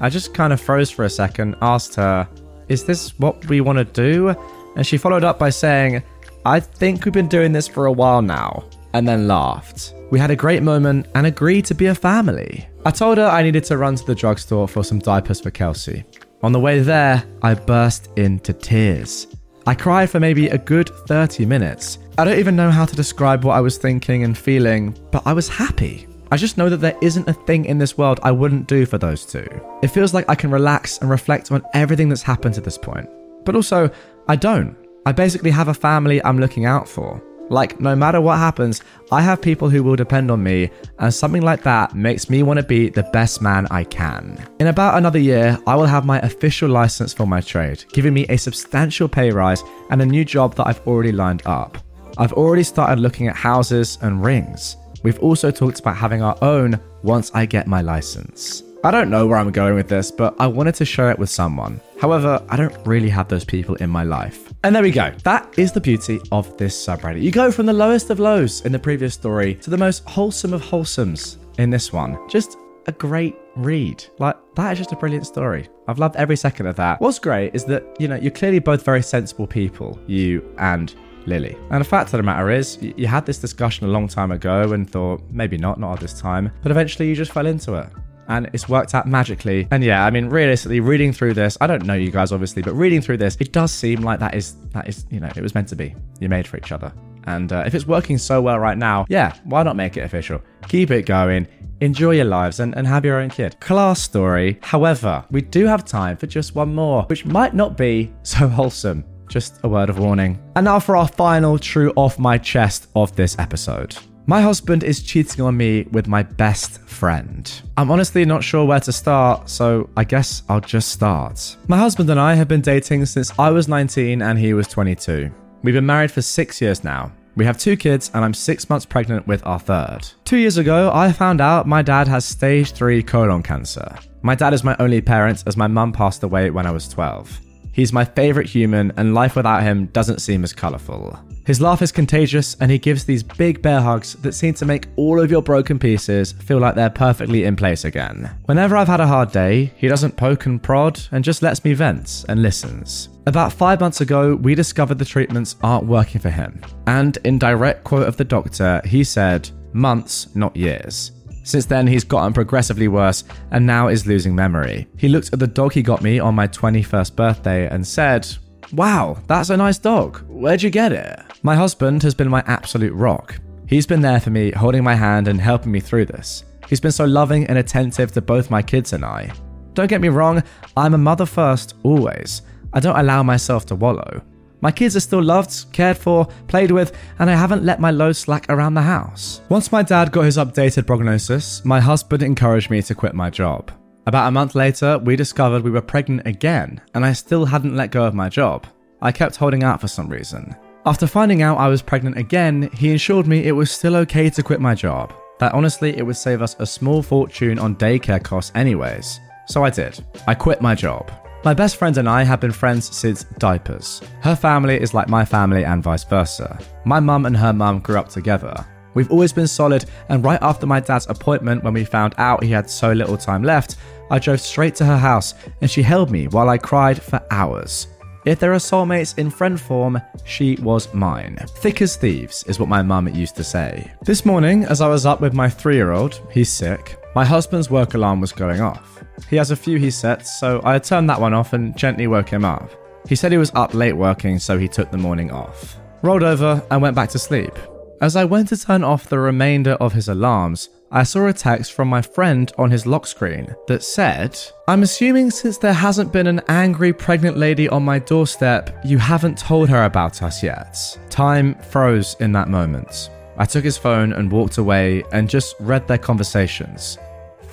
I 0.00 0.10
just 0.10 0.34
kind 0.34 0.52
of 0.52 0.60
froze 0.60 0.90
for 0.90 1.04
a 1.04 1.10
second, 1.10 1.56
asked 1.62 1.94
her, 1.94 2.28
Is 2.68 2.84
this 2.84 3.18
what 3.18 3.46
we 3.48 3.60
want 3.60 3.78
to 3.78 3.84
do? 3.84 4.28
And 4.76 4.86
she 4.86 4.98
followed 4.98 5.24
up 5.24 5.38
by 5.38 5.50
saying, 5.50 6.02
I 6.44 6.60
think 6.60 7.04
we've 7.04 7.14
been 7.14 7.28
doing 7.28 7.52
this 7.52 7.66
for 7.66 7.86
a 7.86 7.92
while 7.92 8.22
now, 8.22 8.64
and 8.96 9.06
then 9.06 9.28
laughed. 9.28 9.94
We 10.10 10.18
had 10.18 10.30
a 10.30 10.36
great 10.36 10.62
moment 10.62 11.06
and 11.14 11.26
agreed 11.26 11.66
to 11.66 11.74
be 11.74 11.86
a 11.86 11.94
family. 11.94 12.66
I 12.86 12.90
told 12.90 13.18
her 13.18 13.26
I 13.26 13.42
needed 13.42 13.64
to 13.64 13.76
run 13.76 13.94
to 13.96 14.06
the 14.06 14.14
drugstore 14.14 14.66
for 14.66 14.82
some 14.82 15.00
diapers 15.00 15.40
for 15.40 15.50
Kelsey. 15.50 16.04
On 16.42 16.52
the 16.52 16.60
way 16.60 16.80
there, 16.80 17.22
I 17.42 17.54
burst 17.54 18.08
into 18.16 18.54
tears. 18.54 19.26
I 19.66 19.74
cried 19.74 20.08
for 20.08 20.18
maybe 20.18 20.48
a 20.48 20.56
good 20.56 20.88
30 20.88 21.44
minutes. 21.44 21.98
I 22.16 22.24
don't 22.24 22.38
even 22.38 22.56
know 22.56 22.70
how 22.70 22.86
to 22.86 22.96
describe 22.96 23.44
what 23.44 23.54
I 23.54 23.60
was 23.60 23.76
thinking 23.76 24.24
and 24.24 24.38
feeling, 24.38 24.96
but 25.10 25.26
I 25.26 25.34
was 25.34 25.48
happy. 25.48 26.06
I 26.30 26.38
just 26.38 26.56
know 26.56 26.70
that 26.70 26.78
there 26.78 26.96
isn't 27.02 27.28
a 27.28 27.34
thing 27.34 27.66
in 27.66 27.76
this 27.76 27.98
world 27.98 28.18
I 28.22 28.32
wouldn't 28.32 28.66
do 28.66 28.86
for 28.86 28.96
those 28.96 29.26
two. 29.26 29.46
It 29.82 29.88
feels 29.88 30.14
like 30.14 30.28
I 30.28 30.34
can 30.34 30.50
relax 30.50 30.98
and 30.98 31.10
reflect 31.10 31.52
on 31.52 31.62
everything 31.74 32.08
that's 32.08 32.22
happened 32.22 32.54
to 32.54 32.60
this 32.62 32.78
point. 32.78 33.08
But 33.44 33.56
also, 33.56 33.90
I 34.26 34.36
don't. 34.36 34.74
I 35.04 35.12
basically 35.12 35.50
have 35.50 35.68
a 35.68 35.74
family 35.74 36.24
I'm 36.24 36.38
looking 36.38 36.64
out 36.64 36.88
for. 36.88 37.22
Like, 37.48 37.80
no 37.80 37.94
matter 37.94 38.20
what 38.20 38.38
happens, 38.38 38.82
I 39.12 39.22
have 39.22 39.40
people 39.40 39.68
who 39.68 39.82
will 39.82 39.94
depend 39.94 40.30
on 40.30 40.42
me, 40.42 40.70
and 40.98 41.14
something 41.14 41.42
like 41.42 41.62
that 41.62 41.94
makes 41.94 42.28
me 42.28 42.42
want 42.42 42.58
to 42.58 42.66
be 42.66 42.88
the 42.88 43.04
best 43.12 43.40
man 43.40 43.68
I 43.70 43.84
can. 43.84 44.44
In 44.58 44.66
about 44.66 44.98
another 44.98 45.20
year, 45.20 45.58
I 45.66 45.76
will 45.76 45.86
have 45.86 46.04
my 46.04 46.18
official 46.20 46.68
license 46.68 47.12
for 47.12 47.26
my 47.26 47.40
trade, 47.40 47.84
giving 47.92 48.14
me 48.14 48.26
a 48.28 48.36
substantial 48.36 49.08
pay 49.08 49.30
rise 49.30 49.62
and 49.90 50.02
a 50.02 50.06
new 50.06 50.24
job 50.24 50.56
that 50.56 50.66
I've 50.66 50.84
already 50.86 51.12
lined 51.12 51.42
up. 51.46 51.78
I've 52.18 52.32
already 52.32 52.64
started 52.64 53.00
looking 53.00 53.28
at 53.28 53.36
houses 53.36 53.98
and 54.02 54.24
rings. 54.24 54.76
We've 55.04 55.20
also 55.20 55.52
talked 55.52 55.78
about 55.78 55.96
having 55.96 56.22
our 56.22 56.36
own 56.42 56.80
once 57.02 57.30
I 57.32 57.46
get 57.46 57.68
my 57.68 57.80
license. 57.80 58.64
I 58.82 58.90
don't 58.90 59.10
know 59.10 59.26
where 59.26 59.38
I'm 59.38 59.52
going 59.52 59.74
with 59.74 59.88
this, 59.88 60.10
but 60.10 60.34
I 60.40 60.46
wanted 60.46 60.74
to 60.76 60.84
share 60.84 61.10
it 61.10 61.18
with 61.18 61.30
someone. 61.30 61.80
However, 62.00 62.44
I 62.48 62.56
don't 62.56 62.76
really 62.86 63.08
have 63.08 63.28
those 63.28 63.44
people 63.44 63.74
in 63.76 63.90
my 63.90 64.02
life. 64.02 64.45
And 64.64 64.74
there 64.74 64.82
we 64.82 64.90
go. 64.90 65.12
That 65.22 65.58
is 65.58 65.72
the 65.72 65.80
beauty 65.80 66.20
of 66.32 66.56
this 66.56 66.74
subreddit. 66.86 67.22
You 67.22 67.30
go 67.30 67.52
from 67.52 67.66
the 67.66 67.72
lowest 67.72 68.10
of 68.10 68.18
lows 68.18 68.64
in 68.64 68.72
the 68.72 68.78
previous 68.78 69.14
story 69.14 69.54
to 69.56 69.70
the 69.70 69.76
most 69.76 70.04
wholesome 70.08 70.52
of 70.52 70.62
wholesomes 70.62 71.36
in 71.58 71.70
this 71.70 71.92
one. 71.92 72.18
Just 72.28 72.58
a 72.86 72.92
great 72.92 73.36
read. 73.54 74.04
Like, 74.18 74.36
that 74.54 74.72
is 74.72 74.78
just 74.78 74.92
a 74.92 74.96
brilliant 74.96 75.26
story. 75.26 75.68
I've 75.88 75.98
loved 75.98 76.16
every 76.16 76.36
second 76.36 76.66
of 76.66 76.76
that. 76.76 77.00
What's 77.00 77.18
great 77.18 77.54
is 77.54 77.64
that, 77.66 77.84
you 78.00 78.08
know, 78.08 78.16
you're 78.16 78.30
clearly 78.30 78.58
both 78.58 78.84
very 78.84 79.02
sensible 79.02 79.46
people, 79.46 79.98
you 80.06 80.44
and 80.58 80.94
Lily. 81.26 81.56
And 81.70 81.80
the 81.80 81.88
fact 81.88 82.12
of 82.12 82.18
the 82.18 82.22
matter 82.22 82.50
is, 82.50 82.78
you 82.80 83.06
had 83.06 83.26
this 83.26 83.38
discussion 83.38 83.86
a 83.86 83.90
long 83.90 84.08
time 84.08 84.32
ago 84.32 84.72
and 84.72 84.88
thought, 84.88 85.22
maybe 85.30 85.58
not, 85.58 85.78
not 85.78 85.94
at 85.94 86.00
this 86.00 86.18
time, 86.18 86.52
but 86.62 86.70
eventually 86.70 87.08
you 87.08 87.14
just 87.14 87.32
fell 87.32 87.46
into 87.46 87.74
it 87.74 87.88
and 88.28 88.48
it's 88.52 88.68
worked 88.68 88.94
out 88.94 89.06
magically. 89.06 89.68
And 89.70 89.82
yeah, 89.82 90.04
I 90.04 90.10
mean, 90.10 90.28
realistically, 90.28 90.80
reading 90.80 91.12
through 91.12 91.34
this, 91.34 91.56
I 91.60 91.66
don't 91.66 91.84
know 91.84 91.94
you 91.94 92.10
guys 92.10 92.32
obviously, 92.32 92.62
but 92.62 92.74
reading 92.74 93.00
through 93.00 93.18
this, 93.18 93.36
it 93.40 93.52
does 93.52 93.72
seem 93.72 94.02
like 94.02 94.20
that 94.20 94.34
is 94.34 94.56
that 94.70 94.88
is 94.88 95.06
you 95.10 95.20
know 95.20 95.30
it 95.34 95.42
was 95.42 95.54
meant 95.54 95.68
to 95.68 95.76
be. 95.76 95.94
You're 96.20 96.30
made 96.30 96.46
for 96.46 96.56
each 96.56 96.72
other, 96.72 96.92
and 97.24 97.52
uh, 97.52 97.64
if 97.66 97.74
it's 97.74 97.86
working 97.86 98.18
so 98.18 98.40
well 98.40 98.58
right 98.58 98.78
now, 98.78 99.06
yeah, 99.08 99.36
why 99.44 99.62
not 99.62 99.76
make 99.76 99.96
it 99.96 100.00
official? 100.00 100.40
Keep 100.68 100.90
it 100.90 101.06
going. 101.06 101.46
Enjoy 101.80 102.12
your 102.12 102.24
lives 102.24 102.60
and, 102.60 102.74
and 102.74 102.86
have 102.86 103.04
your 103.04 103.20
own 103.20 103.28
kid. 103.28 103.60
Class 103.60 104.00
story. 104.00 104.58
However, 104.62 105.24
we 105.30 105.42
do 105.42 105.66
have 105.66 105.84
time 105.84 106.16
for 106.16 106.26
just 106.26 106.54
one 106.54 106.74
more, 106.74 107.02
which 107.04 107.26
might 107.26 107.54
not 107.54 107.76
be 107.76 108.12
so 108.22 108.48
wholesome. 108.58 109.04
Just 109.28 109.58
a 109.64 109.68
word 109.68 109.90
of 109.90 109.98
warning. 109.98 110.40
And 110.54 110.64
now 110.64 110.78
for 110.78 110.96
our 110.96 111.08
final 111.08 111.58
true 111.58 111.92
off 111.96 112.18
my 112.18 112.38
chest 112.38 112.88
of 112.94 113.14
this 113.16 113.36
episode. 113.38 113.96
My 114.28 114.40
husband 114.40 114.82
is 114.82 115.02
cheating 115.02 115.44
on 115.44 115.56
me 115.56 115.84
with 115.92 116.08
my 116.08 116.24
best 116.24 116.80
friend. 116.80 117.48
I'm 117.76 117.92
honestly 117.92 118.24
not 118.24 118.42
sure 118.42 118.64
where 118.64 118.80
to 118.80 118.92
start, 118.92 119.48
so 119.48 119.88
I 119.96 120.02
guess 120.02 120.42
I'll 120.48 120.60
just 120.60 120.88
start. 120.88 121.56
My 121.68 121.78
husband 121.78 122.10
and 122.10 122.18
I 122.18 122.34
have 122.34 122.48
been 122.48 122.60
dating 122.60 123.06
since 123.06 123.30
I 123.38 123.50
was 123.50 123.68
19 123.68 124.22
and 124.22 124.36
he 124.36 124.52
was 124.52 124.66
22. 124.66 125.30
We've 125.62 125.74
been 125.74 125.86
married 125.86 126.10
for 126.10 126.22
six 126.22 126.60
years 126.60 126.82
now. 126.82 127.12
We 127.36 127.44
have 127.44 127.56
two 127.56 127.76
kids, 127.76 128.10
and 128.14 128.24
I'm 128.24 128.34
six 128.34 128.68
months 128.68 128.86
pregnant 128.86 129.28
with 129.28 129.46
our 129.46 129.60
third. 129.60 130.08
Two 130.24 130.38
years 130.38 130.56
ago, 130.56 130.90
I 130.92 131.12
found 131.12 131.40
out 131.40 131.68
my 131.68 131.82
dad 131.82 132.08
has 132.08 132.24
stage 132.24 132.72
3 132.72 133.02
colon 133.04 133.42
cancer. 133.42 133.96
My 134.22 134.34
dad 134.34 134.54
is 134.54 134.64
my 134.64 134.74
only 134.80 135.02
parent 135.02 135.44
as 135.46 135.56
my 135.56 135.66
mum 135.68 135.92
passed 135.92 136.24
away 136.24 136.50
when 136.50 136.66
I 136.66 136.72
was 136.72 136.88
12. 136.88 137.40
He's 137.76 137.92
my 137.92 138.06
favourite 138.06 138.48
human, 138.48 138.90
and 138.96 139.12
life 139.12 139.36
without 139.36 139.62
him 139.62 139.84
doesn't 139.92 140.22
seem 140.22 140.44
as 140.44 140.54
colourful. 140.54 141.18
His 141.44 141.60
laugh 141.60 141.82
is 141.82 141.92
contagious, 141.92 142.56
and 142.58 142.70
he 142.70 142.78
gives 142.78 143.04
these 143.04 143.22
big 143.22 143.60
bear 143.60 143.82
hugs 143.82 144.14
that 144.22 144.32
seem 144.32 144.54
to 144.54 144.64
make 144.64 144.88
all 144.96 145.20
of 145.20 145.30
your 145.30 145.42
broken 145.42 145.78
pieces 145.78 146.32
feel 146.32 146.56
like 146.56 146.74
they're 146.74 146.88
perfectly 146.88 147.44
in 147.44 147.54
place 147.54 147.84
again. 147.84 148.30
Whenever 148.46 148.78
I've 148.78 148.88
had 148.88 149.00
a 149.00 149.06
hard 149.06 149.30
day, 149.30 149.74
he 149.76 149.88
doesn't 149.88 150.16
poke 150.16 150.46
and 150.46 150.62
prod 150.62 150.98
and 151.12 151.22
just 151.22 151.42
lets 151.42 151.66
me 151.66 151.74
vent 151.74 152.24
and 152.30 152.40
listens. 152.40 153.10
About 153.26 153.52
five 153.52 153.80
months 153.80 154.00
ago, 154.00 154.36
we 154.36 154.54
discovered 154.54 154.98
the 154.98 155.04
treatments 155.04 155.56
aren't 155.62 155.84
working 155.84 156.22
for 156.22 156.30
him. 156.30 156.62
And 156.86 157.18
in 157.24 157.38
direct 157.38 157.84
quote 157.84 158.08
of 158.08 158.16
the 158.16 158.24
doctor, 158.24 158.80
he 158.86 159.04
said, 159.04 159.50
months, 159.74 160.34
not 160.34 160.56
years. 160.56 161.12
Since 161.46 161.66
then, 161.66 161.86
he's 161.86 162.02
gotten 162.02 162.32
progressively 162.32 162.88
worse 162.88 163.22
and 163.52 163.64
now 163.64 163.86
is 163.86 164.04
losing 164.04 164.34
memory. 164.34 164.88
He 164.96 165.08
looked 165.08 165.32
at 165.32 165.38
the 165.38 165.46
dog 165.46 165.72
he 165.72 165.80
got 165.80 166.02
me 166.02 166.18
on 166.18 166.34
my 166.34 166.48
21st 166.48 167.14
birthday 167.14 167.68
and 167.68 167.86
said, 167.86 168.26
Wow, 168.72 169.18
that's 169.28 169.50
a 169.50 169.56
nice 169.56 169.78
dog. 169.78 170.24
Where'd 170.26 170.60
you 170.60 170.70
get 170.70 170.90
it? 170.90 171.20
My 171.44 171.54
husband 171.54 172.02
has 172.02 172.16
been 172.16 172.28
my 172.28 172.42
absolute 172.48 172.92
rock. 172.94 173.38
He's 173.68 173.86
been 173.86 174.00
there 174.00 174.18
for 174.18 174.30
me, 174.30 174.50
holding 174.50 174.82
my 174.82 174.96
hand 174.96 175.28
and 175.28 175.40
helping 175.40 175.70
me 175.70 175.78
through 175.78 176.06
this. 176.06 176.42
He's 176.68 176.80
been 176.80 176.90
so 176.90 177.04
loving 177.04 177.46
and 177.46 177.58
attentive 177.58 178.10
to 178.12 178.20
both 178.20 178.50
my 178.50 178.60
kids 178.60 178.92
and 178.92 179.04
I. 179.04 179.32
Don't 179.74 179.86
get 179.86 180.00
me 180.00 180.08
wrong, 180.08 180.42
I'm 180.76 180.94
a 180.94 180.98
mother 180.98 181.26
first, 181.26 181.74
always. 181.84 182.42
I 182.72 182.80
don't 182.80 182.98
allow 182.98 183.22
myself 183.22 183.66
to 183.66 183.76
wallow. 183.76 184.20
My 184.60 184.70
kids 184.70 184.96
are 184.96 185.00
still 185.00 185.22
loved, 185.22 185.66
cared 185.72 185.96
for, 185.96 186.26
played 186.48 186.70
with, 186.70 186.96
and 187.18 187.30
I 187.30 187.34
haven't 187.34 187.64
let 187.64 187.80
my 187.80 187.90
load 187.90 188.16
slack 188.16 188.46
around 188.48 188.74
the 188.74 188.82
house. 188.82 189.42
Once 189.48 189.70
my 189.70 189.82
dad 189.82 190.12
got 190.12 190.24
his 190.24 190.38
updated 190.38 190.86
prognosis, 190.86 191.64
my 191.64 191.80
husband 191.80 192.22
encouraged 192.22 192.70
me 192.70 192.82
to 192.82 192.94
quit 192.94 193.14
my 193.14 193.30
job. 193.30 193.70
About 194.06 194.28
a 194.28 194.30
month 194.30 194.54
later, 194.54 194.98
we 194.98 195.16
discovered 195.16 195.62
we 195.62 195.70
were 195.70 195.82
pregnant 195.82 196.26
again, 196.26 196.80
and 196.94 197.04
I 197.04 197.12
still 197.12 197.44
hadn't 197.44 197.76
let 197.76 197.90
go 197.90 198.04
of 198.04 198.14
my 198.14 198.28
job. 198.28 198.66
I 199.02 199.12
kept 199.12 199.36
holding 199.36 199.62
out 199.62 199.80
for 199.80 199.88
some 199.88 200.08
reason. 200.08 200.56
After 200.86 201.08
finding 201.08 201.42
out 201.42 201.58
I 201.58 201.68
was 201.68 201.82
pregnant 201.82 202.16
again, 202.16 202.70
he 202.72 202.94
assured 202.94 203.26
me 203.26 203.44
it 203.44 203.52
was 203.52 203.70
still 203.70 203.96
okay 203.96 204.30
to 204.30 204.42
quit 204.42 204.60
my 204.60 204.74
job. 204.74 205.12
That 205.40 205.52
honestly, 205.52 205.96
it 205.98 206.06
would 206.06 206.16
save 206.16 206.40
us 206.40 206.56
a 206.60 206.66
small 206.66 207.02
fortune 207.02 207.58
on 207.58 207.76
daycare 207.76 208.22
costs, 208.22 208.52
anyways. 208.54 209.20
So 209.48 209.64
I 209.64 209.70
did. 209.70 210.02
I 210.26 210.34
quit 210.34 210.62
my 210.62 210.74
job. 210.74 211.10
My 211.46 211.54
best 211.54 211.76
friend 211.76 211.96
and 211.96 212.08
I 212.08 212.24
have 212.24 212.40
been 212.40 212.50
friends 212.50 212.92
since 212.92 213.22
diapers. 213.38 214.02
Her 214.20 214.34
family 214.34 214.80
is 214.80 214.94
like 214.94 215.08
my 215.08 215.24
family 215.24 215.64
and 215.64 215.80
vice 215.80 216.02
versa. 216.02 216.58
My 216.84 216.98
mum 216.98 217.24
and 217.24 217.36
her 217.36 217.52
mum 217.52 217.78
grew 217.78 218.00
up 218.00 218.08
together. 218.08 218.66
We've 218.94 219.12
always 219.12 219.32
been 219.32 219.46
solid, 219.46 219.84
and 220.08 220.24
right 220.24 220.42
after 220.42 220.66
my 220.66 220.80
dad's 220.80 221.06
appointment, 221.06 221.62
when 221.62 221.72
we 221.72 221.84
found 221.84 222.16
out 222.18 222.42
he 222.42 222.50
had 222.50 222.68
so 222.68 222.90
little 222.90 223.16
time 223.16 223.44
left, 223.44 223.76
I 224.10 224.18
drove 224.18 224.40
straight 224.40 224.74
to 224.74 224.84
her 224.86 224.98
house 224.98 225.34
and 225.60 225.70
she 225.70 225.82
held 225.82 226.10
me 226.10 226.26
while 226.26 226.48
I 226.48 226.58
cried 226.58 227.00
for 227.00 227.24
hours. 227.30 227.86
If 228.24 228.40
there 228.40 228.52
are 228.52 228.56
soulmates 228.56 229.16
in 229.16 229.30
friend 229.30 229.60
form, 229.60 230.02
she 230.24 230.56
was 230.56 230.92
mine. 230.92 231.36
Thick 231.58 231.80
as 231.80 231.94
thieves 231.94 232.42
is 232.48 232.58
what 232.58 232.68
my 232.68 232.82
mum 232.82 233.06
used 233.06 233.36
to 233.36 233.44
say. 233.44 233.88
This 234.02 234.26
morning, 234.26 234.64
as 234.64 234.80
I 234.80 234.88
was 234.88 235.06
up 235.06 235.20
with 235.20 235.32
my 235.32 235.48
three 235.48 235.76
year 235.76 235.92
old, 235.92 236.20
he's 236.32 236.50
sick, 236.50 236.96
my 237.14 237.24
husband's 237.24 237.70
work 237.70 237.94
alarm 237.94 238.20
was 238.20 238.32
going 238.32 238.60
off. 238.60 238.95
He 239.28 239.36
has 239.36 239.50
a 239.50 239.56
few 239.56 239.78
he 239.78 239.90
sets, 239.90 240.38
so 240.38 240.60
I 240.64 240.78
turned 240.78 241.08
that 241.10 241.20
one 241.20 241.34
off 241.34 241.52
and 241.52 241.76
gently 241.76 242.06
woke 242.06 242.28
him 242.28 242.44
up. 242.44 242.70
He 243.08 243.16
said 243.16 243.32
he 243.32 243.38
was 243.38 243.52
up 243.54 243.74
late 243.74 243.96
working, 243.96 244.38
so 244.38 244.58
he 244.58 244.68
took 244.68 244.90
the 244.90 244.98
morning 244.98 245.30
off. 245.30 245.76
Rolled 246.02 246.22
over 246.22 246.62
and 246.70 246.82
went 246.82 246.96
back 246.96 247.08
to 247.10 247.18
sleep. 247.18 247.52
As 248.00 248.16
I 248.16 248.24
went 248.24 248.48
to 248.48 248.56
turn 248.56 248.84
off 248.84 249.08
the 249.08 249.18
remainder 249.18 249.72
of 249.72 249.92
his 249.92 250.08
alarms, 250.08 250.68
I 250.90 251.02
saw 251.02 251.26
a 251.26 251.32
text 251.32 251.72
from 251.72 251.88
my 251.88 252.00
friend 252.00 252.52
on 252.58 252.70
his 252.70 252.86
lock 252.86 253.06
screen 253.06 253.54
that 253.66 253.82
said, 253.82 254.38
I'm 254.68 254.82
assuming 254.82 255.30
since 255.30 255.58
there 255.58 255.72
hasn't 255.72 256.12
been 256.12 256.26
an 256.26 256.42
angry 256.48 256.92
pregnant 256.92 257.36
lady 257.36 257.68
on 257.68 257.84
my 257.84 257.98
doorstep, 257.98 258.70
you 258.84 258.98
haven't 258.98 259.38
told 259.38 259.68
her 259.68 259.84
about 259.84 260.22
us 260.22 260.42
yet. 260.42 260.76
Time 261.10 261.54
froze 261.56 262.16
in 262.20 262.32
that 262.32 262.48
moment. 262.48 263.10
I 263.38 263.46
took 263.46 263.64
his 263.64 263.76
phone 263.76 264.12
and 264.12 264.30
walked 264.30 264.58
away 264.58 265.02
and 265.12 265.28
just 265.28 265.56
read 265.58 265.88
their 265.88 265.98
conversations. 265.98 266.98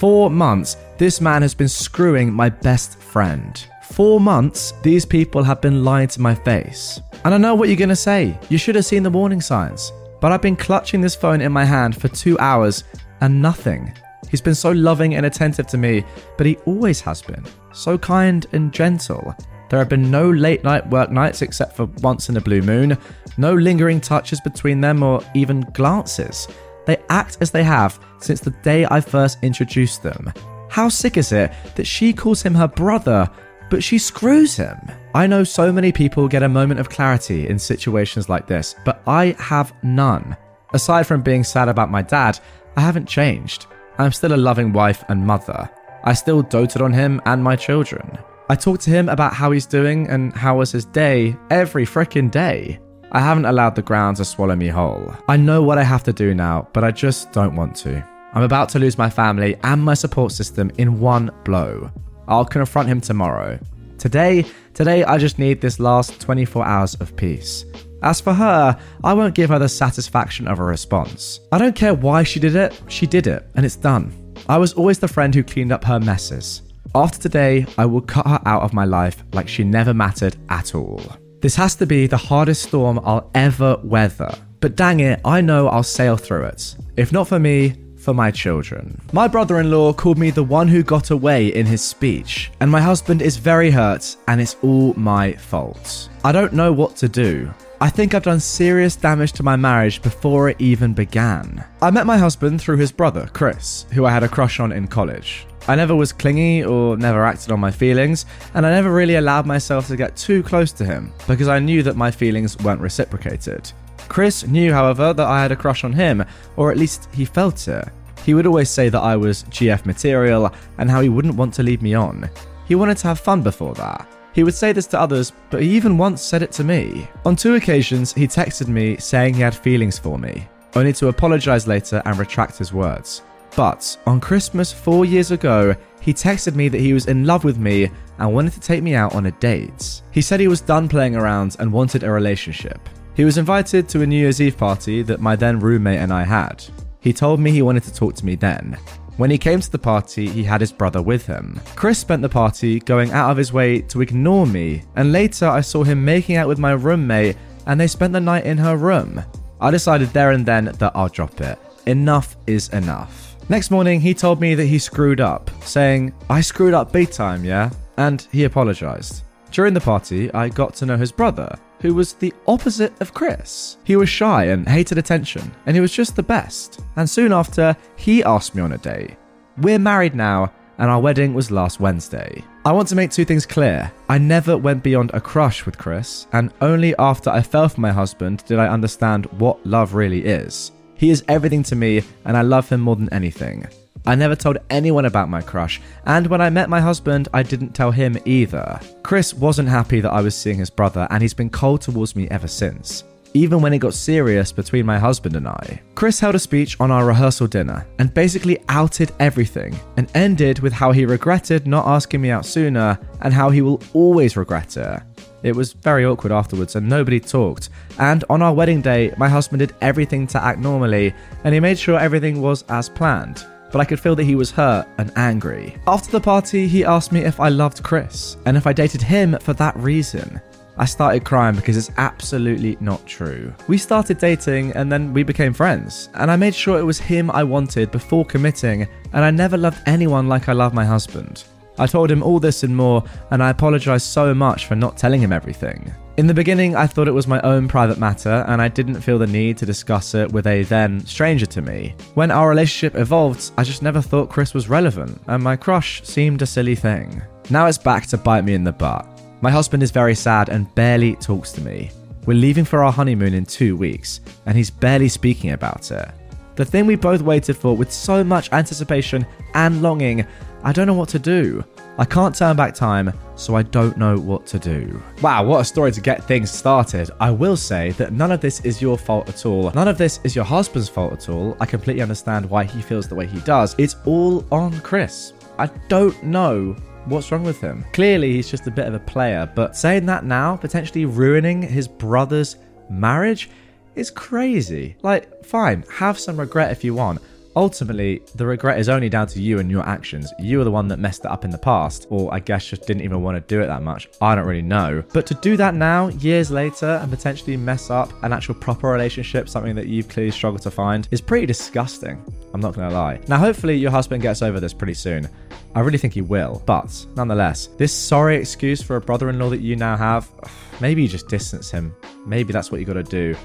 Four 0.03 0.29
months, 0.29 0.75
this 0.97 1.21
man 1.21 1.41
has 1.43 1.55
been 1.55 1.69
screwing 1.69 2.33
my 2.33 2.49
best 2.49 2.99
friend. 2.99 3.65
Four 3.83 4.19
months, 4.19 4.73
these 4.83 5.05
people 5.05 5.43
have 5.43 5.61
been 5.61 5.85
lying 5.85 6.09
to 6.09 6.19
my 6.19 6.35
face. 6.35 6.99
And 7.23 7.33
I 7.33 7.37
know 7.37 7.55
what 7.55 7.69
you're 7.69 7.77
gonna 7.77 7.95
say. 7.95 8.37
You 8.49 8.57
should 8.57 8.75
have 8.75 8.83
seen 8.83 9.03
the 9.03 9.09
warning 9.09 9.39
signs. 9.39 9.93
But 10.19 10.33
I've 10.33 10.41
been 10.41 10.57
clutching 10.57 10.99
this 10.99 11.15
phone 11.15 11.39
in 11.39 11.53
my 11.53 11.63
hand 11.63 11.95
for 11.95 12.09
two 12.09 12.37
hours 12.39 12.83
and 13.21 13.41
nothing. 13.41 13.93
He's 14.29 14.41
been 14.41 14.55
so 14.55 14.71
loving 14.71 15.15
and 15.15 15.25
attentive 15.25 15.67
to 15.67 15.77
me, 15.77 16.03
but 16.35 16.47
he 16.47 16.57
always 16.65 16.99
has 16.99 17.21
been. 17.21 17.45
So 17.71 17.97
kind 17.97 18.45
and 18.51 18.73
gentle. 18.73 19.33
There 19.69 19.79
have 19.79 19.87
been 19.87 20.11
no 20.11 20.29
late 20.29 20.65
night 20.65 20.85
work 20.89 21.11
nights 21.11 21.41
except 21.41 21.77
for 21.77 21.85
once 22.01 22.27
in 22.27 22.35
a 22.35 22.41
blue 22.41 22.61
moon, 22.61 22.97
no 23.37 23.53
lingering 23.53 24.01
touches 24.01 24.41
between 24.41 24.81
them 24.81 25.01
or 25.01 25.23
even 25.33 25.61
glances. 25.73 26.49
They 26.85 26.97
act 27.09 27.37
as 27.41 27.51
they 27.51 27.63
have 27.63 27.99
since 28.19 28.39
the 28.39 28.51
day 28.63 28.85
I 28.89 29.01
first 29.01 29.37
introduced 29.41 30.03
them. 30.03 30.33
How 30.69 30.89
sick 30.89 31.17
is 31.17 31.31
it 31.31 31.51
that 31.75 31.87
she 31.87 32.13
calls 32.13 32.41
him 32.41 32.55
her 32.55 32.67
brother, 32.67 33.29
but 33.69 33.83
she 33.83 33.97
screws 33.97 34.55
him? 34.55 34.79
I 35.13 35.27
know 35.27 35.43
so 35.43 35.71
many 35.71 35.91
people 35.91 36.27
get 36.27 36.43
a 36.43 36.49
moment 36.49 36.79
of 36.79 36.89
clarity 36.89 37.47
in 37.47 37.59
situations 37.59 38.29
like 38.29 38.47
this, 38.47 38.75
but 38.83 39.01
I 39.05 39.35
have 39.39 39.73
none. 39.83 40.35
Aside 40.73 41.05
from 41.05 41.21
being 41.21 41.43
sad 41.43 41.69
about 41.69 41.91
my 41.91 42.01
dad, 42.01 42.39
I 42.75 42.81
haven't 42.81 43.07
changed. 43.07 43.67
I'm 43.99 44.11
still 44.11 44.33
a 44.33 44.37
loving 44.37 44.73
wife 44.73 45.03
and 45.09 45.25
mother. 45.25 45.69
I 46.03 46.13
still 46.13 46.41
doted 46.41 46.81
on 46.81 46.91
him 46.91 47.21
and 47.25 47.43
my 47.43 47.55
children. 47.55 48.17
I 48.49 48.55
talk 48.55 48.79
to 48.81 48.89
him 48.89 49.07
about 49.07 49.33
how 49.33 49.51
he's 49.51 49.65
doing 49.65 50.09
and 50.09 50.33
how 50.33 50.57
was 50.57 50.71
his 50.71 50.85
day 50.85 51.37
every 51.49 51.85
frickin' 51.85 52.31
day. 52.31 52.79
I 53.15 53.19
haven't 53.19 53.45
allowed 53.45 53.75
the 53.75 53.83
ground 53.83 54.17
to 54.17 54.25
swallow 54.25 54.55
me 54.55 54.69
whole. 54.69 55.13
I 55.27 55.37
know 55.37 55.61
what 55.61 55.77
I 55.77 55.83
have 55.83 56.03
to 56.05 56.13
do 56.13 56.33
now, 56.33 56.67
but 56.73 56.83
I 56.83 56.89
just 56.89 57.31
don't 57.31 57.55
want 57.55 57.75
to. 57.77 58.03
I'm 58.33 58.41
about 58.41 58.69
to 58.69 58.79
lose 58.79 58.97
my 58.97 59.07
family 59.07 59.55
and 59.63 59.83
my 59.83 59.93
support 59.93 60.31
system 60.31 60.71
in 60.79 60.99
one 60.99 61.29
blow. 61.43 61.91
I'll 62.27 62.43
confront 62.43 62.89
him 62.89 62.99
tomorrow. 62.99 63.59
Today, 63.99 64.45
today 64.73 65.03
I 65.03 65.19
just 65.19 65.37
need 65.37 65.61
this 65.61 65.79
last 65.79 66.19
24 66.21 66.65
hours 66.65 66.95
of 66.95 67.15
peace. 67.15 67.65
As 68.01 68.19
for 68.19 68.33
her, 68.33 68.75
I 69.03 69.13
won't 69.13 69.35
give 69.35 69.51
her 69.51 69.59
the 69.59 69.69
satisfaction 69.69 70.47
of 70.47 70.57
a 70.57 70.63
response. 70.63 71.39
I 71.51 71.59
don't 71.59 71.75
care 71.75 71.93
why 71.93 72.23
she 72.23 72.39
did 72.39 72.55
it, 72.55 72.81
she 72.87 73.05
did 73.05 73.27
it, 73.27 73.47
and 73.53 73.63
it's 73.63 73.75
done. 73.75 74.11
I 74.49 74.57
was 74.57 74.73
always 74.73 74.97
the 74.97 75.07
friend 75.07 75.35
who 75.35 75.43
cleaned 75.43 75.71
up 75.71 75.83
her 75.83 75.99
messes. 75.99 76.63
After 76.95 77.19
today, 77.19 77.67
I 77.77 77.85
will 77.85 78.01
cut 78.01 78.25
her 78.25 78.41
out 78.47 78.63
of 78.63 78.73
my 78.73 78.85
life 78.85 79.23
like 79.33 79.47
she 79.47 79.63
never 79.63 79.93
mattered 79.93 80.35
at 80.49 80.73
all. 80.73 81.01
This 81.43 81.57
has 81.57 81.75
to 81.75 81.85
be 81.85 82.07
the 82.07 82.15
hardest 82.15 82.63
storm 82.63 83.01
I'll 83.03 83.29
ever 83.35 83.77
weather. 83.83 84.33
But 84.61 84.77
dang 84.77 85.01
it, 85.01 85.19
I 85.25 85.41
know 85.41 85.67
I'll 85.67 85.83
sail 85.83 86.15
through 86.15 86.45
it. 86.45 86.73
If 86.95 87.11
not 87.11 87.27
for 87.27 87.37
me, 87.37 87.75
for 87.97 88.13
my 88.13 88.31
children. 88.31 89.01
My 89.11 89.27
brother 89.27 89.59
in 89.59 89.69
law 89.69 89.91
called 89.91 90.17
me 90.17 90.29
the 90.31 90.41
one 90.41 90.69
who 90.69 90.83
got 90.83 91.11
away 91.11 91.47
in 91.47 91.65
his 91.65 91.83
speech, 91.83 92.49
and 92.61 92.71
my 92.71 92.79
husband 92.79 93.21
is 93.21 93.35
very 93.35 93.69
hurt, 93.71 94.15
and 94.29 94.39
it's 94.39 94.55
all 94.61 94.93
my 94.93 95.33
fault. 95.33 96.07
I 96.23 96.31
don't 96.31 96.53
know 96.53 96.71
what 96.71 96.95
to 96.97 97.09
do. 97.09 97.53
I 97.81 97.89
think 97.89 98.13
I've 98.13 98.23
done 98.23 98.39
serious 98.39 98.95
damage 98.95 99.33
to 99.33 99.43
my 99.43 99.57
marriage 99.57 100.01
before 100.01 100.47
it 100.47 100.61
even 100.61 100.93
began. 100.93 101.61
I 101.81 101.91
met 101.91 102.05
my 102.05 102.17
husband 102.17 102.61
through 102.61 102.77
his 102.77 102.93
brother, 102.93 103.29
Chris, 103.33 103.85
who 103.91 104.05
I 104.05 104.11
had 104.11 104.23
a 104.23 104.29
crush 104.29 104.61
on 104.61 104.71
in 104.71 104.87
college. 104.87 105.45
I 105.67 105.75
never 105.75 105.95
was 105.95 106.11
clingy 106.11 106.63
or 106.63 106.97
never 106.97 107.23
acted 107.23 107.51
on 107.51 107.59
my 107.61 107.71
feelings, 107.71 108.25
and 108.53 108.65
I 108.65 108.71
never 108.71 108.91
really 108.91 109.15
allowed 109.15 109.45
myself 109.45 109.87
to 109.87 109.95
get 109.95 110.17
too 110.17 110.43
close 110.43 110.73
to 110.73 110.85
him 110.85 111.13
because 111.25 111.47
I 111.47 111.59
knew 111.59 111.83
that 111.83 111.95
my 111.95 112.11
feelings 112.11 112.57
weren't 112.59 112.81
reciprocated. 112.81 113.71
Chris 114.09 114.45
knew, 114.45 114.73
however, 114.73 115.13
that 115.13 115.25
I 115.25 115.41
had 115.41 115.53
a 115.53 115.55
crush 115.55 115.85
on 115.85 115.93
him, 115.93 116.25
or 116.57 116.69
at 116.69 116.77
least 116.77 117.07
he 117.13 117.23
felt 117.23 117.67
it. 117.67 117.87
He 118.25 118.33
would 118.33 118.45
always 118.45 118.69
say 118.69 118.89
that 118.89 119.01
I 119.01 119.15
was 119.15 119.43
GF 119.45 119.85
material 119.85 120.53
and 120.77 120.91
how 120.91 121.01
he 121.01 121.09
wouldn't 121.09 121.35
want 121.35 121.53
to 121.55 121.63
leave 121.63 121.81
me 121.81 121.93
on. 121.93 122.29
He 122.67 122.75
wanted 122.75 122.97
to 122.97 123.07
have 123.07 123.19
fun 123.19 123.41
before 123.41 123.73
that. 123.75 124.07
He 124.33 124.43
would 124.43 124.53
say 124.53 124.73
this 124.73 124.87
to 124.87 124.99
others, 124.99 125.31
but 125.49 125.61
he 125.61 125.69
even 125.69 125.97
once 125.97 126.21
said 126.21 126.41
it 126.41 126.51
to 126.53 126.63
me. 126.63 127.07
On 127.25 127.35
two 127.35 127.55
occasions, 127.55 128.13
he 128.13 128.27
texted 128.27 128.67
me 128.67 128.97
saying 128.97 129.35
he 129.35 129.41
had 129.41 129.55
feelings 129.55 129.99
for 129.99 130.17
me, 130.17 130.47
only 130.75 130.91
to 130.93 131.07
apologize 131.07 131.67
later 131.67 132.01
and 132.05 132.17
retract 132.17 132.57
his 132.57 132.73
words. 132.73 133.21
But 133.55 133.97
on 134.07 134.19
Christmas 134.19 134.71
four 134.71 135.05
years 135.05 135.31
ago, 135.31 135.75
he 136.01 136.13
texted 136.13 136.55
me 136.55 136.69
that 136.69 136.81
he 136.81 136.93
was 136.93 137.07
in 137.07 137.25
love 137.25 137.43
with 137.43 137.57
me 137.57 137.89
and 138.19 138.33
wanted 138.33 138.53
to 138.53 138.59
take 138.59 138.83
me 138.83 138.95
out 138.95 139.15
on 139.15 139.27
a 139.27 139.31
date. 139.31 140.01
He 140.11 140.21
said 140.21 140.39
he 140.39 140.47
was 140.47 140.61
done 140.61 140.89
playing 140.89 141.15
around 141.15 141.55
and 141.59 141.71
wanted 141.71 142.03
a 142.03 142.11
relationship. 142.11 142.89
He 143.15 143.25
was 143.25 143.37
invited 143.37 143.87
to 143.89 144.01
a 144.01 144.07
New 144.07 144.17
Year's 144.17 144.41
Eve 144.41 144.57
party 144.57 145.03
that 145.03 145.21
my 145.21 145.35
then 145.35 145.59
roommate 145.59 145.99
and 145.99 146.11
I 146.11 146.23
had. 146.23 146.65
He 146.99 147.13
told 147.13 147.39
me 147.39 147.51
he 147.51 147.61
wanted 147.61 147.83
to 147.83 147.93
talk 147.93 148.15
to 148.15 148.25
me 148.25 148.35
then. 148.35 148.77
When 149.17 149.29
he 149.29 149.37
came 149.37 149.59
to 149.61 149.71
the 149.71 149.77
party, 149.77 150.27
he 150.27 150.43
had 150.43 150.61
his 150.61 150.71
brother 150.71 151.01
with 151.01 151.27
him. 151.27 151.61
Chris 151.75 151.99
spent 151.99 152.23
the 152.23 152.29
party 152.29 152.79
going 152.79 153.11
out 153.11 153.29
of 153.29 153.37
his 153.37 153.53
way 153.53 153.81
to 153.81 154.01
ignore 154.01 154.47
me, 154.47 154.81
and 154.95 155.11
later 155.11 155.47
I 155.47 155.61
saw 155.61 155.83
him 155.83 156.03
making 156.03 156.37
out 156.37 156.47
with 156.47 156.57
my 156.57 156.71
roommate 156.71 157.37
and 157.67 157.79
they 157.79 157.87
spent 157.87 158.13
the 158.13 158.19
night 158.19 158.45
in 158.45 158.57
her 158.57 158.75
room. 158.75 159.23
I 159.61 159.69
decided 159.69 160.09
there 160.09 160.31
and 160.31 160.45
then 160.45 160.65
that 160.65 160.91
I'll 160.95 161.09
drop 161.09 161.39
it. 161.41 161.59
Enough 161.85 162.35
is 162.47 162.69
enough. 162.69 163.22
Next 163.53 163.69
morning, 163.69 164.01
he 164.01 164.15
told 164.15 164.41
me 164.41 164.55
that 164.55 164.65
he 164.65 164.79
screwed 164.79 165.21
up, 165.21 165.51
saying, 165.63 166.11
I 166.27 166.41
screwed 166.41 166.73
up 166.73 166.91
big 166.91 167.11
time, 167.11 167.45
yeah? 167.45 167.69
And 167.97 168.27
he 168.31 168.45
apologized. 168.45 169.21
During 169.51 169.75
the 169.75 169.79
party, 169.79 170.33
I 170.33 170.49
got 170.49 170.73
to 170.73 170.87
know 170.87 170.97
his 170.97 171.11
brother, 171.11 171.55
who 171.79 171.93
was 171.93 172.13
the 172.13 172.33
opposite 172.47 172.99
of 172.99 173.13
Chris. 173.13 173.77
He 173.83 173.95
was 173.95 174.09
shy 174.09 174.45
and 174.45 174.67
hated 174.67 174.97
attention, 174.97 175.51
and 175.67 175.75
he 175.75 175.81
was 175.81 175.93
just 175.93 176.15
the 176.15 176.23
best. 176.23 176.81
And 176.95 177.07
soon 177.07 177.31
after, 177.31 177.77
he 177.95 178.23
asked 178.23 178.55
me 178.55 178.63
on 178.63 178.71
a 178.71 178.77
date. 178.79 179.17
We're 179.59 179.77
married 179.77 180.15
now, 180.15 180.51
and 180.79 180.89
our 180.89 180.99
wedding 180.99 181.35
was 181.35 181.51
last 181.51 181.79
Wednesday. 181.79 182.43
I 182.65 182.71
want 182.71 182.87
to 182.87 182.95
make 182.95 183.11
two 183.11 183.23
things 183.23 183.45
clear. 183.45 183.91
I 184.09 184.17
never 184.17 184.57
went 184.57 184.81
beyond 184.81 185.11
a 185.13 185.21
crush 185.21 185.63
with 185.63 185.77
Chris, 185.77 186.25
and 186.33 186.51
only 186.61 186.95
after 186.97 187.29
I 187.29 187.43
fell 187.43 187.69
for 187.69 187.81
my 187.81 187.91
husband 187.91 188.43
did 188.47 188.57
I 188.57 188.69
understand 188.69 189.27
what 189.27 189.63
love 189.63 189.93
really 189.93 190.25
is. 190.25 190.71
He 191.03 191.09
is 191.09 191.21
everything 191.27 191.63
to 191.63 191.75
me, 191.75 192.01
and 192.23 192.37
I 192.37 192.43
love 192.43 192.69
him 192.69 192.79
more 192.79 192.95
than 192.95 193.11
anything. 193.11 193.67
I 194.05 194.15
never 194.15 194.37
told 194.37 194.59
anyone 194.69 195.03
about 195.03 195.27
my 195.27 195.41
crush, 195.41 195.81
and 196.05 196.25
when 196.27 196.39
I 196.39 196.49
met 196.49 196.69
my 196.69 196.79
husband, 196.79 197.27
I 197.33 197.43
didn't 197.43 197.75
tell 197.75 197.91
him 197.91 198.17
either. 198.23 198.79
Chris 199.03 199.33
wasn't 199.33 199.67
happy 199.67 199.99
that 199.99 200.13
I 200.13 200.21
was 200.21 200.33
seeing 200.33 200.55
his 200.55 200.69
brother, 200.69 201.05
and 201.09 201.21
he's 201.21 201.33
been 201.33 201.49
cold 201.49 201.81
towards 201.81 202.15
me 202.15 202.29
ever 202.31 202.47
since. 202.47 203.03
Even 203.33 203.61
when 203.61 203.73
it 203.73 203.79
got 203.79 203.93
serious 203.93 204.53
between 204.53 204.85
my 204.85 204.97
husband 204.97 205.35
and 205.35 205.45
I. 205.45 205.81
Chris 205.93 206.21
held 206.21 206.35
a 206.35 206.39
speech 206.39 206.79
on 206.79 206.89
our 206.89 207.05
rehearsal 207.05 207.47
dinner 207.47 207.85
and 207.99 208.13
basically 208.13 208.63
outed 208.69 209.11
everything 209.19 209.77
and 209.97 210.09
ended 210.15 210.59
with 210.59 210.71
how 210.71 210.93
he 210.93 211.05
regretted 211.05 211.67
not 211.67 211.85
asking 211.85 212.21
me 212.21 212.29
out 212.29 212.45
sooner 212.45 212.97
and 213.19 213.33
how 213.33 213.49
he 213.49 213.61
will 213.61 213.81
always 213.93 214.37
regret 214.37 214.77
it. 214.77 215.01
It 215.43 215.55
was 215.55 215.73
very 215.73 216.05
awkward 216.05 216.31
afterwards 216.31 216.75
and 216.75 216.89
nobody 216.89 217.19
talked. 217.19 217.69
And 217.99 218.23
on 218.29 218.41
our 218.41 218.53
wedding 218.53 218.81
day, 218.81 219.13
my 219.17 219.29
husband 219.29 219.59
did 219.59 219.75
everything 219.81 220.25
to 220.27 220.43
act 220.43 220.59
normally 220.59 221.13
and 221.43 221.53
he 221.53 221.59
made 221.59 221.77
sure 221.77 221.99
everything 221.99 222.41
was 222.41 222.63
as 222.69 222.89
planned 222.89 223.45
but 223.73 223.81
I 223.81 223.85
could 223.85 223.99
feel 223.99 224.15
that 224.15 224.23
he 224.23 224.35
was 224.35 224.51
hurt 224.51 224.87
and 224.99 225.11
angry. 225.17 225.75
After 225.87 226.11
the 226.11 226.21
party, 226.21 226.67
he 226.67 226.85
asked 226.85 227.11
me 227.11 227.21
if 227.21 227.39
I 227.39 227.49
loved 227.49 227.81
Chris 227.81 228.37
and 228.45 228.55
if 228.55 228.67
I 228.67 228.71
dated 228.71 229.01
him 229.01 229.35
for 229.39 229.53
that 229.53 229.75
reason. 229.77 230.39
I 230.77 230.85
started 230.85 231.25
crying 231.25 231.55
because 231.55 231.75
it's 231.75 231.91
absolutely 231.97 232.77
not 232.79 233.05
true. 233.05 233.53
We 233.67 233.77
started 233.79 234.19
dating 234.19 234.73
and 234.73 234.91
then 234.91 235.13
we 235.13 235.23
became 235.23 235.53
friends, 235.53 236.09
and 236.15 236.31
I 236.31 236.35
made 236.35 236.55
sure 236.55 236.79
it 236.79 236.83
was 236.83 236.99
him 236.99 237.29
I 237.31 237.43
wanted 237.43 237.91
before 237.91 238.25
committing, 238.25 238.87
and 239.11 239.25
I 239.25 239.31
never 239.31 239.57
loved 239.57 239.81
anyone 239.87 240.27
like 240.27 240.49
I 240.49 240.53
love 240.53 240.73
my 240.73 240.85
husband. 240.85 241.43
I 241.77 241.87
told 241.87 242.11
him 242.11 242.23
all 242.23 242.39
this 242.39 242.63
and 242.63 242.75
more, 242.75 243.03
and 243.31 243.41
I 243.41 243.49
apologized 243.49 244.07
so 244.07 244.33
much 244.33 244.67
for 244.67 244.75
not 244.75 244.97
telling 244.97 245.21
him 245.21 245.31
everything. 245.33 245.93
In 246.17 246.27
the 246.27 246.33
beginning, 246.33 246.75
I 246.75 246.85
thought 246.85 247.07
it 247.07 247.13
was 247.13 247.27
my 247.27 247.41
own 247.41 247.67
private 247.67 247.97
matter, 247.97 248.45
and 248.47 248.61
I 248.61 248.67
didn't 248.67 249.01
feel 249.01 249.17
the 249.17 249.25
need 249.25 249.57
to 249.57 249.65
discuss 249.65 250.13
it 250.13 250.31
with 250.31 250.45
a 250.45 250.63
then 250.63 251.03
stranger 251.05 251.47
to 251.47 251.61
me. 251.61 251.95
When 252.13 252.29
our 252.29 252.47
relationship 252.49 252.95
evolved, 252.95 253.51
I 253.57 253.63
just 253.63 253.81
never 253.81 254.01
thought 254.01 254.29
Chris 254.29 254.53
was 254.53 254.69
relevant, 254.69 255.19
and 255.27 255.41
my 255.41 255.55
crush 255.55 256.03
seemed 256.03 256.43
a 256.43 256.45
silly 256.45 256.75
thing. 256.75 257.23
Now 257.49 257.65
it's 257.65 257.79
back 257.79 258.05
to 258.07 258.17
bite 258.17 258.45
me 258.45 258.53
in 258.53 258.63
the 258.63 258.71
butt. 258.71 259.07
My 259.41 259.49
husband 259.49 259.81
is 259.81 259.91
very 259.91 260.15
sad 260.15 260.49
and 260.49 260.73
barely 260.75 261.15
talks 261.15 261.51
to 261.53 261.61
me. 261.61 261.89
We're 262.25 262.37
leaving 262.37 262.63
for 262.63 262.83
our 262.83 262.91
honeymoon 262.91 263.33
in 263.33 263.45
two 263.45 263.75
weeks, 263.75 264.21
and 264.45 264.55
he's 264.55 264.69
barely 264.69 265.09
speaking 265.09 265.51
about 265.51 265.91
it. 265.91 266.09
The 266.55 266.63
thing 266.63 266.85
we 266.85 266.95
both 266.95 267.23
waited 267.23 267.57
for 267.57 267.75
with 267.75 267.91
so 267.91 268.23
much 268.23 268.53
anticipation 268.53 269.25
and 269.55 269.81
longing, 269.81 270.25
I 270.63 270.71
don't 270.71 270.87
know 270.87 270.93
what 270.93 271.09
to 271.09 271.19
do. 271.19 271.63
I 271.97 272.05
can't 272.05 272.33
turn 272.33 272.55
back 272.55 272.73
time, 272.73 273.11
so 273.35 273.55
I 273.55 273.63
don't 273.63 273.97
know 273.97 274.17
what 274.17 274.45
to 274.47 274.57
do. 274.57 275.01
Wow, 275.21 275.45
what 275.45 275.59
a 275.59 275.65
story 275.65 275.91
to 275.91 276.01
get 276.01 276.23
things 276.23 276.49
started. 276.49 277.11
I 277.19 277.31
will 277.31 277.57
say 277.57 277.91
that 277.91 278.13
none 278.13 278.31
of 278.31 278.41
this 278.41 278.61
is 278.61 278.81
your 278.81 278.97
fault 278.97 279.29
at 279.29 279.45
all. 279.45 279.71
None 279.71 279.87
of 279.87 279.97
this 279.97 280.19
is 280.23 280.35
your 280.35 280.45
husband's 280.45 280.89
fault 280.89 281.13
at 281.13 281.29
all. 281.29 281.57
I 281.59 281.65
completely 281.65 282.01
understand 282.01 282.49
why 282.49 282.63
he 282.63 282.81
feels 282.81 283.07
the 283.07 283.15
way 283.15 283.27
he 283.27 283.39
does. 283.41 283.75
It's 283.77 283.97
all 284.05 284.45
on 284.51 284.79
Chris. 284.79 285.33
I 285.59 285.67
don't 285.87 286.23
know 286.23 286.75
What's 287.05 287.33
wrong 287.33 287.43
with 287.43 287.59
him? 287.59 287.83
Clearly, 287.91 288.31
he's 288.31 288.49
just 288.49 288.65
a 288.65 288.71
bit 288.71 288.87
of 288.87 288.93
a 288.93 288.99
player, 288.99 289.51
but 289.53 289.75
saying 289.75 290.05
that 290.05 290.23
now, 290.23 290.55
potentially 290.55 291.03
ruining 291.03 291.61
his 291.61 291.85
brother's 291.85 292.55
marriage, 292.89 293.49
is 293.95 294.09
crazy. 294.09 294.95
Like, 295.01 295.43
fine, 295.43 295.83
have 295.91 296.17
some 296.17 296.39
regret 296.39 296.71
if 296.71 296.81
you 296.81 296.93
want. 296.93 297.21
Ultimately, 297.55 298.21
the 298.35 298.45
regret 298.45 298.79
is 298.79 298.89
only 298.89 299.09
down 299.09 299.27
to 299.27 299.41
you 299.41 299.59
and 299.59 299.69
your 299.69 299.87
actions. 299.87 300.33
You 300.39 300.59
are 300.61 300.63
the 300.63 300.71
one 300.71 300.87
that 300.87 300.97
messed 300.97 301.25
it 301.25 301.31
up 301.31 301.45
in 301.45 301.51
the 301.51 301.57
past, 301.57 302.07
or 302.09 302.33
I 302.33 302.39
guess 302.39 302.65
just 302.65 302.87
didn't 302.87 303.03
even 303.03 303.21
want 303.21 303.35
to 303.35 303.41
do 303.55 303.61
it 303.61 303.67
that 303.67 303.83
much. 303.83 304.09
I 304.21 304.33
don't 304.33 304.47
really 304.47 304.63
know. 304.63 305.03
But 305.13 305.27
to 305.27 305.35
do 305.35 305.55
that 305.57 305.75
now, 305.75 306.07
years 306.07 306.49
later, 306.49 306.99
and 307.01 307.11
potentially 307.11 307.55
mess 307.55 307.91
up 307.91 308.11
an 308.23 308.33
actual 308.33 308.55
proper 308.55 308.89
relationship, 308.89 309.47
something 309.47 309.75
that 309.75 309.87
you've 309.87 310.09
clearly 310.09 310.31
struggled 310.31 310.63
to 310.63 310.71
find, 310.71 311.07
is 311.11 311.21
pretty 311.21 311.45
disgusting. 311.45 312.23
I'm 312.53 312.61
not 312.61 312.73
gonna 312.73 312.93
lie. 312.93 313.19
Now, 313.27 313.37
hopefully, 313.37 313.75
your 313.75 313.91
husband 313.91 314.23
gets 314.23 314.41
over 314.41 314.59
this 314.59 314.73
pretty 314.73 314.95
soon. 314.95 315.29
I 315.75 315.81
really 315.81 315.97
think 315.97 316.13
he 316.13 316.21
will. 316.21 316.61
But 316.65 317.05
nonetheless, 317.15 317.67
this 317.77 317.93
sorry 317.93 318.37
excuse 318.37 318.81
for 318.81 318.95
a 318.95 319.01
brother 319.01 319.29
in 319.29 319.39
law 319.39 319.49
that 319.49 319.61
you 319.61 319.75
now 319.75 319.95
have, 319.95 320.31
maybe 320.81 321.03
you 321.03 321.07
just 321.07 321.27
distance 321.27 321.69
him. 321.69 321.95
Maybe 322.25 322.51
that's 322.51 322.71
what 322.71 322.79
you 322.79 322.85
gotta 322.85 323.03
do. 323.03 323.35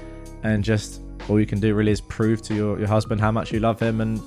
And 0.43 0.63
just 0.63 1.01
all 1.29 1.39
you 1.39 1.45
can 1.45 1.59
do 1.59 1.73
really 1.73 1.91
is 1.91 2.01
prove 2.01 2.41
to 2.43 2.55
your, 2.55 2.79
your 2.79 2.87
husband 2.87 3.21
how 3.21 3.31
much 3.31 3.51
you 3.51 3.59
love 3.59 3.79
him 3.79 4.01
and 4.01 4.21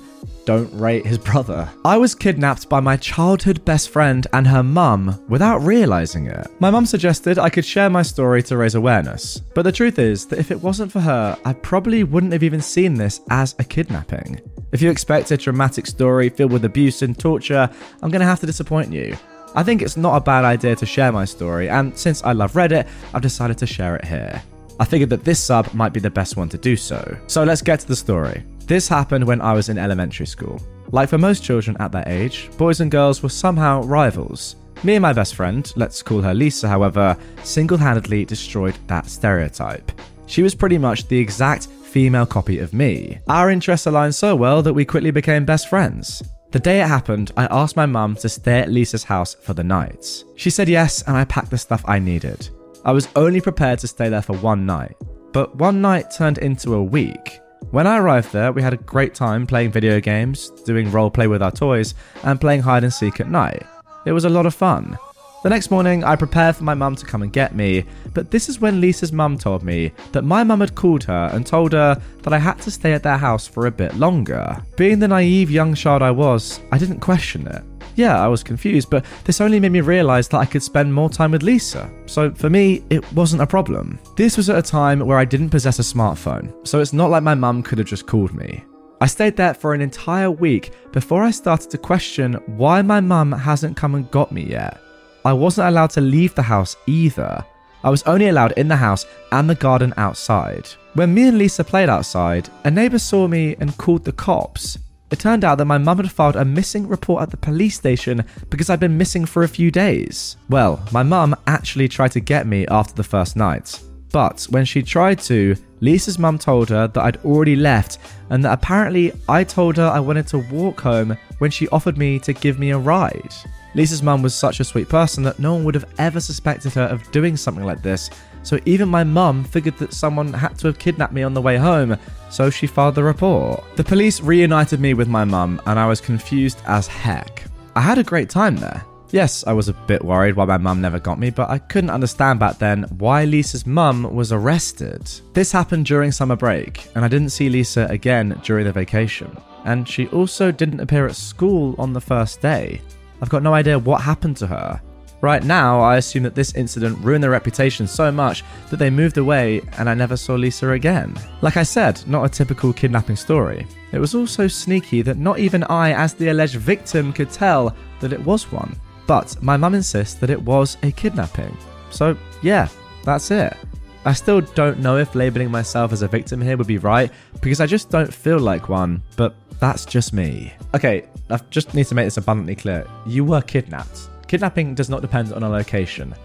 don't 0.45 0.71
rate 0.73 1.05
his 1.05 1.17
brother. 1.17 1.69
I 1.85 1.97
was 1.97 2.15
kidnapped 2.15 2.69
by 2.69 2.79
my 2.79 2.97
childhood 2.97 3.63
best 3.65 3.89
friend 3.89 4.25
and 4.33 4.47
her 4.47 4.63
mum 4.63 5.23
without 5.27 5.59
realizing 5.59 6.27
it. 6.27 6.47
My 6.59 6.71
mum 6.71 6.85
suggested 6.85 7.37
I 7.37 7.49
could 7.49 7.65
share 7.65 7.89
my 7.89 8.01
story 8.01 8.41
to 8.43 8.57
raise 8.57 8.75
awareness, 8.75 9.39
but 9.53 9.63
the 9.63 9.71
truth 9.71 9.99
is 9.99 10.25
that 10.27 10.39
if 10.39 10.51
it 10.51 10.61
wasn't 10.61 10.91
for 10.91 11.01
her, 11.01 11.37
I 11.45 11.53
probably 11.53 12.03
wouldn't 12.03 12.33
have 12.33 12.43
even 12.43 12.61
seen 12.61 12.93
this 12.95 13.21
as 13.29 13.55
a 13.59 13.63
kidnapping. 13.63 14.41
If 14.71 14.81
you 14.81 14.89
expect 14.89 15.31
a 15.31 15.37
dramatic 15.37 15.85
story 15.85 16.29
filled 16.29 16.51
with 16.51 16.65
abuse 16.65 17.01
and 17.01 17.17
torture, 17.17 17.69
I'm 18.01 18.11
gonna 18.11 18.25
have 18.25 18.39
to 18.39 18.45
disappoint 18.45 18.91
you. 18.91 19.15
I 19.55 19.61
think 19.61 19.81
it's 19.81 19.97
not 19.97 20.17
a 20.17 20.21
bad 20.21 20.45
idea 20.45 20.75
to 20.75 20.85
share 20.85 21.11
my 21.11 21.25
story, 21.25 21.69
and 21.69 21.95
since 21.97 22.23
I 22.23 22.31
love 22.31 22.53
Reddit, 22.53 22.87
I've 23.13 23.21
decided 23.21 23.57
to 23.59 23.67
share 23.67 23.95
it 23.95 24.05
here. 24.05 24.41
I 24.79 24.85
figured 24.85 25.09
that 25.11 25.23
this 25.23 25.39
sub 25.39 25.73
might 25.73 25.93
be 25.93 25.99
the 25.99 26.09
best 26.09 26.37
one 26.37 26.49
to 26.49 26.57
do 26.57 26.75
so. 26.75 27.17
So 27.27 27.43
let's 27.43 27.61
get 27.61 27.79
to 27.81 27.87
the 27.87 27.95
story. 27.95 28.43
This 28.65 28.87
happened 28.87 29.25
when 29.25 29.41
I 29.41 29.53
was 29.53 29.69
in 29.69 29.77
elementary 29.77 30.25
school. 30.25 30.61
Like 30.91 31.09
for 31.09 31.17
most 31.17 31.43
children 31.43 31.75
at 31.79 31.91
that 31.91 32.07
age, 32.07 32.49
boys 32.57 32.79
and 32.79 32.91
girls 32.91 33.21
were 33.23 33.29
somehow 33.29 33.83
rivals. 33.83 34.55
Me 34.83 34.95
and 34.95 35.01
my 35.01 35.13
best 35.13 35.35
friend, 35.35 35.71
let's 35.75 36.01
call 36.01 36.21
her 36.21 36.33
Lisa, 36.33 36.67
however, 36.67 37.17
single 37.43 37.77
handedly 37.77 38.25
destroyed 38.25 38.75
that 38.87 39.07
stereotype. 39.07 39.91
She 40.25 40.43
was 40.43 40.55
pretty 40.55 40.77
much 40.77 41.07
the 41.07 41.17
exact 41.17 41.67
female 41.67 42.25
copy 42.25 42.59
of 42.59 42.73
me. 42.73 43.19
Our 43.27 43.49
interests 43.49 43.87
aligned 43.87 44.15
so 44.15 44.35
well 44.35 44.61
that 44.61 44.73
we 44.73 44.85
quickly 44.85 45.11
became 45.11 45.45
best 45.45 45.69
friends. 45.69 46.23
The 46.51 46.59
day 46.59 46.81
it 46.81 46.87
happened, 46.87 47.31
I 47.35 47.45
asked 47.45 47.75
my 47.75 47.85
mum 47.85 48.15
to 48.17 48.29
stay 48.29 48.59
at 48.59 48.69
Lisa's 48.69 49.03
house 49.03 49.33
for 49.33 49.53
the 49.53 49.63
night. 49.63 50.23
She 50.35 50.49
said 50.49 50.69
yes, 50.69 51.01
and 51.03 51.17
I 51.17 51.25
packed 51.25 51.49
the 51.49 51.57
stuff 51.57 51.83
I 51.85 51.99
needed. 51.99 52.49
I 52.85 52.91
was 52.91 53.07
only 53.15 53.39
prepared 53.39 53.79
to 53.79 53.87
stay 53.87 54.09
there 54.09 54.21
for 54.21 54.35
one 54.37 54.65
night, 54.65 54.97
but 55.31 55.55
one 55.55 55.81
night 55.81 56.11
turned 56.11 56.37
into 56.39 56.73
a 56.73 56.83
week. 56.83 57.39
When 57.71 57.87
I 57.87 57.97
arrived 57.97 58.33
there, 58.33 58.51
we 58.51 58.61
had 58.61 58.73
a 58.73 58.77
great 58.77 59.15
time 59.15 59.47
playing 59.47 59.71
video 59.71 60.01
games, 60.01 60.49
doing 60.65 60.91
roleplay 60.91 61.29
with 61.29 61.41
our 61.41 61.51
toys, 61.51 61.95
and 62.23 62.41
playing 62.41 62.61
hide 62.61 62.83
and 62.83 62.93
seek 62.93 63.21
at 63.21 63.29
night. 63.29 63.65
It 64.05 64.11
was 64.11 64.25
a 64.25 64.29
lot 64.29 64.45
of 64.45 64.53
fun. 64.53 64.97
The 65.43 65.49
next 65.49 65.71
morning, 65.71 66.03
I 66.03 66.17
prepared 66.17 66.57
for 66.57 66.65
my 66.65 66.73
mum 66.73 66.97
to 66.97 67.05
come 67.05 67.21
and 67.21 67.31
get 67.31 67.55
me, 67.55 67.85
but 68.13 68.31
this 68.31 68.49
is 68.49 68.59
when 68.59 68.81
Lisa's 68.81 69.13
mum 69.13 69.37
told 69.37 69.63
me 69.63 69.93
that 70.11 70.23
my 70.23 70.43
mum 70.43 70.59
had 70.59 70.75
called 70.75 71.05
her 71.05 71.29
and 71.33 71.45
told 71.45 71.71
her 71.71 72.01
that 72.21 72.33
I 72.33 72.37
had 72.37 72.59
to 72.63 72.71
stay 72.71 72.91
at 72.91 73.03
their 73.03 73.17
house 73.17 73.47
for 73.47 73.65
a 73.65 73.71
bit 73.71 73.95
longer. 73.95 74.61
Being 74.75 74.99
the 74.99 75.07
naive 75.07 75.49
young 75.49 75.73
child 75.73 76.01
I 76.01 76.11
was, 76.11 76.59
I 76.71 76.77
didn't 76.77 76.99
question 76.99 77.47
it. 77.47 77.63
Yeah, 77.95 78.23
I 78.23 78.27
was 78.27 78.43
confused, 78.43 78.89
but 78.89 79.05
this 79.23 79.41
only 79.41 79.59
made 79.59 79.71
me 79.71 79.81
realise 79.81 80.27
that 80.29 80.37
I 80.37 80.45
could 80.45 80.63
spend 80.63 80.93
more 80.93 81.09
time 81.09 81.31
with 81.31 81.43
Lisa. 81.43 81.89
So 82.05 82.31
for 82.31 82.49
me, 82.49 82.83
it 82.89 83.11
wasn't 83.13 83.41
a 83.41 83.47
problem. 83.47 83.99
This 84.15 84.37
was 84.37 84.49
at 84.49 84.57
a 84.57 84.61
time 84.61 84.99
where 84.99 85.17
I 85.17 85.25
didn't 85.25 85.49
possess 85.49 85.79
a 85.79 85.83
smartphone, 85.83 86.53
so 86.67 86.79
it's 86.79 86.93
not 86.93 87.09
like 87.09 87.23
my 87.23 87.35
mum 87.35 87.63
could 87.63 87.77
have 87.77 87.87
just 87.87 88.07
called 88.07 88.33
me. 88.33 88.63
I 89.01 89.07
stayed 89.07 89.35
there 89.35 89.53
for 89.53 89.73
an 89.73 89.81
entire 89.81 90.31
week 90.31 90.71
before 90.91 91.23
I 91.23 91.31
started 91.31 91.69
to 91.71 91.77
question 91.77 92.35
why 92.57 92.81
my 92.81 93.01
mum 93.01 93.31
hasn't 93.31 93.75
come 93.75 93.95
and 93.95 94.09
got 94.11 94.31
me 94.31 94.43
yet. 94.43 94.79
I 95.25 95.33
wasn't 95.33 95.67
allowed 95.67 95.89
to 95.91 96.01
leave 96.01 96.33
the 96.35 96.41
house 96.41 96.75
either. 96.87 97.43
I 97.83 97.89
was 97.89 98.03
only 98.03 98.29
allowed 98.29 98.53
in 98.53 98.69
the 98.69 98.77
house 98.77 99.05
and 99.33 99.49
the 99.49 99.55
garden 99.55 99.93
outside. 99.97 100.67
When 100.93 101.13
me 101.13 101.27
and 101.27 101.37
Lisa 101.37 101.63
played 101.63 101.89
outside, 101.89 102.49
a 102.63 102.71
neighbour 102.71 102.99
saw 102.99 103.27
me 103.27 103.57
and 103.59 103.77
called 103.77 104.05
the 104.05 104.13
cops. 104.13 104.77
It 105.13 105.19
turned 105.19 105.43
out 105.43 105.59
that 105.59 105.65
my 105.65 105.77
mum 105.77 105.97
had 105.97 106.11
filed 106.11 106.35
a 106.35 106.43
missing 106.43 106.87
report 106.87 107.21
at 107.21 107.29
the 107.29 107.37
police 107.37 107.75
station 107.75 108.25
because 108.49 108.71
I'd 108.71 108.79
been 108.79 108.97
missing 108.97 109.25
for 109.25 109.43
a 109.43 109.47
few 109.47 109.69
days. 109.69 110.37
Well, 110.49 110.83
my 110.91 111.03
mum 111.03 111.35
actually 111.45 111.87
tried 111.87 112.13
to 112.13 112.19
get 112.19 112.47
me 112.47 112.65
after 112.65 112.95
the 112.95 113.03
first 113.03 113.35
night. 113.35 113.79
But 114.11 114.47
when 114.49 114.65
she 114.65 114.81
tried 114.81 115.19
to, 115.19 115.55
Lisa's 115.81 116.17
mum 116.17 116.39
told 116.39 116.69
her 116.69 116.87
that 116.87 116.99
I'd 116.99 117.17
already 117.17 117.55
left 117.55 117.99
and 118.31 118.43
that 118.43 118.53
apparently 118.53 119.13
I 119.29 119.43
told 119.43 119.77
her 119.77 119.85
I 119.87 119.99
wanted 119.99 120.25
to 120.29 120.39
walk 120.51 120.81
home 120.81 121.15
when 121.37 121.51
she 121.51 121.67
offered 121.67 121.99
me 121.99 122.17
to 122.17 122.33
give 122.33 122.57
me 122.57 122.71
a 122.71 122.79
ride. 122.79 123.35
Lisa's 123.75 124.01
mum 124.01 124.23
was 124.23 124.33
such 124.33 124.59
a 124.61 124.63
sweet 124.63 124.89
person 124.89 125.21
that 125.25 125.37
no 125.37 125.53
one 125.53 125.63
would 125.63 125.75
have 125.75 125.93
ever 125.99 126.19
suspected 126.19 126.73
her 126.73 126.85
of 126.85 127.11
doing 127.11 127.37
something 127.37 127.65
like 127.65 127.83
this, 127.83 128.09
so 128.43 128.59
even 128.65 128.89
my 128.89 129.03
mum 129.03 129.43
figured 129.43 129.77
that 129.77 129.93
someone 129.93 130.33
had 130.33 130.57
to 130.59 130.67
have 130.67 130.79
kidnapped 130.79 131.13
me 131.13 131.23
on 131.23 131.33
the 131.33 131.41
way 131.41 131.57
home, 131.57 131.97
so 132.29 132.49
she 132.49 132.67
filed 132.67 132.95
the 132.95 133.03
report. 133.03 133.63
The 133.75 133.83
police 133.83 134.21
reunited 134.21 134.79
me 134.79 134.93
with 134.93 135.07
my 135.07 135.23
mum, 135.23 135.61
and 135.65 135.79
I 135.79 135.87
was 135.87 136.01
confused 136.01 136.61
as 136.67 136.87
heck. 136.87 137.43
I 137.75 137.81
had 137.81 137.97
a 137.97 138.03
great 138.03 138.29
time 138.29 138.57
there. 138.57 138.83
Yes, 139.13 139.43
I 139.45 139.53
was 139.53 139.69
a 139.69 139.73
bit 139.73 140.03
worried 140.03 140.35
why 140.35 140.45
my 140.45 140.57
mum 140.57 140.81
never 140.81 140.99
got 140.99 141.19
me, 141.19 141.29
but 141.29 141.47
I 141.47 141.59
couldn't 141.59 141.91
understand 141.91 142.39
back 142.39 142.57
then 142.57 142.83
why 142.97 143.25
Lisa's 143.25 143.67
mum 143.67 144.11
was 144.11 144.31
arrested. 144.31 145.07
This 145.33 145.51
happened 145.51 145.85
during 145.85 146.11
summer 146.11 146.35
break, 146.35 146.87
and 146.95 147.05
I 147.05 147.07
didn't 147.07 147.29
see 147.29 147.47
Lisa 147.47 147.85
again 147.91 148.39
during 148.43 148.65
the 148.65 148.71
vacation. 148.71 149.37
And 149.65 149.87
she 149.87 150.07
also 150.07 150.51
didn't 150.51 150.79
appear 150.79 151.05
at 151.05 151.15
school 151.15 151.75
on 151.77 151.93
the 151.93 152.01
first 152.01 152.41
day. 152.41 152.81
I've 153.21 153.29
got 153.29 153.43
no 153.43 153.53
idea 153.53 153.77
what 153.77 154.01
happened 154.01 154.35
to 154.37 154.47
her. 154.47 154.81
Right 155.23 155.45
now, 155.45 155.79
I 155.79 155.95
assume 155.95 156.23
that 156.23 156.35
this 156.35 156.53
incident 156.53 156.99
ruined 156.99 157.23
their 157.23 157.31
reputation 157.31 157.87
so 157.87 158.11
much 158.11 158.43
that 158.69 158.75
they 158.75 158.89
moved 158.89 159.17
away 159.17 159.61
and 159.77 159.89
I 159.89 159.93
never 159.93 160.17
saw 160.17 160.35
Lisa 160.35 160.71
again. 160.71 161.17
Like 161.41 161.55
I 161.55 161.63
said, 161.63 162.05
not 162.05 162.25
a 162.25 162.29
typical 162.29 162.73
kidnapping 162.73 163.15
story. 163.15 163.65
It 163.93 163.99
was 163.99 164.15
also 164.15 164.49
sneaky 164.49 165.01
that 165.03 165.17
not 165.17 165.39
even 165.39 165.63
I, 165.63 165.93
as 165.93 166.13
the 166.13 166.27
alleged 166.27 166.55
victim, 166.55 167.13
could 167.13 167.31
tell 167.31 167.73
that 168.01 168.11
it 168.11 168.19
was 168.25 168.51
one. 168.51 168.75
But 169.07 169.41
my 169.41 169.55
mum 169.55 169.75
insists 169.75 170.15
that 170.15 170.29
it 170.29 170.41
was 170.41 170.75
a 170.83 170.91
kidnapping. 170.91 171.57
So, 171.89 172.17
yeah, 172.41 172.67
that's 173.05 173.31
it. 173.31 173.55
I 174.03 174.11
still 174.11 174.41
don't 174.41 174.79
know 174.79 174.97
if 174.97 175.15
labeling 175.15 175.49
myself 175.49 175.93
as 175.93 176.01
a 176.01 176.07
victim 176.09 176.41
here 176.41 176.57
would 176.57 176.67
be 176.67 176.79
right 176.79 177.09
because 177.39 177.61
I 177.61 177.65
just 177.65 177.89
don't 177.89 178.13
feel 178.13 178.39
like 178.39 178.67
one, 178.67 179.01
but 179.15 179.35
that's 179.61 179.85
just 179.85 180.11
me. 180.11 180.53
Okay, 180.75 181.05
I 181.29 181.37
just 181.49 181.73
need 181.73 181.87
to 181.87 181.95
make 181.95 182.07
this 182.07 182.17
abundantly 182.17 182.57
clear. 182.57 182.85
You 183.05 183.23
were 183.23 183.41
kidnapped. 183.41 184.09
Kidnapping 184.33 184.73
does 184.73 184.89
not 184.89 185.03
depend 185.03 185.31
on 185.31 185.43
a 185.43 185.47
location, 185.47 186.15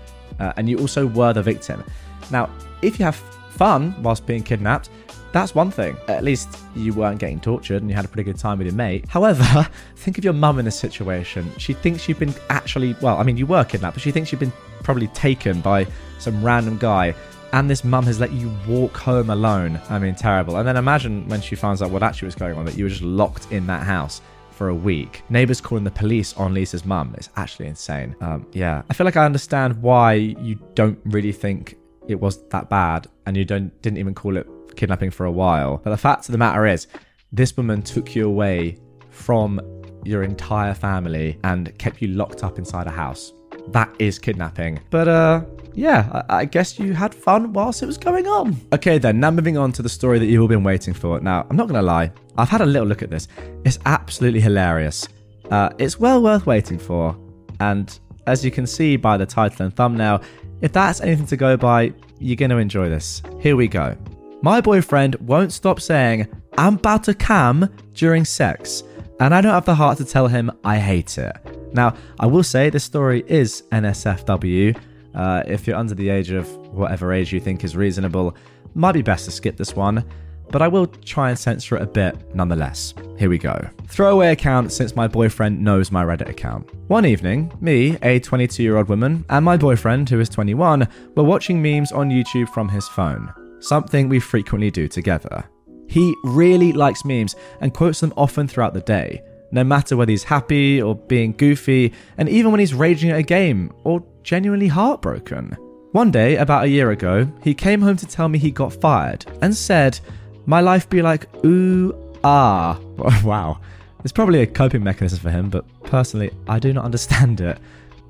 uh, 0.41 0.55
and 0.57 0.67
you 0.67 0.79
also 0.79 1.07
were 1.07 1.35
the 1.35 1.43
victim. 1.43 1.85
Now, 2.31 2.49
if 2.81 2.99
you 2.99 3.05
have 3.05 3.17
fun 3.51 3.95
whilst 4.03 4.25
being 4.25 4.43
kidnapped, 4.43 4.89
that's 5.33 5.55
one 5.55 5.71
thing. 5.71 5.95
At 6.09 6.25
least 6.25 6.49
you 6.75 6.95
weren't 6.95 7.19
getting 7.19 7.39
tortured 7.39 7.83
and 7.83 7.91
you 7.91 7.95
had 7.95 8.07
a 8.07 8.09
pretty 8.09 8.23
good 8.23 8.39
time 8.39 8.57
with 8.57 8.67
your 8.67 8.75
mate. 8.75 9.05
However, 9.09 9.69
think 9.97 10.17
of 10.17 10.25
your 10.25 10.33
mum 10.33 10.59
in 10.59 10.65
this 10.65 10.79
situation. 10.79 11.53
She 11.59 11.75
thinks 11.75 12.09
you've 12.09 12.19
been 12.19 12.35
actually, 12.49 12.97
well, 13.03 13.19
I 13.19 13.25
mean, 13.25 13.37
you 13.37 13.45
were 13.45 13.63
kidnapped, 13.63 13.97
but 13.97 14.03
she 14.03 14.11
thinks 14.11 14.33
you've 14.33 14.41
been 14.41 14.55
probably 14.83 15.09
taken 15.09 15.61
by 15.61 15.87
some 16.19 16.43
random 16.43 16.79
guy 16.79 17.15
and 17.53 17.69
this 17.69 17.85
mum 17.85 18.07
has 18.07 18.19
let 18.19 18.33
you 18.33 18.51
walk 18.67 18.97
home 18.97 19.29
alone. 19.29 19.79
I 19.91 19.99
mean, 19.99 20.15
terrible. 20.15 20.57
And 20.57 20.67
then 20.67 20.79
imagine 20.79 21.29
when 21.29 21.43
she 21.43 21.57
finds 21.57 21.83
out 21.83 21.91
what 21.91 22.03
actually 22.03 22.29
was 22.29 22.37
going 22.37 22.57
on, 22.57 22.65
that 22.65 22.79
you 22.79 22.85
were 22.85 22.91
just 22.91 23.03
locked 23.03 23.53
in 23.53 23.67
that 23.67 23.83
house 23.83 24.23
for 24.59 24.71
a 24.71 24.75
week. 24.75 25.23
Neighbors 25.31 25.61
calling 25.61 25.85
the 25.85 25.91
police 25.91 26.35
on 26.35 26.53
Lisa's 26.53 26.85
mum 26.85 27.15
It's 27.17 27.31
actually 27.37 27.69
insane. 27.69 28.17
Um, 28.21 28.45
yeah, 28.53 28.83
I 28.91 28.93
feel 28.93 29.05
like 29.05 29.17
I 29.17 29.25
understand 29.25 29.81
why 29.81 30.15
you 30.15 30.59
don't 30.75 30.99
really 31.05 31.31
think 31.31 31.79
it 32.09 32.21
was 32.21 32.43
that 32.49 32.69
bad, 32.69 33.07
and 33.27 33.37
you 33.37 33.45
don't 33.45 33.71
didn't 33.83 33.99
even 33.99 34.15
call 34.15 34.37
it 34.37 34.47
kidnapping 34.75 35.13
for 35.13 35.27
a 35.27 35.31
while. 35.31 35.81
But 35.85 35.91
the 35.91 35.97
fact 35.97 36.29
of 36.29 36.33
the 36.33 36.39
matter 36.39 36.67
is, 36.67 36.89
this 37.31 37.57
woman 37.57 37.83
took 37.83 38.17
you 38.17 38.27
away 38.27 38.79
from 39.11 39.61
your 40.05 40.25
entire 40.25 40.75
family 40.75 41.39
and 41.45 41.77
kept 41.79 42.03
you 42.03 42.09
locked 42.09 42.43
up 42.43 42.59
inside 42.59 42.89
a 42.89 42.91
house. 42.91 43.33
That 43.73 43.95
is 43.99 44.19
kidnapping. 44.19 44.81
But 44.91 45.09
uh 45.09 45.45
yeah, 45.75 46.25
I, 46.29 46.39
I, 46.39 46.45
guess 46.45 46.77
you 46.77 46.93
had 46.93 47.15
fun 47.15 47.53
whilst 47.53 47.85
it 47.85 47.87
was 47.87 47.99
going 47.99 48.27
on. 48.27 48.57
Okay, 48.73 48.99
then, 48.99 49.21
now 49.21 49.31
moving 49.31 49.57
on 49.57 49.71
to 49.73 49.83
the 49.83 49.89
story 49.89 50.19
that 50.19 50.27
you've 50.27 50.43
all 50.43 50.49
been 50.49 50.65
waiting 50.65 50.93
for. 50.93 51.21
Now, 51.21 51.47
I'm 51.49 51.57
not 51.57 51.69
to 51.69 51.83
lie, 51.83 52.11
I've 52.37 52.49
had 52.49 52.63
a 52.63 52.67
little 52.67 52.89
look 52.89 53.03
at 53.03 53.11
this. 53.11 53.29
It's 53.65 53.79
absolutely 53.87 54.41
hilarious. 54.41 55.07
Uh, 55.53 55.71
it's 55.79 56.01
well 56.01 56.21
worth 56.21 56.47
waiting 56.47 56.81
for. 56.81 57.17
And 57.61 57.97
as 58.27 58.45
you 58.45 58.51
can 58.51 58.67
see 58.67 58.97
by 58.97 59.17
the 59.17 59.27
title 59.27 59.67
and 59.67 59.75
thumbnail, 59.75 60.21
if 60.63 60.73
that's 60.73 61.01
anything 61.01 61.27
to 61.27 61.37
go 61.37 61.57
by, 61.57 61.93
you're 62.19 62.37
to 62.37 62.59
enjoy 62.59 62.89
this. 62.89 63.23
Here 63.41 63.55
we 63.55 63.69
go. 63.69 63.97
My 64.43 64.61
boyfriend 64.61 65.15
won't 65.17 65.53
stop 65.53 65.81
saying, 65.81 66.27
I'm 66.57 66.75
about 66.75 67.05
to 67.05 67.15
cam 67.15 67.73
during 67.95 68.25
sex, 68.25 68.83
and 69.21 69.35
I 69.35 69.41
don't 69.41 69.53
have 69.53 69.65
the 69.65 69.75
heart 69.75 69.99
to 69.99 70.05
tell 70.05 70.29
him 70.29 70.51
I 70.65 70.79
hate 70.79 71.19
it. 71.19 71.37
Now, 71.75 71.95
I 72.19 72.27
will 72.27 72.43
say 72.43 72.71
this 72.71 72.85
story 72.85 73.25
is 73.27 73.63
NSFW, 73.73 74.77
uh, 75.15 75.43
if 75.47 75.67
you're 75.67 75.77
under 75.77 75.95
the 75.95 76.09
age 76.09 76.31
of 76.31 76.49
whatever 76.73 77.13
age 77.13 77.33
you 77.33 77.41
think 77.41 77.65
is 77.65 77.77
reasonable, 77.77 78.37
might 78.75 78.93
be 78.93 79.03
best 79.03 79.25
to 79.25 79.31
skip 79.31 79.57
this 79.57 79.75
one, 79.75 80.05
but 80.51 80.63
I 80.63 80.69
will 80.69 80.87
try 80.87 81.31
and 81.31 81.39
censor 81.39 81.77
it 81.77 81.83
a 81.83 81.87
bit 81.87 82.35
nonetheless. 82.35 82.95
Here 83.19 83.29
we 83.29 83.39
go. 83.39 83.69
Throwaway 83.89 84.33
account 84.33 84.73
since 84.73 84.97
my 84.97 85.09
boyfriend 85.09 85.63
knows 85.63 85.91
my 85.91 86.05
Reddit 86.05 86.29
account. 86.29 86.73
One 86.89 87.05
evening, 87.05 87.53
me, 87.61 87.99
a 88.03 88.21
22 88.21 88.63
year 88.63 88.77
old 88.77 88.89
woman, 88.89 89.25
and 89.29 89.45
my 89.45 89.57
boyfriend, 89.57 90.09
who 90.09 90.21
is 90.21 90.29
21, 90.29 90.87
were 91.17 91.25
watching 91.25 91.61
memes 91.61 91.93
on 91.93 92.11
YouTube 92.11 92.49
from 92.51 92.69
his 92.69 92.87
phone, 92.89 93.33
something 93.61 94.09
we 94.09 94.21
frequently 94.21 94.71
do 94.71 94.89
together. 94.89 95.45
He 95.89 96.15
really 96.23 96.73
likes 96.73 97.05
memes 97.05 97.35
and 97.61 97.75
quotes 97.75 98.01
them 98.01 98.13
often 98.17 98.47
throughout 98.47 98.75
the 98.75 98.81
day, 98.81 99.23
no 99.51 99.65
matter 99.65 99.97
whether 99.97 100.11
he's 100.11 100.25
happy 100.25 100.81
or 100.81 100.95
being 100.95 101.33
goofy, 101.33 101.93
and 102.19 102.29
even 102.29 102.53
when 102.53 102.61
he's 102.61 102.75
raging 102.75 103.11
at 103.11 103.19
a 103.19 103.23
game 103.23 103.73
or 103.85 104.05
genuinely 104.23 104.69
heartbroken. 104.69 105.57
One 105.93 106.11
day, 106.11 106.37
about 106.37 106.65
a 106.65 106.69
year 106.69 106.91
ago, 106.91 107.27
he 107.43 107.55
came 107.55 107.81
home 107.81 107.97
to 107.97 108.07
tell 108.07 108.29
me 108.29 108.39
he 108.39 108.51
got 108.51 108.75
fired 108.75 109.25
and 109.41 109.57
said, 109.57 109.99
my 110.45 110.61
life 110.61 110.89
be 110.89 111.03
like 111.03 111.27
ooh 111.45 111.95
ah. 112.23 112.79
wow. 113.25 113.59
It's 114.05 114.13
probably 114.13 114.43
a 114.43 114.47
coping 114.47 114.85
mechanism 114.85 115.19
for 115.19 115.31
him, 115.31 115.51
but 115.51 115.65
personally, 115.85 116.31
I 116.47 116.59
do 116.59 116.73
not 116.73 116.85
understand 116.87 117.41
it. 117.41 117.59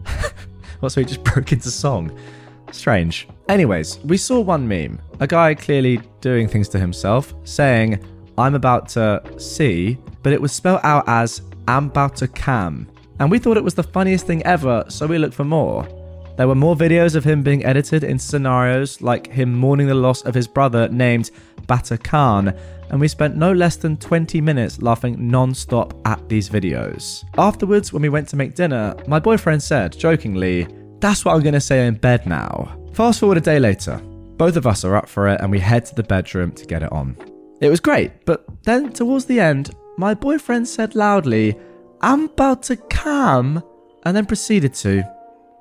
what, 0.81 0.91
so 0.91 1.01
he 1.01 1.07
just 1.07 1.25
broke 1.25 1.53
into 1.53 1.71
song? 1.71 2.17
Strange. 2.73 3.29
Anyways, 3.49 3.99
we 4.05 4.19
saw 4.19 4.41
one 4.41 4.69
meme. 4.69 5.01
A 5.21 5.27
guy 5.27 5.55
clearly 5.55 6.01
doing 6.21 6.47
things 6.49 6.69
to 6.71 6.79
himself, 6.79 7.33
saying, 7.45 7.99
I'm 8.37 8.55
about 8.55 8.89
to 8.91 9.23
see, 9.39 9.97
but 10.23 10.35
it 10.35 10.41
was 10.41 10.53
spelled 10.53 10.81
out 10.85 11.09
as 11.09 11.41
I'm 11.67 11.87
about 11.87 12.17
to 12.17 12.29
cam. 12.29 12.87
And 13.21 13.31
we 13.31 13.39
thought 13.39 13.57
it 13.57 13.65
was 13.65 13.75
the 13.75 13.83
funniest 13.83 14.27
thing 14.27 14.43
ever, 14.45 14.85
so 14.89 15.07
we 15.07 15.19
looked 15.19 15.35
for 15.35 15.45
more. 15.45 15.89
There 16.37 16.47
were 16.47 16.55
more 16.55 16.77
videos 16.77 17.17
of 17.17 17.25
him 17.25 17.43
being 17.43 17.65
edited 17.65 18.05
into 18.05 18.23
scenarios 18.23 19.01
like 19.01 19.27
him 19.27 19.55
mourning 19.55 19.89
the 19.89 19.95
loss 19.95 20.23
of 20.23 20.35
his 20.35 20.47
brother 20.47 20.89
named 20.89 21.31
Bata 21.67 21.97
Khan, 21.99 22.55
and 22.91 23.01
we 23.01 23.09
spent 23.09 23.37
no 23.37 23.53
less 23.53 23.77
than 23.77 23.97
20 23.97 24.41
minutes 24.43 24.81
laughing 24.81 25.27
non 25.27 25.55
stop 25.55 25.95
at 26.07 26.29
these 26.29 26.49
videos. 26.49 27.25
Afterwards, 27.39 27.93
when 27.93 28.03
we 28.03 28.09
went 28.09 28.29
to 28.29 28.37
make 28.37 28.55
dinner, 28.55 28.95
my 29.09 29.19
boyfriend 29.19 29.63
said, 29.63 29.99
jokingly, 29.99 30.69
That's 31.01 31.25
what 31.25 31.35
I'm 31.35 31.43
gonna 31.43 31.61
say 31.61 31.87
in 31.87 31.95
bed 31.95 32.27
now. 32.27 32.77
Fast 32.99 33.21
forward 33.21 33.39
a 33.39 33.41
day 33.41 33.61
later. 33.61 33.99
Both 34.39 34.57
of 34.57 34.67
us 34.67 34.85
are 34.85 34.97
up 34.97 35.09
for 35.09 35.29
it 35.29 35.41
and 35.41 35.53
we 35.53 35.61
head 35.61 35.87
to 35.87 35.95
the 35.95 36.03
bedroom 36.03 36.51
to 36.51 36.67
get 36.67 36.83
it 36.83 36.91
on. 36.91 37.17
It 37.61 37.69
was 37.69 37.79
great, 37.79 38.27
but 38.27 38.45
then 38.65 38.93
towards 38.93 39.25
the 39.25 39.39
end, 39.39 39.71
my 39.97 40.15
boyfriend 40.15 40.67
said 40.67 40.97
loudly, 40.97 41.57
I'm 42.01 42.25
about 42.25 42.65
to 42.65 42.77
come, 42.77 43.63
and 44.03 44.17
then 44.17 44.27
proceeded 44.27 44.75
to. 44.83 45.05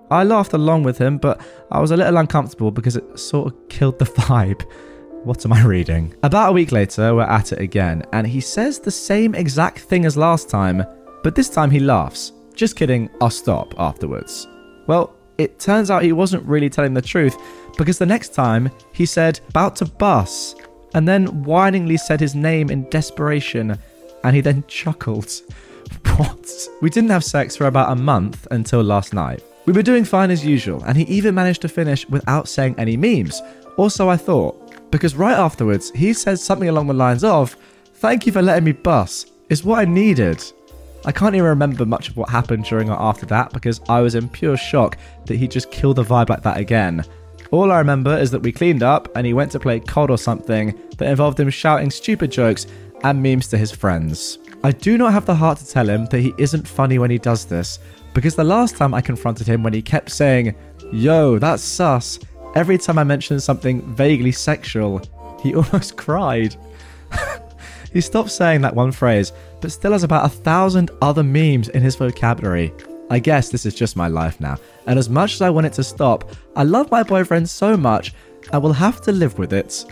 I 0.10 0.24
laughed 0.24 0.54
along 0.54 0.82
with 0.82 0.98
him, 0.98 1.20
but 1.20 1.40
I 1.70 1.80
was 1.80 1.92
a 1.92 1.98
little 1.98 2.18
uncomfortable 2.18 2.72
because 2.72 2.96
it 2.96 3.20
sort 3.20 3.54
of 3.54 3.70
killed 3.70 4.00
the 4.00 4.06
vibe. 4.24 4.64
What 5.24 5.46
am 5.46 5.54
I 5.54 5.64
reading? 5.64 6.16
About 6.24 6.50
a 6.50 6.54
week 6.54 6.72
later, 6.72 7.14
we're 7.14 7.22
at 7.22 7.52
it 7.52 7.60
again, 7.60 8.02
and 8.14 8.26
he 8.26 8.42
says 8.42 8.80
the 8.80 8.90
same 8.90 9.36
exact 9.36 9.82
thing 9.82 10.06
as 10.06 10.18
last 10.18 10.50
time, 10.50 10.84
but 11.22 11.36
this 11.36 11.50
time 11.50 11.70
he 11.70 11.80
laughs. 11.82 12.32
Just 12.56 12.76
kidding, 12.76 13.12
I'll 13.22 13.30
stop 13.30 13.76
afterwards. 13.78 14.48
Well, 14.88 15.17
it 15.38 15.60
turns 15.60 15.92
out 15.92 16.04
he 16.04 16.14
wasn't 16.14 16.46
really 16.46 16.70
telling 16.70 16.94
the 16.94 17.02
truth 17.02 17.38
because 17.78 17.98
the 17.98 18.06
next 18.06 18.34
time 18.34 18.72
he 18.92 19.06
said, 19.06 19.40
about 19.50 19.76
to 19.78 19.86
bus, 19.86 20.56
and 20.94 21.08
then 21.08 21.28
whiningly 21.28 21.98
said 21.98 22.20
his 22.20 22.36
name 22.36 22.70
in 22.70 22.90
desperation, 22.90 23.78
and 24.24 24.36
he 24.36 24.42
then 24.42 24.64
chuckled. 24.68 25.32
What? 26.18 26.50
We 26.82 26.90
didn't 26.90 27.12
have 27.12 27.24
sex 27.24 27.56
for 27.56 27.68
about 27.68 27.92
a 27.92 27.96
month 27.96 28.46
until 28.52 28.82
last 28.82 29.14
night. 29.14 29.42
We 29.66 29.74
were 29.74 29.84
doing 29.84 30.04
fine 30.04 30.32
as 30.32 30.46
usual, 30.46 30.84
and 30.84 30.98
he 30.98 31.04
even 31.04 31.36
managed 31.36 31.62
to 31.62 31.70
finish 31.70 32.08
without 32.10 32.48
saying 32.48 32.76
any 32.78 32.98
memes. 32.98 33.42
Or 33.78 33.90
so 33.90 34.10
I 34.10 34.18
thought, 34.18 34.92
because 34.92 35.16
right 35.16 35.38
afterwards, 35.38 35.92
he 35.92 36.14
said 36.14 36.40
something 36.40 36.70
along 36.70 36.88
the 36.88 36.94
lines 36.94 37.24
of, 37.24 37.56
Thank 37.96 38.26
you 38.26 38.32
for 38.32 38.42
letting 38.42 38.64
me 38.64 38.72
bus, 38.72 39.28
is 39.50 39.64
what 39.64 39.80
I 39.80 39.86
needed. 39.86 40.44
I 41.06 41.12
can't 41.12 41.36
even 41.36 41.48
remember 41.48 41.86
much 41.86 42.10
of 42.10 42.18
what 42.18 42.30
happened 42.30 42.66
during 42.66 42.90
or 42.90 43.00
after 43.00 43.26
that 43.28 43.54
because 43.54 43.82
I 43.88 44.02
was 44.02 44.16
in 44.16 44.30
pure 44.30 44.58
shock 44.58 44.98
that 45.26 45.38
he 45.38 45.48
just 45.48 45.72
killed 45.72 45.98
the 45.98 46.04
vibe 46.04 46.30
like 46.30 46.44
that 46.44 46.58
again. 46.58 47.06
All 47.52 47.72
I 47.72 47.78
remember 47.78 48.18
is 48.18 48.30
that 48.32 48.42
we 48.42 48.52
cleaned 48.52 48.84
up 48.84 49.16
and 49.16 49.26
he 49.26 49.34
went 49.34 49.52
to 49.54 49.60
play 49.60 49.80
COD 49.80 50.10
or 50.10 50.18
something 50.18 50.78
that 50.98 51.10
involved 51.10 51.40
him 51.40 51.50
shouting 51.50 51.90
stupid 51.90 52.32
jokes 52.32 52.68
and 53.04 53.22
memes 53.22 53.48
to 53.48 53.58
his 53.58 53.72
friends. 53.72 54.40
I 54.64 54.72
do 54.72 54.98
not 54.98 55.14
have 55.14 55.26
the 55.26 55.36
heart 55.36 55.60
to 55.60 55.68
tell 55.68 55.88
him 55.88 56.08
that 56.08 56.20
he 56.20 56.34
isn't 56.38 56.68
funny 56.68 57.00
when 57.00 57.12
he 57.12 57.18
does 57.18 57.46
this, 57.46 57.80
because 58.14 58.36
the 58.36 58.44
last 58.44 58.76
time 58.76 58.94
I 58.94 59.02
confronted 59.02 59.48
him 59.48 59.64
when 59.64 59.74
he 59.74 59.82
kept 59.82 60.12
saying, 60.12 60.56
Yo, 60.92 61.38
that's 61.38 61.64
sus, 61.64 62.20
every 62.56 62.78
time 62.78 62.98
I 62.98 63.04
mentioned 63.04 63.44
something 63.44 63.82
vaguely 63.94 64.32
sexual, 64.32 65.02
he 65.42 65.54
almost 65.56 65.96
cried. 65.96 66.56
he 67.98 68.02
stopped 68.02 68.30
saying 68.30 68.62
that 68.62 68.76
one 68.76 68.92
phrase, 68.92 69.34
but 69.60 69.72
still 69.72 69.92
has 69.92 70.04
about 70.04 70.24
a 70.24 70.30
thousand 70.30 70.92
other 71.02 71.24
memes 71.24 71.70
in 71.70 71.82
his 71.82 71.96
vocabulary. 71.96 72.72
I 73.10 73.18
guess 73.18 73.50
this 73.50 73.66
is 73.66 73.74
just 73.74 73.96
my 73.96 74.08
life 74.08 74.40
now, 74.40 74.58
and 74.86 75.00
as 75.00 75.10
much 75.10 75.34
as 75.34 75.42
I 75.42 75.50
want 75.50 75.66
it 75.66 75.74
to 75.74 75.84
stop, 75.84 76.30
I 76.56 76.62
love 76.62 76.92
my 76.92 77.02
boyfriend 77.02 77.50
so 77.50 77.76
much, 77.76 78.14
I 78.54 78.60
will 78.60 78.74
have 78.74 79.02
to 79.02 79.12
live 79.12 79.40
with 79.40 79.52
it. 79.52 79.84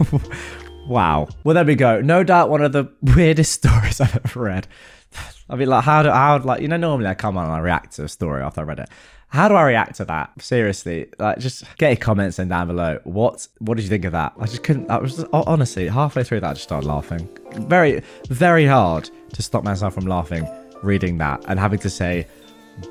wow. 0.88 1.28
Well, 1.44 1.54
there 1.54 1.64
we 1.64 1.76
go. 1.76 2.00
No 2.00 2.24
doubt 2.24 2.50
one 2.50 2.62
of 2.62 2.72
the 2.72 2.90
weirdest 3.14 3.52
stories 3.52 4.00
I've 4.00 4.16
ever 4.24 4.40
read. 4.40 4.66
I 5.48 5.54
mean, 5.54 5.68
like, 5.68 5.84
how 5.84 6.02
do 6.02 6.10
how 6.10 6.40
like 6.40 6.62
you 6.62 6.66
know 6.66 6.78
normally 6.78 7.06
I 7.06 7.14
come 7.14 7.36
on 7.36 7.44
and 7.44 7.54
I 7.54 7.60
react 7.60 7.94
to 7.94 8.04
a 8.04 8.08
story 8.08 8.42
after 8.42 8.62
I 8.62 8.64
read 8.64 8.80
it. 8.80 8.88
How 9.30 9.46
do 9.48 9.54
I 9.54 9.62
react 9.62 9.96
to 9.96 10.04
that? 10.06 10.32
Seriously, 10.42 11.08
like 11.18 11.38
just 11.38 11.64
get 11.76 11.90
your 11.90 11.96
comments 11.96 12.38
in 12.38 12.48
down 12.48 12.66
below. 12.66 12.98
What 13.04 13.46
what 13.58 13.76
did 13.76 13.84
you 13.84 13.88
think 13.88 14.04
of 14.04 14.12
that? 14.12 14.32
I 14.38 14.46
just 14.46 14.64
couldn't. 14.64 14.90
I 14.90 14.98
was 14.98 15.16
just, 15.16 15.28
honestly 15.32 15.86
halfway 15.88 16.24
through 16.24 16.40
that 16.40 16.50
I 16.50 16.52
just 16.54 16.64
started 16.64 16.86
laughing. 16.86 17.28
Very 17.68 18.02
very 18.28 18.66
hard 18.66 19.08
to 19.32 19.42
stop 19.42 19.62
myself 19.62 19.94
from 19.94 20.06
laughing 20.06 20.48
reading 20.82 21.18
that 21.18 21.44
and 21.46 21.60
having 21.60 21.78
to 21.78 21.90
say 21.90 22.26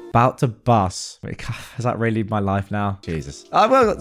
about 0.10 0.38
to 0.40 0.48
bus. 0.48 1.20
Is 1.78 1.84
that 1.84 2.00
really 2.00 2.24
my 2.24 2.40
life 2.40 2.72
now? 2.72 3.00
Jesus. 3.02 3.46
Uh, 3.52 3.68
well, 3.70 3.96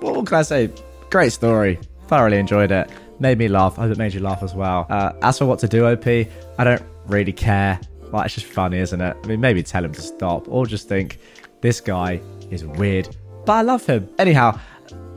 what 0.00 0.26
can 0.26 0.38
I 0.38 0.42
say? 0.42 0.70
Great 1.10 1.32
story. 1.32 1.78
Thoroughly 2.08 2.38
enjoyed 2.38 2.72
it. 2.72 2.90
Made 3.20 3.38
me 3.38 3.48
laugh. 3.48 3.78
I 3.78 3.82
hope 3.82 3.92
it 3.92 3.98
made 3.98 4.14
you 4.14 4.20
laugh 4.20 4.42
as 4.42 4.54
well. 4.54 4.86
Uh, 4.90 5.12
as 5.22 5.38
for 5.38 5.46
what 5.46 5.58
to 5.60 5.68
do, 5.68 5.86
OP, 5.86 6.06
I 6.06 6.64
don't 6.64 6.82
really 7.06 7.32
care. 7.32 7.78
Well, 8.10 8.22
it's 8.22 8.34
just 8.34 8.46
funny, 8.46 8.78
isn't 8.78 9.00
it? 9.00 9.16
I 9.22 9.26
mean, 9.26 9.40
maybe 9.40 9.62
tell 9.62 9.84
him 9.84 9.92
to 9.92 10.02
stop 10.02 10.48
or 10.48 10.66
just 10.66 10.88
think 10.88 11.18
this 11.64 11.80
guy 11.80 12.20
is 12.50 12.66
weird, 12.66 13.16
but 13.46 13.54
I 13.54 13.62
love 13.62 13.86
him. 13.86 14.06
Anyhow, 14.18 14.60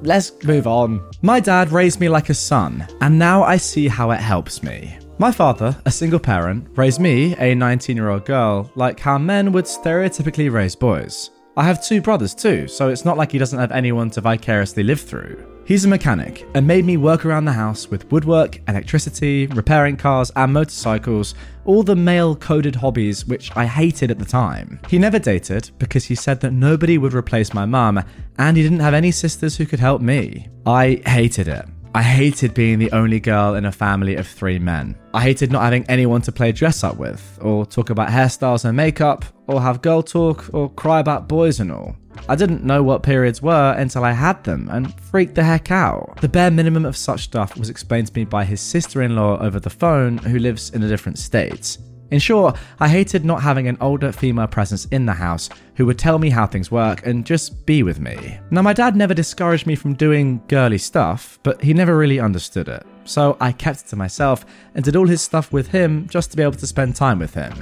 let's 0.01 0.31
move 0.45 0.65
on. 0.65 1.05
My 1.21 1.41
dad 1.41 1.73
raised 1.73 1.99
me 1.99 2.07
like 2.07 2.29
a 2.29 2.33
son, 2.33 2.87
and 3.01 3.19
now 3.19 3.43
I 3.43 3.57
see 3.57 3.89
how 3.89 4.11
it 4.11 4.21
helps 4.21 4.63
me. 4.63 4.97
My 5.19 5.29
father, 5.29 5.75
a 5.85 5.91
single 5.91 6.19
parent, 6.19 6.69
raised 6.77 7.01
me, 7.01 7.35
a 7.37 7.53
19 7.53 7.97
year 7.97 8.07
old 8.07 8.23
girl, 8.23 8.71
like 8.75 8.97
how 8.97 9.17
men 9.17 9.51
would 9.51 9.65
stereotypically 9.65 10.49
raise 10.49 10.73
boys. 10.73 11.31
I 11.57 11.65
have 11.65 11.85
two 11.85 11.99
brothers 11.99 12.33
too, 12.33 12.69
so 12.69 12.87
it's 12.87 13.03
not 13.03 13.17
like 13.17 13.33
he 13.33 13.39
doesn't 13.39 13.59
have 13.59 13.73
anyone 13.73 14.09
to 14.11 14.21
vicariously 14.21 14.83
live 14.83 15.01
through. 15.01 15.56
He's 15.67 15.83
a 15.83 15.89
mechanic 15.89 16.47
and 16.53 16.65
made 16.65 16.85
me 16.85 16.95
work 16.95 17.25
around 17.25 17.43
the 17.43 17.51
house 17.51 17.89
with 17.89 18.09
woodwork, 18.09 18.61
electricity, 18.69 19.47
repairing 19.47 19.97
cars 19.97 20.31
and 20.37 20.53
motorcycles, 20.53 21.35
all 21.65 21.83
the 21.83 21.93
male 21.93 22.37
coded 22.37 22.73
hobbies 22.73 23.25
which 23.25 23.51
I 23.53 23.65
hated 23.65 24.09
at 24.09 24.17
the 24.17 24.23
time. 24.23 24.79
He 24.87 24.97
never 24.97 25.19
dated 25.19 25.71
because 25.77 26.05
he 26.05 26.15
said 26.15 26.39
that 26.39 26.53
nobody 26.53 26.97
would 26.97 27.13
replace 27.13 27.53
my 27.53 27.65
mum 27.65 28.01
and 28.39 28.55
he 28.55 28.63
didn't 28.63 28.79
have 28.79 28.93
any 28.93 29.11
sisters 29.11 29.57
who 29.57 29.65
could 29.65 29.81
help 29.81 30.01
me. 30.01 30.47
I 30.65 31.01
hated 31.05 31.49
it. 31.49 31.65
I 31.93 32.01
hated 32.01 32.53
being 32.53 32.79
the 32.79 32.93
only 32.93 33.19
girl 33.19 33.55
in 33.55 33.65
a 33.65 33.71
family 33.73 34.15
of 34.15 34.25
three 34.25 34.59
men. 34.59 34.97
I 35.13 35.21
hated 35.21 35.51
not 35.51 35.63
having 35.63 35.85
anyone 35.89 36.21
to 36.21 36.31
play 36.31 36.53
dress 36.53 36.81
up 36.85 36.95
with, 36.95 37.39
or 37.41 37.65
talk 37.65 37.89
about 37.89 38.07
hairstyles 38.07 38.63
and 38.63 38.77
makeup, 38.77 39.25
or 39.47 39.59
have 39.61 39.81
girl 39.81 40.01
talk, 40.01 40.49
or 40.53 40.69
cry 40.69 41.01
about 41.01 41.27
boys 41.27 41.59
and 41.59 41.73
all. 41.73 41.97
I 42.29 42.35
didn't 42.35 42.63
know 42.63 42.83
what 42.83 43.03
periods 43.03 43.41
were 43.41 43.73
until 43.77 44.03
I 44.03 44.11
had 44.11 44.43
them 44.43 44.69
and 44.71 44.93
freaked 44.99 45.35
the 45.35 45.43
heck 45.43 45.71
out. 45.71 46.17
The 46.21 46.29
bare 46.29 46.51
minimum 46.51 46.85
of 46.85 46.97
such 46.97 47.21
stuff 47.21 47.57
was 47.57 47.69
explained 47.69 48.07
to 48.07 48.13
me 48.13 48.25
by 48.25 48.45
his 48.45 48.61
sister 48.61 49.01
in 49.01 49.15
law 49.15 49.37
over 49.39 49.59
the 49.59 49.69
phone, 49.69 50.17
who 50.17 50.39
lives 50.39 50.71
in 50.71 50.83
a 50.83 50.87
different 50.89 51.17
state. 51.17 51.77
In 52.09 52.19
short, 52.19 52.57
I 52.79 52.87
hated 52.87 53.25
not 53.25 53.41
having 53.41 53.67
an 53.67 53.77
older 53.81 54.11
female 54.13 54.47
presence 54.47 54.85
in 54.85 55.05
the 55.05 55.13
house 55.13 55.49
who 55.75 55.85
would 55.85 55.99
tell 55.99 56.19
me 56.19 56.29
how 56.29 56.47
things 56.47 56.71
work 56.71 57.05
and 57.05 57.25
just 57.25 57.65
be 57.65 57.83
with 57.83 57.99
me. 57.99 58.39
Now, 58.49 58.61
my 58.61 58.73
dad 58.73 58.95
never 58.95 59.13
discouraged 59.13 59.67
me 59.67 59.75
from 59.75 59.93
doing 59.93 60.41
girly 60.47 60.77
stuff, 60.77 61.37
but 61.43 61.61
he 61.61 61.73
never 61.73 61.97
really 61.97 62.19
understood 62.19 62.69
it. 62.69 62.85
So 63.03 63.35
I 63.41 63.51
kept 63.51 63.81
it 63.81 63.87
to 63.87 63.95
myself 63.97 64.45
and 64.73 64.85
did 64.85 64.95
all 64.95 65.07
his 65.07 65.21
stuff 65.21 65.51
with 65.51 65.67
him 65.67 66.07
just 66.07 66.31
to 66.31 66.37
be 66.37 66.43
able 66.43 66.53
to 66.53 66.67
spend 66.67 66.95
time 66.95 67.19
with 67.19 67.33
him. 67.33 67.53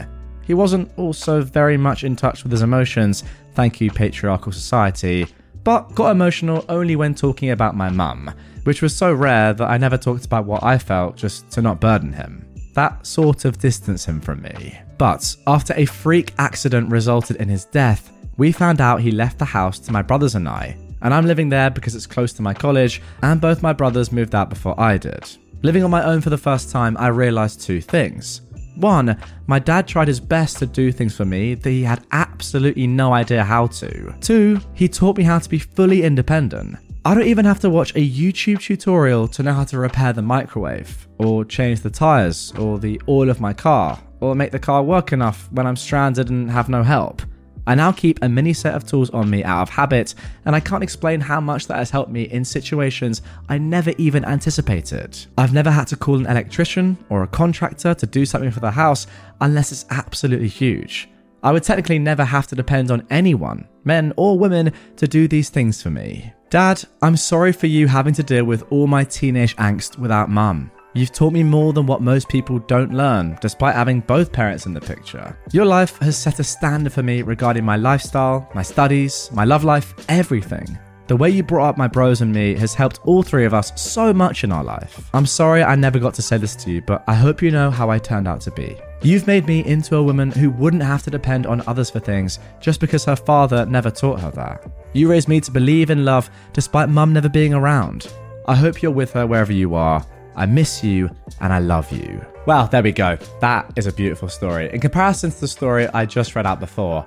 He 0.46 0.54
wasn't 0.54 0.92
also 0.98 1.42
very 1.42 1.78
much 1.78 2.04
in 2.04 2.16
touch 2.16 2.44
with 2.44 2.52
his 2.52 2.62
emotions, 2.62 3.24
thank 3.54 3.82
you, 3.82 3.92
patriarchal 3.92 4.52
society, 4.52 5.28
but 5.64 5.96
got 5.96 6.12
emotional 6.12 6.64
only 6.70 6.96
when 6.96 7.16
talking 7.16 7.50
about 7.50 7.76
my 7.76 7.90
mum, 7.90 8.32
which 8.64 8.82
was 8.82 8.96
so 8.96 9.14
rare 9.14 9.54
that 9.54 9.70
I 9.70 9.78
never 9.78 9.98
talked 9.98 10.26
about 10.26 10.46
what 10.46 10.64
I 10.64 10.78
felt 10.78 11.18
just 11.18 11.50
to 11.52 11.62
not 11.62 11.82
burden 11.82 12.14
him. 12.14 12.46
That 12.76 13.06
sort 13.06 13.46
of 13.46 13.58
distanced 13.58 14.06
him 14.06 14.22
from 14.22 14.42
me. 14.42 14.78
But 14.98 15.36
after 15.48 15.74
a 15.76 15.86
freak 15.86 16.34
accident 16.38 16.92
resulted 16.92 17.38
in 17.38 17.50
his 17.50 17.66
death, 17.66 18.12
we 18.38 18.52
found 18.52 18.82
out 18.82 19.02
he 19.02 19.12
left 19.12 19.40
the 19.40 19.46
house 19.46 19.80
to 19.80 19.92
my 19.92 20.02
brothers 20.02 20.36
and 20.36 20.48
I, 20.48 20.78
and 21.02 21.14
I'm 21.14 21.26
living 21.26 21.50
there 21.50 21.70
because 21.70 21.96
it's 21.96 22.08
close 22.08 22.34
to 22.34 22.42
my 22.42 22.54
college, 22.54 23.02
and 23.22 23.42
both 23.42 23.64
my 23.64 23.74
brothers 23.74 24.12
moved 24.12 24.36
out 24.36 24.50
before 24.50 24.80
I 24.80 24.98
did. 24.98 25.26
Living 25.64 25.84
on 25.84 25.90
my 25.90 26.04
own 26.04 26.22
for 26.22 26.30
the 26.30 26.38
first 26.38 26.70
time, 26.70 26.96
I 27.00 27.08
realised 27.08 27.62
two 27.62 27.82
things. 27.82 28.42
One, 28.76 29.18
my 29.48 29.60
dad 29.60 29.88
tried 29.88 30.08
his 30.08 30.20
best 30.20 30.58
to 30.58 30.66
do 30.66 30.92
things 30.92 31.16
for 31.16 31.26
me 31.26 31.56
that 31.56 31.70
he 31.70 31.84
had 31.84 32.06
absolutely 32.12 32.88
no 32.88 33.14
idea 33.14 33.44
how 33.44 33.68
to. 33.68 34.14
Two, 34.22 34.60
he 34.74 34.88
taught 34.88 35.18
me 35.18 35.24
how 35.24 35.40
to 35.40 35.50
be 35.50 35.60
fully 35.60 36.04
independent. 36.04 36.78
I 37.06 37.14
don't 37.14 37.28
even 37.28 37.46
have 37.46 37.60
to 37.60 37.70
watch 37.70 37.92
a 37.92 38.10
YouTube 38.10 38.62
tutorial 38.62 39.28
to 39.30 39.44
know 39.44 39.54
how 39.54 39.64
to 39.66 39.78
repair 39.78 40.12
the 40.12 40.24
microwave, 40.24 41.08
or 41.20 41.46
change 41.46 41.82
the 41.82 41.90
tyres, 41.92 42.52
or 42.58 42.80
the 42.80 43.00
oil 43.08 43.30
of 43.30 43.40
my 43.40 43.54
car, 43.54 44.02
or 44.22 44.34
make 44.34 44.52
the 44.52 44.60
car 44.60 44.82
work 44.82 45.14
enough 45.14 45.48
when 45.52 45.68
I'm 45.68 45.76
stranded 45.76 46.30
and 46.30 46.50
have 46.50 46.68
no 46.68 46.82
help. 46.82 47.22
I 47.68 47.76
now 47.76 47.92
keep 47.92 48.20
a 48.22 48.30
mini 48.30 48.54
set 48.54 48.76
of 48.76 48.86
tools 48.86 49.10
on 49.10 49.30
me 49.30 49.44
out 49.44 49.64
of 49.64 49.70
habit, 49.70 50.14
and 50.46 50.56
I 50.56 50.60
can't 50.60 50.84
explain 50.84 51.22
how 51.22 51.42
much 51.42 51.68
that 51.68 51.78
has 51.78 51.90
helped 51.90 52.12
me 52.12 52.24
in 52.24 52.46
situations 52.46 53.22
I 53.50 53.58
never 53.58 53.92
even 53.98 54.24
anticipated. 54.26 55.18
I've 55.38 55.54
never 55.54 55.72
had 55.72 55.88
to 55.88 55.96
call 55.96 56.16
an 56.16 56.28
electrician 56.28 56.98
or 57.10 57.24
a 57.24 57.28
contractor 57.28 57.94
to 57.94 58.06
do 58.06 58.26
something 58.26 58.52
for 58.52 58.60
the 58.60 58.72
house 58.72 59.08
unless 59.42 59.72
it's 59.72 59.86
absolutely 59.90 60.48
huge. 60.48 61.10
I 61.44 61.52
would 61.52 61.64
technically 61.64 62.00
never 62.00 62.26
have 62.26 62.48
to 62.48 62.56
depend 62.56 62.90
on 62.90 63.06
anyone, 63.10 63.68
men 63.84 64.14
or 64.18 64.38
women, 64.38 64.74
to 64.98 65.08
do 65.08 65.28
these 65.28 65.50
things 65.50 65.82
for 65.82 65.92
me. 65.92 66.34
Dad, 66.50 66.84
I'm 67.02 67.18
sorry 67.18 67.52
for 67.52 67.68
you 67.68 67.88
having 67.88 68.14
to 68.16 68.24
deal 68.24 68.46
with 68.46 68.64
all 68.72 68.88
my 68.88 69.04
teenage 69.04 69.56
angst 69.58 70.00
without 70.00 70.30
mum. 70.30 70.72
You've 70.96 71.12
taught 71.12 71.34
me 71.34 71.44
more 71.44 71.74
than 71.74 71.86
what 71.86 72.02
most 72.02 72.30
people 72.30 72.58
don't 72.60 72.94
learn, 72.94 73.38
despite 73.42 73.76
having 73.76 74.00
both 74.00 74.32
parents 74.32 74.66
in 74.66 74.74
the 74.74 74.80
picture. 74.80 75.38
Your 75.52 75.66
life 75.66 75.98
has 75.98 76.18
set 76.18 76.40
a 76.40 76.44
standard 76.46 76.94
for 76.94 77.04
me 77.04 77.22
regarding 77.22 77.66
my 77.66 77.76
lifestyle, 77.76 78.50
my 78.56 78.62
studies, 78.62 79.30
my 79.34 79.44
love 79.44 79.66
life, 79.66 79.94
everything. 80.08 80.80
The 81.08 81.18
way 81.18 81.30
you 81.30 81.44
brought 81.44 81.68
up 81.68 81.78
my 81.78 81.90
bros 81.90 82.22
and 82.22 82.32
me 82.32 82.56
has 82.56 82.74
helped 82.74 83.02
all 83.04 83.24
three 83.24 83.44
of 83.44 83.54
us 83.54 83.74
so 83.76 84.14
much 84.14 84.46
in 84.46 84.54
our 84.54 84.64
life. 84.64 85.10
I'm 85.14 85.26
sorry 85.26 85.64
I 85.64 85.76
never 85.76 86.00
got 86.00 86.14
to 86.14 86.22
say 86.22 86.38
this 86.38 86.56
to 86.56 86.72
you, 86.72 86.82
but 86.82 87.04
I 87.08 87.14
hope 87.14 87.42
you 87.42 87.52
know 87.52 87.70
how 87.70 87.90
I 87.90 88.00
turned 88.00 88.26
out 88.26 88.40
to 88.42 88.52
be. 88.52 88.78
You've 89.02 89.28
made 89.28 89.48
me 89.48 89.66
into 89.66 89.98
a 89.98 90.04
woman 90.04 90.32
who 90.32 90.50
wouldn't 90.50 90.82
have 90.82 91.04
to 91.04 91.12
depend 91.12 91.46
on 91.46 91.62
others 91.68 91.90
for 91.90 92.00
things 92.00 92.40
just 92.62 92.80
because 92.80 93.04
her 93.04 93.18
father 93.18 93.66
never 93.66 93.92
taught 93.92 94.22
her 94.22 94.32
that. 94.32 94.66
You 94.94 95.12
raised 95.12 95.28
me 95.28 95.42
to 95.42 95.52
believe 95.52 95.90
in 95.90 96.06
love 96.06 96.30
despite 96.54 96.88
mum 96.88 97.12
never 97.12 97.28
being 97.28 97.54
around. 97.54 98.08
I 98.48 98.56
hope 98.56 98.82
you're 98.82 98.94
with 98.94 99.12
her 99.12 99.28
wherever 99.28 99.52
you 99.52 99.76
are. 99.76 100.06
I 100.36 100.46
miss 100.46 100.84
you 100.84 101.10
and 101.40 101.52
I 101.52 101.60
love 101.60 101.92
you. 101.92 102.24
Well, 102.46 102.68
there 102.68 102.84
we 102.84 102.92
go. 102.92 103.18
That 103.42 103.72
is 103.76 103.88
a 103.88 103.94
beautiful 103.94 104.30
story. 104.30 104.70
In 104.72 104.80
comparison 104.80 105.32
to 105.32 105.42
the 105.42 105.48
story 105.48 105.88
I 105.88 106.06
just 106.06 106.36
read 106.36 106.46
out 106.46 106.60
before, 106.60 107.06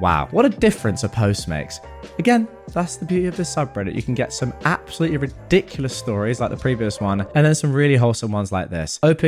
wow, 0.00 0.28
what 0.30 0.44
a 0.44 0.48
difference 0.48 1.04
a 1.04 1.08
post 1.08 1.48
makes. 1.48 1.80
Again, 2.18 2.48
that's 2.72 2.96
the 2.96 3.04
beauty 3.04 3.26
of 3.26 3.36
this 3.36 3.54
subreddit. 3.54 3.94
You 3.94 4.02
can 4.02 4.14
get 4.14 4.32
some 4.32 4.52
absolutely 4.64 5.18
ridiculous 5.18 5.96
stories 5.96 6.40
like 6.40 6.50
the 6.50 6.56
previous 6.56 7.00
one, 7.00 7.20
and 7.20 7.46
then 7.46 7.54
some 7.54 7.72
really 7.72 7.96
wholesome 7.96 8.32
ones 8.32 8.50
like 8.50 8.70
this. 8.70 8.98
OP, 9.02 9.22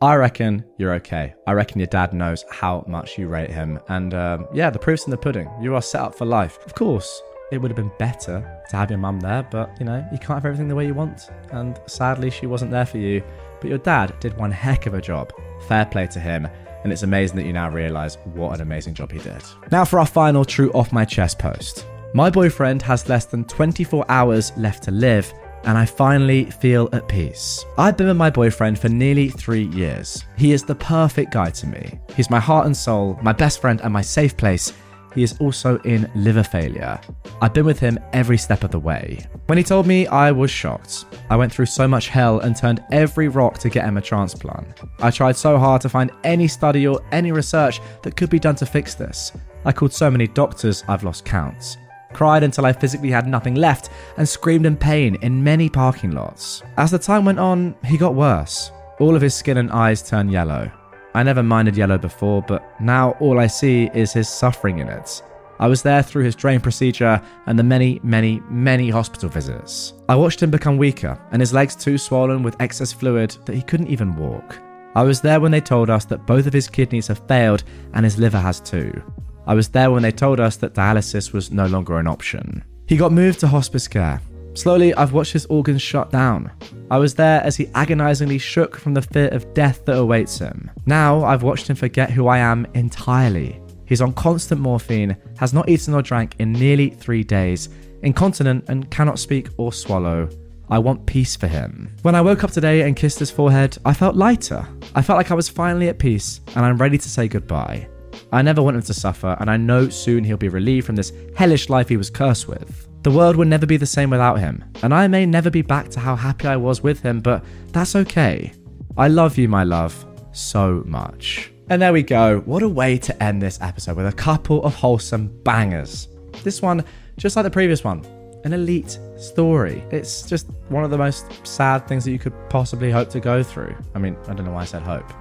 I 0.00 0.14
reckon 0.14 0.64
you're 0.76 0.94
okay. 0.94 1.34
I 1.46 1.52
reckon 1.52 1.80
your 1.80 1.88
dad 1.88 2.12
knows 2.12 2.44
how 2.50 2.84
much 2.86 3.18
you 3.18 3.26
rate 3.28 3.50
him. 3.50 3.80
And 3.88 4.14
um, 4.14 4.46
yeah, 4.54 4.70
the 4.70 4.78
proof's 4.78 5.04
in 5.06 5.10
the 5.10 5.16
pudding. 5.16 5.50
You 5.60 5.74
are 5.74 5.82
set 5.82 6.00
up 6.00 6.14
for 6.14 6.24
life. 6.24 6.58
Of 6.64 6.74
course, 6.74 7.20
it 7.50 7.58
would 7.58 7.70
have 7.70 7.76
been 7.76 7.92
better 7.98 8.62
to 8.68 8.76
have 8.76 8.90
your 8.90 8.98
mum 8.98 9.20
there, 9.20 9.42
but 9.50 9.70
you 9.78 9.86
know, 9.86 10.06
you 10.12 10.18
can't 10.18 10.34
have 10.34 10.44
everything 10.44 10.68
the 10.68 10.74
way 10.74 10.86
you 10.86 10.94
want. 10.94 11.30
And 11.50 11.80
sadly, 11.86 12.30
she 12.30 12.46
wasn't 12.46 12.70
there 12.70 12.86
for 12.86 12.98
you. 12.98 13.22
But 13.60 13.70
your 13.70 13.78
dad 13.78 14.14
did 14.20 14.36
one 14.36 14.50
heck 14.50 14.86
of 14.86 14.94
a 14.94 15.00
job. 15.00 15.32
Fair 15.66 15.86
play 15.86 16.06
to 16.08 16.20
him. 16.20 16.46
And 16.84 16.92
it's 16.92 17.02
amazing 17.02 17.36
that 17.36 17.44
you 17.44 17.52
now 17.52 17.70
realize 17.70 18.18
what 18.34 18.54
an 18.54 18.60
amazing 18.60 18.94
job 18.94 19.10
he 19.10 19.18
did. 19.18 19.42
Now, 19.72 19.84
for 19.84 19.98
our 19.98 20.06
final 20.06 20.44
true 20.44 20.70
off 20.72 20.92
my 20.92 21.04
chest 21.04 21.38
post. 21.38 21.86
My 22.14 22.30
boyfriend 22.30 22.82
has 22.82 23.08
less 23.08 23.24
than 23.24 23.44
24 23.44 24.04
hours 24.08 24.56
left 24.56 24.84
to 24.84 24.90
live, 24.90 25.32
and 25.64 25.76
I 25.76 25.84
finally 25.84 26.44
feel 26.44 26.88
at 26.92 27.08
peace. 27.08 27.64
I've 27.76 27.96
been 27.96 28.06
with 28.06 28.16
my 28.16 28.30
boyfriend 28.30 28.78
for 28.78 28.88
nearly 28.88 29.28
three 29.28 29.64
years. 29.64 30.24
He 30.36 30.52
is 30.52 30.62
the 30.62 30.74
perfect 30.74 31.32
guy 31.32 31.50
to 31.50 31.66
me. 31.66 31.98
He's 32.16 32.30
my 32.30 32.40
heart 32.40 32.66
and 32.66 32.76
soul, 32.76 33.18
my 33.22 33.32
best 33.32 33.60
friend, 33.60 33.80
and 33.82 33.92
my 33.92 34.02
safe 34.02 34.36
place. 34.36 34.72
He 35.14 35.22
is 35.22 35.36
also 35.40 35.78
in 35.80 36.10
liver 36.14 36.42
failure. 36.42 37.00
I've 37.40 37.54
been 37.54 37.64
with 37.64 37.78
him 37.78 37.98
every 38.12 38.38
step 38.38 38.64
of 38.64 38.70
the 38.70 38.78
way. 38.78 39.26
When 39.46 39.58
he 39.58 39.64
told 39.64 39.86
me, 39.86 40.06
I 40.06 40.30
was 40.30 40.50
shocked. 40.50 41.06
I 41.30 41.36
went 41.36 41.52
through 41.52 41.66
so 41.66 41.88
much 41.88 42.08
hell 42.08 42.40
and 42.40 42.54
turned 42.54 42.84
every 42.92 43.28
rock 43.28 43.58
to 43.58 43.68
get 43.68 43.84
him 43.84 43.96
a 43.96 44.02
transplant. 44.02 44.80
I 45.00 45.10
tried 45.10 45.36
so 45.36 45.58
hard 45.58 45.82
to 45.82 45.88
find 45.88 46.10
any 46.24 46.48
study 46.48 46.86
or 46.86 47.00
any 47.12 47.32
research 47.32 47.80
that 48.02 48.16
could 48.16 48.30
be 48.30 48.38
done 48.38 48.56
to 48.56 48.66
fix 48.66 48.94
this. 48.94 49.32
I 49.64 49.72
called 49.72 49.92
so 49.92 50.10
many 50.10 50.26
doctors, 50.26 50.84
I've 50.88 51.04
lost 51.04 51.24
count 51.24 51.78
cried 52.12 52.42
until 52.42 52.66
I 52.66 52.72
physically 52.72 53.10
had 53.10 53.26
nothing 53.26 53.54
left, 53.54 53.90
and 54.16 54.28
screamed 54.28 54.66
in 54.66 54.76
pain 54.76 55.16
in 55.22 55.42
many 55.42 55.68
parking 55.68 56.12
lots. 56.12 56.62
As 56.76 56.90
the 56.90 56.98
time 56.98 57.24
went 57.24 57.38
on, 57.38 57.74
he 57.84 57.96
got 57.96 58.14
worse. 58.14 58.72
All 59.00 59.14
of 59.14 59.22
his 59.22 59.34
skin 59.34 59.58
and 59.58 59.70
eyes 59.70 60.02
turned 60.02 60.32
yellow. 60.32 60.70
I 61.18 61.24
never 61.24 61.42
minded 61.42 61.76
yellow 61.76 61.98
before, 61.98 62.42
but 62.42 62.80
now 62.80 63.16
all 63.18 63.40
I 63.40 63.48
see 63.48 63.90
is 63.92 64.12
his 64.12 64.28
suffering 64.28 64.78
in 64.78 64.86
it. 64.86 65.20
I 65.58 65.66
was 65.66 65.82
there 65.82 66.00
through 66.00 66.22
his 66.22 66.36
drain 66.36 66.60
procedure 66.60 67.20
and 67.46 67.58
the 67.58 67.64
many, 67.64 67.98
many, 68.04 68.40
many 68.48 68.88
hospital 68.88 69.28
visits. 69.28 69.94
I 70.08 70.14
watched 70.14 70.40
him 70.40 70.52
become 70.52 70.76
weaker 70.76 71.20
and 71.32 71.42
his 71.42 71.52
legs 71.52 71.74
too 71.74 71.98
swollen 71.98 72.44
with 72.44 72.54
excess 72.60 72.92
fluid 72.92 73.36
that 73.46 73.56
he 73.56 73.62
couldn't 73.62 73.88
even 73.88 74.14
walk. 74.14 74.60
I 74.94 75.02
was 75.02 75.20
there 75.20 75.40
when 75.40 75.50
they 75.50 75.60
told 75.60 75.90
us 75.90 76.04
that 76.04 76.24
both 76.24 76.46
of 76.46 76.52
his 76.52 76.68
kidneys 76.68 77.08
have 77.08 77.26
failed 77.26 77.64
and 77.94 78.04
his 78.04 78.16
liver 78.16 78.38
has 78.38 78.60
too. 78.60 79.02
I 79.48 79.54
was 79.54 79.66
there 79.66 79.90
when 79.90 80.04
they 80.04 80.12
told 80.12 80.38
us 80.38 80.54
that 80.58 80.74
dialysis 80.74 81.32
was 81.32 81.50
no 81.50 81.66
longer 81.66 81.98
an 81.98 82.06
option. 82.06 82.62
He 82.86 82.96
got 82.96 83.10
moved 83.10 83.40
to 83.40 83.48
hospice 83.48 83.88
care. 83.88 84.20
Slowly, 84.58 84.92
I've 84.94 85.12
watched 85.12 85.34
his 85.34 85.46
organs 85.46 85.80
shut 85.80 86.10
down. 86.10 86.50
I 86.90 86.98
was 86.98 87.14
there 87.14 87.40
as 87.44 87.54
he 87.54 87.70
agonizingly 87.76 88.38
shook 88.38 88.76
from 88.76 88.92
the 88.92 89.00
fear 89.00 89.28
of 89.28 89.54
death 89.54 89.84
that 89.84 89.96
awaits 89.96 90.36
him. 90.40 90.68
Now, 90.84 91.22
I've 91.22 91.44
watched 91.44 91.70
him 91.70 91.76
forget 91.76 92.10
who 92.10 92.26
I 92.26 92.38
am 92.38 92.66
entirely. 92.74 93.62
He's 93.86 94.00
on 94.00 94.14
constant 94.14 94.60
morphine, 94.60 95.16
has 95.38 95.54
not 95.54 95.68
eaten 95.68 95.94
or 95.94 96.02
drank 96.02 96.34
in 96.40 96.50
nearly 96.50 96.90
three 96.90 97.22
days, 97.22 97.68
incontinent, 98.02 98.64
and 98.68 98.90
cannot 98.90 99.20
speak 99.20 99.48
or 99.58 99.72
swallow. 99.72 100.28
I 100.68 100.80
want 100.80 101.06
peace 101.06 101.36
for 101.36 101.46
him. 101.46 101.94
When 102.02 102.16
I 102.16 102.20
woke 102.20 102.42
up 102.42 102.50
today 102.50 102.82
and 102.82 102.96
kissed 102.96 103.20
his 103.20 103.30
forehead, 103.30 103.78
I 103.84 103.94
felt 103.94 104.16
lighter. 104.16 104.66
I 104.96 105.02
felt 105.02 105.18
like 105.18 105.30
I 105.30 105.34
was 105.34 105.48
finally 105.48 105.88
at 105.88 106.00
peace, 106.00 106.40
and 106.56 106.66
I'm 106.66 106.78
ready 106.78 106.98
to 106.98 107.08
say 107.08 107.28
goodbye. 107.28 107.88
I 108.32 108.42
never 108.42 108.60
want 108.60 108.76
him 108.76 108.82
to 108.82 108.92
suffer, 108.92 109.36
and 109.38 109.48
I 109.48 109.56
know 109.56 109.88
soon 109.88 110.24
he'll 110.24 110.36
be 110.36 110.48
relieved 110.48 110.86
from 110.86 110.96
this 110.96 111.12
hellish 111.36 111.68
life 111.68 111.88
he 111.88 111.96
was 111.96 112.10
cursed 112.10 112.48
with. 112.48 112.87
The 113.02 113.10
world 113.10 113.36
will 113.36 113.46
never 113.46 113.64
be 113.64 113.76
the 113.76 113.86
same 113.86 114.10
without 114.10 114.40
him, 114.40 114.64
and 114.82 114.92
I 114.92 115.06
may 115.06 115.24
never 115.24 115.50
be 115.50 115.62
back 115.62 115.88
to 115.90 116.00
how 116.00 116.16
happy 116.16 116.48
I 116.48 116.56
was 116.56 116.82
with 116.82 117.00
him, 117.00 117.20
but 117.20 117.44
that's 117.72 117.94
okay. 117.94 118.52
I 118.96 119.08
love 119.08 119.38
you, 119.38 119.48
my 119.48 119.62
love, 119.62 120.04
so 120.32 120.82
much. 120.84 121.52
And 121.70 121.80
there 121.80 121.92
we 121.92 122.02
go. 122.02 122.40
What 122.40 122.62
a 122.62 122.68
way 122.68 122.98
to 122.98 123.22
end 123.22 123.40
this 123.40 123.60
episode 123.60 123.96
with 123.96 124.06
a 124.06 124.12
couple 124.12 124.64
of 124.64 124.74
wholesome 124.74 125.28
bangers. 125.44 126.08
This 126.42 126.60
one, 126.60 126.84
just 127.16 127.36
like 127.36 127.44
the 127.44 127.50
previous 127.50 127.84
one, 127.84 128.04
an 128.44 128.52
elite 128.52 128.98
story. 129.16 129.84
It's 129.90 130.22
just 130.22 130.48
one 130.68 130.82
of 130.82 130.90
the 130.90 130.98
most 130.98 131.46
sad 131.46 131.86
things 131.86 132.04
that 132.04 132.10
you 132.10 132.18
could 132.18 132.32
possibly 132.48 132.90
hope 132.90 133.10
to 133.10 133.20
go 133.20 133.42
through. 133.42 133.76
I 133.94 133.98
mean, 133.98 134.16
I 134.26 134.34
don't 134.34 134.44
know 134.44 134.52
why 134.52 134.62
I 134.62 134.64
said 134.64 134.82
hope. 134.82 135.12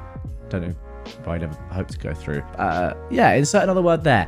Don't 0.50 0.62
know 0.62 0.76
why 1.26 1.36
I'd 1.36 1.44
ever 1.44 1.54
hope 1.72 1.90
to 1.90 1.98
go 1.98 2.14
through. 2.14 2.42
Uh, 2.58 2.94
yeah, 3.12 3.34
insert 3.34 3.64
another 3.64 3.82
word 3.82 4.04
there. 4.04 4.28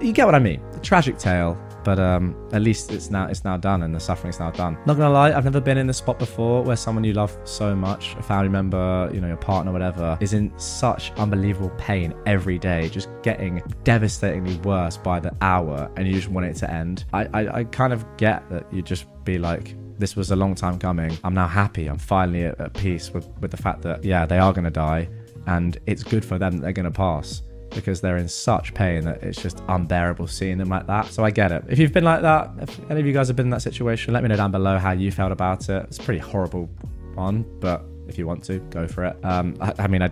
You 0.00 0.12
get 0.12 0.26
what 0.26 0.34
I 0.34 0.38
mean. 0.38 0.62
A 0.74 0.80
tragic 0.80 1.18
tale, 1.18 1.56
but 1.88 1.98
um, 1.98 2.36
at 2.52 2.60
least 2.60 2.92
it's 2.92 3.08
now 3.08 3.26
it's 3.28 3.44
now 3.44 3.56
done 3.56 3.82
and 3.82 3.94
the 3.94 3.98
suffering's 3.98 4.38
now 4.38 4.50
done. 4.50 4.76
Not 4.84 4.98
gonna 4.98 5.08
lie, 5.08 5.32
I've 5.32 5.44
never 5.44 5.58
been 5.58 5.78
in 5.78 5.86
the 5.86 5.94
spot 5.94 6.18
before 6.18 6.62
where 6.62 6.76
someone 6.76 7.02
you 7.02 7.14
love 7.14 7.34
so 7.44 7.74
much, 7.74 8.14
a 8.18 8.22
family 8.22 8.50
member, 8.50 9.10
you 9.10 9.22
know, 9.22 9.28
your 9.28 9.38
partner, 9.38 9.72
whatever, 9.72 10.18
is 10.20 10.34
in 10.34 10.52
such 10.58 11.12
unbelievable 11.12 11.70
pain 11.78 12.12
every 12.26 12.58
day, 12.58 12.90
just 12.90 13.08
getting 13.22 13.62
devastatingly 13.84 14.56
worse 14.56 14.98
by 14.98 15.18
the 15.18 15.34
hour, 15.40 15.90
and 15.96 16.06
you 16.06 16.12
just 16.12 16.28
want 16.28 16.44
it 16.44 16.56
to 16.56 16.70
end. 16.70 17.06
I, 17.14 17.24
I, 17.32 17.58
I 17.60 17.64
kind 17.64 17.94
of 17.94 18.04
get 18.18 18.46
that 18.50 18.70
you 18.70 18.82
just 18.82 19.06
be 19.24 19.38
like, 19.38 19.74
this 19.98 20.14
was 20.14 20.30
a 20.30 20.36
long 20.36 20.54
time 20.54 20.78
coming. 20.78 21.16
I'm 21.24 21.32
now 21.32 21.48
happy. 21.48 21.86
I'm 21.86 21.96
finally 21.96 22.44
at, 22.44 22.60
at 22.60 22.74
peace 22.74 23.14
with, 23.14 23.26
with 23.40 23.50
the 23.50 23.56
fact 23.56 23.80
that, 23.80 24.04
yeah, 24.04 24.26
they 24.26 24.38
are 24.38 24.52
going 24.52 24.66
to 24.66 24.70
die. 24.70 25.08
And 25.46 25.78
it's 25.86 26.02
good 26.02 26.22
for 26.22 26.36
them 26.38 26.56
that 26.56 26.60
they're 26.60 26.72
going 26.72 26.84
to 26.84 26.90
pass 26.90 27.40
because 27.78 28.00
they're 28.00 28.16
in 28.16 28.28
such 28.28 28.74
pain 28.74 29.04
that 29.04 29.22
it's 29.22 29.40
just 29.40 29.62
unbearable 29.68 30.26
seeing 30.26 30.58
them 30.58 30.68
like 30.68 30.86
that. 30.88 31.06
So 31.06 31.24
I 31.24 31.30
get 31.30 31.52
it. 31.52 31.64
If 31.68 31.78
you've 31.78 31.92
been 31.92 32.04
like 32.04 32.22
that, 32.22 32.50
if 32.60 32.90
any 32.90 33.00
of 33.00 33.06
you 33.06 33.12
guys 33.12 33.28
have 33.28 33.36
been 33.36 33.46
in 33.46 33.50
that 33.50 33.62
situation, 33.62 34.12
let 34.12 34.22
me 34.22 34.28
know 34.28 34.36
down 34.36 34.50
below 34.50 34.78
how 34.78 34.92
you 34.92 35.12
felt 35.12 35.30
about 35.30 35.68
it. 35.68 35.84
It's 35.84 35.98
a 35.98 36.02
pretty 36.02 36.20
horrible 36.20 36.68
one, 37.14 37.44
but 37.60 37.84
if 38.08 38.18
you 38.18 38.26
want 38.26 38.42
to, 38.44 38.58
go 38.70 38.88
for 38.88 39.04
it. 39.04 39.24
Um, 39.24 39.56
I, 39.60 39.74
I 39.78 39.86
mean, 39.86 40.02
I 40.02 40.10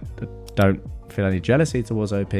don't 0.54 0.80
feel 1.12 1.26
any 1.26 1.40
jealousy 1.40 1.82
towards 1.82 2.12
OP, 2.12 2.34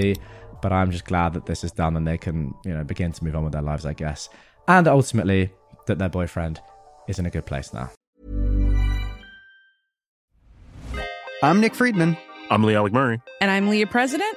but 0.62 0.72
I'm 0.72 0.90
just 0.90 1.04
glad 1.04 1.32
that 1.34 1.46
this 1.46 1.64
is 1.64 1.72
done 1.72 1.96
and 1.96 2.06
they 2.06 2.18
can, 2.18 2.54
you 2.64 2.72
know, 2.72 2.84
begin 2.84 3.10
to 3.12 3.24
move 3.24 3.34
on 3.34 3.42
with 3.44 3.52
their 3.52 3.62
lives, 3.62 3.84
I 3.84 3.94
guess. 3.94 4.28
And 4.68 4.86
ultimately, 4.86 5.50
that 5.86 5.98
their 5.98 6.08
boyfriend 6.08 6.60
is 7.08 7.18
in 7.18 7.26
a 7.26 7.30
good 7.30 7.46
place 7.46 7.72
now. 7.72 7.90
I'm 11.42 11.60
Nick 11.60 11.74
Friedman. 11.74 12.16
I'm 12.50 12.62
Lee 12.62 12.76
Alec 12.76 12.92
Murray. 12.92 13.20
And 13.40 13.50
I'm 13.50 13.68
Leah 13.68 13.86
President, 13.86 14.36